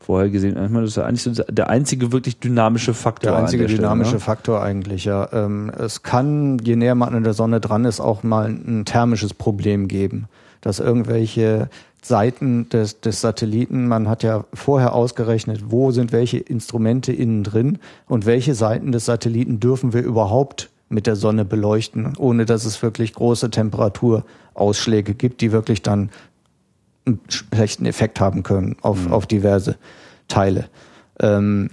unvorhergesehen? 0.00 0.54
Ich 0.56 0.70
meine, 0.70 0.80
das 0.80 0.92
ist 0.92 0.96
ja 0.96 1.04
eigentlich 1.04 1.22
so 1.22 1.30
der 1.30 1.68
einzige 1.68 2.12
wirklich 2.12 2.40
dynamische 2.40 2.94
Faktor. 2.94 3.32
Der 3.32 3.40
einzige 3.40 3.64
Stelle, 3.64 3.82
dynamische 3.82 4.14
ne? 4.14 4.20
Faktor 4.20 4.62
eigentlich, 4.62 5.04
ja. 5.04 5.28
Ähm, 5.34 5.70
es 5.78 6.02
kann, 6.02 6.58
je 6.60 6.76
näher 6.76 6.94
man 6.94 7.14
an 7.14 7.24
der 7.24 7.34
Sonne 7.34 7.60
dran 7.60 7.84
ist, 7.84 8.00
auch 8.00 8.22
mal 8.22 8.48
ein 8.48 8.86
thermisches 8.86 9.34
Problem 9.34 9.86
geben. 9.86 10.28
Dass 10.62 10.80
irgendwelche 10.80 11.68
Seiten 12.00 12.70
des, 12.70 13.02
des 13.02 13.20
Satelliten, 13.20 13.86
man 13.86 14.08
hat 14.08 14.22
ja 14.22 14.46
vorher 14.54 14.94
ausgerechnet, 14.94 15.64
wo 15.68 15.90
sind 15.90 16.10
welche 16.10 16.38
Instrumente 16.38 17.12
innen 17.12 17.44
drin 17.44 17.78
und 18.08 18.24
welche 18.24 18.54
Seiten 18.54 18.92
des 18.92 19.04
Satelliten 19.04 19.60
dürfen 19.60 19.92
wir 19.92 20.02
überhaupt 20.02 20.70
mit 20.94 21.06
der 21.06 21.16
Sonne 21.16 21.44
beleuchten, 21.44 22.14
ohne 22.16 22.46
dass 22.46 22.64
es 22.64 22.82
wirklich 22.82 23.12
große 23.12 23.50
Temperaturausschläge 23.50 25.14
gibt, 25.14 25.40
die 25.40 25.52
wirklich 25.52 25.82
dann 25.82 26.10
einen 27.04 27.20
schlechten 27.28 27.84
Effekt 27.84 28.20
haben 28.20 28.42
können 28.42 28.76
auf, 28.80 29.10
auf 29.10 29.26
diverse 29.26 29.76
Teile. 30.28 30.68
Ähm, 31.20 31.70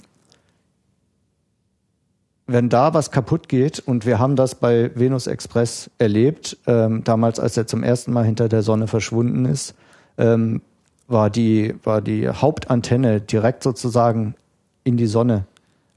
wenn 2.47 2.67
da 2.67 2.93
was 2.93 3.11
kaputt 3.11 3.47
geht, 3.47 3.80
und 3.80 4.05
wir 4.05 4.19
haben 4.19 4.36
das 4.36 4.55
bei 4.55 4.91
Venus 4.95 5.28
Express 5.28 5.89
erlebt, 5.99 6.57
ähm, 6.67 7.03
damals, 7.03 7.39
als 7.39 7.55
er 7.55 7.67
zum 7.67 7.84
ersten 7.84 8.11
Mal 8.11 8.26
hinter 8.26 8.49
der 8.49 8.61
Sonne 8.61 8.88
verschwunden 8.88 9.45
ist, 9.45 9.74
ähm, 10.17 10.61
war, 11.07 11.30
die, 11.30 11.76
war 11.84 12.01
die 12.01 12.28
Hauptantenne 12.28 13.22
direkt 13.22 13.63
sozusagen 13.63 14.36
in 14.84 14.97
die 14.97 15.07
Sonne 15.07 15.45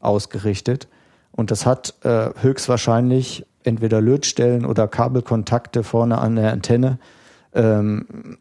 ausgerichtet. 0.00 0.86
Und 1.36 1.50
das 1.50 1.66
hat 1.66 1.94
äh, 2.04 2.30
höchstwahrscheinlich 2.40 3.44
entweder 3.64 4.00
Lötstellen 4.00 4.64
oder 4.64 4.86
Kabelkontakte 4.86 5.82
vorne 5.82 6.18
an 6.18 6.36
der 6.36 6.52
Antenne 6.52 6.98
ähm, 7.54 8.38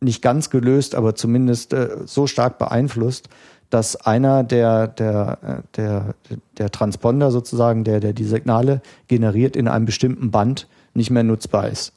nicht 0.00 0.22
ganz 0.22 0.50
gelöst, 0.50 0.94
aber 0.94 1.14
zumindest 1.14 1.72
äh, 1.72 1.98
so 2.06 2.26
stark 2.26 2.58
beeinflusst, 2.58 3.28
dass 3.70 3.96
einer 3.96 4.44
der, 4.44 4.88
der, 4.88 5.62
der, 5.76 6.14
der 6.58 6.70
Transponder 6.70 7.30
sozusagen, 7.30 7.84
der, 7.84 8.00
der 8.00 8.12
die 8.12 8.24
Signale 8.24 8.80
generiert, 9.08 9.56
in 9.56 9.68
einem 9.68 9.86
bestimmten 9.86 10.30
Band 10.30 10.68
nicht 10.94 11.10
mehr 11.10 11.24
nutzbar 11.24 11.68
ist. 11.68 11.92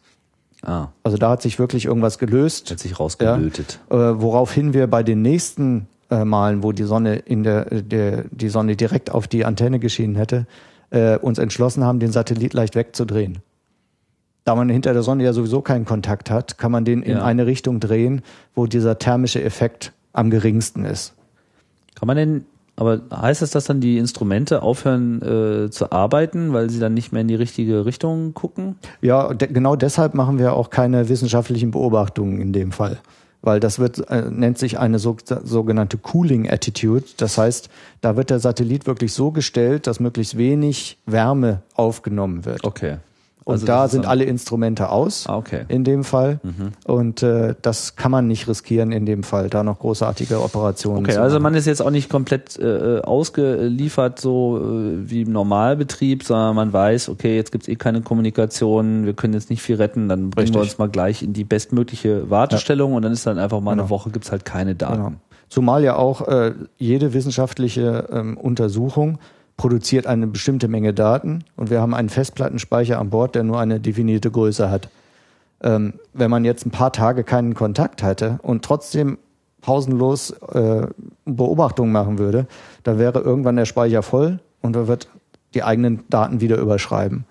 Ah, 0.62 0.88
Also 1.04 1.18
da 1.18 1.30
hat 1.32 1.42
sich 1.42 1.58
wirklich 1.58 1.86
irgendwas 1.86 2.18
gelöst. 2.18 2.70
hat 2.72 2.80
sich 2.80 3.00
rausgelötet. 3.00 3.80
Äh, 3.90 3.96
woraufhin 3.96 4.74
wir 4.74 4.88
bei 4.88 5.04
den 5.04 5.22
nächsten 5.22 5.88
äh, 6.10 6.26
Malen, 6.26 6.64
wo 6.64 6.72
die 6.72 6.84
Sonne 6.84 7.18
in 7.18 7.44
der, 7.44 7.72
äh, 7.72 7.84
der 7.84 8.26
die 8.32 8.50
Sonne 8.50 8.76
direkt 8.76 9.12
auf 9.12 9.28
die 9.28 9.46
Antenne 9.46 9.80
geschienen 9.80 10.16
hätte, 10.16 10.46
äh, 10.90 11.18
uns 11.18 11.38
entschlossen 11.38 11.84
haben, 11.84 12.00
den 12.00 12.12
Satellit 12.12 12.54
leicht 12.54 12.76
wegzudrehen. 12.76 13.40
Da 14.46 14.56
man 14.56 14.70
hinter 14.70 14.94
der 14.94 15.04
Sonne 15.04 15.24
ja 15.24 15.34
sowieso 15.34 15.62
keinen 15.62 15.86
Kontakt 15.86 16.32
hat, 16.32 16.58
kann 16.58 16.72
man 16.72 16.86
den 16.86 17.04
in 17.04 17.18
Ja. 17.18 17.24
eine 17.24 17.46
Richtung 17.46 17.80
drehen, 17.80 18.24
wo 18.56 18.66
dieser 18.66 18.98
thermische 18.98 19.44
Effekt 19.44 19.94
am 20.14 20.32
geringsten 20.32 20.86
ist. 20.86 21.14
Kann 21.94 22.08
man 22.08 22.18
denn, 22.18 22.46
aber 22.76 23.02
heißt 23.14 23.42
das, 23.44 23.52
dass 23.52 23.66
dann 23.66 23.82
die 23.82 23.98
Instrumente 24.00 24.64
aufhören 24.64 25.22
äh, 25.22 25.70
zu 25.70 25.92
arbeiten, 25.92 26.54
weil 26.54 26.70
sie 26.70 26.80
dann 26.80 26.94
nicht 26.96 27.12
mehr 27.12 27.22
in 27.22 27.28
die 27.28 27.36
richtige 27.36 27.86
Richtung 27.86 28.34
gucken? 28.34 28.76
Ja, 29.02 29.34
de 29.34 29.50
genau 29.52 29.76
deshalb 29.76 30.16
machen 30.16 30.40
wir 30.40 30.54
auch 30.54 30.70
keine 30.72 31.10
wissenschaftlichen 31.10 31.70
Beobachtungen 31.72 32.40
in 32.42 32.54
dem 32.54 32.72
Fall. 32.72 32.98
Weil 33.42 33.60
das 33.60 33.80
wird, 33.80 34.10
äh, 34.10 34.30
nennt 34.30 34.58
sich 34.58 34.80
eine 34.80 35.00
so, 35.00 35.16
sogenannte 35.44 35.98
Cooling 35.98 36.50
Attitude. 36.50 37.06
Das 37.18 37.38
heißt, 37.38 37.70
da 38.02 38.18
wird 38.18 38.30
der 38.30 38.40
Satellit 38.40 38.86
wirklich 38.86 39.14
so 39.14 39.32
gestellt, 39.32 39.88
dass 39.88 40.00
möglichst 40.00 40.38
wenig 40.38 40.98
Wärme 41.06 41.62
aufgenommen 41.74 42.44
wird. 42.46 42.64
Okay. 42.64 42.98
Und 43.50 43.54
Also 43.56 43.66
da 43.66 43.88
sind 43.88 44.04
dann- 44.06 44.12
alle 44.12 44.24
Instrumente 44.26 44.90
aus. 44.90 45.26
Ah, 45.28 45.38
okay. 45.38 45.66
In 45.68 45.84
dem 45.84 46.04
Fall. 46.04 46.40
Und 46.86 47.24
äh, 47.24 47.56
das 47.62 47.96
kann 47.96 48.12
man 48.12 48.28
nicht 48.28 48.48
riskieren 48.48 48.92
in 48.92 49.06
dem 49.06 49.24
Fall, 49.24 49.50
da 49.50 49.64
noch 49.64 49.80
großartige 49.80 50.42
Operationen 50.42 51.00
Okay, 51.06 51.14
zu 51.14 51.22
also 51.22 51.36
machen. 51.36 51.44
man 51.44 51.56
ist 51.56 51.66
jetzt 51.66 51.82
auch 51.82 51.90
nicht 51.92 52.10
komplett 52.10 52.58
äh, 52.60 53.00
ausgeliefert, 53.02 54.20
so 54.20 54.58
äh, 54.58 55.10
wie 55.10 55.22
im 55.24 55.32
Normalbetrieb, 55.32 56.24
sondern 56.24 56.56
man 56.56 56.74
weiß, 56.74 57.10
okay, 57.10 57.36
jetzt 57.36 57.52
gibt's 57.52 57.68
eh 57.68 57.76
keine 57.76 58.02
Kommunikation, 58.02 59.06
wir 59.06 59.14
können 59.14 59.34
jetzt 59.34 59.50
nicht 59.50 59.62
viel 59.62 59.76
retten, 59.76 60.10
dann 60.10 60.30
bringen 60.30 60.54
wir 60.54 60.62
Richtig. 60.62 60.74
uns 60.74 60.78
mal 60.80 60.90
gleich 60.90 61.24
in 61.24 61.34
die 61.34 61.44
bestmögliche 61.44 62.30
Wartestellung 62.30 62.94
und 62.94 63.02
dann 63.04 63.12
ist 63.12 63.26
dann 63.26 63.38
einfach 63.40 63.60
mal 63.62 63.72
eine 63.72 63.82
Genau. 63.82 63.90
Woche, 63.90 64.10
gibt's 64.12 64.32
halt 64.32 64.46
keine 64.46 64.76
Daten. 64.76 64.96
Genau. 64.98 65.12
Zumal 65.50 65.84
ja 65.84 65.96
auch 65.96 66.28
äh, 66.28 66.54
jede 66.78 67.14
wissenschaftliche 67.14 68.08
ähm, 68.12 68.38
Untersuchung 68.38 69.18
produziert 69.60 70.08
eine 70.08 70.26
bestimmte 70.26 70.70
Menge 70.70 70.94
Daten 70.94 71.44
und 71.58 71.70
wir 71.70 71.82
haben 71.82 71.94
einen 71.94 72.08
Festplattenspeicher 72.08 72.98
an 72.98 73.10
Bord, 73.10 73.36
der 73.36 73.44
nur 73.44 73.60
eine 73.60 73.82
definierte 73.82 74.32
Größe 74.32 74.72
hat. 74.72 74.88
Ähm, 75.62 75.96
wenn 76.14 76.32
man 76.32 76.46
jetzt 76.46 76.66
ein 76.66 76.72
paar 76.72 76.94
Tage 76.94 77.26
keinen 77.26 77.56
Kontakt 77.56 78.02
hatte 78.02 78.40
und 78.42 78.64
trotzdem 78.64 79.18
pausenlos 79.60 80.32
äh, 80.54 80.88
Beobachtungen 81.26 81.92
machen 81.92 82.20
würde, 82.20 82.48
dann 82.84 83.00
wäre 83.00 83.20
irgendwann 83.20 83.58
der 83.58 83.66
Speicher 83.66 84.02
voll 84.02 84.40
und 84.62 84.78
er 84.78 84.88
wird 84.88 85.10
die 85.54 85.62
eigenen 85.62 86.06
Daten 86.10 86.40
wieder 86.40 86.58
überschreiben. 86.58 87.26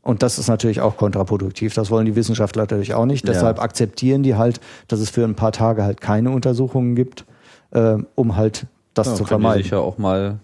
Und 0.00 0.22
das 0.22 0.38
ist 0.38 0.48
natürlich 0.48 0.80
auch 0.80 0.96
kontraproduktiv. 0.96 1.74
Das 1.74 1.90
wollen 1.90 2.06
die 2.06 2.16
Wissenschaftler 2.16 2.62
natürlich 2.62 2.94
auch 2.94 3.04
nicht. 3.04 3.26
Ja. 3.26 3.34
Deshalb 3.34 3.60
akzeptieren 3.60 4.22
die 4.22 4.36
halt, 4.36 4.58
dass 4.86 5.00
es 5.00 5.10
für 5.10 5.22
ein 5.22 5.34
paar 5.34 5.52
Tage 5.52 5.82
halt 5.82 6.00
keine 6.00 6.30
Untersuchungen 6.30 6.94
gibt, 6.94 7.26
äh, 7.72 7.96
um 8.14 8.36
halt 8.36 8.64
das 8.94 9.08
Ja, 9.08 9.14
zu 9.16 9.24
können 9.24 9.26
die 9.26 9.28
vermeiden. 9.42 9.62
sich 9.64 9.72
ja 9.72 9.80
auch 9.80 9.98
mal 9.98 10.38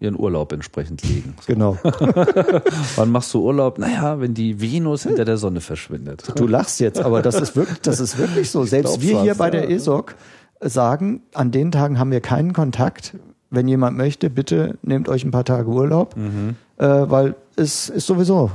ihren 0.00 0.18
Urlaub 0.18 0.52
entsprechend 0.52 1.02
legen. 1.08 1.34
So. 1.40 1.52
Genau. 1.52 1.76
Wann 2.96 3.10
machst 3.10 3.32
du 3.34 3.42
Urlaub? 3.44 3.78
Naja, 3.78 4.20
wenn 4.20 4.34
die 4.34 4.60
Venus 4.60 5.02
hinter 5.02 5.24
der 5.24 5.36
Sonne 5.38 5.60
verschwindet. 5.60 6.24
Du 6.36 6.46
lachst 6.46 6.80
jetzt, 6.80 7.00
aber 7.00 7.22
das 7.22 7.40
ist 7.40 7.56
wirklich, 7.56 7.80
das 7.80 7.98
ist 8.00 8.16
wirklich 8.18 8.50
so. 8.50 8.64
Selbst 8.64 9.00
wir 9.00 9.22
hier 9.22 9.34
bei 9.34 9.50
der. 9.50 9.68
ESOC 9.70 10.14
sagen, 10.60 11.22
an 11.34 11.50
den 11.50 11.70
Tagen 11.72 11.98
haben 11.98 12.10
wir 12.10 12.20
keinen 12.20 12.52
Kontakt. 12.52 13.14
Wenn 13.50 13.66
jemand 13.68 13.96
möchte, 13.96 14.28
bitte 14.30 14.76
nehmt 14.82 15.08
euch 15.08 15.24
ein 15.24 15.30
paar 15.30 15.44
Tage 15.44 15.68
Urlaub, 15.68 16.16
Mhm. 16.16 16.56
äh, 16.76 16.84
weil 16.86 17.34
es 17.56 17.88
ist 17.88 18.06
sowieso 18.06 18.50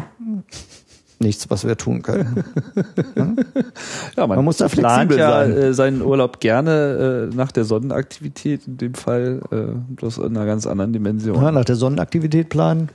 nichts, 1.23 1.49
was 1.49 1.65
wir 1.65 1.77
tun 1.77 2.01
können. 2.03 2.43
Ja, 4.17 4.27
Man 4.27 4.43
muss 4.45 4.57
da 4.57 4.69
flexibel 4.69 5.17
ja 5.17 5.29
sein. 5.31 5.51
Äh, 5.57 5.73
seinen 5.73 6.01
Urlaub 6.01 6.39
gerne 6.39 7.29
äh, 7.31 7.35
nach 7.35 7.51
der 7.51 7.63
Sonnenaktivität, 7.65 8.67
in 8.67 8.77
dem 8.77 8.93
Fall 8.93 9.41
äh, 9.51 9.55
bloß 9.95 10.19
in 10.19 10.37
einer 10.37 10.45
ganz 10.45 10.67
anderen 10.67 10.93
Dimension. 10.93 11.41
Ja, 11.41 11.51
nach 11.51 11.65
der 11.65 11.75
Sonnenaktivität 11.75 12.49
planen 12.49 12.89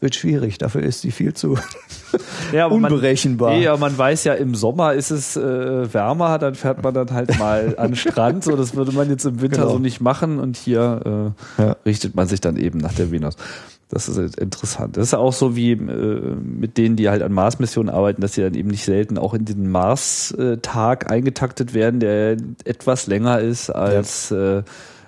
wird 0.00 0.14
schwierig. 0.14 0.58
Dafür 0.58 0.82
ist 0.82 1.00
sie 1.00 1.10
viel 1.10 1.34
zu 1.34 1.58
Ja, 2.52 2.66
unberechenbar. 2.66 3.50
Man, 3.50 3.58
nee, 3.58 3.64
ja, 3.64 3.76
man 3.76 3.96
weiß 3.96 4.24
ja, 4.24 4.34
im 4.34 4.54
Sommer 4.54 4.92
ist 4.94 5.10
es 5.10 5.36
äh, 5.36 5.92
wärmer, 5.92 6.38
dann 6.38 6.54
fährt 6.54 6.82
man 6.82 6.94
dann 6.94 7.10
halt 7.12 7.36
mal 7.38 7.74
an 7.78 7.88
den 7.92 7.96
Strand. 7.96 8.44
So, 8.44 8.54
das 8.56 8.76
würde 8.76 8.92
man 8.92 9.08
jetzt 9.10 9.24
im 9.24 9.40
Winter 9.40 9.62
Genau. 9.62 9.70
so 9.72 9.78
nicht 9.78 10.00
machen. 10.00 10.38
Und 10.38 10.56
hier 10.56 11.34
äh, 11.58 11.62
Ja. 11.62 11.76
richtet 11.84 12.14
man 12.14 12.28
sich 12.28 12.40
dann 12.40 12.56
eben 12.56 12.78
nach 12.78 12.94
der 12.94 13.10
Venus. 13.10 13.34
Das 13.90 14.08
ist 14.08 14.38
interessant. 14.38 14.96
Das 14.98 15.04
ist 15.08 15.14
auch 15.14 15.32
so 15.32 15.56
wie 15.56 15.72
äh, 15.72 15.76
mit 15.76 16.76
denen, 16.76 16.96
die 16.96 17.08
halt 17.08 17.22
an 17.22 17.32
Mars-Missionen 17.32 17.88
arbeiten, 17.88 18.20
dass 18.20 18.34
sie 18.34 18.42
dann 18.42 18.54
eben 18.54 18.68
nicht 18.68 18.84
selten 18.84 19.16
auch 19.16 19.32
in 19.34 19.44
den 19.46 19.70
Mars-Tag 19.70 21.10
eingetaktet 21.10 21.72
werden, 21.74 22.00
der 22.00 22.36
etwas 22.64 23.06
länger 23.06 23.40
ist 23.40 23.70
als 23.70 24.30
äh, 24.30 24.62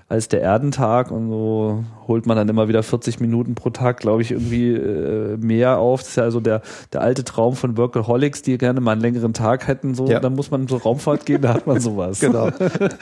als 0.09 0.27
der 0.27 0.41
Erdentag 0.41 1.13
und 1.13 1.29
so 1.31 1.85
holt 2.09 2.27
man 2.27 2.37
dann 2.37 2.49
immer 2.49 2.67
wieder 2.67 2.83
40 2.83 3.21
Minuten 3.21 3.55
pro 3.55 3.71
Tag, 3.71 4.01
glaube 4.01 4.23
ich, 4.23 4.33
irgendwie 4.33 4.73
äh, 4.73 5.37
mehr 5.37 5.79
auf. 5.79 6.01
Das 6.01 6.09
ist 6.11 6.17
ja 6.17 6.25
also 6.25 6.41
der, 6.41 6.63
der 6.93 7.03
alte 7.03 7.23
Traum 7.23 7.55
von 7.55 7.77
Workaholics, 7.77 8.43
die 8.43 8.59
gerne 8.59 8.81
mal 8.81 8.91
einen 8.91 9.03
längeren 9.03 9.35
Tag 9.35 9.69
hätten. 9.69 9.95
So, 9.95 10.09
Ja. 10.09 10.19
dann 10.19 10.35
muss 10.35 10.51
man 10.51 10.67
zur 10.67 10.83
Raumfahrt 10.83 11.27
gehen, 11.27 11.43
da 11.43 11.55
hat 11.55 11.69
man 11.69 11.79
sowas. 11.79 12.19
Genau. 12.31 12.49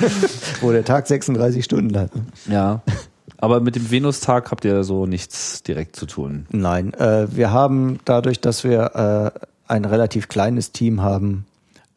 Wo 0.61 0.70
der 0.70 0.85
Tag 0.85 1.07
36 1.07 1.64
Stunden 1.64 1.99
hat. 1.99 2.11
Ja. 2.47 2.83
Aber 3.39 3.61
mit 3.61 3.76
dem 3.76 3.91
Venustag 3.91 4.51
habt 4.51 4.64
ihr 4.64 4.82
so 4.84 5.07
nichts 5.07 5.62
direkt 5.62 5.97
zu 5.97 6.07
tun. 6.07 6.47
Nein, 6.51 6.93
äh, 6.95 7.28
wir 7.30 7.53
haben 7.53 8.01
dadurch, 8.05 8.41
dass 8.41 8.64
wir 8.64 9.32
äh, 9.36 9.47
ein 9.68 9.84
relativ 9.84 10.28
kleines 10.28 10.72
Team 10.72 11.03
haben, 11.03 11.47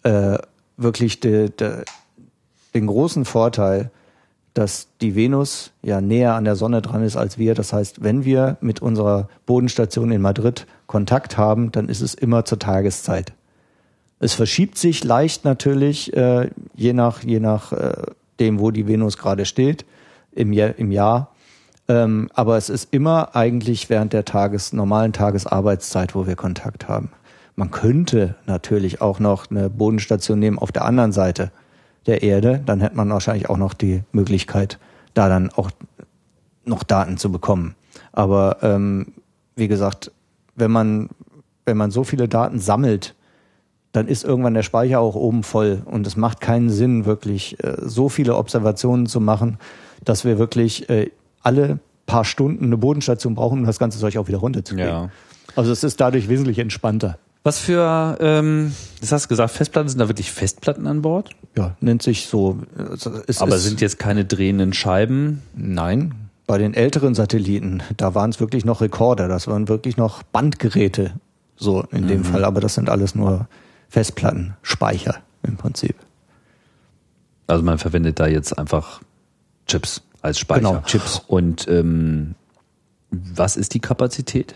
äh, 0.04 0.38
wirklich 0.78 1.20
de, 1.20 1.50
de, 1.50 1.84
den 2.74 2.88
großen 2.88 3.26
Vorteil, 3.26 3.90
dass 4.54 4.88
die 5.00 5.16
Venus 5.16 5.72
ja 5.82 6.02
näher 6.02 6.36
an 6.36 6.44
der 6.44 6.56
Sonne 6.56 6.82
dran 6.82 7.04
ist 7.04 7.16
als 7.16 7.38
wir. 7.38 7.56
Das 7.56 7.74
heißt, 7.74 8.04
wenn 8.04 8.26
wir 8.26 8.58
mit 8.62 8.82
unserer 8.82 9.30
Bodenstation 9.46 10.12
in 10.12 10.22
Madrid 10.22 10.68
Kontakt 10.88 11.38
haben, 11.38 11.72
dann 11.72 11.88
ist 11.90 12.02
es 12.02 12.14
immer 12.14 12.46
zur 12.46 12.60
Tageszeit. 12.60 13.34
Es 14.20 14.34
verschiebt 14.34 14.78
sich 14.78 15.04
leicht 15.04 15.46
natürlich, 15.46 16.16
äh, 16.16 16.52
je 16.76 16.94
nach, 16.94 17.24
je 17.24 17.40
nach 17.40 17.72
äh, 17.72 17.94
dem, 18.40 18.60
wo 18.60 18.70
die 18.70 18.88
Venus 18.88 19.18
gerade 19.18 19.46
steht, 19.46 19.86
im, 20.34 20.54
im 20.54 20.92
Jahr. 20.92 21.31
Ähm, 21.92 22.30
aber 22.34 22.56
es 22.56 22.70
ist 22.70 22.94
immer 22.94 23.36
eigentlich 23.36 23.90
während 23.90 24.14
der 24.14 24.24
Tages, 24.24 24.72
normalen 24.72 25.12
Tagesarbeitszeit, 25.12 26.16
wo 26.16 26.26
wir 26.26 26.38
Kontakt 26.38 26.88
haben. 26.88 27.12
Man 27.58 27.70
könnte 27.70 28.36
natürlich 28.46 29.02
auch 29.02 29.20
noch 29.20 29.52
eine 29.52 29.70
Bodenstation 29.70 30.40
nehmen 30.40 30.58
auf 30.58 30.72
der 30.72 30.86
anderen 30.86 31.12
Seite 31.12 31.52
der 32.06 32.24
Erde. 32.24 32.64
Dann 32.66 32.80
hätte 32.80 32.96
man 32.96 33.10
wahrscheinlich 33.10 33.50
auch 33.50 33.58
noch 33.58 33.74
die 33.74 34.04
Möglichkeit, 34.14 34.80
da 35.14 35.28
dann 35.28 35.50
auch 35.50 35.70
noch 36.64 36.84
Daten 36.84 37.18
zu 37.18 37.30
bekommen. 37.30 37.76
Aber 38.14 38.60
ähm, 38.62 39.08
wie 39.58 39.68
gesagt, 39.68 40.14
wenn 40.56 40.72
man, 40.72 41.10
wenn 41.66 41.76
man 41.76 41.92
so 41.92 42.06
viele 42.06 42.30
Daten 42.30 42.60
sammelt, 42.60 43.16
dann 43.92 44.08
ist 44.08 44.24
irgendwann 44.24 44.54
der 44.54 44.64
Speicher 44.64 45.02
auch 45.02 45.16
oben 45.16 45.44
voll. 45.44 45.82
Und 45.84 46.08
es 46.08 46.16
macht 46.16 46.40
keinen 46.40 46.70
Sinn, 46.70 47.06
wirklich 47.06 47.62
äh, 47.62 47.76
so 47.82 48.08
viele 48.08 48.38
Observationen 48.38 49.08
zu 49.08 49.20
machen, 49.20 49.58
dass 50.06 50.24
wir 50.24 50.40
wirklich 50.40 50.90
äh, 50.90 51.12
alle 51.44 51.80
paar 52.06 52.26
Stunden 52.26 52.66
eine 52.66 52.78
Bodenstation 52.78 53.36
brauchen, 53.36 53.60
um 53.60 53.66
das 53.66 53.80
ganze 53.80 54.00
Zeug 54.00 54.18
auch 54.18 54.28
wieder 54.28 54.40
runterzukriegen. 54.40 54.92
Ja. 54.92 55.10
Also 55.56 55.72
es 55.72 55.84
ist 55.84 56.00
dadurch 56.00 56.30
wesentlich 56.30 56.60
entspannter. 56.60 57.18
Was 57.44 57.60
für, 57.60 58.18
ähm, 58.20 58.74
das 59.00 59.12
hast 59.12 59.26
du 59.26 59.30
gesagt, 59.30 59.52
Festplatten, 59.52 59.90
sind 59.90 60.00
da 60.00 60.08
wirklich 60.08 60.32
Festplatten 60.32 60.86
an 60.86 61.02
Bord? 61.02 61.32
Ja, 61.58 61.76
nennt 61.82 62.04
sich 62.04 62.28
so. 62.28 62.60
Es 63.28 63.42
Aber 63.42 63.56
ist, 63.56 63.64
sind 63.64 63.82
jetzt 63.82 63.98
keine 63.98 64.26
drehenden 64.26 64.74
Scheiben? 64.74 65.42
Nein, 65.56 66.14
bei 66.46 66.60
den 66.60 66.74
älteren 66.74 67.16
Satelliten, 67.16 67.82
da 67.98 68.14
waren 68.14 68.30
es 68.30 68.40
wirklich 68.40 68.64
noch 68.64 68.82
Rekorder, 68.82 69.28
das 69.28 69.48
waren 69.48 69.70
wirklich 69.70 69.98
noch 69.98 70.22
Bandgeräte, 70.22 71.14
so 71.56 71.86
in 71.92 72.08
dem 72.08 72.24
Fall, 72.24 72.44
aber 72.44 72.60
das 72.60 72.76
sind 72.76 72.90
alles 72.90 73.16
nur 73.16 73.48
Festplatten, 73.90 74.56
Speicher 74.62 75.16
im 75.44 75.58
Prinzip. 75.58 75.96
Also 77.48 77.64
man 77.64 77.78
verwendet 77.78 78.20
da 78.20 78.28
jetzt 78.28 78.58
einfach 78.58 79.02
Chips 79.66 80.02
als 80.22 80.40
Speicher. 80.40 80.62
Genau, 80.62 80.82
Chips. 80.86 81.22
Und 81.28 81.68
ähm, 81.68 82.36
was 83.12 83.58
ist 83.58 83.74
die 83.74 83.80
Kapazität? 83.80 84.56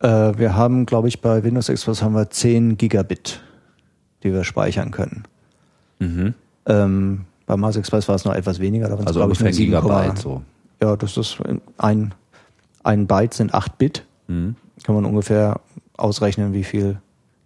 Äh, 0.00 0.08
wir 0.36 0.54
haben, 0.56 0.86
glaube 0.86 1.08
ich, 1.08 1.20
bei 1.20 1.42
Windows 1.44 1.68
Express 1.68 2.02
haben 2.02 2.14
wir 2.14 2.28
10 2.30 2.76
Gigabit, 2.76 3.40
die 4.22 4.32
wir 4.32 4.44
speichern 4.44 4.90
können. 4.90 5.24
Ähm, 6.66 7.20
bei 7.46 7.56
Mars 7.56 7.76
Express 7.76 8.08
war 8.08 8.14
es 8.14 8.24
noch 8.24 8.34
etwas 8.34 8.58
weniger, 8.60 8.88
da 8.88 8.96
Also 8.96 9.20
ich, 9.20 9.24
ungefähr 9.24 9.52
7, 9.52 9.70
Gigabyte 9.70 10.18
so. 10.18 10.42
Ja, 10.82 10.96
das 10.96 11.16
ist 11.16 11.38
ein, 11.78 12.12
ein 12.82 13.06
Byte 13.06 13.34
sind 13.34 13.54
8 13.54 13.78
Bit. 13.78 14.04
Kann 14.26 14.54
man 14.86 15.04
ungefähr 15.04 15.60
ausrechnen, 15.96 16.52
wie 16.52 16.64
viel 16.64 16.98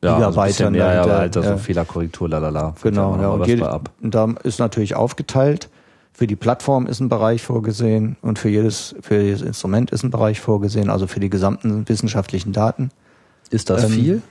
Ja, 0.02 0.16
also 0.16 0.31
Gigabyte 0.31 0.60
dann 0.60 0.73
mehr, 0.73 0.85
dahinter- 0.86 1.02
aber 1.12 1.19
halt 1.20 1.35
so 1.35 1.43
ja. 1.43 1.56
Fehlerkorrektur, 1.56 2.28
lalala. 2.28 2.74
Genau, 2.82 3.16
ja, 3.20 3.28
und, 3.28 3.47
jede, 3.47 3.81
und 4.02 4.15
da 4.15 4.28
ist 4.44 4.59
natürlich 4.59 4.94
aufgeteilt. 4.94 5.69
Für 6.19 6.27
die 6.27 6.35
Plattform 6.35 6.89
ist 6.89 6.99
ein 6.99 7.09
Bereich 7.09 7.43
vorgesehen 7.45 8.16
und 8.23 8.40
für 8.40 8.49
jedes, 8.49 8.97
für 9.01 9.23
jedes 9.23 9.40
Instrument 9.40 9.93
ist 9.93 10.03
ein 10.03 10.11
Bereich 10.11 10.40
vorgesehen, 10.40 10.90
also 10.90 11.07
für 11.07 11.20
die 11.20 11.31
gesamten 11.31 11.89
wissenschaftlichen 11.89 12.53
Daten. 12.53 12.90
Ist 13.51 13.70
das 13.70 13.85
Ähm, 13.85 13.90
viel? 13.90 14.23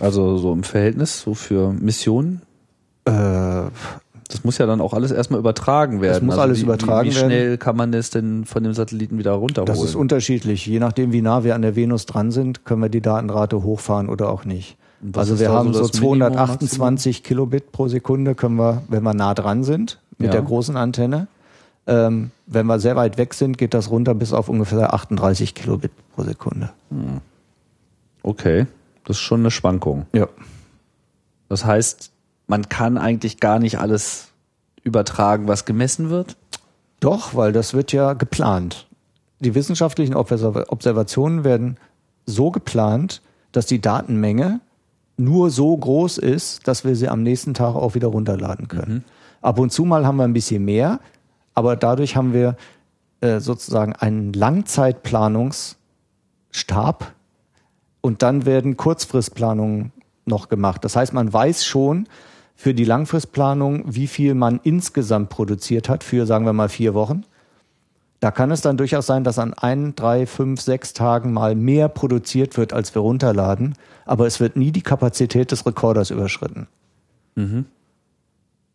Also 0.00 0.36
so 0.36 0.52
im 0.52 0.62
Verhältnis, 0.62 1.20
so 1.20 1.34
für 1.34 1.72
Missionen? 1.72 2.42
Äh, 3.06 3.10
Das 3.10 4.44
muss 4.44 4.58
ja 4.58 4.66
dann 4.66 4.80
auch 4.80 4.94
alles 4.94 5.10
erstmal 5.10 5.40
übertragen 5.40 6.00
werden. 6.00 6.26
muss 6.26 6.34
also 6.34 6.42
alles 6.42 6.58
wie, 6.58 6.62
übertragen 6.62 7.08
wie, 7.08 7.12
wie 7.12 7.16
werden. 7.16 7.30
schnell 7.30 7.58
kann 7.58 7.76
man 7.76 7.90
das 7.90 8.10
denn 8.10 8.44
von 8.44 8.62
dem 8.62 8.74
Satelliten 8.74 9.18
wieder 9.18 9.32
runterholen? 9.32 9.74
das 9.74 9.82
ist 9.82 9.96
unterschiedlich. 9.96 10.64
Je 10.64 10.78
nachdem, 10.78 11.12
wie 11.12 11.22
nah 11.22 11.42
wir 11.42 11.56
an 11.56 11.62
der 11.62 11.74
Venus 11.74 12.06
dran 12.06 12.30
sind, 12.30 12.64
können 12.64 12.82
wir 12.82 12.88
die 12.88 13.00
Datenrate 13.00 13.64
hochfahren 13.64 14.08
oder 14.08 14.28
auch 14.30 14.44
nicht. 14.44 14.76
Also 15.14 15.38
wir 15.38 15.50
haben 15.50 15.72
so 15.72 15.84
so 15.84 15.88
das 15.88 16.00
Minimum, 16.00 16.18
228 16.32 17.22
Kilobit 17.22 17.70
pro 17.72 17.88
Sekunde 17.88 18.34
können 18.34 18.56
wir, 18.56 18.82
wenn 18.88 19.02
wir 19.04 19.14
nah 19.14 19.34
dran 19.34 19.62
sind 19.64 20.00
mit 20.18 20.26
Ja. 20.26 20.32
der 20.32 20.42
großen 20.42 20.76
Antenne. 20.76 21.28
Ähm, 21.86 22.32
wenn 22.46 22.66
wir 22.66 22.80
sehr 22.80 22.96
weit 22.96 23.16
weg 23.16 23.32
sind, 23.34 23.56
geht 23.58 23.72
das 23.74 23.90
runter 23.90 24.14
bis 24.14 24.32
auf 24.32 24.48
ungefähr 24.48 24.92
38 24.92 25.54
Kilobit 25.54 25.92
pro 26.14 26.22
Sekunde. 26.24 26.70
Okay, 28.22 28.66
das 29.04 29.16
ist 29.16 29.22
schon 29.22 29.40
eine 29.40 29.50
Schwankung. 29.50 30.06
Ja. 30.12 30.28
Das 31.48 31.64
heißt, 31.64 32.10
man 32.46 32.68
kann 32.68 32.98
eigentlich 32.98 33.40
gar 33.40 33.58
nicht 33.58 33.78
alles 33.78 34.28
übertragen, 34.82 35.48
was 35.48 35.64
gemessen 35.64 36.10
wird? 36.10 36.36
Doch, 37.00 37.34
weil 37.34 37.52
das 37.52 37.72
wird 37.74 37.92
ja 37.92 38.12
geplant. 38.14 38.86
Die 39.40 39.54
wissenschaftlichen 39.54 40.14
Observ- 40.14 40.68
Observationen 40.68 41.44
werden 41.44 41.76
so 42.26 42.50
geplant, 42.50 43.22
dass 43.52 43.66
die 43.66 43.80
Datenmenge 43.80 44.60
nur 45.18 45.50
so 45.50 45.76
groß 45.76 46.18
ist, 46.18 46.68
dass 46.68 46.84
wir 46.84 46.96
sie 46.96 47.08
am 47.08 47.22
nächsten 47.22 47.54
Tag 47.54 47.74
auch 47.74 47.94
wieder 47.94 48.08
runterladen 48.08 48.68
können. 48.68 49.04
Ab 49.40 49.58
und 49.58 49.72
zu 49.72 49.84
mal 49.84 50.06
haben 50.06 50.16
wir 50.16 50.24
ein 50.24 50.32
bisschen 50.32 50.64
mehr, 50.64 51.00
aber 51.54 51.76
dadurch 51.76 52.16
haben 52.16 52.32
wir 52.32 52.56
äh, 53.20 53.40
sozusagen 53.40 53.94
einen 53.94 54.32
Langzeitplanungsstab 54.32 57.12
und 58.00 58.22
dann 58.22 58.46
werden 58.46 58.76
Kurzfristplanungen 58.76 59.92
noch 60.24 60.48
gemacht. 60.48 60.84
Das 60.84 60.94
heißt, 60.94 61.12
man 61.12 61.32
weiß 61.32 61.64
schon 61.64 62.08
für 62.54 62.74
die 62.74 62.84
Langfristplanung, 62.84 63.82
wie 63.86 64.06
viel 64.06 64.34
man 64.34 64.60
insgesamt 64.62 65.30
produziert 65.30 65.88
hat 65.88 66.04
für, 66.04 66.26
sagen 66.26 66.44
wir 66.44 66.52
mal, 66.52 66.68
vier 66.68 66.94
Wochen. 66.94 67.24
Da 68.20 68.30
kann 68.32 68.50
es 68.50 68.60
dann 68.60 68.76
durchaus 68.76 69.06
sein, 69.06 69.22
dass 69.22 69.38
an 69.38 69.54
ein, 69.54 69.94
drei, 69.94 70.26
fünf, 70.26 70.60
sechs 70.60 70.92
Tagen 70.92 71.32
mal 71.32 71.54
mehr 71.54 71.88
produziert 71.88 72.56
wird, 72.56 72.72
als 72.72 72.94
wir 72.94 73.02
runterladen, 73.02 73.74
aber 74.06 74.26
es 74.26 74.40
wird 74.40 74.56
nie 74.56 74.72
die 74.72 74.82
Kapazität 74.82 75.52
des 75.52 75.64
Recorders 75.64 76.10
überschritten. 76.10 76.66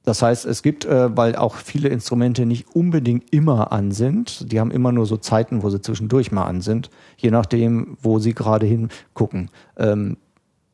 Das 0.06 0.22
heißt, 0.22 0.46
es 0.46 0.64
gibt, 0.64 0.86
äh, 0.86 1.16
weil 1.16 1.36
auch 1.36 1.56
viele 1.56 1.90
Instrumente 1.90 2.46
nicht 2.46 2.68
unbedingt 2.76 3.34
immer 3.34 3.72
an 3.72 3.92
sind, 3.92 4.52
die 4.52 4.60
haben 4.60 4.72
immer 4.72 4.92
nur 4.92 5.06
so 5.06 5.18
Zeiten, 5.18 5.64
wo 5.64 5.70
sie 5.70 5.82
zwischendurch 5.82 6.32
mal 6.32 6.44
an 6.44 6.62
sind, 6.62 6.90
je 7.18 7.32
nachdem, 7.32 7.98
wo 8.02 8.20
sie 8.20 8.34
gerade 8.34 8.66
hingucken. 8.66 9.50
Ähm, 9.78 10.18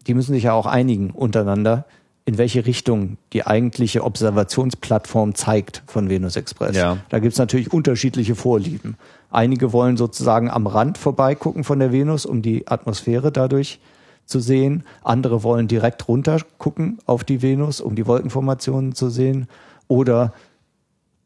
die 0.08 0.16
müssen 0.16 0.34
sich 0.34 0.44
ja 0.44 0.54
auch 0.54 0.66
einigen 0.66 1.12
untereinander, 1.12 1.86
in 2.30 2.38
welche 2.38 2.68
Richtung 2.68 3.18
die 3.34 3.48
eigentliche 3.48 4.04
Observationsplattform 4.04 5.34
zeigt 5.34 5.82
von 5.88 6.10
Venus 6.10 6.36
Express. 6.36 6.76
Ja. 6.76 6.98
Da 7.10 7.18
gibt's 7.18 7.40
natürlich 7.40 7.74
unterschiedliche 7.74 8.36
Vorlieben. 8.36 8.98
Einige 9.32 9.74
wollen 9.74 9.98
sozusagen 9.98 10.48
am 10.48 10.68
Rand 10.68 11.00
vorbeigucken 11.00 11.64
von 11.64 11.80
der 11.80 11.92
Venus, 11.92 12.28
um 12.28 12.44
die 12.44 12.68
Atmosphäre 12.68 13.32
dadurch 13.32 13.80
zu 14.28 14.40
sehen. 14.40 14.84
Andere 15.04 15.42
wollen 15.42 15.68
direkt 15.68 16.08
runter 16.08 16.38
gucken 16.60 17.00
auf 17.08 17.24
die 17.24 17.42
Venus, 17.42 17.82
um 17.82 17.96
die 17.96 18.06
Wolkenformationen 18.06 18.94
zu 18.94 19.10
sehen. 19.10 19.48
Oder 19.88 20.32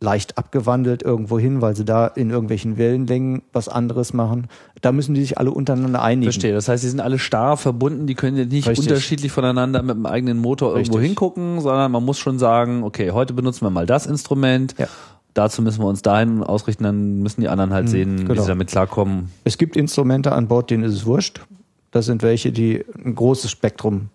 leicht 0.03 0.37
abgewandelt 0.37 1.01
irgendwo 1.01 1.39
hin, 1.39 1.61
weil 1.61 1.75
sie 1.75 1.85
da 1.85 2.07
in 2.07 2.29
irgendwelchen 2.29 2.77
Wellenlängen 2.77 3.41
was 3.53 3.69
anderes 3.69 4.13
machen. 4.13 4.47
Da 4.81 4.91
müssen 4.91 5.15
die 5.15 5.21
sich 5.21 5.37
alle 5.37 5.49
untereinander 5.51 6.01
einigen. 6.01 6.31
Verstehe. 6.31 6.53
Das 6.53 6.67
heißt, 6.67 6.83
die 6.83 6.89
sind 6.89 6.99
alle 6.99 7.17
starr 7.17 7.57
verbunden, 7.57 8.05
die 8.05 8.13
können 8.13 8.37
jetzt 8.37 8.51
nicht 8.51 8.67
Richtig. 8.67 8.89
unterschiedlich 8.89 9.31
voneinander 9.31 9.81
mit 9.81 9.95
dem 9.95 10.05
eigenen 10.05 10.37
Motor 10.37 10.75
irgendwo 10.75 10.97
Richtig. 10.97 11.11
hingucken, 11.11 11.61
sondern 11.61 11.91
man 11.91 12.03
muss 12.03 12.19
schon 12.19 12.37
sagen, 12.37 12.83
okay, 12.83 13.11
heute 13.11 13.33
benutzen 13.33 13.65
wir 13.65 13.69
mal 13.69 13.85
das 13.85 14.05
Instrument. 14.05 14.75
Ja. 14.77 14.87
Dazu 15.33 15.61
müssen 15.63 15.81
wir 15.81 15.87
uns 15.87 16.03
dahin 16.03 16.43
ausrichten, 16.43 16.83
dann 16.83 17.19
müssen 17.23 17.41
die 17.41 17.47
anderen 17.47 17.73
halt 17.73 17.89
sehen, 17.89 18.19
wie 18.19 18.25
genau. 18.25 18.41
sie 18.41 18.47
damit 18.47 18.67
klarkommen. 18.67 19.31
Es 19.45 19.57
gibt 19.57 19.75
Instrumente 19.75 20.31
an 20.33 20.47
Bord, 20.47 20.69
denen 20.69 20.83
ist 20.83 20.93
es 20.93 21.05
wurscht. 21.05 21.41
Das 21.89 22.05
sind 22.05 22.21
welche, 22.21 22.51
die 22.51 22.85
ein 23.03 23.15
großes 23.15 23.49
Spektrum 23.49 24.09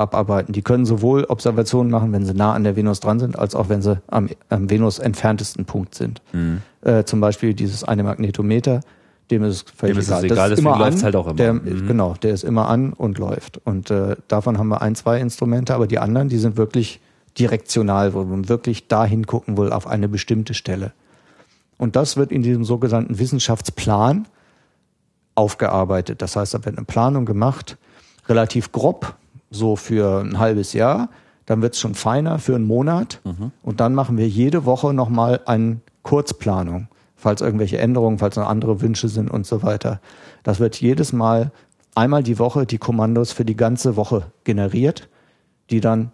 abarbeiten. 0.00 0.52
Die 0.52 0.62
können 0.62 0.86
sowohl 0.86 1.24
Observationen 1.24 1.90
machen, 1.90 2.12
wenn 2.12 2.24
sie 2.24 2.34
nah 2.34 2.52
an 2.54 2.64
der 2.64 2.74
Venus 2.74 3.00
dran 3.00 3.20
sind, 3.20 3.38
als 3.38 3.54
auch 3.54 3.68
wenn 3.68 3.82
sie 3.82 4.00
am, 4.08 4.28
am 4.48 4.70
Venus 4.70 4.98
entferntesten 4.98 5.64
Punkt 5.66 5.94
sind. 5.94 6.22
Mhm. 6.32 6.62
Äh, 6.82 7.04
zum 7.04 7.20
Beispiel 7.20 7.54
dieses 7.54 7.84
eine 7.84 8.02
Magnetometer, 8.02 8.80
dem 9.30 9.44
ist 9.44 9.54
es 9.54 9.64
völlig 9.76 9.94
Dem 9.96 10.00
ist 10.00 10.08
es 10.08 10.22
egal. 10.24 10.24
egal, 10.24 10.50
das 10.50 10.58
ist 10.58 10.64
immer 10.64 10.84
an, 10.84 11.02
halt 11.02 11.16
auch 11.16 11.26
immer. 11.26 11.36
Der, 11.36 11.52
Mhm. 11.52 11.86
Genau, 11.86 12.14
der 12.22 12.32
ist 12.32 12.42
immer 12.42 12.68
an 12.68 12.92
und 12.92 13.18
läuft. 13.18 13.58
Und 13.64 13.90
äh, 13.90 14.16
davon 14.26 14.58
haben 14.58 14.68
wir 14.68 14.82
ein, 14.82 14.94
zwei 14.96 15.20
Instrumente, 15.20 15.74
aber 15.74 15.86
die 15.86 15.98
anderen, 15.98 16.28
die 16.28 16.38
sind 16.38 16.56
wirklich 16.56 17.00
direktional, 17.38 18.14
wo 18.14 18.24
man 18.24 18.48
wirklich 18.48 18.88
dahin 18.88 19.26
gucken 19.26 19.56
will, 19.56 19.72
auf 19.72 19.86
eine 19.86 20.08
bestimmte 20.08 20.54
Stelle. 20.54 20.92
Und 21.78 21.94
das 21.96 22.16
wird 22.16 22.32
in 22.32 22.42
diesem 22.42 22.64
sogenannten 22.64 23.18
Wissenschaftsplan 23.18 24.26
aufgearbeitet. 25.34 26.20
Das 26.22 26.36
heißt, 26.36 26.54
da 26.54 26.64
wird 26.64 26.76
eine 26.76 26.84
Planung 26.84 27.24
gemacht, 27.24 27.78
relativ 28.28 28.72
grob, 28.72 29.14
so 29.50 29.76
für 29.76 30.20
ein 30.20 30.38
halbes 30.38 30.72
Jahr. 30.72 31.08
Dann 31.46 31.62
wird 31.62 31.74
es 31.74 31.80
schon 31.80 31.94
feiner 31.94 32.38
für 32.38 32.54
einen 32.54 32.66
Monat. 32.66 33.20
Und 33.62 33.80
dann 33.80 33.94
machen 33.94 34.16
wir 34.16 34.28
jede 34.28 34.64
Woche 34.64 34.94
nochmal 34.94 35.40
eine 35.46 35.78
Kurzplanung, 36.02 36.88
falls 37.16 37.40
irgendwelche 37.40 37.78
Änderungen, 37.78 38.18
falls 38.18 38.36
noch 38.36 38.48
andere 38.48 38.80
Wünsche 38.80 39.08
sind 39.08 39.30
und 39.30 39.46
so 39.46 39.62
weiter. 39.62 40.00
Das 40.42 40.60
wird 40.60 40.76
jedes 40.80 41.12
Mal 41.12 41.50
einmal 41.94 42.22
die 42.22 42.38
Woche 42.38 42.66
die 42.66 42.78
Kommandos 42.78 43.32
für 43.32 43.44
die 43.44 43.56
ganze 43.56 43.96
Woche 43.96 44.24
generiert, 44.44 45.08
die 45.70 45.80
dann 45.80 46.12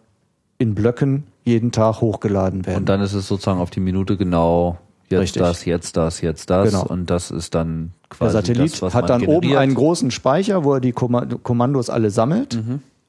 in 0.58 0.74
Blöcken 0.74 1.24
jeden 1.44 1.70
Tag 1.70 2.00
hochgeladen 2.00 2.64
werden. 2.66 2.78
Und 2.78 2.88
dann 2.88 3.02
ist 3.02 3.12
es 3.12 3.28
sozusagen 3.28 3.60
auf 3.60 3.70
die 3.70 3.80
Minute 3.80 4.16
genau 4.16 4.78
jetzt 5.08 5.20
Richtig. 5.20 5.42
das, 5.42 5.64
jetzt 5.66 5.96
das, 5.98 6.20
jetzt 6.22 6.48
das. 6.50 6.70
Genau. 6.70 6.84
Und 6.86 7.10
das 7.10 7.30
ist 7.30 7.54
dann 7.54 7.92
Der 8.04 8.16
quasi 8.16 8.32
Satellit 8.32 8.72
das, 8.72 8.82
was 8.82 8.94
hat 8.94 9.10
dann 9.10 9.22
oben 9.22 9.42
generiert. 9.42 9.60
einen 9.60 9.74
großen 9.74 10.10
Speicher, 10.10 10.64
wo 10.64 10.74
er 10.74 10.80
die 10.80 10.92
Komma- 10.92 11.26
Kommandos 11.42 11.90
alle 11.90 12.10
sammelt 12.10 12.58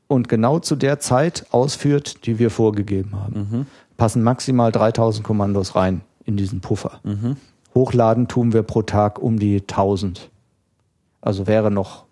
und 0.07 0.29
genau 0.29 0.59
zu 0.59 0.75
der 0.75 0.99
Zeit 0.99 1.45
ausführt, 1.51 2.25
die 2.25 2.39
wir 2.39 2.49
vorgegeben 2.49 3.11
haben. 3.15 3.67
Passen 3.97 4.23
maximal 4.23 4.71
3000 4.71 5.25
Kommandos 5.25 5.75
rein 5.75 6.01
in 6.25 6.37
diesen 6.37 6.61
Puffer. 6.61 6.99
Hochladen 7.75 8.27
tun 8.27 8.53
wir 8.53 8.63
pro 8.63 8.81
Tag 8.81 9.19
um 9.19 9.39
die 9.39 9.61
1000. 9.61 10.29
Also 11.21 11.47
wäre 11.47 11.71
noch 11.71 12.05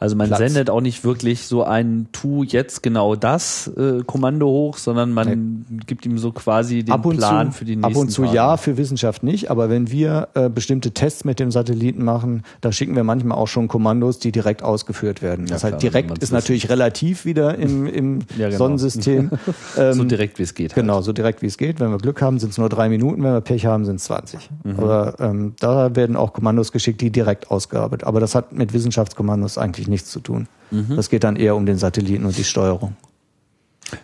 Also 0.00 0.16
man 0.16 0.28
Platz. 0.28 0.38
sendet 0.40 0.70
auch 0.70 0.80
nicht 0.80 1.04
wirklich 1.04 1.46
so 1.46 1.62
ein 1.62 2.08
Tu 2.12 2.42
jetzt 2.42 2.82
genau 2.82 3.16
das 3.16 3.70
äh, 3.76 4.02
Kommando 4.06 4.46
hoch, 4.48 4.78
sondern 4.78 5.12
man 5.12 5.66
gibt 5.86 6.06
ihm 6.06 6.16
so 6.16 6.32
quasi 6.32 6.82
den 6.82 7.00
Plan 7.02 7.52
zu, 7.52 7.58
für 7.58 7.64
die 7.66 7.76
nächsten 7.76 7.92
ab 7.92 8.00
und 8.00 8.10
zu 8.10 8.22
Tage. 8.22 8.34
ja, 8.34 8.56
für 8.56 8.78
Wissenschaft 8.78 9.22
nicht, 9.22 9.50
aber 9.50 9.68
wenn 9.68 9.90
wir 9.90 10.28
äh, 10.32 10.48
bestimmte 10.48 10.92
Tests 10.92 11.24
mit 11.24 11.38
dem 11.38 11.50
Satelliten 11.50 12.02
machen, 12.02 12.44
da 12.62 12.72
schicken 12.72 12.96
wir 12.96 13.04
manchmal 13.04 13.36
auch 13.36 13.46
schon 13.46 13.68
Kommandos, 13.68 14.18
die 14.18 14.32
direkt 14.32 14.62
ausgeführt 14.62 15.20
werden. 15.20 15.44
das 15.46 15.60
klar, 15.60 15.72
heißt, 15.72 15.82
direkt 15.82 16.10
ist 16.12 16.22
wissen. 16.22 16.34
natürlich 16.34 16.70
relativ 16.70 17.26
wieder 17.26 17.58
im, 17.58 17.86
im 17.86 18.18
Ja, 18.38 18.46
genau. 18.46 18.56
Sonnensystem. 18.56 19.30
so 19.76 19.82
Ähm, 19.82 20.08
direkt 20.08 20.38
wie 20.38 20.44
es 20.44 20.54
geht. 20.54 20.74
Genau, 20.74 21.02
so 21.02 21.12
direkt 21.12 21.42
wie 21.42 21.46
es 21.46 21.58
geht. 21.58 21.78
Wenn 21.78 21.90
wir 21.90 21.98
Glück 21.98 22.22
haben, 22.22 22.38
sind 22.38 22.50
es 22.50 22.56
nur 22.58 22.70
drei 22.70 22.88
Minuten. 22.88 23.22
Wenn 23.22 23.34
wir 23.34 23.42
Pech 23.42 23.66
haben, 23.66 23.84
sind 23.84 23.96
es 23.96 24.04
20. 24.04 24.48
Mhm. 24.64 24.78
Aber 24.78 25.14
ähm, 25.18 25.54
da 25.60 25.94
werden 25.94 26.16
auch 26.16 26.32
Kommandos 26.32 26.72
geschickt, 26.72 27.02
die 27.02 27.10
direkt 27.10 27.50
ausgearbeitet. 27.50 28.06
Aber 28.06 28.18
das 28.20 28.34
hat 28.34 28.54
mit 28.54 28.72
Wissenschaftskommandos 28.72 29.58
eigentlich 29.58 29.89
nichts 29.90 30.10
zu 30.10 30.20
tun. 30.20 30.46
Mhm. 30.70 30.96
Das 30.96 31.10
geht 31.10 31.24
dann 31.24 31.36
eher 31.36 31.54
um 31.56 31.66
den 31.66 31.76
Satelliten 31.78 32.24
und 32.24 32.36
die 32.38 32.44
Steuerung. 32.44 32.96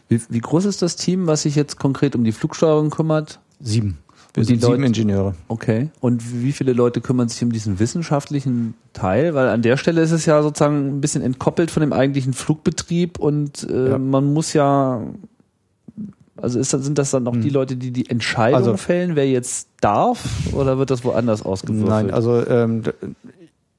Wie, 0.08 0.20
wie 0.28 0.40
groß 0.40 0.64
ist 0.64 0.82
das 0.82 0.96
Team, 0.96 1.26
was 1.26 1.42
sich 1.42 1.54
jetzt 1.54 1.78
konkret 1.78 2.16
um 2.16 2.24
die 2.24 2.32
Flugsteuerung 2.32 2.90
kümmert? 2.90 3.38
Sieben. 3.60 3.98
Wir 4.34 4.42
Und 4.42 4.46
sind 4.48 4.60
sieben 4.60 4.72
Leute- 4.72 4.86
Ingenieure. 4.86 5.34
Okay. 5.48 5.88
Und 6.00 6.42
wie 6.42 6.52
viele 6.52 6.72
Leute 6.74 7.00
kümmern 7.00 7.28
sich 7.28 7.42
um 7.42 7.52
diesen 7.52 7.78
wissenschaftlichen 7.78 8.74
Teil? 8.92 9.32
Weil 9.34 9.48
an 9.48 9.62
der 9.62 9.76
Stelle 9.78 10.02
ist 10.02 10.10
es 10.10 10.26
ja 10.26 10.42
sozusagen 10.42 10.88
ein 10.88 11.00
bisschen 11.00 11.22
entkoppelt 11.22 11.70
von 11.70 11.80
dem 11.80 11.92
eigentlichen 11.94 12.34
Flugbetrieb 12.34 13.18
und 13.18 13.62
äh, 13.70 13.90
Ja. 13.90 13.98
man 13.98 14.34
muss 14.34 14.52
ja, 14.52 15.00
also 16.36 16.58
ist 16.58 16.70
sind 16.70 16.98
das 16.98 17.12
dann 17.12 17.22
noch 17.22 17.36
die 17.36 17.48
Leute, 17.48 17.76
die 17.76 17.92
die 17.92 18.10
Entscheidung 18.10 18.58
Also- 18.58 18.76
fällen, 18.76 19.16
wer 19.16 19.26
jetzt 19.28 19.68
darf 19.80 20.22
oder 20.52 20.76
wird 20.78 20.90
das 20.90 21.02
woanders 21.04 21.42
ausgewürfelt? 21.42 21.88
Nein, 21.88 22.10
also 22.10 22.46
ähm, 22.46 22.82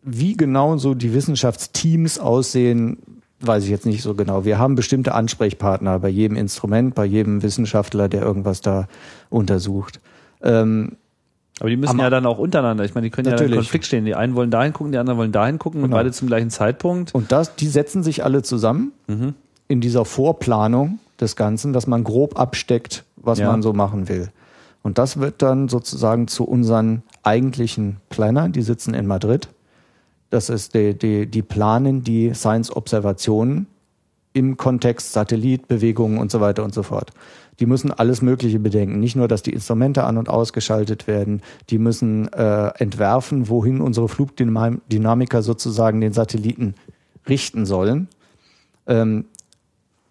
wie 0.09 0.35
genau 0.38 0.77
so 0.77 0.93
die 0.93 1.13
Wissenschaftsteams 1.13 2.17
aussehen, 2.19 2.97
weiß 3.41 3.65
ich 3.65 3.69
jetzt 3.69 3.85
nicht 3.85 4.01
so 4.01 4.15
genau. 4.15 4.45
Wir 4.45 4.57
haben 4.57 4.75
bestimmte 4.75 5.13
Ansprechpartner 5.13 5.99
bei 5.99 6.09
jedem 6.09 6.38
Instrument, 6.38 6.95
bei 6.95 7.05
jedem 7.05 7.43
Wissenschaftler, 7.43 8.07
der 8.09 8.21
irgendwas 8.21 8.61
da 8.61 8.88
untersucht. 9.29 9.99
Ähm, 10.41 10.93
Aber 11.59 11.69
die 11.69 11.77
müssen 11.77 11.91
Am- 11.91 11.99
ja 11.99 12.09
dann 12.09 12.25
auch 12.25 12.38
untereinander. 12.39 12.85
Ich 12.85 12.95
meine, 12.95 13.05
die 13.05 13.11
können 13.11 13.25
ja 13.27 13.31
dann 13.31 13.39
im 13.45 13.49
Natürlich. 13.49 13.65
Konflikt 13.67 13.85
stehen. 13.85 14.05
Die 14.05 14.15
einen 14.15 14.34
wollen 14.35 14.49
dahin 14.49 14.73
gucken, 14.73 14.91
die 14.91 14.97
anderen 14.97 15.19
wollen 15.19 15.31
dahin 15.31 15.59
gucken 15.59 15.81
und 15.81 15.89
Genau. 15.89 15.97
beide 15.97 16.11
zum 16.11 16.27
gleichen 16.27 16.49
Zeitpunkt. 16.49 17.13
Und 17.13 17.31
das, 17.31 17.55
die 17.55 17.67
setzen 17.67 18.01
sich 18.01 18.23
alle 18.23 18.43
zusammen 18.43 18.91
Mhm. 19.07 19.34
in 19.67 19.81
dieser 19.81 20.05
Vorplanung 20.05 20.99
des 21.19 21.35
Ganzen, 21.35 21.73
dass 21.73 21.85
man 21.85 22.03
grob 22.03 22.39
absteckt, 22.39 23.03
was 23.17 23.39
Ja. 23.39 23.51
man 23.51 23.61
so 23.61 23.73
machen 23.73 24.07
will. 24.07 24.29
Und 24.84 24.97
das 24.99 25.19
wird 25.19 25.41
dann 25.41 25.67
sozusagen 25.67 26.27
zu 26.27 26.45
unseren 26.45 27.01
eigentlichen 27.23 27.97
Plannern, 28.09 28.51
die 28.53 28.61
sitzen 28.61 28.93
in 28.93 29.05
Madrid. 29.05 29.49
Das 30.29 30.49
ist 30.49 30.73
die, 30.73 30.93
die, 30.93 31.25
die 31.25 31.41
planen 31.41 32.03
die 32.03 32.33
Science-Observationen 32.33 33.67
im 34.33 34.57
Kontext 34.57 35.13
Satellit, 35.13 35.67
Bewegungen 35.67 36.19
und 36.19 36.31
so 36.31 36.41
weiter 36.41 36.63
und 36.63 36.73
so 36.73 36.83
fort. 36.83 37.11
Die 37.59 37.65
müssen 37.65 37.91
alles 37.91 38.21
Mögliche 38.21 38.59
bedenken. 38.59 38.99
Nicht 38.99 39.15
nur, 39.15 39.27
dass 39.27 39.41
die 39.41 39.53
Instrumente 39.53 40.03
an- 40.03 40.17
und 40.17 40.29
ausgeschaltet 40.29 41.07
werden, 41.07 41.41
die 41.69 41.79
müssen 41.79 42.31
äh, 42.33 42.67
entwerfen, 42.77 43.49
wohin 43.49 43.81
unsere 43.81 44.07
Flugdynamiker 44.07 45.41
sozusagen 45.41 46.01
den 46.01 46.13
Satelliten 46.13 46.75
richten 47.27 47.65
sollen. 47.65 48.09
Ähm, 48.85 49.25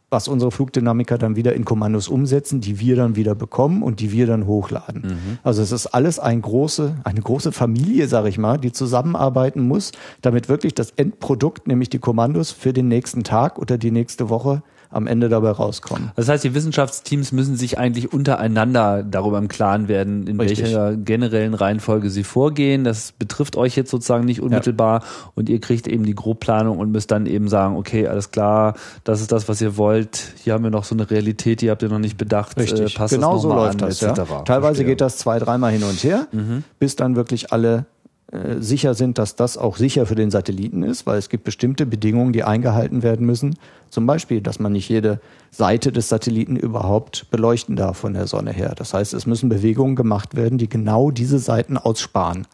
was 0.08 0.28
unsere 0.28 0.52
Flugdynamiker 0.52 1.18
dann 1.18 1.34
wieder 1.34 1.54
in 1.54 1.64
Kommandos 1.64 2.06
umsetzen, 2.08 2.60
die 2.60 2.78
wir 2.78 2.94
dann 2.94 3.16
wieder 3.16 3.34
bekommen 3.34 3.82
und 3.82 3.98
die 3.98 4.12
wir 4.12 4.26
dann 4.26 4.46
hochladen. 4.46 5.02
Mhm. 5.02 5.38
Also 5.42 5.62
es 5.62 5.72
ist 5.72 5.88
alles 5.88 6.20
ein 6.20 6.42
große, 6.42 6.96
eine 7.02 7.20
große 7.20 7.50
Familie, 7.50 8.06
sage 8.06 8.28
ich 8.28 8.38
mal, 8.38 8.58
die 8.58 8.70
zusammenarbeiten 8.70 9.66
muss, 9.66 9.90
damit 10.22 10.48
wirklich 10.48 10.74
das 10.74 10.90
Endprodukt, 10.92 11.66
nämlich 11.66 11.90
die 11.90 11.98
Kommandos 11.98 12.52
für 12.52 12.72
den 12.72 12.86
nächsten 12.86 13.24
Tag 13.24 13.58
oder 13.58 13.78
die 13.78 13.90
nächste 13.90 14.28
Woche 14.28 14.62
am 14.96 15.06
Ende 15.06 15.28
dabei 15.28 15.50
rauskommen. 15.50 16.10
Das 16.16 16.28
heißt, 16.28 16.42
die 16.42 16.54
Wissenschaftsteams 16.54 17.30
müssen 17.32 17.56
sich 17.56 17.78
eigentlich 17.78 18.12
untereinander 18.12 19.02
darüber 19.02 19.38
im 19.38 19.48
Klaren 19.48 19.88
werden, 19.88 20.26
in 20.26 20.40
Richtig. 20.40 20.64
welcher 20.64 20.96
generellen 20.96 21.54
Reihenfolge 21.54 22.10
sie 22.10 22.24
vorgehen. 22.24 22.82
Das 22.82 23.12
betrifft 23.12 23.56
euch 23.56 23.76
jetzt 23.76 23.90
sozusagen 23.90 24.24
nicht 24.24 24.40
unmittelbar 24.40 25.00
ja. 25.00 25.06
und 25.34 25.48
ihr 25.48 25.60
kriegt 25.60 25.86
eben 25.86 26.04
die 26.04 26.14
Grobplanung 26.14 26.78
und 26.78 26.90
müsst 26.90 27.10
dann 27.10 27.26
eben 27.26 27.48
sagen, 27.48 27.76
okay, 27.76 28.06
alles 28.06 28.30
klar, 28.30 28.74
das 29.04 29.20
ist 29.20 29.32
das, 29.32 29.48
was 29.48 29.60
ihr 29.60 29.76
wollt. 29.76 30.32
Hier 30.42 30.54
haben 30.54 30.64
wir 30.64 30.70
noch 30.70 30.84
so 30.84 30.94
eine 30.94 31.10
Realität, 31.10 31.60
die 31.60 31.70
habt 31.70 31.82
ihr 31.82 31.88
noch 31.88 31.98
nicht 31.98 32.16
bedacht. 32.16 32.56
Richtig. 32.58 32.98
Äh, 32.98 33.06
genau 33.08 33.36
so 33.38 33.48
läuft 33.52 33.82
an, 33.82 33.88
das. 33.88 34.00
Ja. 34.00 34.14
Teilweise 34.14 34.46
Verstehe. 34.46 34.86
geht 34.86 35.00
das 35.00 35.18
zwei, 35.18 35.38
dreimal 35.38 35.72
hin 35.72 35.84
und 35.84 36.02
her, 36.02 36.26
mhm. 36.32 36.64
bis 36.78 36.96
dann 36.96 37.16
wirklich 37.16 37.52
alle 37.52 37.84
äh, 38.32 38.56
sicher 38.60 38.94
sind, 38.94 39.18
dass 39.18 39.36
das 39.36 39.56
auch 39.56 39.76
sicher 39.76 40.06
für 40.06 40.14
den 40.14 40.30
Satelliten 40.30 40.82
ist, 40.82 41.06
weil 41.06 41.18
es 41.18 41.28
gibt 41.28 41.44
bestimmte 41.44 41.86
Bedingungen, 41.86 42.32
die 42.32 42.44
eingehalten 42.44 43.02
werden 43.02 43.26
müssen. 43.26 43.56
Zum 43.90 44.06
Beispiel, 44.06 44.40
dass 44.40 44.58
man 44.58 44.72
nicht 44.72 44.88
jede 44.88 45.20
Seite 45.50 45.92
des 45.92 46.08
Satelliten 46.08 46.56
überhaupt 46.56 47.30
beleuchten 47.30 47.76
darf 47.76 47.98
von 47.98 48.14
der 48.14 48.26
Sonne 48.26 48.52
her. 48.52 48.74
Das 48.76 48.94
heißt, 48.94 49.14
es 49.14 49.26
müssen 49.26 49.48
Bewegungen 49.48 49.96
gemacht 49.96 50.36
werden, 50.36 50.58
die 50.58 50.68
genau 50.68 51.10
diese 51.10 51.38
Seiten 51.38 51.78
aussparen. 51.78 52.46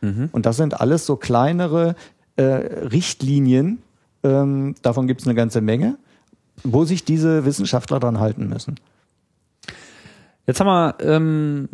Mhm. 0.00 0.30
Und 0.32 0.46
das 0.46 0.56
sind 0.56 0.80
alles 0.80 1.04
so 1.04 1.16
kleinere 1.16 1.94
äh, 2.36 2.42
Richtlinien, 2.42 3.82
ähm, 4.22 4.74
davon 4.82 5.06
gibt 5.06 5.20
es 5.20 5.26
eine 5.26 5.34
ganze 5.34 5.60
Menge, 5.60 5.96
wo 6.64 6.84
sich 6.84 7.04
diese 7.04 7.44
Wissenschaftler 7.44 8.00
dran 8.00 8.18
halten 8.18 8.48
müssen. 8.48 8.76
Jetzt 10.46 10.60
haben 10.60 10.66
wir 10.66 10.96
ähm, 11.00 11.68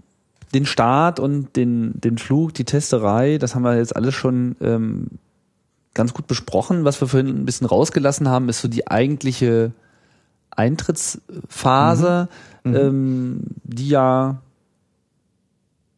den 0.54 0.66
Start 0.66 1.20
und 1.20 1.56
den, 1.56 2.00
den 2.00 2.16
Flug, 2.18 2.54
die 2.54 2.64
Testerei, 2.64 3.38
das 3.38 3.54
haben 3.54 3.62
wir 3.62 3.76
jetzt 3.76 3.96
alles 3.96 4.14
schon 4.14 4.56
ähm, 4.60 5.08
ganz 5.92 6.14
gut 6.14 6.26
besprochen. 6.26 6.84
Was 6.84 7.00
wir 7.00 7.08
vorhin 7.08 7.28
ein 7.28 7.44
bisschen 7.44 7.66
rausgelassen 7.66 8.28
haben, 8.28 8.48
ist 8.48 8.60
so 8.60 8.68
die 8.68 8.88
eigentliche 8.88 9.72
Eintrittsphase, 10.50 12.28
mhm. 12.62 12.70
Mhm. 12.70 12.76
Ähm, 12.76 13.40
die 13.64 13.88
ja 13.88 14.40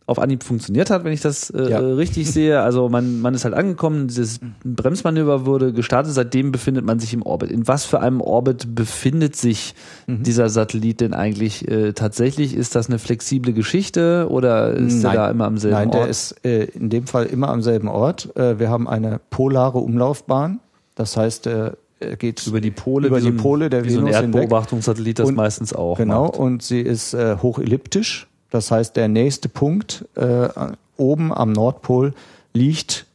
auf 0.07 0.21
Anhieb 0.21 0.45
funktioniert 0.45 0.89
hat, 0.91 1.05
wenn 1.05 1.13
ich 1.13 1.21
das 1.21 1.51
äh, 1.51 1.69
ja. 1.69 1.79
richtig 1.81 2.31
sehe. 2.31 2.61
Also 2.61 2.89
man, 2.89 3.21
man 3.21 3.35
ist 3.35 3.45
halt 3.45 3.55
angekommen, 3.55 4.07
dieses 4.07 4.39
Bremsmanöver 4.65 5.47
wurde 5.47 5.73
gestartet, 5.73 6.13
seitdem 6.13 6.53
befindet 6.53 6.85
man 6.85 7.01
sich 7.01 7.13
im 7.13 7.23
Orbit. 7.23 7.51
In 7.51 7.67
was 7.67 7.85
für 7.85 8.01
einem 8.01 8.21
Orbit 8.21 8.75
befindet 8.77 9.35
sich 9.35 9.75
mhm. 10.07 10.23
dieser 10.23 10.49
Satellit 10.49 11.01
denn 11.01 11.13
eigentlich 11.13 11.67
äh, 11.69 11.93
tatsächlich? 11.93 12.55
Ist 12.55 12.77
das 12.77 12.89
eine 12.89 13.01
flexible 13.01 13.53
Geschichte 13.53 14.29
oder 14.31 14.75
ist 14.75 15.03
Nein. 15.03 15.17
er 15.17 15.23
da 15.23 15.31
immer 15.31 15.47
am 15.47 15.59
selben 15.59 15.77
Nein, 15.77 15.89
Ort? 15.89 15.95
Nein, 15.95 16.03
der 16.03 16.11
ist 16.11 16.45
äh, 16.45 16.65
in 16.67 16.89
dem 16.89 17.09
Fall 17.09 17.27
immer 17.27 17.49
am 17.49 17.63
selben 17.63 17.89
Ort. 17.89 18.35
Äh, 18.37 18.61
wir 18.61 18.71
haben 18.71 18.89
eine 18.89 19.21
polare 19.31 19.79
Umlaufbahn. 19.79 20.61
Das 20.95 21.17
heißt, 21.17 21.49
äh, 21.49 21.73
er 21.99 22.17
geht 22.17 22.47
über 22.47 22.61
die 22.61 22.71
Pole, 22.71 23.09
über 23.09 23.21
die 23.21 23.33
Pole 23.33 23.71
der 23.71 23.85
wie 23.85 23.89
Venus 23.89 24.11
so 24.13 24.19
ein 24.19 24.25
Erdbeobachtungssatellit 24.25 25.19
das 25.19 25.29
und, 25.29 25.35
meistens 25.35 25.73
auch 25.73 25.97
Genau, 25.97 26.27
macht. 26.27 26.37
und 26.37 26.63
sie 26.63 26.81
ist 26.81 27.15
äh, 27.15 27.39
hochelliptisch 27.43 28.29
das 28.57 28.71
heißt, 28.71 28.97
der 28.97 29.09
nächste 29.09 29.49
Punkt 29.49 30.05
äh, 30.15 30.49
oben 30.97 31.33
am 31.33 31.53
Nordpol 31.53 32.15
liegt 32.53 33.07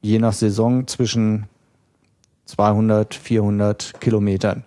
je 0.00 0.18
nach 0.18 0.32
Saison 0.32 0.86
zwischen 0.86 1.44
200, 2.46 3.14
400 3.14 4.00
Kilometern. 4.00 4.64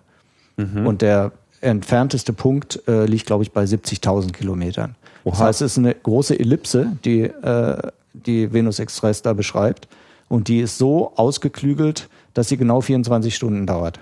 Mhm. 0.56 0.86
Und 0.86 1.02
der 1.02 1.32
entfernteste 1.60 2.32
Punkt 2.32 2.82
äh, 2.86 3.06
liegt, 3.06 3.26
glaube 3.26 3.42
ich, 3.42 3.52
bei 3.52 3.64
70.000 3.64 4.32
Kilometern. 4.32 4.94
Oha. 5.24 5.32
Das 5.32 5.40
heißt, 5.40 5.62
es 5.62 5.72
ist 5.72 5.78
eine 5.78 5.94
große 5.94 6.38
Ellipse, 6.38 6.96
die 7.04 7.22
äh, 7.22 7.90
die 8.12 8.52
Venus 8.52 8.78
Express 8.78 9.22
da 9.22 9.32
beschreibt. 9.32 9.88
Und 10.28 10.48
die 10.48 10.60
ist 10.60 10.78
so 10.78 11.12
ausgeklügelt, 11.16 12.08
dass 12.34 12.48
sie 12.48 12.56
genau 12.56 12.80
24 12.80 13.34
Stunden 13.34 13.66
dauert. 13.66 14.00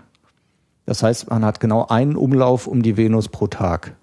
Das 0.85 1.03
heißt, 1.03 1.31
man 1.31 1.45
hat 1.45 1.61
genau 1.61 1.87
einen 1.87 2.17
Umlauf 2.17 2.67
um 2.67 2.83
die 2.83 2.97
Venus 2.97 3.29
pro 3.29 3.47
Tag. 3.47 3.95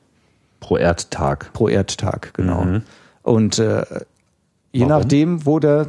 Pro 0.59 0.77
Erdtag. 0.77 1.51
Pro 1.53 1.67
Erdtag, 1.67 2.33
genau. 2.33 2.63
Mhm. 2.63 2.81
Und 3.23 3.59
äh, 3.59 3.85
je 4.71 4.81
Warum? 4.81 4.87
nachdem, 4.89 5.45
wo 5.45 5.59
der 5.59 5.87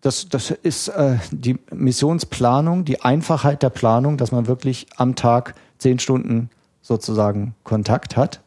das, 0.00 0.28
das 0.28 0.50
ist 0.50 0.88
äh, 0.88 1.16
die 1.32 1.58
Missionsplanung, 1.72 2.84
die 2.84 3.02
Einfachheit 3.02 3.62
der 3.62 3.70
Planung, 3.70 4.16
dass 4.16 4.30
man 4.30 4.46
wirklich 4.46 4.86
am 4.96 5.16
Tag 5.16 5.54
zehn 5.78 5.98
Stunden 5.98 6.50
sozusagen 6.82 7.54
Kontakt 7.64 8.16
hat. 8.16 8.40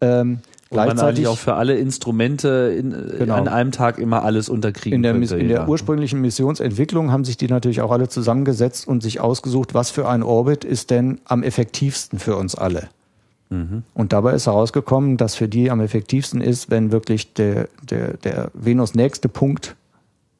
Ähm, 0.00 0.40
und 0.70 0.76
gleichzeitig 0.76 1.26
auch 1.26 1.36
für 1.36 1.54
alle 1.54 1.76
Instrumente 1.76 2.74
in, 2.78 2.92
genau. 3.18 3.34
an 3.34 3.48
einem 3.48 3.72
Tag 3.72 3.98
immer 3.98 4.22
alles 4.22 4.48
unterkriegen 4.48 4.96
in 4.96 5.02
der, 5.02 5.12
könnte, 5.12 5.36
in 5.36 5.48
der 5.48 5.68
ursprünglichen 5.68 6.20
Missionsentwicklung 6.22 7.12
haben 7.12 7.24
sich 7.24 7.36
die 7.36 7.48
natürlich 7.48 7.82
auch 7.82 7.90
alle 7.90 8.08
zusammengesetzt 8.08 8.88
und 8.88 9.02
sich 9.02 9.20
ausgesucht, 9.20 9.74
was 9.74 9.90
für 9.90 10.08
ein 10.08 10.22
Orbit 10.22 10.64
ist 10.64 10.90
denn 10.90 11.20
am 11.26 11.42
effektivsten 11.42 12.18
für 12.18 12.36
uns 12.36 12.54
alle. 12.54 12.88
Mhm. 13.52 13.82
Und 13.92 14.14
dabei 14.14 14.32
ist 14.32 14.46
herausgekommen, 14.46 15.18
dass 15.18 15.34
für 15.34 15.46
die 15.46 15.70
am 15.70 15.80
effektivsten 15.80 16.40
ist, 16.40 16.70
wenn 16.70 16.90
wirklich 16.90 17.34
der, 17.34 17.68
der, 17.88 18.16
der 18.16 18.50
Venus 18.54 18.94
nächste 18.94 19.28
Punkt 19.28 19.76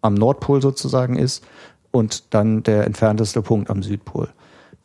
am 0.01 0.15
Nordpol 0.15 0.63
sozusagen 0.63 1.17
ist 1.17 1.45
und 1.91 2.35
dann 2.35 2.63
der 2.63 2.87
entfernteste 2.87 3.43
Punkt 3.43 3.69
am 3.69 3.83
Südpol. 3.83 4.29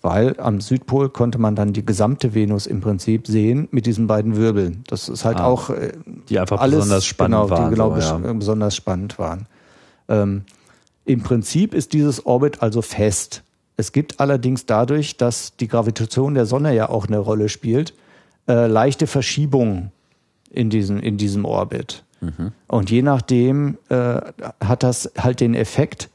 Weil 0.01 0.39
am 0.39 0.59
Südpol 0.59 1.09
konnte 1.09 1.39
man 1.39 1.55
dann 1.55 1.71
die 1.73 1.85
gesamte 1.85 2.35
Venus 2.35 2.67
im 2.67 2.81
Prinzip 2.81 3.27
sehen 3.27 3.69
mit 3.71 3.85
diesen 3.85 4.07
beiden 4.07 4.35
Wirbeln. 4.35 4.83
Das 4.87 5.07
ist 5.09 5.23
halt 5.23 5.37
ah, 5.37 5.45
auch 5.45 5.69
äh, 5.69 5.93
die 6.29 6.37
einfach 6.37 6.59
alles, 6.59 6.79
besonders 6.79 7.05
spannend 7.05 7.35
genau, 7.35 7.49
waren. 7.49 7.69
Die 7.69 7.75
genau 7.75 7.99
so, 7.99 8.19
ja. 8.19 8.33
besonders 8.33 8.75
spannend 8.75 9.17
waren. 9.17 9.47
Ähm, 10.09 10.43
Im 11.05 11.23
Prinzip 11.23 11.73
ist 11.73 11.93
dieses 11.93 12.25
Orbit 12.25 12.61
also 12.61 12.81
fest. 12.81 13.43
Es 13.77 13.91
gibt 13.91 14.19
allerdings 14.19 14.65
dadurch, 14.65 15.17
dass 15.17 15.55
die 15.55 15.67
Gravitation 15.67 16.33
der 16.33 16.45
Sonne 16.45 16.75
ja 16.75 16.89
auch 16.89 17.07
eine 17.07 17.19
Rolle 17.19 17.47
spielt, 17.47 17.93
äh, 18.47 18.67
leichte 18.67 19.07
Verschiebungen 19.07 19.91
in 20.49 20.69
diesem, 20.69 20.99
in 20.99 21.17
diesem 21.17 21.45
Orbit. 21.45 22.03
Mhm. 22.21 22.51
Und 22.67 22.89
je 22.89 23.01
nachdem 23.01 23.77
äh, 23.89 24.21
hat 24.63 24.83
das 24.83 25.11
halt 25.17 25.39
den 25.39 25.53
Effekt, 25.53 26.09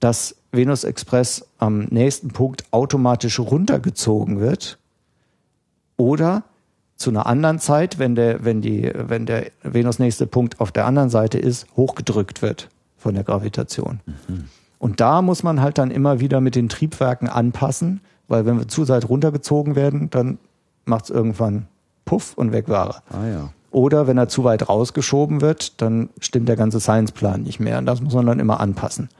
dass 0.00 0.36
Venus 0.52 0.84
Express 0.84 1.46
am 1.58 1.84
nächsten 1.84 2.28
Punkt 2.28 2.64
automatisch 2.70 3.38
runtergezogen 3.38 4.40
wird 4.40 4.78
oder 5.96 6.44
zu 6.96 7.10
einer 7.10 7.26
anderen 7.26 7.58
Zeit, 7.58 7.98
wenn 7.98 8.14
der, 8.14 8.44
wenn 8.44 8.62
die, 8.62 8.90
wenn 8.94 9.26
der 9.26 9.50
Venus 9.62 9.98
nächste 9.98 10.26
Punkt 10.26 10.60
auf 10.60 10.72
der 10.72 10.86
anderen 10.86 11.10
Seite 11.10 11.38
ist, 11.38 11.66
hochgedrückt 11.76 12.42
wird 12.42 12.68
von 12.96 13.14
der 13.14 13.24
Gravitation. 13.24 14.00
Mhm. 14.06 14.44
Und 14.78 15.00
da 15.00 15.22
muss 15.22 15.42
man 15.42 15.60
halt 15.60 15.78
dann 15.78 15.90
immer 15.90 16.20
wieder 16.20 16.40
mit 16.40 16.54
den 16.54 16.68
Triebwerken 16.68 17.28
anpassen, 17.28 18.00
weil 18.28 18.46
wenn 18.46 18.58
wir 18.58 18.68
zu 18.68 18.88
weit 18.88 19.08
runtergezogen 19.08 19.76
werden, 19.76 20.10
dann 20.10 20.38
macht 20.84 21.04
es 21.04 21.10
irgendwann 21.10 21.68
puff 22.06 22.32
und 22.34 22.52
weg 22.52 22.70
war 22.70 23.02
er. 23.10 23.16
Ah, 23.16 23.26
ja. 23.26 23.50
Oder 23.70 24.06
wenn 24.06 24.16
er 24.16 24.28
zu 24.28 24.42
weit 24.44 24.70
rausgeschoben 24.70 25.42
wird, 25.42 25.82
dann 25.82 26.08
stimmt 26.18 26.48
der 26.48 26.56
ganze 26.56 26.80
Science-Plan 26.80 27.42
nicht 27.42 27.60
mehr. 27.60 27.76
Und 27.76 27.84
das 27.84 28.00
muss 28.00 28.14
man 28.14 28.24
dann 28.24 28.40
immer 28.40 28.60
anpassen. 28.60 29.10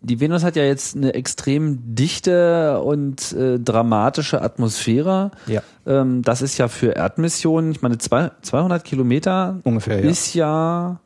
Die 0.00 0.20
Venus 0.20 0.44
hat 0.44 0.56
ja 0.56 0.64
jetzt 0.64 0.96
eine 0.96 1.14
extrem 1.14 1.94
dichte 1.94 2.80
und 2.80 3.32
äh, 3.32 3.58
dramatische 3.58 4.42
Atmosphäre. 4.42 5.30
Ja. 5.46 5.62
Ähm, 5.86 6.22
das 6.22 6.42
ist 6.42 6.58
ja 6.58 6.68
für 6.68 6.92
Erdmissionen, 6.92 7.72
ich 7.72 7.82
meine, 7.82 7.98
zwei, 7.98 8.30
200 8.42 8.84
Kilometer 8.84 9.60
ungefähr 9.64 10.02
ja. 10.04 10.10
ist 10.10 10.34
ja 10.34 11.00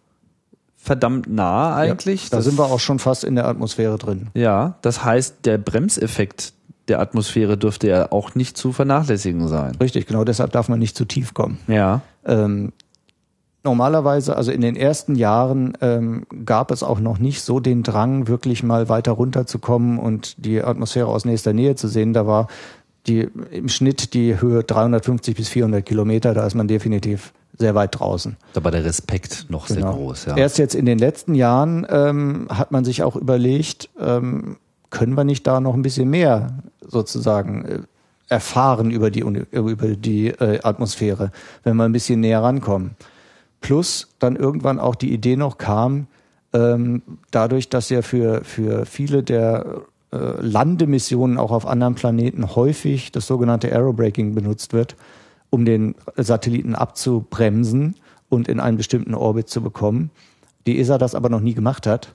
verdammt 0.76 1.28
nah 1.28 1.76
eigentlich. 1.76 2.24
Ja, 2.24 2.30
da 2.30 2.36
das, 2.38 2.46
sind 2.46 2.58
wir 2.58 2.64
auch 2.64 2.80
schon 2.80 2.98
fast 2.98 3.22
in 3.22 3.36
der 3.36 3.46
Atmosphäre 3.46 3.98
drin. 3.98 4.28
Ja, 4.34 4.78
das 4.82 5.04
heißt, 5.04 5.44
der 5.44 5.58
Bremseffekt, 5.58 6.52
der 6.89 7.01
Atmosphäre 7.01 7.56
dürfte 7.56 7.89
ja 7.89 8.12
auch 8.12 8.35
nicht 8.35 8.56
zu 8.56 8.73
vernachlässigen 8.73 9.47
sein. 9.48 9.77
Richtig, 9.81 10.06
genau 10.06 10.24
deshalb 10.24 10.52
darf 10.52 10.69
man 10.69 10.78
nicht 10.78 10.97
zu 10.97 11.05
tief 11.05 11.35
kommen. 11.35 11.59
Ja. 11.69 12.01
Ähm, 12.24 12.73
normalerweise, 13.62 14.36
also 14.36 14.51
in 14.51 14.60
den 14.60 14.77
ersten 14.77 15.15
Jahren 15.15 15.77
ähm, 15.81 16.27
gab 16.44 16.70
es 16.70 16.82
auch 16.82 17.01
noch 17.01 17.19
nicht 17.19 17.43
so 17.43 17.60
den 17.60 17.82
Drang, 17.82 18.28
wirklich 18.28 18.62
mal 18.62 18.89
weiter 18.89 19.12
runterzukommen 19.12 19.98
und 19.98 20.44
die 20.44 20.62
Atmosphäre 20.62 21.09
aus 21.09 21.24
nächster 21.24 21.52
Nähe 21.52 21.74
zu 21.74 21.89
sehen. 21.89 22.12
Da 22.12 22.27
war 22.27 22.48
die 23.06 23.28
im 23.51 23.69
Schnitt 23.69 24.15
die 24.15 24.40
Höhe 24.40 24.65
350 24.65 25.36
bis 25.36 25.48
400 25.48 25.85
Kilometer. 25.85 26.35
Da 26.35 26.47
ist 26.47 26.55
man 26.55 26.69
definitiv 26.69 27.32
sehr 27.56 27.74
weit 27.74 27.98
draußen. 27.98 28.36
Da 28.52 28.62
war 28.62 28.70
der 28.70 28.85
Respekt 28.85 29.47
noch 29.48 29.66
genau. 29.66 29.81
sehr 29.81 29.90
groß. 29.90 30.24
Ja. 30.27 30.36
Erst 30.36 30.59
jetzt 30.59 30.74
in 30.74 30.86
den 30.86 30.98
letzten 30.98 31.35
Jahren 31.35 31.86
ähm, 31.90 32.47
hat 32.51 32.70
man 32.70 32.85
sich 32.85 33.02
auch 33.02 33.16
überlegt, 33.16 33.90
ähm, 34.01 34.56
können 34.90 35.15
wir 35.15 35.24
nicht 35.24 35.47
da 35.47 35.60
noch 35.60 35.74
ein 35.74 35.82
bisschen 35.82 36.10
mehr 36.10 36.59
sozusagen 36.81 37.65
äh, 37.65 37.78
erfahren 38.28 38.90
über 38.90 39.10
die, 39.10 39.20
über 39.20 39.89
die 39.89 40.28
äh, 40.28 40.60
Atmosphäre, 40.62 41.31
wenn 41.65 41.77
wir 41.77 41.85
ein 41.85 41.93
bisschen 41.93 42.20
näher 42.20 42.43
rankommen. 42.43 42.90
Plus 43.60 44.09
dann 44.19 44.36
irgendwann 44.36 44.78
auch 44.78 44.94
die 44.94 45.12
Idee 45.12 45.36
noch 45.36 45.59
kam, 45.59 46.06
ähm, 46.52 47.02
dadurch, 47.31 47.69
dass 47.69 47.89
ja 47.89 48.02
für, 48.02 48.44
für 48.44 48.86
viele 48.86 49.23
der 49.23 49.82
äh, 50.12 50.16
Landemissionen 50.40 51.39
auch 51.39 51.51
auf 51.51 51.66
anderen 51.66 51.94
Planeten 51.94 52.55
häufig 52.55 53.12
das 53.12 53.27
sogenannte 53.27 53.73
Aerobraking 53.73 54.35
benutzt 54.35 54.73
wird, 54.73 54.97
um 55.51 55.65
den 55.65 55.94
Satelliten 56.16 56.74
abzubremsen 56.74 57.97
und 58.28 58.48
in 58.48 58.60
einen 58.60 58.77
bestimmten 58.77 59.15
Orbit 59.15 59.48
zu 59.48 59.62
bekommen. 59.62 60.10
Die 60.66 60.78
ESA 60.78 60.98
das 60.98 61.15
aber 61.15 61.28
noch 61.28 61.40
nie 61.40 61.55
gemacht 61.55 61.86
hat, 61.86 62.15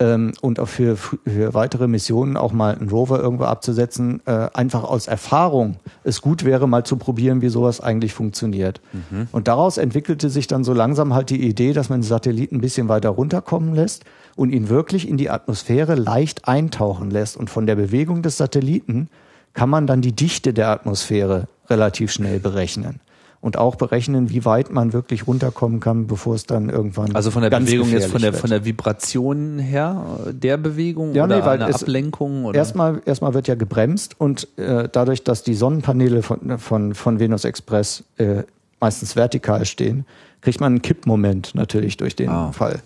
ähm, 0.00 0.32
und 0.40 0.58
auch 0.58 0.68
für, 0.68 0.96
für 0.96 1.54
weitere 1.54 1.86
Missionen 1.86 2.36
auch 2.36 2.52
mal 2.52 2.74
einen 2.74 2.88
Rover 2.88 3.20
irgendwo 3.20 3.44
abzusetzen, 3.44 4.20
äh, 4.26 4.48
einfach 4.52 4.82
aus 4.84 5.06
Erfahrung 5.06 5.76
es 6.02 6.20
gut 6.20 6.44
wäre, 6.44 6.66
mal 6.66 6.84
zu 6.84 6.96
probieren, 6.96 7.42
wie 7.42 7.48
sowas 7.48 7.80
eigentlich 7.80 8.12
funktioniert. 8.12 8.80
Mhm. 8.92 9.28
Und 9.30 9.48
daraus 9.48 9.78
entwickelte 9.78 10.30
sich 10.30 10.46
dann 10.46 10.64
so 10.64 10.72
langsam 10.72 11.14
halt 11.14 11.30
die 11.30 11.46
Idee, 11.46 11.72
dass 11.72 11.88
man 11.88 12.00
den 12.00 12.06
Satelliten 12.06 12.56
ein 12.56 12.60
bisschen 12.60 12.88
weiter 12.88 13.10
runterkommen 13.10 13.74
lässt 13.74 14.04
und 14.36 14.50
ihn 14.50 14.68
wirklich 14.68 15.08
in 15.08 15.16
die 15.16 15.30
Atmosphäre 15.30 15.94
leicht 15.94 16.48
eintauchen 16.48 17.10
lässt. 17.10 17.36
Und 17.36 17.48
von 17.48 17.66
der 17.66 17.76
Bewegung 17.76 18.22
des 18.22 18.36
Satelliten 18.36 19.08
kann 19.52 19.70
man 19.70 19.86
dann 19.86 20.02
die 20.02 20.12
Dichte 20.12 20.52
der 20.52 20.70
Atmosphäre 20.70 21.46
relativ 21.70 22.10
schnell 22.10 22.40
berechnen 22.40 23.00
und 23.44 23.58
auch 23.58 23.76
berechnen, 23.76 24.30
wie 24.30 24.46
weit 24.46 24.70
man 24.70 24.94
wirklich 24.94 25.26
runterkommen 25.26 25.78
kann, 25.78 26.06
bevor 26.06 26.34
es 26.34 26.46
dann 26.46 26.70
irgendwann 26.70 27.14
also 27.14 27.30
von 27.30 27.42
der 27.42 27.50
Bewegung 27.50 27.90
jetzt 27.90 28.06
von 28.06 28.22
der 28.22 28.32
wird. 28.32 28.40
von 28.40 28.48
der 28.48 28.64
Vibration 28.64 29.58
her 29.58 30.02
der 30.32 30.56
Bewegung 30.56 31.14
ja, 31.14 31.24
oder 31.24 31.40
nee, 31.40 31.44
weil 31.44 31.62
eine 31.62 31.74
Ablenkung 31.74 32.46
oder 32.46 32.56
erstmal 32.56 33.02
erstmal 33.04 33.34
wird 33.34 33.46
ja 33.46 33.54
gebremst 33.54 34.18
und 34.18 34.48
äh, 34.56 34.88
dadurch, 34.90 35.24
dass 35.24 35.42
die 35.42 35.54
Sonnenpaneele 35.54 36.22
von 36.22 36.58
von 36.58 36.94
von 36.94 37.20
Venus 37.20 37.44
Express 37.44 38.04
äh, 38.16 38.44
meistens 38.80 39.14
vertikal 39.14 39.66
stehen, 39.66 40.06
kriegt 40.40 40.60
man 40.60 40.72
einen 40.72 40.82
Kippmoment 40.82 41.54
natürlich 41.54 41.98
durch 41.98 42.16
den 42.16 42.30
ah. 42.30 42.50
Fall. 42.52 42.80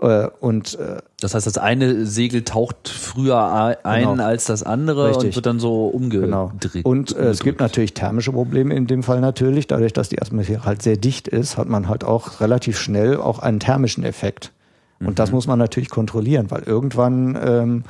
Äh, 0.00 0.28
und 0.40 0.78
äh, 0.78 0.98
das 1.20 1.34
heißt, 1.34 1.46
das 1.46 1.58
eine 1.58 2.06
Segel 2.06 2.42
taucht 2.44 2.88
früher 2.88 3.76
ein 3.84 4.08
genau. 4.08 4.24
als 4.24 4.46
das 4.46 4.62
andere 4.62 5.08
Richtig. 5.08 5.28
und 5.28 5.36
wird 5.36 5.46
dann 5.46 5.60
so 5.60 5.86
umgedreht. 5.86 6.30
Genau. 6.30 6.52
Und 6.82 7.16
äh, 7.16 7.30
es 7.30 7.40
gibt 7.40 7.60
natürlich 7.60 7.94
thermische 7.94 8.32
Probleme 8.32 8.74
in 8.74 8.86
dem 8.86 9.02
Fall 9.02 9.20
natürlich. 9.20 9.66
Dadurch, 9.66 9.92
dass 9.92 10.08
die 10.08 10.20
Atmosphäre 10.20 10.64
halt 10.64 10.82
sehr 10.82 10.96
dicht 10.96 11.28
ist, 11.28 11.56
hat 11.56 11.68
man 11.68 11.88
halt 11.88 12.04
auch 12.04 12.40
relativ 12.40 12.78
schnell 12.78 13.16
auch 13.16 13.38
einen 13.38 13.60
thermischen 13.60 14.04
Effekt. 14.04 14.52
Und 15.00 15.10
mhm. 15.10 15.14
das 15.14 15.32
muss 15.32 15.46
man 15.46 15.58
natürlich 15.58 15.90
kontrollieren, 15.90 16.50
weil 16.50 16.62
irgendwann 16.62 17.38
ähm, 17.42 17.84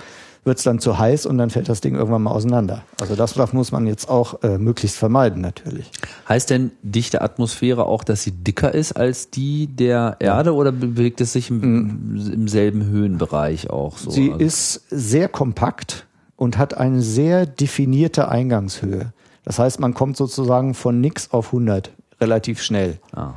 wird 0.44 0.58
es 0.58 0.64
dann 0.64 0.78
zu 0.78 0.98
heiß 0.98 1.26
und 1.26 1.38
dann 1.38 1.50
fällt 1.50 1.68
das 1.68 1.80
Ding 1.80 1.94
irgendwann 1.94 2.22
mal 2.22 2.30
auseinander. 2.30 2.82
Also 3.00 3.16
das, 3.16 3.34
muss 3.52 3.72
man 3.72 3.86
jetzt 3.86 4.08
auch 4.08 4.42
äh, 4.42 4.58
möglichst 4.58 4.96
vermeiden 4.96 5.40
natürlich. 5.40 5.90
Heißt 6.28 6.50
denn 6.50 6.70
dichte 6.82 7.22
Atmosphäre 7.22 7.86
auch, 7.86 8.04
dass 8.04 8.22
sie 8.22 8.32
dicker 8.32 8.72
ist 8.72 8.92
als 8.92 9.30
die 9.30 9.66
der 9.66 10.16
Erde 10.20 10.54
oder 10.54 10.72
bewegt 10.72 11.20
es 11.20 11.32
sich 11.32 11.50
im, 11.50 11.58
mhm. 11.58 12.32
im, 12.32 12.48
selben 12.48 12.84
Höhenbereich 12.84 13.70
auch 13.70 13.96
so? 13.96 14.10
Sie 14.10 14.32
also 14.32 14.44
ist 14.44 14.84
sehr 14.90 15.28
kompakt 15.28 16.06
und 16.36 16.58
hat 16.58 16.76
eine 16.76 17.00
sehr 17.00 17.46
definierte 17.46 18.28
Eingangshöhe. 18.28 19.12
Das 19.44 19.58
heißt, 19.58 19.80
man 19.80 19.94
kommt 19.94 20.16
sozusagen 20.16 20.74
von 20.74 21.00
nix 21.00 21.30
auf 21.30 21.46
100 21.46 21.90
relativ 22.20 22.62
schnell. 22.62 22.98
Ah. 23.12 23.34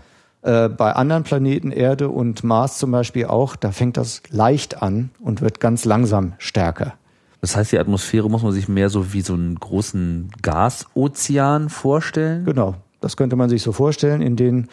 Äh, 0.47 0.69
bei 0.69 0.93
anderen 0.93 1.23
Planeten, 1.23 1.71
Erde 1.71 2.07
und 2.07 2.45
Mars 2.45 2.77
zum 2.77 2.89
Beispiel 2.91 3.25
auch, 3.25 3.57
da 3.57 3.73
fängt 3.73 3.97
das 3.97 4.21
leicht 4.29 4.81
an 4.81 5.09
und 5.19 5.41
wird 5.41 5.59
ganz 5.59 5.83
langsam 5.83 6.35
stärker. 6.37 6.93
Das 7.41 7.57
heißt, 7.57 7.73
die 7.73 7.79
Atmosphäre 7.79 8.29
muss 8.29 8.43
man 8.43 8.53
sich 8.53 8.69
mehr 8.69 8.89
so 8.89 9.11
wie 9.11 9.19
so 9.19 9.33
einen 9.33 9.55
großen 9.59 10.31
Gasozean 10.41 11.67
vorstellen? 11.67 12.45
Genau, 12.45 12.75
das 13.01 13.17
könnte 13.17 13.35
man 13.35 13.49
sich 13.49 13.61
so 13.61 13.73
vorstellen, 13.73 14.21
in 14.21 14.37
den 14.37 14.69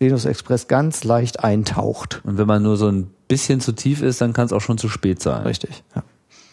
Venus 0.00 0.24
Express 0.24 0.66
ganz 0.66 1.04
leicht 1.04 1.44
eintaucht. 1.44 2.20
Und 2.24 2.36
wenn 2.36 2.48
man 2.48 2.64
nur 2.64 2.76
so 2.76 2.88
ein 2.88 3.08
bisschen 3.28 3.60
zu 3.60 3.70
tief 3.72 4.02
ist, 4.02 4.20
dann 4.20 4.32
kann 4.32 4.46
es 4.46 4.52
auch 4.52 4.60
schon 4.60 4.76
zu 4.76 4.88
spät 4.88 5.22
sein. 5.22 5.42
Richtig, 5.42 5.84
ja. 5.94 6.02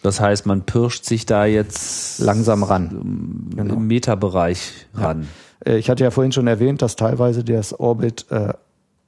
Das 0.02 0.20
heißt, 0.20 0.46
man 0.46 0.62
pirscht 0.62 1.06
sich 1.06 1.26
da 1.26 1.44
jetzt 1.44 2.20
langsam 2.20 2.62
ran. 2.62 3.50
Genau. 3.56 3.74
Im 3.74 3.86
Meterbereich 3.88 4.86
ran. 4.94 5.22
Ja. 5.22 5.28
Äh, 5.64 5.78
ich 5.78 5.90
hatte 5.90 6.04
ja 6.04 6.10
vorhin 6.10 6.32
schon 6.32 6.46
erwähnt, 6.46 6.82
dass 6.82 6.96
teilweise 6.96 7.44
das 7.44 7.78
Orbit 7.78 8.26
äh, 8.30 8.54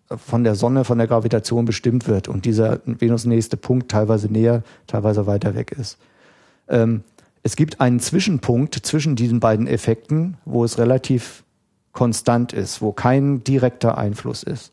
von 0.08 0.44
der 0.44 0.54
Sonne, 0.54 0.84
von 0.84 0.98
der 0.98 1.06
Gravitation 1.06 1.64
bestimmt 1.64 2.06
wird 2.06 2.28
und 2.28 2.44
dieser 2.44 2.80
Venus-nächste 2.84 3.56
Punkt 3.56 3.90
teilweise 3.90 4.28
näher, 4.28 4.62
teilweise 4.86 5.26
weiter 5.26 5.54
weg 5.54 5.72
ist. 5.72 5.98
Ähm, 6.68 7.02
es 7.42 7.56
gibt 7.56 7.80
einen 7.80 8.00
Zwischenpunkt 8.00 8.74
zwischen 8.74 9.16
diesen 9.16 9.40
beiden 9.40 9.66
Effekten, 9.66 10.36
wo 10.44 10.64
es 10.64 10.78
relativ 10.78 11.44
konstant 11.92 12.52
ist, 12.52 12.82
wo 12.82 12.92
kein 12.92 13.42
direkter 13.44 13.98
Einfluss 13.98 14.42
ist. 14.42 14.72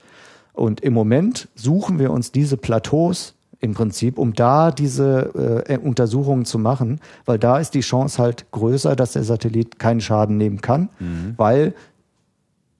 Und 0.53 0.81
im 0.81 0.93
Moment 0.93 1.47
suchen 1.55 1.99
wir 1.99 2.11
uns 2.11 2.31
diese 2.31 2.57
Plateaus 2.57 3.33
im 3.63 3.73
Prinzip, 3.73 4.17
um 4.17 4.33
da 4.33 4.71
diese 4.71 5.63
äh, 5.67 5.77
Untersuchungen 5.77 6.43
zu 6.43 6.59
machen, 6.59 6.99
weil 7.25 7.39
da 7.39 7.59
ist 7.59 7.73
die 7.73 7.79
Chance 7.79 8.21
halt 8.21 8.51
größer, 8.51 8.95
dass 8.95 9.13
der 9.13 9.23
Satellit 9.23 9.79
keinen 9.79 10.01
Schaden 10.01 10.37
nehmen 10.37 10.59
kann, 10.59 10.89
mhm. 10.99 11.33
weil 11.37 11.73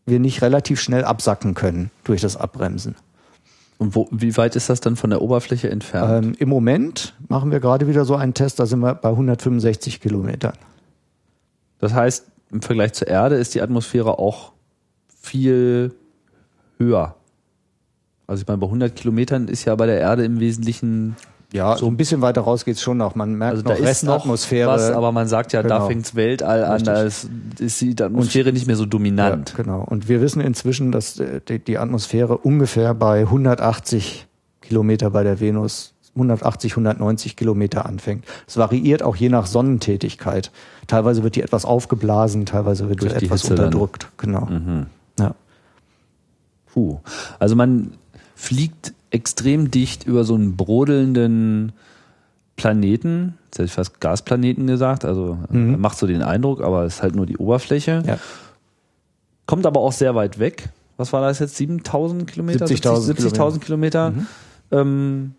wir 0.05 0.19
nicht 0.19 0.41
relativ 0.41 0.81
schnell 0.81 1.05
absacken 1.05 1.53
können 1.53 1.89
durch 2.03 2.19
das 2.21 2.35
Abbremsen. 2.35 2.95
Und 3.77 3.95
wo, 3.95 4.09
wie 4.11 4.35
weit 4.35 4.57
ist 4.57 4.69
das 4.69 4.81
dann 4.81 4.97
von 4.97 5.09
der 5.09 5.21
Oberfläche 5.21 5.69
entfernt? 5.69 6.25
Ähm, 6.25 6.35
Im 6.37 6.49
Moment 6.49 7.15
machen 7.29 7.49
wir 7.49 7.61
gerade 7.61 7.87
wieder 7.87 8.03
so 8.03 8.15
einen 8.15 8.33
Test, 8.33 8.59
da 8.59 8.65
sind 8.65 8.79
wir 8.81 8.93
bei 8.93 9.09
165 9.09 10.01
Kilometern. 10.01 10.53
Das 11.79 11.93
heißt, 11.93 12.25
im 12.51 12.61
Vergleich 12.61 12.91
zur 12.91 13.07
Erde 13.07 13.35
ist 13.35 13.55
die 13.55 13.61
Atmosphäre 13.61 14.19
auch 14.19 14.51
viel 15.07 15.95
höher. 16.77 17.15
Also 18.33 18.41
ich 18.41 18.47
meine, 18.47 18.57
bei 18.57 18.65
100 18.65 18.95
Kilometern 18.95 19.47
ist 19.47 19.63
ja 19.65 19.75
bei 19.75 19.85
der 19.85 19.99
Erde 19.99 20.25
im 20.25 20.39
Wesentlichen 20.39 21.15
ja, 21.51 21.77
so 21.77 21.85
ein 21.85 21.97
bisschen 21.97 22.21
weiter 22.21 22.41
raus 22.41 22.65
geht's 22.65 22.81
schon 22.81 22.97
noch. 22.97 23.13
Man 23.13 23.35
merkt 23.35 23.57
also 23.57 23.69
noch 23.69 23.77
da 23.77 23.87
ist 23.87 24.03
noch 24.03 24.27
was, 24.27 24.51
aber 24.91 25.11
man 25.11 25.27
sagt 25.27 25.53
ja, 25.53 25.61
genau. 25.61 25.77
da 25.77 25.85
fängt's 25.85 26.15
Weltall 26.15 26.65
an, 26.65 26.83
da 26.83 27.03
ist, 27.03 27.29
ist 27.59 27.79
die 27.79 27.95
Atmosphäre 28.01 28.51
nicht 28.51 28.65
mehr 28.65 28.75
so 28.75 28.87
dominant. 28.87 29.51
Ja, 29.51 29.63
genau. 29.63 29.83
Und 29.83 30.09
wir 30.09 30.19
wissen 30.19 30.41
inzwischen, 30.41 30.91
dass 30.91 31.21
die, 31.47 31.59
die 31.59 31.77
Atmosphäre 31.77 32.39
ungefähr 32.39 32.95
bei 32.95 33.19
180 33.19 34.25
Kilometer 34.61 35.11
bei 35.11 35.23
der 35.23 35.39
Venus 35.39 35.93
180, 36.15 36.71
190 36.71 37.35
Kilometer 37.35 37.85
anfängt. 37.85 38.25
Es 38.47 38.57
variiert 38.57 39.03
auch 39.03 39.15
je 39.15 39.29
nach 39.29 39.45
Sonnentätigkeit. 39.45 40.51
Teilweise 40.87 41.21
wird 41.21 41.35
die 41.35 41.43
etwas 41.43 41.65
aufgeblasen, 41.65 42.47
teilweise 42.47 42.89
wird 42.89 43.03
Durch 43.03 43.13
etwas 43.13 43.47
unterdrückt. 43.47 44.07
Dann. 44.17 44.33
Genau. 44.33 44.45
Mhm. 44.47 44.85
Ja. 45.19 45.35
Puh. 46.73 46.99
Also 47.37 47.55
man 47.55 47.91
fliegt 48.43 48.93
extrem 49.09 49.71
dicht 49.71 50.05
über 50.05 50.25
so 50.25 50.35
einen 50.35 50.57
brodelnden 50.57 51.71
Planeten. 52.57 53.37
Jetzt 53.45 53.59
hätte 53.59 53.65
ich 53.65 53.71
fast 53.71 54.01
Gasplaneten 54.01 54.67
gesagt, 54.67 55.05
also 55.05 55.37
mhm. 55.49 55.79
macht 55.79 55.97
so 55.97 56.07
den 56.07 56.21
Eindruck, 56.21 56.61
aber 56.61 56.83
es 56.83 56.95
ist 56.95 57.03
halt 57.03 57.15
nur 57.15 57.25
die 57.25 57.37
Oberfläche. 57.37 58.03
Ja. 58.05 58.17
Kommt 59.45 59.65
aber 59.65 59.79
auch 59.79 59.93
sehr 59.93 60.13
weit 60.15 60.39
weg. 60.39 60.69
Was 60.97 61.13
war 61.13 61.21
das 61.21 61.39
jetzt? 61.39 61.55
7000 61.55 62.29
Kilometer? 62.29 62.65
70.000 62.65 62.99
70 62.99 63.33
Kilometer. 63.33 63.59
Kilometer. 63.59 64.11
Mhm. 64.11 64.27
Ähm, 64.71 65.35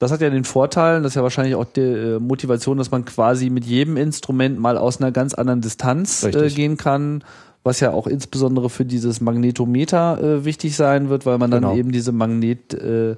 das 0.00 0.10
hat 0.10 0.20
ja 0.20 0.30
den 0.30 0.44
Vorteil, 0.44 1.02
das 1.02 1.12
ist 1.12 1.16
ja 1.16 1.22
wahrscheinlich 1.22 1.54
auch 1.54 1.64
die 1.64 1.80
äh, 1.80 2.18
Motivation, 2.18 2.78
dass 2.78 2.90
man 2.90 3.04
quasi 3.04 3.50
mit 3.50 3.64
jedem 3.64 3.96
Instrument 3.96 4.58
mal 4.58 4.76
aus 4.78 5.00
einer 5.00 5.12
ganz 5.12 5.34
anderen 5.34 5.60
Distanz 5.60 6.24
äh, 6.24 6.48
gehen 6.48 6.76
kann 6.76 7.22
was 7.62 7.80
ja 7.80 7.92
auch 7.92 8.06
insbesondere 8.06 8.70
für 8.70 8.84
dieses 8.84 9.20
Magnetometer 9.20 10.22
äh, 10.22 10.44
wichtig 10.44 10.76
sein 10.76 11.08
wird, 11.08 11.26
weil 11.26 11.38
man 11.38 11.50
dann 11.50 11.62
genau. 11.62 11.76
eben 11.76 11.92
diese 11.92 12.12
Magnet 12.12 12.74
äh, 12.74 13.16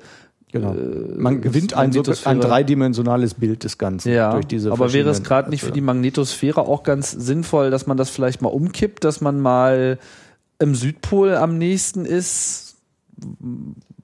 Genau. 0.52 0.74
Äh, 0.74 1.16
man 1.16 1.40
gewinnt 1.40 1.74
ein, 1.74 1.92
so, 1.92 2.02
ein 2.26 2.38
dreidimensionales 2.38 3.34
Bild 3.34 3.64
des 3.64 3.78
Ganzen. 3.78 4.12
Ja, 4.12 4.32
durch 4.32 4.46
diese 4.46 4.70
aber 4.70 4.92
wäre 4.92 5.08
es 5.08 5.22
gerade 5.22 5.48
nicht 5.48 5.62
für 5.64 5.72
die 5.72 5.80
Magnetosphäre 5.80 6.60
auch 6.60 6.82
ganz 6.82 7.10
sinnvoll, 7.10 7.70
dass 7.70 7.86
man 7.86 7.96
das 7.96 8.10
vielleicht 8.10 8.42
mal 8.42 8.50
umkippt, 8.50 9.02
dass 9.02 9.22
man 9.22 9.40
mal 9.40 9.98
im 10.58 10.74
Südpol 10.74 11.34
am 11.36 11.56
nächsten 11.56 12.04
ist, 12.04 12.76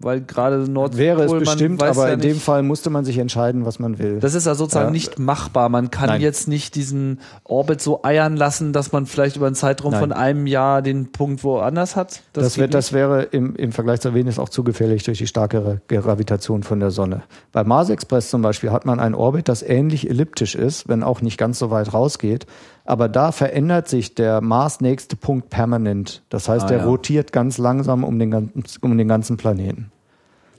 weil 0.00 0.20
gerade 0.20 0.58
Nordpol 0.70 0.98
wäre 0.98 1.24
es 1.24 1.32
bestimmt, 1.32 1.82
aber 1.82 2.08
ja 2.08 2.14
in 2.14 2.20
dem 2.20 2.38
Fall 2.38 2.62
musste 2.62 2.88
man 2.88 3.04
sich 3.04 3.18
entscheiden, 3.18 3.64
was 3.64 3.78
man 3.78 3.98
will. 3.98 4.20
Das 4.20 4.34
ist 4.34 4.46
ja 4.46 4.54
sozusagen 4.54 4.88
ja. 4.88 4.92
nicht 4.92 5.18
machbar. 5.18 5.68
Man 5.68 5.90
kann 5.90 6.08
Nein. 6.08 6.20
jetzt 6.20 6.46
nicht 6.46 6.76
diesen 6.76 7.20
Orbit 7.44 7.80
so 7.80 8.04
eiern 8.04 8.36
lassen, 8.36 8.72
dass 8.72 8.92
man 8.92 9.06
vielleicht 9.06 9.36
über 9.36 9.46
einen 9.46 9.56
Zeitraum 9.56 9.92
Nein. 9.92 10.00
von 10.00 10.12
einem 10.12 10.46
Jahr 10.46 10.82
den 10.82 11.10
Punkt 11.10 11.42
woanders 11.42 11.96
hat. 11.96 12.22
Das, 12.32 12.44
das, 12.44 12.58
wär, 12.58 12.68
das 12.68 12.92
wäre 12.92 13.24
im, 13.24 13.56
im 13.56 13.72
Vergleich 13.72 14.00
zur 14.00 14.14
Venus 14.14 14.38
auch 14.38 14.48
zu 14.48 14.62
gefährlich 14.62 15.02
durch 15.02 15.18
die 15.18 15.26
starke 15.26 15.80
Gravitation 15.88 16.62
von 16.62 16.78
der 16.78 16.90
Sonne. 16.90 17.22
Bei 17.52 17.64
Mars 17.64 17.90
Express 17.90 18.30
zum 18.30 18.42
Beispiel 18.42 18.70
hat 18.70 18.86
man 18.86 19.00
ein 19.00 19.14
Orbit, 19.14 19.48
das 19.48 19.62
ähnlich 19.62 20.08
elliptisch 20.08 20.54
ist, 20.54 20.88
wenn 20.88 21.02
auch 21.02 21.22
nicht 21.22 21.38
ganz 21.38 21.58
so 21.58 21.70
weit 21.70 21.92
rausgeht. 21.92 22.46
Aber 22.88 23.10
da 23.10 23.32
verändert 23.32 23.86
sich 23.86 24.14
der 24.14 24.40
Mars 24.40 24.80
nächste 24.80 25.14
Punkt 25.14 25.50
permanent. 25.50 26.22
Das 26.30 26.48
heißt, 26.48 26.64
ah, 26.64 26.68
der 26.68 26.78
ja. 26.78 26.84
rotiert 26.86 27.32
ganz 27.32 27.58
langsam 27.58 28.02
um 28.02 28.18
den, 28.18 28.30
ganzen, 28.30 28.64
um 28.80 28.96
den 28.96 29.06
ganzen 29.06 29.36
Planeten. 29.36 29.92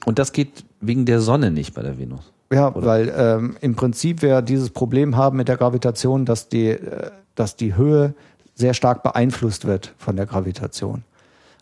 Und 0.06 0.19
das 0.19 0.31
geht 0.31 0.64
wegen 0.80 1.07
der 1.07 1.22
Sonne 1.22 1.49
nicht 1.49 1.73
bei 1.73 1.81
der 1.81 1.97
Venus. 1.97 2.31
Ja, 2.53 2.72
Oder? 2.72 2.85
weil 2.85 3.14
ähm, 3.18 3.57
im 3.61 3.76
Prinzip 3.76 4.22
wir 4.22 4.43
dieses 4.43 4.69
Problem 4.69 5.18
haben 5.18 5.38
mit 5.38 5.47
der 5.47 5.57
Gravitation, 5.57 6.26
dass 6.26 6.49
die, 6.49 6.68
äh, 6.68 7.10
dass 7.34 7.56
die 7.56 7.76
Höhe 7.76 8.14
sehr 8.53 8.76
stark 8.76 9.01
beeinflusst 9.01 9.65
wird 9.65 9.95
von 9.97 10.15
der 10.15 10.27
Gravitation. 10.27 11.03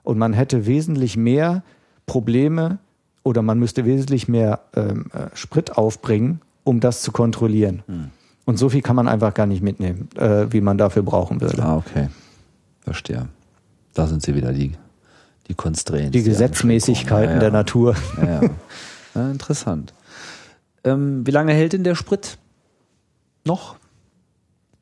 Und 0.03 0.17
man 0.17 0.33
hätte 0.33 0.65
wesentlich 0.65 1.15
mehr 1.15 1.63
Probleme 2.07 2.77
oder 3.23 3.41
man 3.41 3.57
müsste 3.57 3.85
wesentlich 3.85 4.27
mehr 4.27 4.59
ähm, 4.75 5.05
äh, 5.13 5.33
Sprit 5.33 5.77
aufbringen, 5.77 6.41
um 6.65 6.81
das 6.81 7.03
zu 7.03 7.13
kontrollieren. 7.13 7.83
Hm. 7.87 8.11
Und 8.47 8.57
so 8.57 8.69
viel 8.69 8.81
kann 8.81 8.95
man 8.95 9.09
einfach 9.09 9.33
gar 9.33 9.45
nicht 9.45 9.61
mitnehmen, 9.61 10.07
äh, 10.15 10.45
wie 10.49 10.61
man 10.61 10.77
dafür 10.77 11.03
brauchen 11.03 11.41
würde. 11.41 11.61
Ah, 11.61 11.75
okay. 11.75 12.07
Verstehe. 12.79 13.27
Da 13.93 14.07
sind 14.07 14.23
sie 14.23 14.35
wieder, 14.35 14.53
die, 14.53 14.71
die 15.49 15.53
Constraints. 15.53 16.11
Die 16.11 16.23
Gesetzmäßigkeiten 16.23 17.27
ja, 17.27 17.33
ja. 17.33 17.39
der 17.41 17.51
Natur. 17.51 17.95
Ja, 18.15 18.41
ja. 19.15 19.31
interessant. 19.31 19.93
Ähm, 20.85 21.27
wie 21.27 21.31
lange 21.31 21.51
hält 21.51 21.73
denn 21.73 21.83
der 21.83 21.95
Sprit 21.95 22.37
noch? 23.43 23.75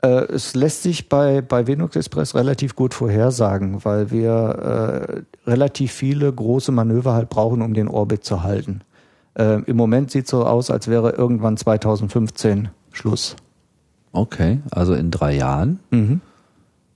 Äh, 0.03 0.25
es 0.25 0.53
lässt 0.53 0.83
sich 0.83 1.09
bei, 1.09 1.41
bei 1.41 1.65
Venus 1.65 1.95
Express 1.95 2.35
relativ 2.35 2.75
gut 2.75 2.93
vorhersagen, 2.93 3.83
weil 3.83 4.11
wir 4.11 5.25
äh, 5.47 5.49
relativ 5.49 5.91
viele 5.91 6.31
große 6.31 6.71
Manöver 6.71 7.13
halt 7.13 7.29
brauchen, 7.29 7.63
um 7.63 7.73
den 7.73 7.87
Orbit 7.87 8.25
zu 8.25 8.43
halten. 8.43 8.81
Äh, 9.33 9.63
Im 9.63 9.75
Moment 9.75 10.11
sieht 10.11 10.25
es 10.25 10.29
so 10.29 10.45
aus, 10.45 10.69
als 10.69 10.87
wäre 10.87 11.13
irgendwann 11.13 11.57
2015 11.57 12.69
Schluss. 12.91 13.35
Okay, 14.15 14.61
also 14.71 14.93
in 14.93 15.11
drei 15.11 15.35
Jahren. 15.35 15.79
Mhm. 15.91 16.21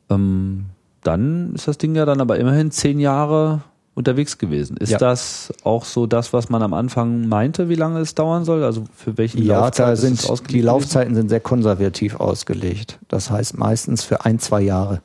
Ähm, 0.10 0.66
dann 1.04 1.54
ist 1.54 1.68
das 1.68 1.78
Ding 1.78 1.96
ja 1.96 2.06
dann 2.06 2.22
aber 2.22 2.40
immerhin 2.40 2.72
zehn 2.72 3.00
Jahre 3.00 3.62
unterwegs 3.94 4.38
gewesen. 4.38 4.78
Ist 4.78 4.92
ja. 4.92 4.98
das 4.98 5.54
auch 5.64 5.84
so 5.84 6.08
das, 6.08 6.32
was 6.32 6.50
man 6.50 6.64
am 6.64 6.74
Anfang 6.74 7.28
meinte, 7.28 7.68
wie 7.68 7.76
lange 7.76 8.00
es 8.00 8.16
dauern 8.16 8.46
soll? 8.46 8.64
Also 8.64 8.86
für 8.96 9.18
welchen 9.18 9.44
ja, 9.44 9.60
Laufzeit 9.60 9.88
da 9.88 9.96
sind 9.98 10.50
die 10.52 10.62
Laufzeiten 10.62 11.16
sind 11.16 11.28
sehr 11.28 11.42
konservativ 11.42 12.16
ausgelegt. 12.16 12.98
Das 13.10 13.30
heißt 13.30 13.58
meistens 13.58 14.04
für 14.04 14.24
ein, 14.24 14.40
zwei 14.40 14.62
Jahre. 14.62 15.02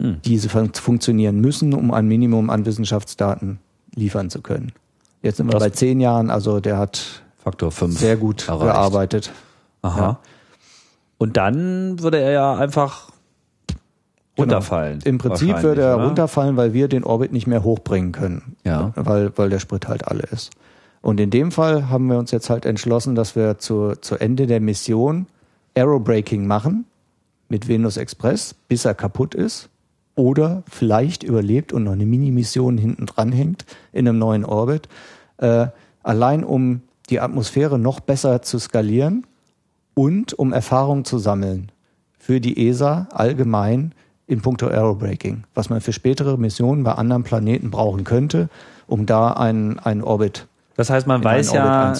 Hm. 0.00 0.16
Diese 0.24 0.48
fun 0.48 0.72
funktionieren 0.74 1.40
müssen, 1.40 1.72
um 1.72 1.92
ein 1.92 2.08
Minimum 2.08 2.50
an 2.50 2.66
Wissenschaftsdaten 2.66 3.60
liefern 3.94 4.30
zu 4.30 4.42
können. 4.42 4.72
Jetzt 5.22 5.36
sind 5.36 5.46
wir 5.46 5.52
das 5.52 5.62
bei 5.62 5.70
zehn 5.70 6.00
Jahren, 6.00 6.28
also 6.28 6.58
der 6.60 6.78
hat 6.78 7.22
Faktor 7.38 7.70
5 7.70 7.98
sehr 7.98 8.16
gut 8.16 8.48
erreicht. 8.48 8.64
gearbeitet. 8.64 9.32
Aha. 9.82 10.00
Ja. 10.00 10.18
Und 11.18 11.36
dann 11.36 12.00
würde 12.00 12.20
er 12.20 12.32
ja 12.32 12.54
einfach 12.54 13.10
Genau. 14.36 14.56
runterfallen. 14.56 15.00
Im 15.04 15.16
Prinzip 15.16 15.62
würde 15.62 15.80
er 15.80 15.96
oder? 15.96 16.04
runterfallen, 16.04 16.56
weil 16.58 16.74
wir 16.74 16.88
den 16.88 17.04
Orbit 17.04 17.32
nicht 17.32 17.46
mehr 17.46 17.64
hochbringen 17.64 18.12
können. 18.12 18.56
Ja. 18.64 18.92
Weil, 18.94 19.32
weil 19.36 19.48
der 19.48 19.60
Sprit 19.60 19.88
halt 19.88 20.06
alle 20.06 20.24
ist. 20.24 20.50
Und 21.00 21.20
in 21.20 21.30
dem 21.30 21.52
Fall 21.52 21.88
haben 21.88 22.08
wir 22.08 22.18
uns 22.18 22.32
jetzt 22.32 22.50
halt 22.50 22.66
entschlossen, 22.66 23.14
dass 23.14 23.34
wir 23.34 23.58
zu, 23.58 23.94
zu 24.00 24.16
Ende 24.16 24.46
der 24.46 24.60
Mission 24.60 25.26
Aerobraking 25.74 26.46
machen 26.46 26.84
mit 27.48 27.66
Venus 27.66 27.96
Express, 27.96 28.54
bis 28.68 28.84
er 28.84 28.94
kaputt 28.94 29.34
ist. 29.34 29.70
Oder 30.16 30.62
vielleicht 30.68 31.22
überlebt 31.22 31.72
und 31.72 31.84
noch 31.84 31.92
eine 31.92 32.06
Mini-Mission 32.06 32.76
hinten 32.76 33.06
dran 33.06 33.32
hängt 33.32 33.64
in 33.92 34.06
einem 34.08 34.18
neuen 34.18 34.44
Orbit. 34.44 34.88
Äh, 35.38 35.68
allein 36.02 36.44
um 36.44 36.82
die 37.08 37.20
Atmosphäre 37.20 37.78
noch 37.78 38.00
besser 38.00 38.42
zu 38.42 38.58
skalieren 38.58 39.26
und 39.96 40.34
um 40.34 40.52
Erfahrung 40.52 41.04
zu 41.04 41.18
sammeln 41.18 41.72
für 42.18 42.40
die 42.40 42.68
ESA 42.68 43.08
allgemein 43.12 43.92
in 44.26 44.42
puncto 44.42 44.68
Aerobraking, 44.68 45.44
was 45.54 45.70
man 45.70 45.80
für 45.80 45.92
spätere 45.92 46.36
Missionen 46.36 46.84
bei 46.84 46.92
anderen 46.92 47.22
Planeten 47.22 47.70
brauchen 47.70 48.04
könnte, 48.04 48.48
um 48.86 49.06
da 49.06 49.32
einen, 49.32 49.78
einen 49.78 50.02
Orbit 50.02 50.46
Das 50.76 50.90
heißt, 50.90 51.06
man 51.06 51.24
weiß 51.24 51.52
ja, 51.52 51.94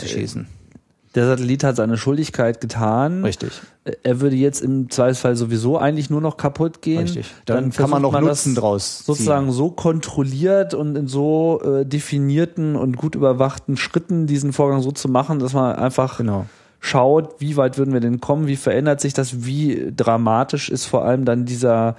der 1.14 1.26
Satellit 1.26 1.64
hat 1.64 1.76
seine 1.76 1.96
Schuldigkeit 1.96 2.60
getan. 2.60 3.24
Richtig. 3.24 3.62
Er 4.02 4.20
würde 4.20 4.36
jetzt 4.36 4.60
im 4.60 4.90
Zweifelsfall 4.90 5.34
sowieso 5.34 5.78
eigentlich 5.78 6.10
nur 6.10 6.20
noch 6.20 6.36
kaputt 6.36 6.82
gehen. 6.82 7.04
Richtig. 7.04 7.32
Dann, 7.46 7.56
Dann 7.56 7.72
kann 7.72 7.88
man 7.88 8.02
noch 8.02 8.12
man 8.12 8.24
Nutzen 8.24 8.54
draus 8.54 8.98
ziehen. 8.98 9.04
sozusagen 9.06 9.50
so 9.50 9.70
kontrolliert 9.70 10.74
und 10.74 10.94
in 10.94 11.08
so 11.08 11.62
äh, 11.64 11.86
definierten 11.86 12.76
und 12.76 12.98
gut 12.98 13.14
überwachten 13.14 13.78
Schritten 13.78 14.26
diesen 14.26 14.52
Vorgang 14.52 14.82
so 14.82 14.92
zu 14.92 15.08
machen, 15.08 15.38
dass 15.38 15.54
man 15.54 15.76
einfach 15.76 16.18
genau 16.18 16.44
schaut, 16.80 17.40
wie 17.40 17.56
weit 17.56 17.78
würden 17.78 17.92
wir 17.92 18.00
denn 18.00 18.20
kommen, 18.20 18.46
wie 18.46 18.56
verändert 18.56 19.00
sich 19.00 19.12
das, 19.12 19.44
wie 19.44 19.92
dramatisch 19.94 20.68
ist 20.68 20.86
vor 20.86 21.04
allem 21.04 21.24
dann 21.24 21.44
dieser 21.44 21.96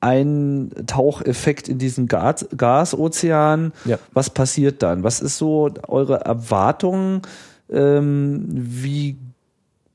Eintaucheffekt 0.00 1.68
in 1.68 1.78
diesen 1.78 2.08
Gas, 2.08 2.46
Gasozean. 2.56 3.72
Ja. 3.86 3.98
Was 4.12 4.28
passiert 4.28 4.82
dann? 4.82 5.02
Was 5.02 5.20
ist 5.20 5.38
so 5.38 5.70
eure 5.88 6.20
Erwartung, 6.20 7.22
ähm, 7.70 8.44
wie 8.50 9.16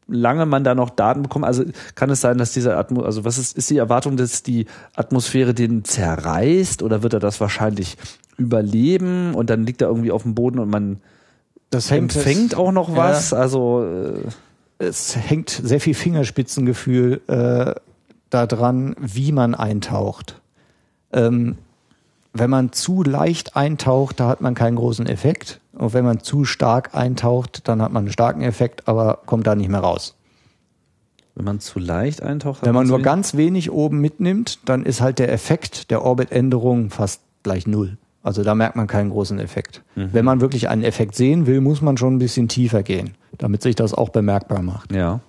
lange 0.08 0.48
man 0.48 0.64
da 0.64 0.74
noch 0.74 0.90
Daten 0.90 1.22
bekommt? 1.22 1.46
Also 1.46 1.64
kann 1.94 2.10
es 2.10 2.22
sein, 2.22 2.40
dass 2.40 2.54
diese 2.54 2.76
Atmosphäre, 2.76 3.06
also 3.06 3.24
was 3.24 3.38
ist, 3.38 3.56
ist 3.56 3.70
die 3.70 3.78
Erwartung, 3.78 4.18
dass 4.18 4.42
die 4.42 4.66
Atmosphäre 4.96 5.54
den 5.54 5.84
zerreißt 5.86 6.82
oder 6.82 7.04
wird 7.04 7.14
er 7.14 7.20
das 7.20 7.40
wahrscheinlich 7.40 7.96
überleben 8.38 9.36
und 9.36 9.52
dann 9.52 9.66
liegt 9.66 9.82
er 9.82 9.90
irgendwie 9.90 10.12
auf 10.12 10.24
dem 10.24 10.34
Boden 10.34 10.58
und 10.58 10.70
man 10.70 10.98
das 11.70 11.92
empfängt 11.92 12.56
auch 12.56 12.72
noch 12.72 12.96
was. 12.96 13.32
Ja, 13.32 13.38
also 13.38 13.84
äh, 13.84 14.84
es 14.84 15.16
hängt 15.16 15.50
sehr 15.50 15.80
viel 15.80 15.94
Fingerspitzengefühl 15.94 17.22
äh, 17.28 17.76
daran, 18.30 18.96
wie 19.00 19.32
man 19.32 19.56
eintaucht. 19.56 20.42
Ähm, 21.12 21.58
wenn 22.34 22.50
man 22.50 22.72
zu 22.72 23.04
leicht 23.04 23.56
eintaucht, 23.56 24.20
da 24.20 24.28
hat 24.28 24.42
man 24.42 24.56
keinen 24.56 24.76
großen 24.76 25.08
Effekt. 25.08 25.60
Und 25.74 25.94
wenn 25.94 26.06
man 26.06 26.20
zu 26.22 26.46
stark 26.46 26.96
eintaucht, 26.96 27.68
dann 27.68 27.82
hat 27.82 27.92
man 27.92 28.04
einen 28.04 28.12
starken 28.12 28.42
Effekt, 28.42 28.88
aber 28.88 29.20
kommt 29.26 29.48
da 29.48 29.56
nicht 29.56 29.70
mehr 29.70 29.80
raus. 29.80 30.16
Wenn 31.36 31.46
man 31.46 31.60
zu 31.60 31.80
leicht 31.80 32.22
eintaucht, 32.22 32.64
wenn 32.64 32.76
man 32.76 32.88
nur 32.88 33.02
ganz 33.02 33.36
wenig 33.36 33.72
oben 33.72 34.02
mitnimmt, 34.02 34.60
dann 34.66 34.84
ist 34.84 35.02
halt 35.02 35.20
der 35.20 35.32
Effekt 35.32 35.90
der 35.90 36.04
Orbitänderung 36.04 36.90
fast 36.90 37.22
gleich 37.44 37.66
null. 37.66 37.98
Also 38.22 38.44
da 38.44 38.54
merkt 38.54 38.76
man 38.76 38.88
keinen 38.88 39.10
großen 39.10 39.40
Effekt. 39.40 39.82
Mhm. 39.96 40.10
Wenn 40.12 40.26
man 40.26 40.42
wirklich 40.42 40.70
einen 40.70 40.84
Effekt 40.84 41.16
sehen 41.16 41.48
will, 41.48 41.62
muss 41.62 41.82
man 41.82 41.98
schon 41.98 42.16
ein 42.16 42.20
bisschen 42.20 42.48
tiefer 42.48 42.84
gehen, 42.84 43.12
damit 43.38 43.62
sich 43.62 43.76
das 43.76 43.94
auch 43.94 44.10
bemerkbar 44.10 44.62
macht. 44.62 44.92
Ja. 44.94 45.22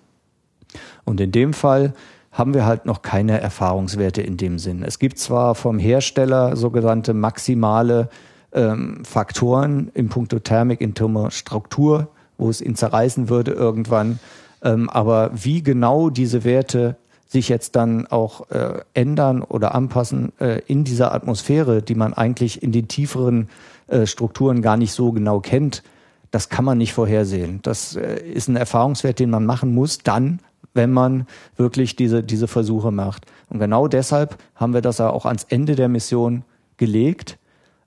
Und 1.05 1.21
in 1.21 1.33
dem 1.33 1.53
Fall 1.53 1.95
haben 2.33 2.55
wir 2.55 2.65
halt 2.65 2.87
noch 2.87 3.03
keine 3.03 3.41
Erfahrungswerte 3.41 4.23
in 4.23 4.37
dem 4.37 4.59
Sinn. 4.59 4.83
Es 4.83 4.99
gibt 4.99 5.19
zwar 5.19 5.55
vom 5.55 5.79
Hersteller 5.79 6.57
sogenannte 6.57 7.15
maximale 7.15 8.09
ähm, 8.53 9.05
Faktoren 9.05 9.91
im 9.95 10.09
Punkto 10.09 10.39
Thermik, 10.39 10.81
in 10.81 10.95
Struktur, 11.31 12.09
wo 12.39 12.51
es 12.51 12.61
ihn 12.61 12.75
zerreißen 12.75 13.29
würde 13.29 13.53
irgendwann. 13.53 14.19
Ähm, 14.63 14.89
aber 14.91 15.31
wie 15.35 15.63
genau 15.63 16.11
diese 16.11 16.45
Werte 16.45 16.97
sich 17.31 17.49
jetzt 17.49 17.77
dann 17.77 18.09
auch 18.09 18.51
äh, 18.51 18.81
ändern 18.93 19.43
oder 19.43 19.73
anpassen 19.75 20.33
äh, 20.41 20.63
in 20.67 20.83
dieser 20.83 21.15
Atmosphäre, 21.15 21.81
die 21.81 21.95
man 21.95 22.13
eigentlich 22.13 22.61
in 22.61 22.73
den 22.73 22.89
tieferen 22.89 23.49
äh, 23.87 24.05
Strukturen 24.07 24.63
gar 24.63 24.77
nicht 24.77 24.93
so 24.93 25.13
genau 25.13 25.39
kennt, 25.39 25.85
das 26.33 26.49
kann 26.49 26.65
man 26.65 26.79
nicht 26.79 26.93
vorhersehen. 26.93 27.61
Das 27.63 27.95
äh, 27.95 28.21
ist 28.21 28.49
ein 28.49 28.57
Erfahrungswert, 28.57 29.21
den 29.21 29.31
man 29.31 29.47
machen 29.47 29.73
muss, 29.73 29.99
dann, 29.99 30.41
wenn 30.75 30.91
man 30.91 31.29
wirklich 31.57 31.95
diese, 31.95 32.25
diese 32.25 32.49
Versuche 32.49 32.91
macht. 32.91 33.27
Und 33.49 33.61
genau 33.61 33.87
deshalb 33.87 34.37
haben 34.57 34.75
wir 34.75 34.81
das 34.81 34.99
ja 34.99 35.11
auch 35.11 35.25
ans 35.25 35.45
Ende 35.45 35.77
der 35.77 35.89
Mission 35.89 36.43
gelegt, 36.79 37.39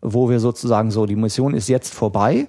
wo 0.02 0.30
wir 0.30 0.40
sozusagen 0.40 0.90
so, 0.90 1.06
die 1.06 1.18
Mission 1.18 1.54
ist 1.54 1.68
jetzt 1.68 1.94
vorbei, 1.94 2.48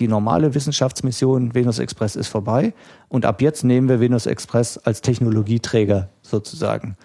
die 0.00 0.08
normale 0.08 0.54
Wissenschaftsmission 0.54 1.54
Venus 1.54 1.78
Express 1.78 2.16
ist 2.16 2.28
vorbei 2.28 2.72
und 3.08 3.26
ab 3.26 3.42
jetzt 3.42 3.62
nehmen 3.64 3.88
wir 3.88 4.00
Venus 4.00 4.26
Express 4.26 4.78
als 4.78 5.02
Technologieträger 5.02 6.08
sozusagen. 6.22 6.96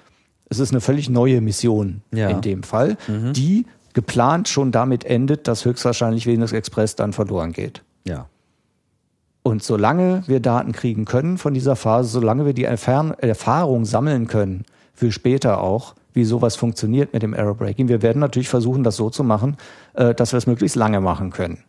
Es 0.50 0.60
ist 0.60 0.72
eine 0.72 0.82
völlig 0.82 1.10
neue 1.10 1.42
Mission 1.42 2.02
ja. 2.14 2.30
in 2.30 2.42
dem 2.42 2.64
Fall, 2.64 2.98
mhm. 3.08 3.34
die 3.34 3.66
geplant 3.94 4.48
schon 4.48 4.72
damit 4.72 5.04
endet, 5.04 5.48
dass 5.48 5.66
höchstwahrscheinlich 5.66 6.26
Venus 6.26 6.54
Express 6.54 6.96
dann 6.96 7.14
verloren 7.14 7.52
geht. 7.52 7.84
Ja. 8.08 8.28
Und 9.44 9.62
solange 9.62 10.24
wir 10.28 10.40
Daten 10.40 10.72
kriegen 10.72 11.06
können 11.06 11.38
von 11.38 11.54
dieser 11.54 11.76
Phase, 11.76 12.10
solange 12.10 12.46
wir 12.46 12.54
die 12.54 12.64
Erfahr 12.64 13.16
Erfahrung 13.20 13.86
sammeln 13.86 14.28
können, 14.28 14.66
für 14.94 15.12
später 15.12 15.62
auch, 15.62 15.96
wie 16.14 16.24
sowas 16.24 16.56
funktioniert 16.56 17.14
mit 17.14 17.22
dem 17.22 17.34
Aerobraking, 17.34 17.90
wir 17.90 18.02
werden 18.02 18.20
natürlich 18.20 18.50
versuchen, 18.50 18.84
das 18.84 18.96
so 18.96 19.10
zu 19.10 19.24
machen, 19.24 19.58
äh, 19.94 20.16
dass 20.16 20.32
wir 20.32 20.38
es 20.38 20.48
möglichst 20.48 20.78
lange 20.78 21.02
machen 21.02 21.32
können. 21.32 21.60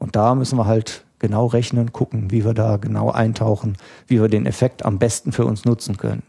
Und 0.00 0.16
da 0.16 0.34
müssen 0.34 0.58
wir 0.58 0.66
halt 0.66 1.04
genau 1.20 1.46
rechnen, 1.46 1.92
gucken, 1.92 2.32
wie 2.32 2.44
wir 2.44 2.54
da 2.54 2.78
genau 2.78 3.12
eintauchen, 3.12 3.76
wie 4.08 4.20
wir 4.20 4.28
den 4.28 4.46
Effekt 4.46 4.84
am 4.84 4.98
besten 4.98 5.30
für 5.30 5.44
uns 5.44 5.64
nutzen 5.64 5.96
können. 5.96 6.22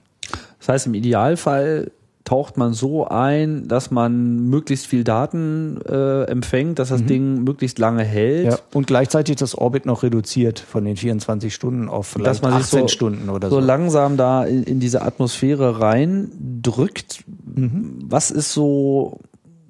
Das 0.59 0.69
heißt, 0.69 0.87
im 0.87 0.93
Idealfall 0.93 1.91
taucht 2.23 2.55
man 2.55 2.73
so 2.73 3.07
ein, 3.07 3.67
dass 3.67 3.89
man 3.89 4.47
möglichst 4.47 4.85
viel 4.85 5.03
Daten 5.03 5.81
äh, 5.87 6.23
empfängt, 6.25 6.77
dass 6.77 6.89
das 6.89 7.01
mhm. 7.01 7.07
Ding 7.07 7.43
möglichst 7.43 7.79
lange 7.79 8.03
hält. 8.03 8.45
Ja, 8.45 8.59
und 8.73 8.85
gleichzeitig 8.85 9.37
das 9.37 9.57
Orbit 9.57 9.85
noch 9.85 10.03
reduziert 10.03 10.59
von 10.59 10.85
den 10.85 10.97
24 10.97 11.53
Stunden 11.53 11.89
auf 11.89 12.07
vielleicht 12.07 12.43
18 12.43 12.81
so, 12.81 12.87
Stunden 12.89 13.29
oder 13.29 13.49
so. 13.49 13.55
So 13.55 13.65
langsam 13.65 14.17
da 14.17 14.43
in, 14.43 14.63
in 14.63 14.79
diese 14.79 15.01
Atmosphäre 15.01 15.79
reindrückt. 15.79 17.23
Mhm. 17.55 17.99
Was 18.03 18.29
ist 18.29 18.53
so 18.53 19.19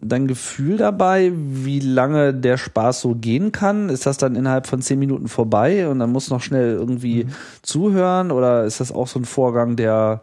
dein 0.02 0.28
Gefühl 0.28 0.78
dabei, 0.78 1.32
wie 1.36 1.80
lange 1.80 2.34
der 2.34 2.58
Spaß 2.58 3.02
so 3.02 3.16
gehen 3.16 3.52
kann? 3.52 3.90
Ist 3.90 4.06
das 4.06 4.18
dann 4.18 4.36
innerhalb 4.36 4.68
von 4.68 4.82
zehn 4.82 5.00
Minuten 5.00 5.28
vorbei 5.28 5.88
und 5.88 6.00
dann 6.00 6.12
muss 6.12 6.30
noch 6.30 6.42
schnell 6.42 6.74
irgendwie 6.74 7.26
mhm. 7.26 7.32
zuhören? 7.62 8.32
Oder 8.32 8.66
ist 8.66 8.80
das 8.80 8.92
auch 8.92 9.08
so 9.08 9.20
ein 9.20 9.26
Vorgang, 9.26 9.76
der 9.76 10.22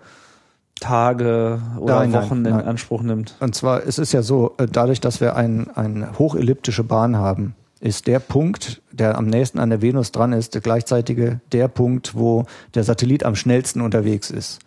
Tage 0.81 1.61
oder 1.79 2.01
nein, 2.01 2.13
Wochen 2.13 2.43
nein, 2.43 2.53
nein. 2.53 2.63
in 2.63 2.69
Anspruch 2.69 3.03
nimmt? 3.03 3.35
Und 3.41 3.55
zwar, 3.55 3.87
es 3.87 3.99
ist 3.99 4.13
ja 4.13 4.23
so, 4.23 4.55
äh, 4.59 4.67
dadurch, 4.71 5.01
dass 5.01 5.21
wir 5.21 5.37
ein, 5.37 5.69
eine 5.75 6.19
hochelliptische 6.19 6.85
Bahn 6.85 7.17
haben, 7.17 7.55
ist 7.81 8.09
der 8.09 8.19
Punkt, 8.19 8.83
der 8.91 9.17
am 9.17 9.27
nächsten 9.27 9.61
an 9.61 9.71
der 9.71 9.83
Venus 9.83 10.11
dran 10.11 10.33
ist, 10.33 10.55
der 10.55 10.61
gleichzeitige 10.61 11.41
der 11.53 11.69
Punkt, 11.69 12.17
wo 12.17 12.45
der 12.75 12.83
Satellit 12.83 13.25
am 13.25 13.37
schnellsten 13.37 13.81
unterwegs 13.81 14.31
ist. 14.31 14.59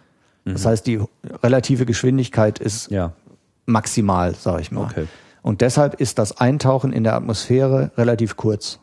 Mhm. 0.46 0.54
Das 0.54 0.66
heißt, 0.66 0.88
die 0.88 1.02
relative 1.44 1.86
Geschwindigkeit 1.86 2.60
ist 2.60 2.90
ja 2.90 3.12
maximal, 3.66 4.36
sage 4.36 4.62
ich 4.62 4.72
mal. 4.72 4.86
Okay. 4.86 5.08
Und 5.42 5.62
deshalb 5.62 6.00
ist 6.00 6.20
das 6.20 6.38
Eintauchen 6.38 6.94
in 6.94 7.04
der 7.04 7.16
Atmosphäre 7.16 7.92
relativ 7.98 8.38
kurz. 8.38 8.80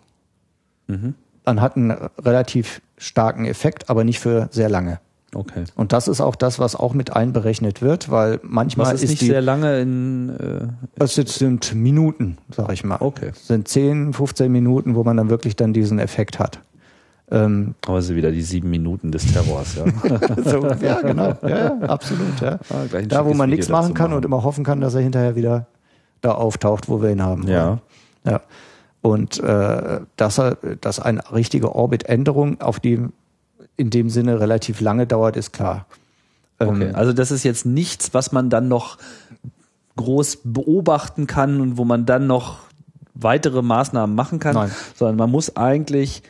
Mhm. 0.87 1.15
Man 1.45 1.61
hat 1.61 1.77
einen 1.77 1.93
relativ 1.93 2.83
starken 2.97 3.45
Effekt, 3.45 3.91
aber 3.91 4.05
nicht 4.05 4.19
für 4.21 4.49
sehr 4.51 4.69
lange. 4.69 5.01
Okay. 5.35 5.65
Und 5.75 5.93
das 5.93 6.09
ist 6.09 6.21
auch 6.21 6.37
das, 6.37 6.59
was 6.59 6.75
auch 6.75 6.95
mit 6.95 7.15
einberechnet 7.15 7.83
wird, 7.83 8.11
weil 8.11 8.41
manchmal 8.43 8.87
was 8.87 8.95
ist, 8.95 9.03
ist 9.05 9.11
nicht 9.11 9.23
die, 9.23 9.27
sehr 9.27 9.43
lange 9.43 9.81
in. 9.81 10.31
Äh 10.31 10.69
das 10.97 11.15
sind 11.15 11.75
Minuten, 11.75 12.39
sag 12.51 12.73
ich 12.73 12.83
mal. 12.83 12.97
Okay. 13.01 13.31
Das 13.33 13.47
sind 13.47 13.69
10, 13.69 14.15
15 14.15 14.51
Minuten, 14.51 14.95
wo 14.95 15.05
man 15.05 15.17
dann 15.19 15.29
wirklich 15.29 15.55
dann 15.55 15.75
diesen 15.75 15.99
Effekt 15.99 16.39
hat. 16.39 16.61
Ähm, 17.31 17.75
Aber 17.87 17.99
es 17.99 18.07
sind 18.07 18.17
wieder 18.17 18.31
die 18.31 18.43
sieben 18.43 18.71
Minuten 18.71 19.13
des 19.13 19.31
Terrors, 19.33 19.77
ja. 19.77 19.85
so, 20.45 20.67
ja, 20.85 21.01
genau. 21.03 21.35
Ja, 21.47 21.79
absolut. 21.81 22.41
Ja. 22.41 22.59
Ah, 22.71 22.99
da, 23.07 23.27
wo 23.27 23.35
man 23.35 23.51
nichts 23.51 23.69
machen 23.69 23.93
kann 23.93 24.11
machen. 24.11 24.17
und 24.17 24.25
immer 24.25 24.43
hoffen 24.45 24.65
kann, 24.65 24.81
dass 24.81 24.95
er 24.95 25.03
hinterher 25.03 25.37
wieder 25.37 25.67
da 26.23 26.33
auftaucht, 26.33 26.89
wo 26.89 27.03
wir 27.03 27.11
ihn 27.11 27.23
haben. 27.23 27.47
Ja. 27.47 27.81
Ja. 28.25 28.41
Und 29.03 29.41
äh, 29.41 30.01
dass, 30.17 30.39
er, 30.39 30.57
dass 30.81 31.01
eine 31.01 31.23
richtige 31.33 31.75
Orbitänderung 31.75 32.61
auf 32.61 32.81
die 32.81 33.07
in 33.77 33.91
dem 33.91 34.11
Sinne 34.11 34.41
relativ 34.41 34.81
lange 34.81 35.07
dauert, 35.07 35.37
ist 35.37 35.53
klar. 35.53 35.87
Okay. 36.59 36.89
Ähm, 36.89 36.95
also 36.95 37.13
das 37.13 37.31
ist 37.31 37.45
jetzt 37.45 37.65
nichts, 37.65 38.13
was 38.15 38.33
man 38.33 38.51
dann 38.51 38.69
noch 38.69 38.99
groß 39.97 40.41
beobachten 40.45 41.27
kann 41.27 41.61
und 41.61 41.77
wo 41.77 41.85
man 41.85 42.07
dann 42.07 42.27
noch 42.27 42.59
weitere 43.15 43.63
Maßnahmen 43.63 44.15
machen 44.15 44.39
kann, 44.39 44.55
Nein. 44.55 44.71
sondern 44.95 45.17
man 45.17 45.31
muss 45.31 45.57
eigentlich 45.57 46.23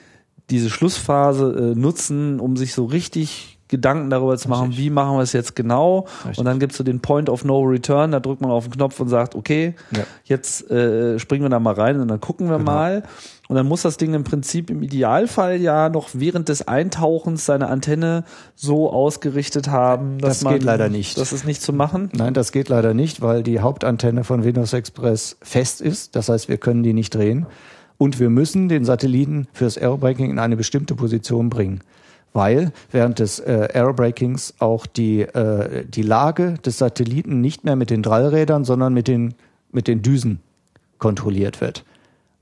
diese 0.51 0.71
Schlussphase 0.71 1.73
äh, 1.75 1.79
nutzen, 1.79 2.41
um 2.41 2.57
sich 2.57 2.75
so 2.75 2.85
richtig 2.85 3.59
Gedanken 3.69 4.09
darüber 4.09 4.37
zu 4.37 4.49
machen, 4.49 4.69
richtig. 4.69 4.85
wie 4.85 4.91
machen 4.91 5.17
wir 5.17 5.23
es 5.23 5.33
jetzt 5.33 5.55
genau. 5.55 6.07
Richtig. 6.25 6.39
Und 6.39 6.45
dann 6.47 6.59
gibt 6.59 6.73
es 6.73 6.79
so 6.79 6.85
den 6.85 7.01
Point 7.01 7.29
of 7.29 7.45
No 7.45 7.61
Return, 7.61 8.13
da 8.13 8.21
drückt 8.21 8.41
man 8.41 8.51
auf 8.51 8.65
den 8.65 8.73
Knopf 8.73 8.99
und 8.99 9.09
sagt, 9.09 9.35
okay, 9.35 9.75
ja. 9.91 10.05
jetzt 10.25 10.71
äh, 10.71 11.19
springen 11.19 11.45
wir 11.45 11.51
da 11.51 11.61
mal 11.61 11.75
rein 11.75 12.01
und 12.01 12.09
dann 12.09 12.21
gucken 12.21 12.49
wir 12.49 12.59
genau. 12.59 12.71
mal. 12.71 13.03
Und 13.49 13.57
dann 13.57 13.67
muss 13.67 13.83
das 13.83 13.97
Ding 13.97 14.13
im 14.15 14.25
Prinzip 14.25 14.69
im 14.69 14.83
Idealfall 14.83 15.57
ja 15.57 15.89
noch 15.89 16.11
während 16.13 16.49
des 16.49 16.67
Eintauchens 16.69 17.47
seine 17.47 17.69
Antenne 17.69 18.25
so 18.55 18.91
ausgerichtet 18.91 19.69
haben, 19.69 20.19
dass 20.19 20.39
das 20.39 20.45
man, 20.45 20.55
geht 20.55 20.65
leider 20.65 20.89
nicht. 20.89 21.17
Das 21.19 21.33
ist 21.33 21.47
nicht 21.47 21.63
zu 21.63 21.73
machen. 21.73 22.11
Nein, 22.15 22.35
das 22.35 22.53
geht 22.53 22.69
leider 22.69 22.93
nicht, 22.93 23.23
weil 23.23 23.43
die 23.43 23.61
Hauptantenne 23.61 24.25
von 24.25 24.45
Windows 24.45 24.73
Express 24.73 25.37
fest 25.43 25.81
ist. 25.81 26.15
Das 26.17 26.29
heißt, 26.29 26.49
wir 26.49 26.59
können 26.59 26.83
die 26.83 26.93
nicht 26.93 27.15
drehen. 27.15 27.47
Und 27.99 28.21
wir 28.21 28.31
müssen 28.31 28.69
den 28.69 28.85
Satelliten 28.85 29.49
fürs 29.53 29.77
Aerobraking 29.77 30.31
in 30.31 30.39
eine 30.39 30.57
bestimmte 30.57 30.95
Position 30.95 31.51
bringen. 31.51 31.81
Weil 32.33 32.73
während 32.93 33.19
des 33.19 33.41
äh, 33.41 33.69
Aerobrakings 33.75 34.55
auch 34.61 34.87
die, 34.87 35.23
äh, 35.23 35.85
die 35.85 36.03
Lage 36.03 36.55
des 36.65 36.79
Satelliten 36.79 37.41
nicht 37.41 37.65
mehr 37.65 37.75
mit 37.75 37.91
den 37.91 38.03
Drallrädern, 38.03 38.65
sondern 38.65 38.95
mit 38.95 39.09
den, 39.09 39.35
mit 39.73 39.89
den 39.89 40.03
Düsen 40.03 40.41
kontrolliert 40.99 41.61
wird. 41.61 41.85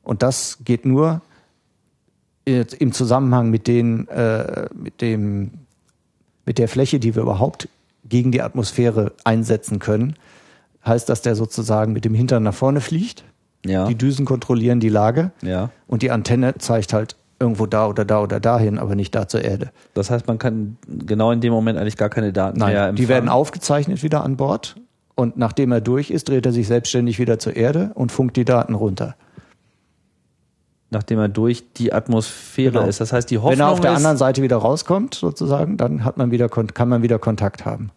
Und 0.03 0.23
das 0.23 0.59
geht 0.65 0.85
nur 0.85 1.23
im 2.45 2.93
Zusammenhang 2.93 3.51
mit, 3.51 3.67
den, 3.67 4.07
äh, 4.07 4.69
mit, 4.73 5.01
dem, 5.01 5.51
mit 6.45 6.59
der 6.59 6.69
Fläche, 6.69 7.01
die 7.01 7.17
wir 7.17 7.23
überhaupt 7.23 7.69
gegen 8.09 8.31
die 8.31 8.41
Atmosphäre 8.41 9.15
einsetzen 9.25 9.81
können. 9.81 10.15
Heißt, 10.85 11.09
dass 11.09 11.23
der 11.23 11.35
sozusagen 11.35 11.93
mit 11.93 12.05
dem 12.05 12.15
Hintern 12.15 12.45
nach 12.45 12.55
vorne 12.55 12.81
fliegt 12.81 13.25
ja. 13.69 13.87
Die 13.87 13.95
Düsen 13.95 14.25
kontrollieren 14.25 14.81
die 14.81 14.89
Lage. 14.89 15.31
Ja. 15.43 15.71
Und 15.87 16.03
die 16.03 16.11
Antenne 16.11 16.55
zeigt 16.59 16.93
halt 16.93 17.17
irgendwo 17.39 17.67
da 17.67 17.87
oder 17.87 18.05
da 18.05 18.21
oder 18.23 18.41
dahin, 18.41 18.79
aber 18.79 18.95
nicht 18.95 19.15
da 19.15 19.29
zur 19.29 19.43
Erde. 19.43 19.71
Das 19.95 20.11
heißt, 20.11 20.27
man 20.27 20.39
kann 20.39 20.77
genau 20.89 21.31
in 21.33 21.41
dem 21.41 21.53
Moment 21.53 21.79
eigentlich 21.79 21.97
gar 21.97 22.09
keine 22.09 22.33
Daten 22.33 22.59
Nein, 22.59 22.73
mehr 22.73 22.81
empfangen. 22.83 22.97
Die 22.97 23.09
werden 23.09 23.29
aufgezeichnet 23.29 24.03
wieder 24.03 24.25
an 24.25 24.37
Bord 24.37 24.77
und 25.15 25.37
nachdem 25.37 25.73
er 25.73 25.81
durch 25.81 26.11
ist, 26.11 26.29
dreht 26.29 26.47
er 26.47 26.53
sich 26.53 26.67
selbstständig 26.67 27.19
wieder 27.19 27.39
zur 27.39 27.57
Erde 27.57 27.91
und 27.95 28.13
funkt 28.13 28.37
die 28.37 28.45
Daten 28.45 28.75
runter. 28.75 29.17
Nachdem 30.91 31.19
er 31.19 31.29
durch 31.29 31.73
die 31.73 31.93
Atmosphäre 31.93 32.73
genau. 32.73 32.87
ist. 32.87 33.01
Das 33.01 33.13
heißt, 33.13 33.31
die 33.31 33.39
Hoffnung 33.39 33.53
Wenn 33.53 33.61
er 33.61 33.71
auf 33.71 33.81
der 33.81 33.93
anderen 33.93 34.17
Seite 34.17 34.43
wieder 34.43 34.59
rauskommt, 34.59 35.15
sozusagen, 35.15 35.77
dann 35.77 36.05
hat 36.05 36.17
man 36.17 36.31
wieder, 36.31 36.49
kann 36.49 36.89
man 36.89 37.03
wieder 37.03 37.19
Kontakt 37.19 37.65
haben. 37.65 37.91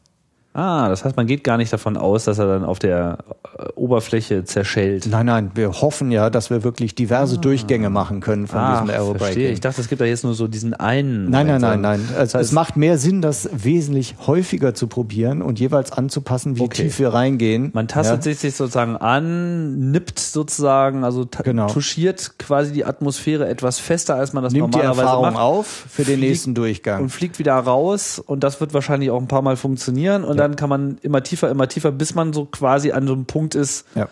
Ah, 0.60 0.90
das 0.90 1.06
heißt, 1.06 1.16
man 1.16 1.26
geht 1.26 1.46
gar 1.46 1.56
nicht 1.56 1.72
davon 1.72 1.96
aus, 1.96 2.26
dass 2.26 2.38
er 2.38 2.46
dann 2.46 2.66
auf 2.66 2.80
der 2.80 3.20
äh, 3.58 3.68
Oberfläche 3.76 4.44
zerschellt. 4.44 5.08
Nein, 5.10 5.28
nein, 5.28 5.52
wir 5.56 5.72
hoffen 5.72 6.12
ja, 6.12 6.30
dass 6.30 6.50
wir 6.50 6.66
wirklich 6.66 6.96
diverse 6.96 7.38
ah. 7.38 7.40
Durchgänge 7.40 7.90
machen 7.90 8.20
können 8.20 8.46
von 8.46 8.60
Ach, 8.60 8.82
diesem 8.82 8.94
Aerobraking. 8.94 9.20
Verstehe. 9.20 9.52
Ich 9.52 9.62
dachte, 9.62 9.80
es 9.80 9.88
gibt 9.88 10.02
da 10.02 10.06
jetzt 10.06 10.26
nur 10.26 10.34
so 10.34 10.50
diesen 10.50 10.74
einen. 10.74 11.30
Nein, 11.30 11.48
nein, 11.48 11.62
nein, 11.62 11.80
nein. 11.80 12.02
Also 12.10 12.20
das 12.20 12.34
heißt, 12.34 12.46
es 12.50 12.52
macht 12.52 12.76
mehr 12.76 12.98
Sinn, 12.98 13.22
das 13.22 13.50
wesentlich 13.54 14.16
häufiger 14.28 14.74
zu 14.74 14.88
probieren 14.88 15.42
und 15.42 15.62
jeweils 15.62 15.94
anzupassen, 15.94 16.58
wie 16.58 16.64
okay. 16.64 16.84
tief 16.84 17.00
wir 17.00 17.14
reingehen. 17.14 17.72
Man 17.74 17.88
tastet 17.88 18.26
ja. 18.26 18.34
sich 18.34 18.54
sozusagen 18.54 18.98
an, 18.98 19.92
nippt 19.92 20.20
sozusagen, 20.20 21.06
also 21.06 21.26
genau. 21.42 21.68
touchiert 21.68 22.38
quasi 22.38 22.74
die 22.74 22.84
Atmosphäre 22.84 23.48
etwas 23.48 23.80
fester, 23.80 24.16
als 24.16 24.34
man 24.34 24.44
das 24.44 24.52
Nimmt 24.52 24.74
normalerweise 24.74 25.00
die 25.00 25.06
Erfahrung 25.06 25.34
macht. 25.34 25.38
auf 25.38 25.68
für 25.90 26.04
den 26.04 26.20
nächsten 26.20 26.54
Durchgang. 26.54 27.04
Und 27.04 27.10
fliegt 27.12 27.40
wieder 27.40 27.54
raus 27.54 28.20
und 28.20 28.44
das 28.44 28.60
wird 28.60 28.74
wahrscheinlich 28.74 29.10
auch 29.10 29.22
ein 29.22 29.30
paar 29.30 29.42
Mal 29.42 29.56
funktionieren 29.56 30.26
und 30.26 30.36
dann 30.36 30.49
kann 30.56 30.70
man 30.70 30.98
immer 31.02 31.24
tiefer, 31.24 31.50
immer 31.50 31.68
tiefer, 31.68 31.92
bis 31.92 32.16
man 32.16 32.34
so 32.34 32.46
quasi 32.46 32.92
an 32.92 33.08
so 33.08 33.14
einem 33.14 33.26
Punkt 33.26 33.56
ist, 33.56 33.86
ja. 33.96 34.08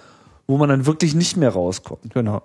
wo 0.47 0.57
man 0.57 0.69
dann 0.69 0.85
wirklich 0.85 1.15
nicht 1.15 1.38
mehr 1.38 1.49
rauskommt. 1.49 2.14
Genau. 2.14 2.41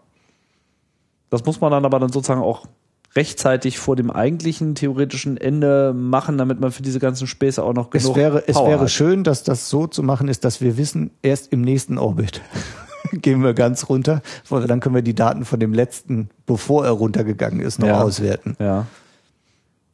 Das 1.30 1.44
muss 1.44 1.60
man 1.60 1.70
dann 1.70 1.84
aber 1.84 1.98
dann 1.98 2.12
sozusagen 2.12 2.42
auch 2.42 2.66
rechtzeitig 3.14 3.78
vor 3.78 3.96
dem 3.96 4.10
eigentlichen 4.10 4.74
theoretischen 4.74 5.36
Ende 5.36 5.92
machen, 5.94 6.38
damit 6.38 6.60
man 6.60 6.72
für 6.72 6.82
diese 6.82 6.98
ganzen 6.98 7.26
Späße 7.26 7.62
auch 7.62 7.74
noch 7.74 7.90
genug 7.90 8.10
es 8.10 8.16
wäre, 8.16 8.40
Power 8.40 8.44
Es 8.46 8.56
wäre 8.56 8.80
hat. 8.80 8.90
schön, 8.90 9.24
dass 9.24 9.42
das 9.42 9.68
so 9.68 9.86
zu 9.86 10.02
machen 10.02 10.28
ist, 10.28 10.44
dass 10.44 10.60
wir 10.60 10.76
wissen, 10.76 11.10
erst 11.22 11.52
im 11.52 11.60
nächsten 11.60 11.98
Orbit 11.98 12.40
gehen 13.12 13.42
wir 13.42 13.54
ganz 13.54 13.88
runter, 13.88 14.22
dann 14.48 14.80
können 14.80 14.94
wir 14.94 15.02
die 15.02 15.14
Daten 15.14 15.44
von 15.44 15.60
dem 15.60 15.74
letzten, 15.74 16.30
bevor 16.46 16.84
er 16.86 16.92
runtergegangen 16.92 17.60
ist, 17.60 17.78
noch 17.78 17.88
ja. 17.88 18.00
auswerten. 18.00 18.56
Ja. 18.58 18.86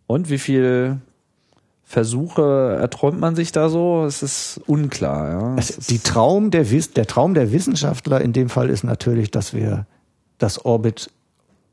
Und 0.07 0.31
wie 0.31 0.39
viel 0.39 0.99
Versuche 1.89 2.77
erträumt 2.78 3.19
man 3.19 3.35
sich 3.35 3.51
da 3.51 3.70
so? 3.70 4.05
Es 4.05 4.23
ist 4.23 4.60
unklar. 4.66 5.31
Ja? 5.31 5.55
Es 5.56 5.74
die 5.78 5.98
Traum 5.98 6.51
der, 6.51 6.65
der 6.65 7.06
Traum 7.06 7.32
der 7.32 7.51
Wissenschaftler 7.51 8.20
in 8.20 8.35
dem 8.35 8.51
Fall 8.51 8.69
ist 8.69 8.85
natürlich, 8.85 9.31
dass 9.31 9.55
wir 9.55 9.86
das 10.36 10.66
Orbit 10.66 11.10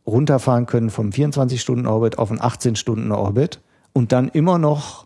runterfahren 0.08 0.68
können 0.68 0.90
vom 0.90 1.10
24-Stunden-Orbit 1.10 2.18
auf 2.18 2.32
einen 2.32 2.40
18-Stunden-Orbit 2.40 3.60
und 3.92 4.14
dann 4.14 4.30
immer 4.30 4.58
noch 4.58 5.06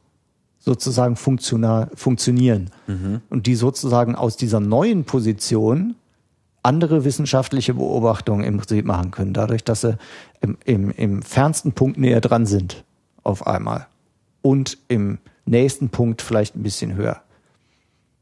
sozusagen 0.60 1.16
funktional, 1.16 1.90
funktionieren. 1.96 2.70
Mhm. 2.86 3.22
Und 3.32 3.48
die 3.48 3.56
sozusagen 3.56 4.14
aus 4.14 4.38
dieser 4.38 4.60
neuen 4.60 5.06
Position 5.06 5.96
andere 6.62 7.04
wissenschaftliche 7.04 7.74
Beobachtungen 7.74 8.44
im 8.44 8.58
Prinzip 8.58 8.86
machen 8.86 9.10
können, 9.10 9.34
dadurch, 9.34 9.64
dass 9.64 9.82
sie 9.82 9.98
im, 10.40 10.56
im, 10.66 10.92
im 10.92 11.24
fernsten 11.24 11.72
Punkt 11.72 11.98
näher 11.98 12.22
dran 12.22 12.46
sind 12.46 12.84
auf 13.24 13.48
einmal 13.48 13.88
und 14.42 14.78
im 14.88 15.20
nächsten 15.46 15.90
Punkt 15.90 16.22
vielleicht 16.22 16.56
ein 16.56 16.64
bisschen 16.64 16.96
höher. 16.96 17.22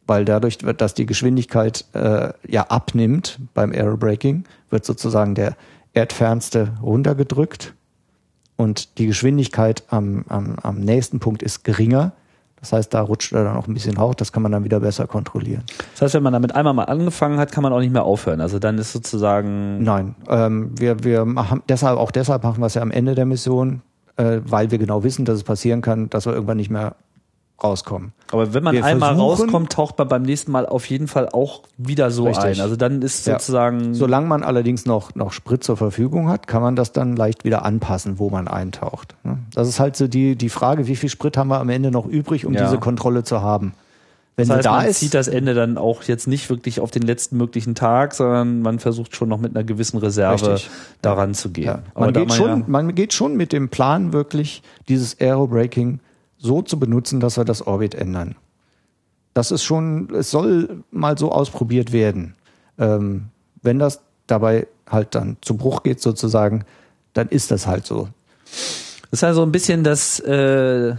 Weil 0.06 0.23
dadurch, 0.23 0.57
dass 0.57 0.94
die 0.94 1.06
Geschwindigkeit 1.06 1.85
äh, 1.94 2.31
ja 2.48 2.64
abnimmt 2.64 3.39
beim 3.53 3.72
Aerobraking, 3.72 4.45
wird 4.69 4.85
sozusagen 4.85 5.35
der 5.35 5.57
erdfernste 5.94 6.73
runtergedrückt 6.81 7.73
und 8.56 8.98
die 8.98 9.07
Geschwindigkeit 9.07 9.84
am, 9.89 10.23
am, 10.30 10.56
am 10.61 10.80
nächsten 10.80 11.19
Punkt 11.19 11.44
ist 11.44 11.64
geringer. 11.64 12.14
Das 12.60 12.73
heißt, 12.73 12.94
da 12.94 13.02
rutscht 13.02 13.34
er 13.34 13.44
dann 13.44 13.56
auch 13.56 13.68
ein 13.68 13.73
bisschen 13.73 13.99
hoch, 13.99 14.15
das 14.15 14.31
kann 14.31 14.41
man 14.41 14.52
dann 14.52 14.64
wieder 14.64 14.80
besser 14.80 15.06
kontrollieren. 15.06 15.64
Das 15.94 16.02
heißt, 16.02 16.14
wenn 16.15 16.23
man 16.23 16.34
damit 16.34 16.56
einmal 16.56 16.73
mal 16.73 16.85
angefangen 16.85 17.38
hat, 17.38 17.52
kann 17.52 17.61
man 17.61 17.72
auch 17.72 17.80
nicht 17.80 17.94
mehr 17.94 18.03
aufhören. 18.03 18.41
Also 18.41 18.57
dann 18.57 18.80
ist 18.80 18.94
sozusagen. 18.94 19.84
Nein, 19.84 20.15
ähm, 20.27 20.72
wir, 20.76 21.03
wir 21.03 21.26
machen 21.26 21.61
deshalb, 21.69 21.99
auch 21.99 22.11
deshalb 22.11 22.44
machen 22.44 22.61
wir 22.61 22.65
es 22.65 22.73
ja 22.73 22.81
am 22.81 22.91
Ende 22.91 23.14
der 23.14 23.26
Mission 23.26 23.84
äh, 24.18 24.41
weil 24.44 24.72
wir 24.72 24.77
genau 24.77 25.03
wissen, 25.03 25.26
dass 25.26 25.38
es 25.38 25.44
passieren 25.44 25.81
kann, 25.81 26.10
dass 26.10 26.26
wir 26.26 26.34
irgendwann 26.34 26.57
nicht 26.57 26.69
mehr 26.69 26.95
rauskommen. 27.64 28.14
Aber 28.31 28.53
wenn 28.53 28.64
man 28.64 28.76
wir 28.76 28.85
einmal 28.85 29.15
rauskommt, 29.15 29.72
taucht 29.72 29.98
man 29.98 30.07
beim 30.07 30.22
nächsten 30.22 30.52
Mal 30.52 30.68
auf 30.68 30.85
jeden 30.85 31.07
Fall 31.07 31.30
auch 31.30 31.64
wieder 31.77 32.11
so 32.11 32.26
richtig. 32.26 32.45
ein. 32.45 32.61
Also 32.61 32.76
dann 32.76 33.02
ist 33.02 33.23
sozusagen. 33.23 33.80
Ja. 33.80 33.94
Solange 33.94 34.27
man 34.27 34.44
allerdings 34.44 34.85
noch, 34.85 35.15
noch 35.15 35.31
Sprit 35.31 35.64
zur 35.64 35.77
Verfügung 35.77 36.30
hat, 36.30 36.45
kann 36.48 36.61
man 36.61 36.76
das 36.76 36.91
dann 36.91 37.15
leicht 37.15 37.45
wieder 37.45 37.65
anpassen, 37.65 38.19
wo 38.19 38.30
man 38.30 38.48
eintaucht. 38.48 39.15
Ne? 39.23 39.39
Das 39.53 39.68
ist 39.68 39.80
halt 39.80 39.95
so 39.95 40.07
die, 40.07 40.35
die 40.35 40.49
Frage, 40.49 40.88
wie 40.88 40.95
viel 40.95 41.10
Sprit 41.10 41.35
haben 41.38 41.48
wir 41.48 41.60
am 41.60 41.69
Ende 41.69 41.89
noch 41.89 42.06
übrig, 42.06 42.45
um 42.45 42.53
ja. 42.53 42.64
diese 42.64 42.77
Kontrolle 42.77 43.23
zu 43.23 43.41
haben. 43.41 43.73
Wenn 44.38 44.47
das 44.49 44.57
heißt, 44.57 44.64
sie 44.64 44.69
da 44.69 44.76
man 44.77 44.85
ist, 44.85 44.99
zieht 44.99 45.14
das 45.15 45.27
Ende 45.27 45.55
dann 45.55 45.77
auch 45.80 46.03
jetzt 46.03 46.27
nicht 46.27 46.47
wirklich 46.51 46.80
auf 46.80 46.91
den 46.91 47.01
letzten 47.01 47.38
möglichen 47.38 47.73
Tag, 47.73 48.14
sondern 48.14 48.61
man 48.61 48.77
versucht 48.77 49.15
schon 49.15 49.30
noch 49.30 49.39
mit 49.39 49.55
einer 49.55 49.64
gewissen 49.64 49.97
Reserve 49.97 50.51
Richtig. 50.51 50.69
daran 51.01 51.34
zu 51.34 51.49
gehen. 51.49 51.65
Ja. 51.65 51.81
Man, 51.95 52.14
geht 52.14 52.27
man 52.30 52.38
schon, 52.38 52.59
ja- 52.59 52.64
man 52.68 52.93
geht 52.95 53.14
schon 53.14 53.35
mit 53.35 53.51
dem 53.51 53.69
Plan 53.69 54.14
wirklich, 54.14 54.61
dieses 54.88 55.19
Aerobraking 55.19 55.99
so 56.38 56.61
zu 56.61 56.80
benutzen, 56.80 57.19
dass 57.19 57.38
wir 57.38 57.45
das 57.45 57.65
Orbit 57.65 57.95
ändern. 57.95 58.35
Das 59.34 59.49
ist 59.49 59.64
schon, 59.64 60.14
es 60.14 60.30
soll 60.30 60.84
mal 60.91 61.18
so 61.18 61.31
ausprobiert 61.31 61.91
werden. 61.91 62.35
Ähm, 62.77 63.26
wenn 63.64 63.80
das 63.80 64.01
dabei 64.27 64.68
halt 64.88 65.15
dann 65.15 65.38
zu 65.41 65.57
Bruch 65.57 65.81
geht 65.81 65.99
sozusagen, 65.99 66.64
dann 67.14 67.27
ist 67.30 67.49
das 67.49 67.65
halt 67.65 67.88
so. 67.88 68.09
Das 69.09 69.19
ist 69.19 69.22
ja 69.22 69.34
so 69.34 69.41
ein 69.41 69.51
bisschen 69.51 69.84
das, 69.84 70.19
äh, 70.19 70.93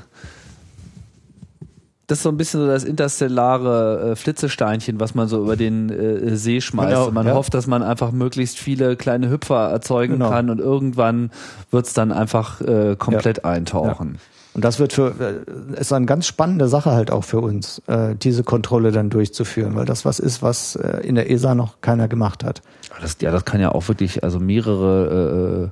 das 2.08 2.20
ist 2.20 2.22
so 2.22 2.30
ein 2.30 2.38
bisschen 2.38 2.60
so 2.60 2.66
das 2.66 2.84
interstellare 2.84 4.12
äh, 4.12 4.16
Flitzesteinchen, 4.16 4.98
was 4.98 5.14
man 5.14 5.28
so 5.28 5.42
über 5.42 5.56
den 5.56 5.90
äh, 5.90 6.36
See 6.36 6.62
schmeißt. 6.62 6.88
Genau, 6.88 7.06
und 7.08 7.14
man 7.14 7.26
ja. 7.26 7.34
hofft, 7.34 7.52
dass 7.52 7.66
man 7.66 7.82
einfach 7.82 8.12
möglichst 8.12 8.58
viele 8.58 8.96
kleine 8.96 9.28
Hüpfer 9.30 9.68
erzeugen 9.68 10.14
Genau. 10.14 10.30
kann 10.30 10.48
und 10.48 10.58
irgendwann 10.58 11.30
wird's 11.70 11.92
dann 11.92 12.10
einfach 12.10 12.62
äh, 12.62 12.96
komplett 12.96 13.44
eintauchen. 13.44 14.18
Und 14.54 14.64
das 14.64 14.78
wird 14.78 14.94
für, 14.94 15.12
äh, 15.20 15.80
ist 15.80 15.92
eine 15.92 16.06
ganz 16.06 16.26
spannende 16.26 16.66
Sache 16.68 16.92
halt 16.92 17.10
auch 17.10 17.24
für 17.24 17.40
uns, 17.40 17.82
äh, 17.88 18.16
diese 18.16 18.42
Kontrolle 18.42 18.90
dann 18.90 19.10
durchzuführen, 19.10 19.74
weil 19.76 19.84
das 19.84 20.06
was 20.06 20.18
ist, 20.18 20.42
was 20.42 20.76
äh, 20.76 21.06
in 21.06 21.14
der 21.14 21.30
ESA 21.30 21.54
noch 21.54 21.82
keiner 21.82 22.08
gemacht 22.08 22.42
hat. 22.42 22.62
Das, 23.02 23.18
ja, 23.20 23.30
das 23.30 23.44
kann 23.44 23.60
ja 23.60 23.72
auch 23.72 23.86
wirklich, 23.86 24.24
also 24.24 24.40
mehrere, 24.40 25.70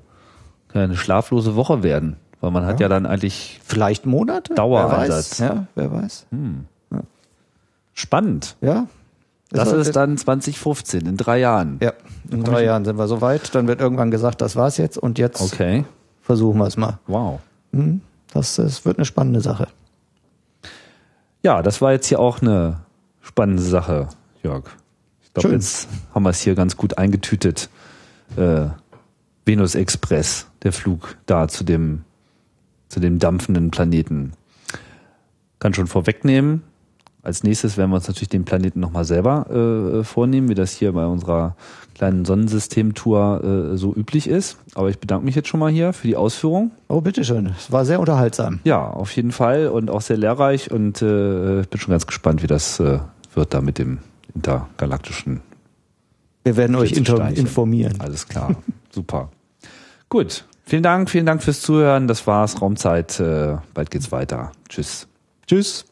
äh, 0.75 0.79
ja 0.79 0.85
eine 0.85 0.97
schlaflose 0.97 1.57
Woche 1.57 1.83
werden. 1.83 2.17
Weil 2.41 2.51
man 2.51 2.67
hat 2.67 2.81
ja, 2.81 2.89
dann 2.89 3.07
eigentlich 3.07 3.61
Vielleicht 3.65 4.07
Monate? 4.07 4.55
Dauereinsatz. 4.55 5.41
Wer 5.41 5.49
weiß. 5.49 5.57
Ja, 5.57 5.67
wer 5.75 5.93
weiß. 5.93 6.27
spannend. 7.95 8.57
Ja. 8.61 8.87
Das 9.51 9.71
halt- 9.71 9.81
ist 9.81 9.97
dann 9.97 10.19
2015, 10.19 11.07
in 11.07 11.17
drei 11.17 11.39
Jahren. 11.39 11.79
Ja, 11.83 11.93
in 12.31 12.45
drei 12.45 12.65
Jahren 12.65 12.85
sind 12.85 12.99
wir 12.99 13.09
soweit. 13.09 13.55
Dann 13.55 13.69
wird 13.69 13.81
irgendwann 13.81 14.11
gesagt, 14.11 14.41
das 14.43 14.57
war's 14.57 14.77
jetzt 14.77 14.99
und 14.99 15.19
jetzt 15.19 15.41
Okay. 15.41 15.85
versuchen 16.21 16.59
wir 16.59 16.67
es 16.67 16.77
mal. 16.77 16.99
Wow. 17.07 17.41
Das, 18.33 18.57
das 18.57 18.85
wird 18.85 18.99
eine 18.99 19.05
spannende 19.07 19.41
Sache. 19.41 19.69
Ja, 21.43 21.63
das 21.63 21.81
war 21.81 21.93
jetzt 21.93 22.07
hier 22.09 22.19
auch 22.19 22.43
eine 22.43 22.81
spannende 23.23 23.63
Sache, 23.63 24.09
Jörg. 24.43 24.65
Ich 25.23 25.33
glaube, 25.33 25.55
jetzt 25.55 25.89
haben 26.15 26.23
wir 26.25 26.31
es 26.31 26.41
hier 26.41 26.55
ganz 26.55 26.77
gut 26.77 26.99
eingetütet. 26.99 27.69
Äh, 28.37 28.67
Venus 29.45 29.75
Express, 29.77 30.49
der 30.63 30.73
Flug 30.73 31.17
da 31.27 31.47
zu 31.47 31.63
dem, 31.63 32.05
zu 32.89 33.01
dem 33.01 33.19
dampfenden 33.19 33.71
Planeten. 33.71 34.33
Kann 35.59 35.75
schon 35.75 35.87
vorwegnehmen. 35.87 36.63
Als 37.23 37.43
nächstes 37.43 37.77
werden 37.77 37.91
wir 37.91 37.97
uns 37.97 38.07
natürlich 38.07 38.29
den 38.29 38.45
Planeten 38.45 38.79
nochmal 38.79 39.05
selber 39.05 39.51
äh, 39.51 40.05
vornehmen, 40.05 40.49
wie 40.49 40.55
das 40.55 40.71
hier 40.73 40.93
bei 40.93 41.07
unserer 41.07 41.57
kleinen 41.97 42.25
Sonnensystemtour 42.25 43.73
äh, 43.73 43.77
so 43.77 43.93
üblich 43.93 44.29
ist. 44.29 44.59
Aber 44.77 44.91
ich 44.91 45.01
bedanke 45.01 45.25
mich 45.25 45.35
jetzt 45.35 45.49
schon 45.49 45.59
mal 45.59 45.73
hier 45.73 45.93
für 45.93 46.07
die 46.07 46.15
Ausführung. 46.15 46.71
Oh, 46.87 47.01
bitteschön. 47.01 47.53
Es 47.59 47.73
war 47.73 47.85
sehr 47.85 47.99
unterhaltsam. 47.99 48.61
Ja, 48.63 48.87
auf 48.87 49.11
jeden 49.17 49.33
Fall 49.33 49.67
und 49.69 49.91
auch 49.91 50.03
sehr 50.03 50.17
lehrreich 50.17 50.71
und 50.71 51.03
äh, 51.03 51.63
ich 51.63 51.69
bin 51.69 51.81
schon 51.81 51.91
ganz 51.91 52.07
gespannt, 52.07 52.45
wie 52.45 52.47
das 52.47 52.79
äh, 52.79 53.01
wird 53.35 53.55
da 53.55 53.61
mit 53.61 53.79
dem 53.79 53.99
intergalaktischen. 54.33 55.41
Wir 56.45 56.57
werden 56.57 56.77
euch 56.77 56.93
informieren. 56.93 57.95
Alles 57.99 58.29
klar, 58.29 58.55
super. 58.91 59.31
Gut, 60.09 60.45
vielen 60.67 60.83
Dank, 60.83 61.11
vielen 61.11 61.27
Dank 61.27 61.43
fürs 61.43 61.63
Zuhören. 61.63 62.09
Das 62.09 62.27
war's, 62.27 62.61
Raumzeit. 62.61 63.19
Äh, 63.21 63.57
bald 63.75 63.91
geht's 63.91 64.13
weiter. 64.13 64.53
Tschüss. 64.69 65.09
Tschüss. 65.47 65.87